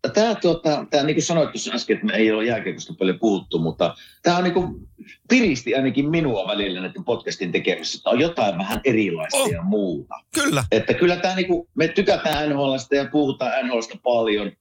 tämä, 0.09 0.35
tuota, 0.35 0.85
tämä 0.89 1.03
niin 1.03 1.15
kuin 1.15 1.23
sanoit 1.23 1.51
tuossa 1.51 1.73
äsken, 1.73 1.95
että 1.95 2.05
me 2.05 2.13
ei 2.13 2.31
ole 2.31 2.45
jälkeenkosta 2.45 2.93
paljon 2.99 3.19
puhuttu, 3.19 3.59
mutta 3.59 3.95
tämä 4.23 4.38
on 4.38 4.43
niin 4.43 4.53
kuin, 4.53 4.88
piristi 5.29 5.75
ainakin 5.75 6.09
minua 6.09 6.47
välillä 6.47 6.81
näiden 6.81 7.03
podcastin 7.03 7.51
tekemisessä, 7.51 7.97
että 7.97 8.09
on 8.09 8.19
jotain 8.19 8.57
vähän 8.57 8.81
erilaista 8.84 9.38
Oh. 9.38 9.51
ja 9.51 9.61
muuta. 9.61 10.15
Kyllä. 10.34 10.63
Että 10.71 10.93
kyllä 10.93 11.15
tämä 11.15 11.35
niin 11.35 11.47
kuin, 11.47 11.67
me 11.75 11.88
tykätään 11.88 12.49
NHLstä 12.49 12.95
ja 12.95 13.09
puhutaan 13.11 13.67
NHLstä 13.67 13.95
paljon, 14.03 14.51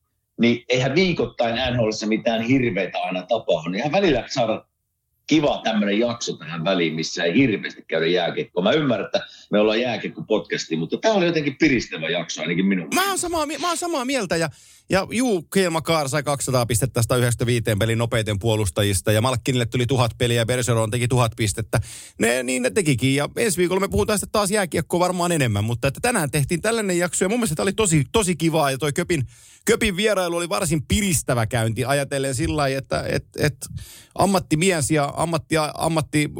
niin 0.40 0.64
eihän 0.68 0.94
viikoittain 0.94 1.54
NHLssä 1.74 2.06
mitään 2.06 2.42
hirveitä 2.42 2.98
aina 2.98 3.22
tapahdu. 3.22 3.70
Niin 3.70 3.78
ihan 3.78 3.92
välillä 3.92 4.24
saada 4.28 4.64
kiva 5.26 5.60
tämmöinen 5.64 5.98
jakso 5.98 6.36
tähän 6.36 6.64
väliin, 6.64 6.94
missä 6.94 7.24
ei 7.24 7.34
hirveästi 7.34 7.84
käydä 7.88 8.06
jääkiekkoa. 8.06 8.62
Mä 8.62 8.72
ymmärrän, 8.72 9.06
että 9.06 9.26
me 9.50 9.58
ollaan 9.58 9.80
jääkiekko-podcasti, 9.80 10.76
mutta 10.76 10.96
tämä 10.96 11.14
oli 11.14 11.26
jotenkin 11.26 11.56
piristävä 11.58 12.08
jakso 12.08 12.42
ainakin 12.42 12.66
minun. 12.66 12.88
Mä 12.94 13.08
oon 13.08 13.18
samaa, 13.18 13.46
mä 13.60 13.68
oon 13.68 13.76
samaa 13.76 14.04
mieltä 14.04 14.36
ja, 14.36 14.50
ja 14.90 15.06
juu, 15.10 15.42
Kielma 15.42 15.82
Kaar 15.82 16.08
sai 16.08 16.22
200 16.22 16.66
pistettä 16.66 17.02
195 17.02 17.78
pelin 17.78 17.98
nopeiten 17.98 18.38
puolustajista 18.38 19.12
ja 19.12 19.20
Malkkinille 19.20 19.66
tuli 19.66 19.86
tuhat 19.86 20.10
peliä 20.18 20.40
ja 20.40 20.46
Bergeron 20.46 20.90
teki 20.90 21.08
tuhat 21.08 21.32
pistettä. 21.36 21.80
Ne, 22.18 22.42
niin 22.42 22.62
ne 22.62 22.70
tekikin 22.70 23.14
ja 23.14 23.28
ensi 23.36 23.58
viikolla 23.58 23.80
me 23.80 23.88
puhutaan 23.88 24.18
sitten 24.18 24.32
taas 24.32 24.50
jääkiekkoa 24.50 25.00
varmaan 25.00 25.32
enemmän, 25.32 25.64
mutta 25.64 25.88
että 25.88 26.00
tänään 26.02 26.30
tehtiin 26.30 26.62
tällainen 26.62 26.98
jakso 26.98 27.24
ja 27.24 27.28
mun 27.28 27.38
mielestä 27.38 27.54
tämä 27.54 27.64
oli 27.64 27.72
tosi, 27.72 28.04
tosi 28.12 28.36
kivaa 28.36 28.70
ja 28.70 28.78
toi 28.78 28.92
Köpin, 28.92 29.26
Köpin 29.64 29.96
vierailu 29.96 30.36
oli 30.36 30.48
varsin 30.48 30.82
piristävä 30.88 31.46
käynti 31.46 31.84
ajatellen 31.84 32.34
sillä 32.34 32.56
lailla, 32.56 32.78
että 32.78 33.04
et, 33.08 33.26
et 33.38 33.56
ammattimies 34.14 34.90
ja 34.90 35.12
ammatti, 35.16 35.54
ammatti 35.74 36.30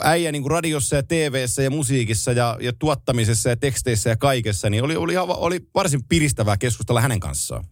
äijä 0.00 0.32
niin 0.32 0.42
kuin 0.42 0.50
radiossa 0.50 0.96
ja 0.96 1.02
TVssä 1.02 1.62
ja 1.62 1.70
musiikissa 1.70 2.32
ja, 2.32 2.58
ja 2.60 2.72
tuottamisessa 2.72 3.48
ja 3.48 3.56
teksteissä 3.56 4.10
ja 4.10 4.16
kaikessa, 4.16 4.70
niin 4.70 4.84
oli, 4.84 4.96
oli, 4.96 5.16
oli 5.16 5.60
varsin 5.74 6.04
piristävää 6.04 6.56
keskustella 6.56 7.00
hänen 7.00 7.20
kanssaan. 7.20 7.64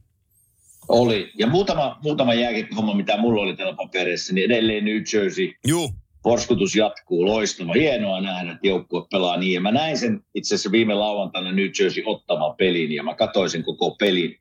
Oli. 0.90 1.30
Ja 1.38 1.46
muutama, 1.46 1.98
muutama 2.02 2.34
jääkiekko-homma, 2.34 2.94
mitä 2.94 3.16
mulla 3.16 3.42
oli 3.42 3.56
täällä 3.56 3.74
paperissa, 3.76 4.34
niin 4.34 4.50
edelleen 4.50 4.84
New 4.84 5.02
Jersey. 5.14 5.52
Juu, 5.66 5.90
Porskutus 6.22 6.76
jatkuu, 6.76 7.26
loistava. 7.26 7.72
Hienoa 7.72 8.20
nähdä, 8.20 8.52
että 8.52 8.66
joukkue 8.66 9.02
pelaa 9.10 9.36
niin. 9.36 9.52
Ja 9.52 9.60
mä 9.60 9.70
näin 9.72 9.98
sen 9.98 10.20
itse 10.34 10.54
asiassa 10.54 10.72
viime 10.72 10.94
lauantaina 10.94 11.52
New 11.52 11.68
Jersey 11.80 12.02
ottava 12.06 12.54
pelin 12.58 12.92
ja 12.92 13.02
mä 13.02 13.14
katsoin 13.14 13.50
sen 13.50 13.64
koko 13.64 13.90
pelin. 13.90 14.40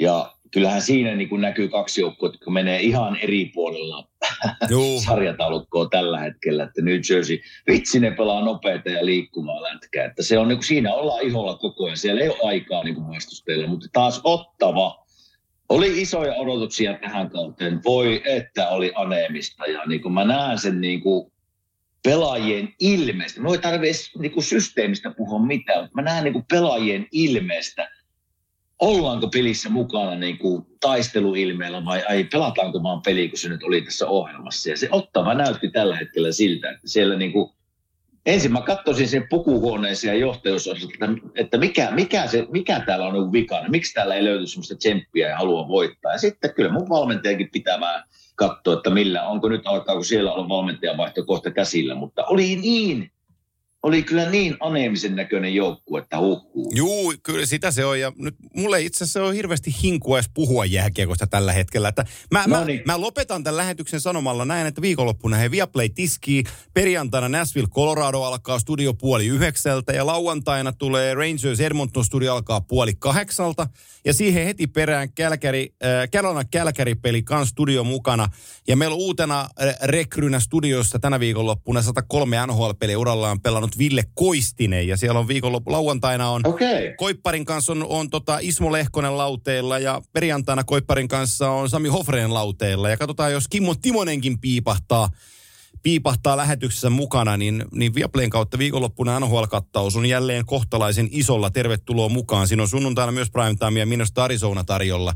Ja 0.00 0.34
kyllähän 0.50 0.82
siinä 0.82 1.14
niin 1.14 1.28
kuin 1.28 1.40
näkyy 1.40 1.68
kaksi 1.68 2.00
joukkuetta, 2.00 2.38
kun 2.44 2.52
menee 2.52 2.80
ihan 2.80 3.16
eri 3.16 3.50
puolella 3.54 4.08
juu. 4.70 5.00
sarjataulukkoa 5.00 5.88
tällä 5.88 6.18
hetkellä, 6.20 6.64
että 6.64 6.82
New 6.82 7.00
Jersey, 7.10 7.38
vitsi 7.70 8.00
ne 8.00 8.10
pelaa 8.10 8.44
nopeita 8.44 8.90
ja 8.90 9.06
liikkuvaa 9.06 9.62
lätkää, 9.62 10.04
että 10.04 10.22
se 10.22 10.38
on 10.38 10.48
niin 10.48 10.56
kuin, 10.58 10.64
siinä 10.66 10.94
ollaan 10.94 11.22
iholla 11.22 11.54
koko 11.54 11.84
ajan, 11.84 11.96
siellä 11.96 12.20
ei 12.22 12.28
ole 12.28 12.38
aikaa 12.42 12.84
niin 12.84 12.94
kuin 12.94 13.06
mutta 13.68 13.86
taas 13.92 14.20
ottava, 14.24 15.03
oli 15.68 16.02
isoja 16.02 16.34
odotuksia 16.34 16.98
tähän 16.98 17.30
kauteen, 17.30 17.80
voi 17.84 18.22
että 18.24 18.68
oli 18.68 18.92
aneemista 18.94 19.66
ja 19.66 19.82
niin 19.86 20.02
kuin 20.02 20.14
mä 20.14 20.24
näen 20.24 20.58
sen 20.58 20.80
niin 20.80 21.00
kuin 21.00 21.32
pelaajien 22.02 22.74
ilmeestä, 22.80 23.40
mä 23.40 23.48
ei 23.48 23.58
tarvitse 23.58 24.18
niin 24.18 24.32
kuin 24.32 24.44
systeemistä 24.44 25.10
puhua 25.10 25.46
mitään, 25.46 25.80
mutta 25.80 25.94
mä 25.94 26.02
näen 26.02 26.24
niin 26.24 26.32
kuin 26.32 26.44
pelaajien 26.50 27.06
ilmeestä, 27.12 27.90
ollaanko 28.78 29.28
pelissä 29.28 29.68
mukana 29.68 30.14
niin 30.14 30.38
kuin 30.38 30.66
taisteluilmeellä 30.80 31.84
vai 31.84 32.02
ei, 32.08 32.24
pelataanko 32.24 32.82
vaan 32.82 33.02
peli, 33.02 33.28
kun 33.28 33.38
se 33.38 33.48
nyt 33.48 33.62
oli 33.62 33.82
tässä 33.82 34.06
ohjelmassa. 34.06 34.70
Ja 34.70 34.76
se 34.76 34.88
ottava 34.90 35.34
näytti 35.34 35.70
tällä 35.70 35.96
hetkellä 35.96 36.32
siltä, 36.32 36.70
että 36.70 36.88
siellä 36.88 37.16
niin 37.16 37.32
kuin, 37.32 37.50
ensin 38.26 38.52
mä 38.52 38.60
katsoisin 38.60 39.08
sen 39.08 39.26
pukuhuoneeseen 39.30 40.14
ja 40.14 40.20
johtajuusosalta, 40.20 40.94
että, 40.94 41.08
että 41.34 41.58
mikä, 41.58 41.90
mikä, 41.90 42.26
se, 42.26 42.46
mikä 42.50 42.80
täällä 42.80 43.06
on 43.06 43.14
niin 43.14 43.32
vikana, 43.32 43.68
miksi 43.68 43.94
täällä 43.94 44.14
ei 44.14 44.24
löydy 44.24 44.46
sellaista 44.46 44.76
tsemppiä 44.76 45.28
ja 45.28 45.36
halua 45.36 45.68
voittaa. 45.68 46.12
Ja 46.12 46.18
sitten 46.18 46.54
kyllä 46.54 46.72
mun 46.72 46.88
valmentajakin 46.88 47.50
pitää 47.52 47.80
vähän 47.80 48.04
katsoa, 48.36 48.74
että 48.74 48.90
millä, 48.90 49.28
onko 49.28 49.48
nyt 49.48 49.62
alkaako 49.64 50.02
siellä 50.02 50.32
olla 50.32 50.48
valmentajavaihto 50.48 51.24
kohta 51.24 51.50
käsillä, 51.50 51.94
mutta 51.94 52.24
oli 52.24 52.56
niin, 52.56 53.10
oli 53.84 54.02
kyllä 54.02 54.30
niin 54.30 54.56
aneemisen 54.60 55.16
näköinen 55.16 55.54
joukkue, 55.54 56.00
että 56.00 56.18
huhuu. 56.18 56.72
Juu, 56.74 57.14
kyllä 57.22 57.46
sitä 57.46 57.70
se 57.70 57.84
on. 57.84 58.00
Ja 58.00 58.12
nyt 58.16 58.34
mulle 58.56 58.82
itse 58.82 59.04
asiassa 59.04 59.24
on 59.24 59.34
hirveästi 59.34 59.74
hinkua 59.82 60.18
edes 60.18 60.30
puhua 60.34 60.64
jääkiekosta 60.64 61.26
tällä 61.26 61.52
hetkellä. 61.52 61.88
Että 61.88 62.04
mä, 62.30 62.44
mä, 62.46 62.66
mä, 62.86 63.00
lopetan 63.00 63.44
tämän 63.44 63.56
lähetyksen 63.56 64.00
sanomalla 64.00 64.44
näin, 64.44 64.66
että 64.66 64.82
viikonloppuna 64.82 65.36
he 65.36 65.50
Viaplay 65.50 65.88
tiskii. 65.88 66.44
Perjantaina 66.74 67.28
Nashville, 67.28 67.68
Colorado 67.68 68.22
alkaa 68.22 68.58
studio 68.58 68.94
puoli 68.94 69.26
yhdeksältä 69.26 69.92
ja 69.92 70.06
lauantaina 70.06 70.72
tulee 70.72 71.14
Rangers 71.14 71.60
Edmonton 71.60 72.04
studio 72.04 72.34
alkaa 72.34 72.60
puoli 72.60 72.92
kahdeksalta. 72.98 73.66
Ja 74.04 74.14
siihen 74.14 74.44
heti 74.44 74.66
perään 74.66 75.12
Kälkäri, 75.12 75.74
äh, 75.84 76.08
Carolina 76.08 76.44
Kälkäri-peli 76.44 77.22
kans 77.22 77.48
studio 77.48 77.84
mukana. 77.84 78.28
Ja 78.68 78.76
meillä 78.76 78.94
on 78.94 79.00
uutena 79.00 79.40
äh, 79.40 79.76
rekrynä 79.82 80.40
studiossa 80.40 80.98
tänä 80.98 81.20
viikonloppuna 81.20 81.82
103 81.82 82.46
NHL-peliä 82.46 82.98
urallaan 82.98 83.40
pelannut 83.40 83.73
Ville 83.78 84.04
Koistinen. 84.14 84.88
Ja 84.88 84.96
siellä 84.96 85.20
on 85.20 85.28
viikonloppu 85.28 85.72
lauantaina 85.72 86.30
on. 86.30 86.40
Okay. 86.44 86.94
Koipparin 86.96 87.44
kanssa 87.44 87.72
on, 87.72 87.86
on 87.88 88.10
tota 88.10 88.38
Ismo 88.42 88.72
Lehkonen 88.72 89.18
lauteilla 89.18 89.78
ja 89.78 90.02
perjantaina 90.12 90.64
Koipparin 90.64 91.08
kanssa 91.08 91.50
on 91.50 91.70
Sami 91.70 91.88
Hofreen 91.88 92.34
lauteilla. 92.34 92.90
Ja 92.90 92.96
katsotaan, 92.96 93.32
jos 93.32 93.48
Kimmo 93.48 93.74
Timonenkin 93.74 94.40
piipahtaa, 94.40 95.08
piipahtaa 95.82 96.36
lähetyksessä 96.36 96.90
mukana, 96.90 97.36
niin, 97.36 97.64
niin 97.72 97.94
Viaplayn 97.94 98.30
kautta 98.30 98.58
viikonloppuna 98.58 99.20
NHL-kattaus 99.20 99.96
on 99.96 100.06
jälleen 100.06 100.46
kohtalaisen 100.46 101.08
isolla. 101.10 101.50
Tervetuloa 101.50 102.08
mukaan. 102.08 102.48
Siinä 102.48 102.62
on 102.62 102.68
sunnuntaina 102.68 103.12
myös 103.12 103.30
primetime 103.30 103.80
ja 103.80 103.86
minusta 103.86 104.24
Arizona 104.24 104.64
tarjolla. 104.64 105.14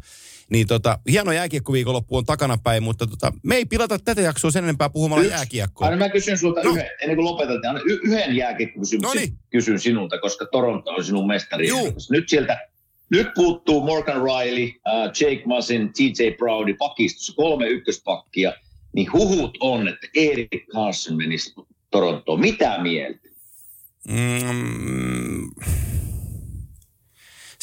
Niin 0.50 0.66
tota, 0.66 0.98
hieno 1.10 1.32
jääkiekkoviikonloppu 1.32 2.16
on 2.16 2.24
takanapäin, 2.24 2.82
mutta 2.82 3.06
tota, 3.06 3.32
me 3.42 3.54
ei 3.56 3.64
pilata 3.64 3.98
tätä 3.98 4.20
jaksoa 4.20 4.50
sen 4.50 4.64
enempää 4.64 4.90
puhumalla 4.90 5.22
Yksi. 5.22 5.34
jääkiekkoa. 5.34 5.86
Aina 5.86 5.96
mä 5.98 6.08
kysyn 6.08 6.38
sulta 6.38 6.62
No. 6.62 6.70
yhden, 6.70 6.86
ennen 7.02 7.16
kuin 7.16 7.24
lopetat, 7.24 7.64
aina 7.64 7.80
y- 7.84 8.00
yhden 8.04 8.36
jääkiekkokysymyksen 8.36 9.16
Noniin. 9.20 9.38
kysyn 9.50 9.78
sinulta, 9.78 10.18
koska 10.18 10.46
Toronto 10.52 10.90
on 10.90 11.04
sinun 11.04 11.26
mestari. 11.26 11.68
Nyt 12.10 12.28
sieltä, 12.28 12.68
nyt 13.10 13.28
puuttuu 13.34 13.80
Morgan 13.84 14.22
Riley, 14.22 14.64
uh, 14.64 14.72
Jake 15.20 15.42
Musin, 15.46 15.92
TJ 15.92 16.30
Browdy 16.38 16.74
pakistossa, 16.74 17.32
kolme 17.36 17.66
ykköspakkia, 17.68 18.52
niin 18.92 19.12
huhut 19.12 19.58
on, 19.60 19.88
että 19.88 20.06
Erik 20.16 20.66
Carson 20.74 21.16
menisi 21.16 21.54
Torontoon. 21.90 22.40
Mitä 22.40 22.82
mieltä? 22.82 23.28
Mm. 24.08 25.50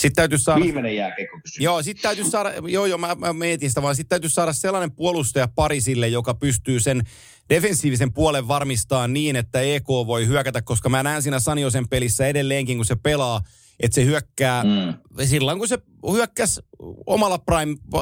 Sitten 0.06 0.22
täytyy 0.22 0.38
saada... 0.38 0.64
Viimeinen 0.64 0.96
jääkiekkokysymys. 0.96 1.64
Joo, 1.64 1.84
sitten 1.84 2.04
täytyy 2.04 2.26
saada, 2.26 2.54
joo 2.68 2.86
joo, 2.86 2.98
mä, 2.98 3.16
mä 3.16 3.34
mietin 3.34 3.70
sitä 3.70 3.82
vaan, 3.82 3.96
sitten 3.96 4.10
täytyy 4.10 4.30
saada 4.30 4.54
sellainen 4.54 4.92
puolustaja 4.92 5.48
pari 5.56 5.82
sille, 5.82 6.08
joka 6.08 6.34
pystyy 6.34 6.80
sen 6.80 7.02
defensiivisen 7.50 8.14
puolen 8.14 8.48
varmistaa 8.48 9.08
niin, 9.08 9.36
että 9.36 9.62
EK 9.62 9.88
voi 9.88 10.28
hyökätä, 10.28 10.62
koska 10.62 10.90
mä 10.90 11.04
näen 11.04 11.22
siinä 11.22 11.40
Sanjosen 11.40 11.88
pelissä 11.88 12.28
edelleenkin, 12.28 12.78
kun 12.78 12.86
se 12.86 12.96
pelaa, 12.96 13.42
että 13.80 13.96
se 13.96 14.06
hyökkää, 14.06 14.64
mm. 14.64 15.26
silloin 15.26 15.58
kun 15.58 15.68
se 15.68 15.78
hyökkäsi 16.12 16.62
omalla 17.06 17.38
Prime 17.38 17.76
2017-16 17.96 17.98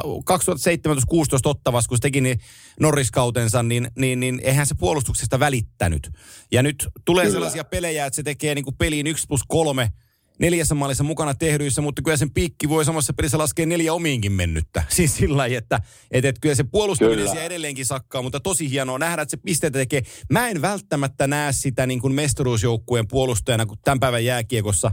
ottavassa, 1.44 1.88
kun 1.88 1.98
se 1.98 2.02
teki 2.02 2.20
niin 2.20 2.40
Norriskautensa, 2.80 3.62
niin, 3.62 3.88
niin, 3.98 4.20
niin 4.20 4.40
eihän 4.44 4.66
se 4.66 4.74
puolustuksesta 4.74 5.40
välittänyt. 5.40 6.10
Ja 6.52 6.62
nyt 6.62 6.88
tulee 7.04 7.24
Kyllä. 7.24 7.34
sellaisia 7.34 7.64
pelejä, 7.64 8.06
että 8.06 8.16
se 8.16 8.22
tekee 8.22 8.54
niin 8.54 8.64
kuin 8.64 8.76
peliin 8.76 9.06
1 9.06 9.26
plus 9.28 9.42
3 9.48 9.92
neljässä 10.38 10.74
maalissa 10.74 11.04
mukana 11.04 11.34
tehdyissä, 11.34 11.82
mutta 11.82 12.02
kyllä 12.02 12.16
sen 12.16 12.30
piikki 12.30 12.68
voi 12.68 12.84
samassa 12.84 13.12
pelissä 13.12 13.38
laskea 13.38 13.66
neljä 13.66 13.92
omiinkin 13.92 14.32
mennyttä. 14.32 14.84
Siis 14.96 15.16
sillä 15.16 15.36
lailla, 15.36 15.58
että, 15.58 15.80
että, 16.10 16.28
että 16.28 16.40
kyllä 16.40 16.54
se 16.54 16.64
puolustaminen 16.64 17.18
Kyllä. 17.18 17.30
siellä 17.30 17.46
edelleenkin 17.46 17.86
sakkaa, 17.86 18.22
mutta 18.22 18.40
tosi 18.40 18.70
hienoa 18.70 18.98
nähdä, 18.98 19.22
että 19.22 19.30
se 19.30 19.36
pisteitä 19.36 19.78
tekee. 19.78 20.02
Mä 20.30 20.48
en 20.48 20.62
välttämättä 20.62 21.26
näe 21.26 21.52
sitä 21.52 21.86
niin 21.86 22.00
kuin 22.00 22.14
mestaruusjoukkueen 22.14 23.08
puolustajana 23.08 23.66
kuin 23.66 23.78
tämän 23.84 24.00
päivän 24.00 24.24
jääkiekossa. 24.24 24.90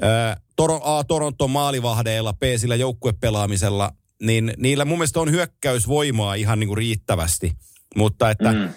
Ää, 0.00 0.40
Toro, 0.56 0.80
A, 0.82 1.04
Toronton 1.04 1.50
maalivahdeilla, 1.50 2.32
B, 2.32 2.42
sillä 2.56 2.76
joukkuepelaamisella, 2.76 3.92
niin 4.22 4.54
niillä 4.56 4.84
mun 4.84 4.98
mielestä 4.98 5.20
on 5.20 5.30
hyökkäysvoimaa 5.30 6.34
ihan 6.34 6.60
niin 6.60 6.68
kuin 6.68 6.78
riittävästi. 6.78 7.52
Mutta 7.96 8.30
että 8.30 8.52
Mm. 8.52 8.68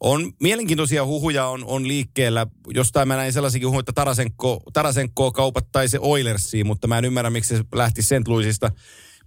On 0.00 0.32
mielenkiintoisia 0.40 1.06
huhuja 1.06 1.46
on, 1.46 1.64
on 1.64 1.88
liikkeellä. 1.88 2.46
Jostain 2.74 3.08
mä 3.08 3.16
näin 3.16 3.32
sellaisikin 3.32 3.68
huhuja, 3.68 3.80
että 3.80 3.92
Tarasenko, 3.92 4.62
Tarasenkoa 4.72 5.30
kaupattaisi 5.30 5.98
Oilersiin, 6.00 6.66
mutta 6.66 6.86
mä 6.86 6.98
en 6.98 7.04
ymmärrä, 7.04 7.30
miksi 7.30 7.56
se 7.56 7.64
lähti 7.74 8.02
St. 8.02 8.28
Louisista 8.28 8.70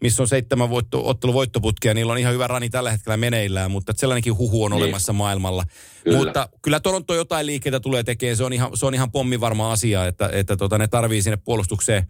missä 0.03 0.23
on 0.23 0.27
seitsemän 0.27 0.69
voitto, 0.69 1.09
ottelu 1.09 1.33
voittoputkia. 1.33 1.93
Niillä 1.93 2.11
on 2.13 2.17
ihan 2.19 2.33
hyvä 2.33 2.47
rani 2.47 2.69
tällä 2.69 2.91
hetkellä 2.91 3.17
meneillään, 3.17 3.71
mutta 3.71 3.93
sellainenkin 3.95 4.37
huhu 4.37 4.63
on 4.63 4.71
Niin. 4.71 4.83
olemassa 4.83 5.13
maailmalla. 5.13 5.63
Kyllä. 6.03 6.17
Mutta 6.17 6.49
kyllä 6.61 6.79
Toronto 6.79 7.15
jotain 7.15 7.45
liikkeitä 7.45 7.79
tulee 7.79 8.03
tekemään. 8.03 8.37
Se 8.37 8.43
on 8.43 8.53
ihan, 8.53 8.77
se 8.77 8.85
on 8.85 8.93
ihan 8.93 9.11
pommivarma 9.11 9.71
asia, 9.71 10.05
että, 10.05 10.29
että 10.33 10.57
tota, 10.57 10.77
ne 10.77 10.87
tarvii 10.87 11.21
sinne 11.21 11.37
puolustukseen, 11.37 12.07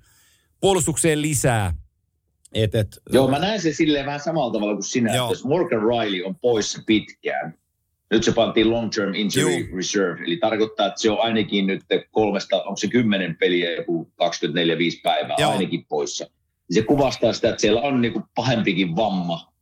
puolustukseen 0.59 1.21
lisää. 1.21 1.73
Et, 2.53 2.75
et, 2.75 2.87
Joo, 3.11 3.27
mä 3.27 3.39
näen 3.39 3.61
sen 3.61 3.73
silleen 3.73 4.05
vähän 4.05 4.19
samalla 4.19 4.53
tavalla 4.53 4.73
kuin 4.73 4.83
sinä, 4.83 5.15
Joo. 5.15 5.25
että 5.25 5.33
jos 5.33 5.45
Morgan 5.45 5.81
Riley 5.81 6.23
on 6.23 6.35
poissa 6.35 6.81
pitkään, 6.85 7.57
nyt 8.13 8.23
se 8.23 8.31
pantiin 8.31 8.69
long 8.69 8.89
term 8.95 9.13
injury 9.15 9.57
Juu. 9.57 9.77
reserve, 9.77 10.23
eli 10.23 10.37
tarkoittaa, 10.37 10.87
että 10.87 11.01
se 11.01 11.11
on 11.11 11.21
ainakin 11.21 11.67
nyt 11.67 11.81
kolmesta, 12.11 12.63
onko 12.63 12.77
se 12.77 12.87
kymmenen 12.87 13.35
peliä 13.39 13.71
joku 13.71 14.11
24-5 14.23 14.25
päivää 15.03 15.35
Joo. 15.39 15.51
ainakin 15.51 15.85
poissa. 15.89 16.25
Se 16.71 16.81
kuvastaa 16.81 17.33
sitä, 17.33 17.49
että 17.49 17.61
siellä 17.61 17.81
on 17.81 18.01
niinku 18.01 18.21
pahempikin 18.35 18.95
vamma, 18.95 19.53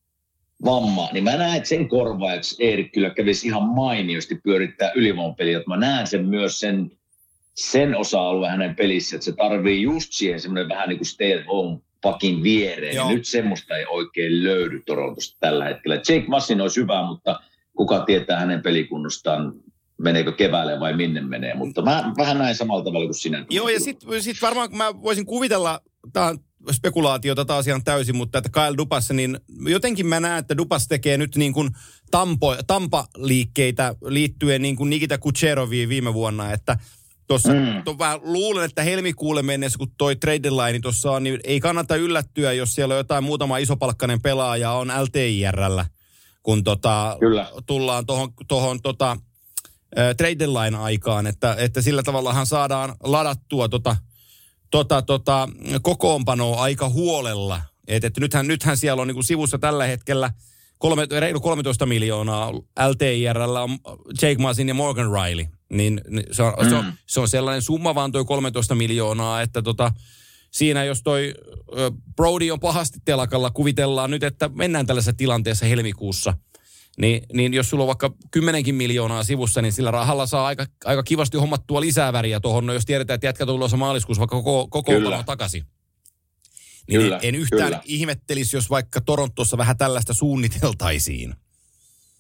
vamma, 0.66 1.10
niin 1.14 1.24
mä 1.24 1.36
näen, 1.36 1.58
että 1.58 1.70
sen 1.70 1.90
korvaajaksi 1.90 2.68
Erik 2.68 2.92
kyllä 2.92 3.10
kävisi 3.10 3.48
ihan 3.48 3.64
mainiosti 3.64 4.36
pyörittää 4.36 4.92
ylivoimapeliä, 4.96 5.62
mä 5.68 5.78
näen 5.78 6.08
sen 6.08 6.26
myös 6.26 6.60
sen, 6.60 6.92
sen 7.54 7.98
osa-alueen 7.98 8.52
hänen 8.52 8.76
pelissä, 8.76 9.16
että 9.16 9.26
se 9.26 9.32
tarvii 9.32 9.82
just 9.82 10.14
siihen 10.14 10.40
semmoinen 10.40 10.70
vähän 10.70 10.90
niin 10.90 10.98
kuin 10.98 11.08
stay 11.08 11.40
at 11.40 11.48
home 11.48 11.80
pakin 12.02 12.44
viereen. 12.44 12.96
Joo. 12.96 13.10
Ja 13.10 13.16
nyt 13.16 13.26
semmoista 13.26 13.78
ei 13.78 13.86
oikein 13.90 14.44
löydy 14.44 14.82
Torontosta 14.86 15.38
tällä 15.40 15.66
hetkellä. 15.66 15.96
Jake 15.96 16.26
Massin 16.28 16.62
olisi 16.62 16.82
hyvä, 16.82 17.08
mutta 17.08 17.40
kuka 17.78 18.00
tietää 18.06 18.40
hänen 18.40 18.62
pelikunnostaan, 18.62 19.54
meneekö 19.98 20.32
keväälle 20.32 20.80
vai 20.80 20.96
minne 20.96 21.22
menee. 21.22 21.54
Mutta 21.54 21.82
mä 21.82 22.14
vähän 22.18 22.38
näin 22.38 22.56
samalla 22.56 22.84
tavalla 22.84 23.06
kuin 23.06 23.16
sinä. 23.16 23.46
Joo, 23.50 23.70
ja 23.70 23.80
sitten 23.80 24.24
sit 24.24 24.42
varmaan 24.42 24.78
mä 24.78 25.02
voisin 25.02 25.26
kuvitella, 25.26 25.82
tämä 26.14 26.26
on 26.26 26.38
spekulaatiota 26.72 27.46
taas 27.46 27.68
ihan 27.68 27.84
täysin, 27.84 28.16
mutta 28.16 28.38
että 28.38 28.50
Kyle 28.50 28.78
Dupas, 28.78 29.12
niin 29.12 29.40
jotenkin 29.68 30.08
mä 30.08 30.20
näen, 30.20 30.40
että 30.40 30.58
Dupas 30.58 30.88
tekee 30.88 31.18
nyt 31.18 31.36
niin 31.36 31.54
kuin 31.54 31.70
tampo, 32.12 32.56
tampaliikkeitä 32.68 33.96
liittyen 34.06 34.62
niin 34.62 34.76
kuin 34.76 34.90
Nikita 34.90 35.18
Kucheroviin 35.18 35.90
viime 35.90 36.14
vuonna, 36.14 36.54
että 36.54 36.78
tuossa 37.28 37.54
Mm. 37.54 37.98
vähän 38.00 38.20
luulen, 38.24 38.66
että 38.66 38.84
helmikuulle 38.84 39.42
mennessä, 39.42 39.78
kun 39.78 39.92
toi 39.98 40.16
trade 40.16 40.44
deadline 40.44 40.80
tuossa 40.80 41.12
on, 41.12 41.24
niin 41.24 41.40
ei 41.44 41.60
kannata 41.60 41.96
yllättyä, 41.96 42.54
jos 42.54 42.76
siellä 42.76 42.94
on 42.94 42.98
jotain 42.98 43.24
muutama 43.24 43.58
isopalkkainen 43.58 44.22
pelaaja 44.22 44.72
on 44.72 44.88
LTIRllä, 44.88 45.86
kun 46.44 46.64
tota, 46.64 47.18
Kyllä. 47.20 47.52
tullaan 47.66 48.06
tuohon 48.06 48.34
tohon, 48.48 48.82
tota, 48.82 49.18
ä, 49.98 50.14
trade 50.14 50.40
deadline 50.40 50.78
aikaan, 50.78 51.28
että, 51.28 51.56
että 51.60 51.82
sillä 51.82 52.04
tavallahan 52.04 52.46
saadaan 52.46 52.96
ladattua 53.04 53.70
tota, 53.70 53.96
tota, 54.72 55.02
tota, 55.02 55.50
kokoonpanoa 55.82 56.62
aika 56.62 56.90
huolella. 56.90 57.62
Et, 57.88 58.04
et 58.04 58.18
nythän, 58.18 58.48
nythän 58.48 58.78
siellä 58.78 59.02
on 59.02 59.08
niinku 59.08 59.24
sivussa 59.24 59.60
tällä 59.60 59.86
hetkellä 59.86 60.32
kolme, 60.78 61.08
reilu 61.20 61.42
13 61.42 61.86
miljoonaa 61.86 62.52
LTIRllä 62.90 63.62
on 63.62 63.78
Jake 64.22 64.42
Masin 64.42 64.68
ja 64.68 64.74
Morgan 64.74 65.12
Riley. 65.12 65.46
Niin, 65.70 66.02
niin 66.10 66.26
se, 66.32 66.44
on, 66.44 66.54
mm. 66.62 66.70
se, 66.70 66.76
on, 66.76 66.94
se 67.08 67.20
on 67.20 67.28
sellainen 67.28 67.62
summa 67.62 67.96
vaan 67.96 68.12
toi 68.12 68.26
13 68.26 68.76
miljoonaa, 68.76 69.42
että 69.42 69.62
tota, 69.62 69.92
siinä 70.52 70.84
jos 70.84 71.04
toi 71.04 71.34
Brody 72.16 72.52
on 72.52 72.60
pahasti 72.60 73.00
telakalla, 73.06 73.52
kuvitellaan 73.52 74.12
nyt, 74.12 74.24
että 74.24 74.50
mennään 74.56 74.86
tällaisessa 74.86 75.14
tilanteessa 75.14 75.66
helmikuussa, 75.66 76.34
niin, 76.98 77.24
niin 77.34 77.54
jos 77.54 77.70
sulla 77.70 77.84
on 77.84 77.88
vaikka 77.88 78.14
kymmenenkin 78.32 78.76
miljoonaa 78.76 79.24
sivussa, 79.24 79.62
niin 79.62 79.74
sillä 79.74 79.92
rahalla 79.92 80.26
saa 80.26 80.46
aika, 80.46 80.66
aika 80.86 81.04
kivasti 81.04 81.38
hommattua 81.38 81.82
lisää 81.82 82.14
väriä 82.14 82.40
tuohon, 82.40 82.66
no 82.66 82.74
jos 82.74 82.86
tiedetään, 82.86 83.16
että 83.16 83.28
jätkä 83.28 83.46
tulossa 83.46 83.78
maaliskuussa 83.78 84.20
vaikka 84.20 84.36
koko, 84.36 84.68
koko 84.68 84.92
takaisin. 85.26 85.64
Niin 86.88 87.02
Kyllä, 87.02 87.18
en, 87.18 87.30
en 87.30 87.36
yhtään 87.36 87.64
kyllä. 87.64 87.82
ihmettelisi, 87.86 88.58
jos 88.58 88.70
vaikka 88.70 89.02
Torontossa 89.02 89.58
vähän 89.58 89.78
tällaista 89.78 90.14
suunniteltaisiin. 90.14 91.36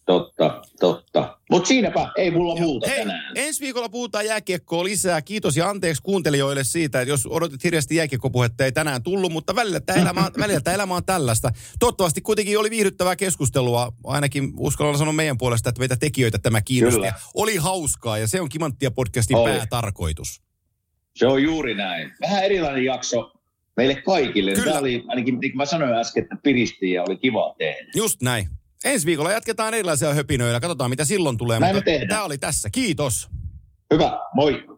Totta, 0.05 0.61
totta. 0.79 1.37
Mutta 1.49 1.67
siinäpä 1.67 2.11
ei 2.17 2.31
mulla 2.31 2.55
muuta 2.55 2.87
Hei, 2.89 2.99
tänään. 2.99 3.33
ensi 3.35 3.61
viikolla 3.61 3.89
puhutaan 3.89 4.25
jääkiekkoa 4.25 4.83
lisää. 4.83 5.21
Kiitos 5.21 5.57
ja 5.57 5.69
anteeksi 5.69 6.01
kuuntelijoille 6.01 6.63
siitä, 6.63 7.01
että 7.01 7.09
jos 7.09 7.27
odotit 7.29 7.63
hirveästi 7.63 7.95
jääkiekkopuhetta, 7.95 8.65
ei 8.65 8.71
tänään 8.71 9.03
tullut, 9.03 9.31
mutta 9.31 9.55
välillä 9.55 9.79
tämä 9.79 10.01
elämä, 10.01 10.31
välillä 10.39 10.61
tämä 10.61 10.75
elämä 10.75 10.95
on 10.95 11.05
tällaista. 11.05 11.51
Toivottavasti 11.79 12.21
kuitenkin 12.21 12.59
oli 12.59 12.69
viihdyttävää 12.69 13.15
keskustelua, 13.15 13.93
ainakin 14.03 14.53
uskallan 14.57 14.97
sanoa 14.97 15.13
meidän 15.13 15.37
puolesta, 15.37 15.69
että 15.69 15.79
meitä 15.79 15.95
tekijöitä 15.95 16.39
tämä 16.39 16.61
kiinnosti. 16.61 16.99
Kyllä. 16.99 17.13
Oli 17.33 17.55
hauskaa 17.55 18.17
ja 18.17 18.27
se 18.27 18.41
on 18.41 18.49
Kimanttia 18.49 18.91
podcastin 18.91 19.37
Oli. 19.37 19.51
päätarkoitus. 19.51 20.41
Se 21.15 21.27
on 21.27 21.43
juuri 21.43 21.75
näin. 21.75 22.11
Vähän 22.21 22.43
erilainen 22.43 22.85
jakso 22.85 23.31
meille 23.77 23.95
kaikille. 23.95 24.51
Kyllä. 24.51 24.65
Tämä 24.65 24.79
oli, 24.79 25.03
ainakin 25.07 25.39
niin 25.39 25.51
kuin 25.51 25.57
mä 25.57 25.65
sanoin 25.65 25.93
äsken, 25.93 26.23
että 26.23 26.35
piristi 26.43 26.91
ja 26.91 27.03
oli 27.03 27.17
kiva 27.17 27.55
tehdä. 27.57 27.91
Just 27.95 28.21
näin. 28.21 28.47
Ensi 28.83 29.05
viikolla 29.05 29.31
jatketaan 29.31 29.73
erilaisia 29.73 30.13
höpinöillä. 30.13 30.59
Katsotaan, 30.59 30.89
mitä 30.89 31.05
silloin 31.05 31.37
tulee. 31.37 31.59
Näin 31.59 31.75
mutta 31.75 31.85
tehdään. 31.85 32.09
Tämä 32.09 32.23
oli 32.23 32.37
tässä. 32.37 32.69
Kiitos. 32.69 33.29
Hyvä, 33.93 34.19
moi. 34.35 34.70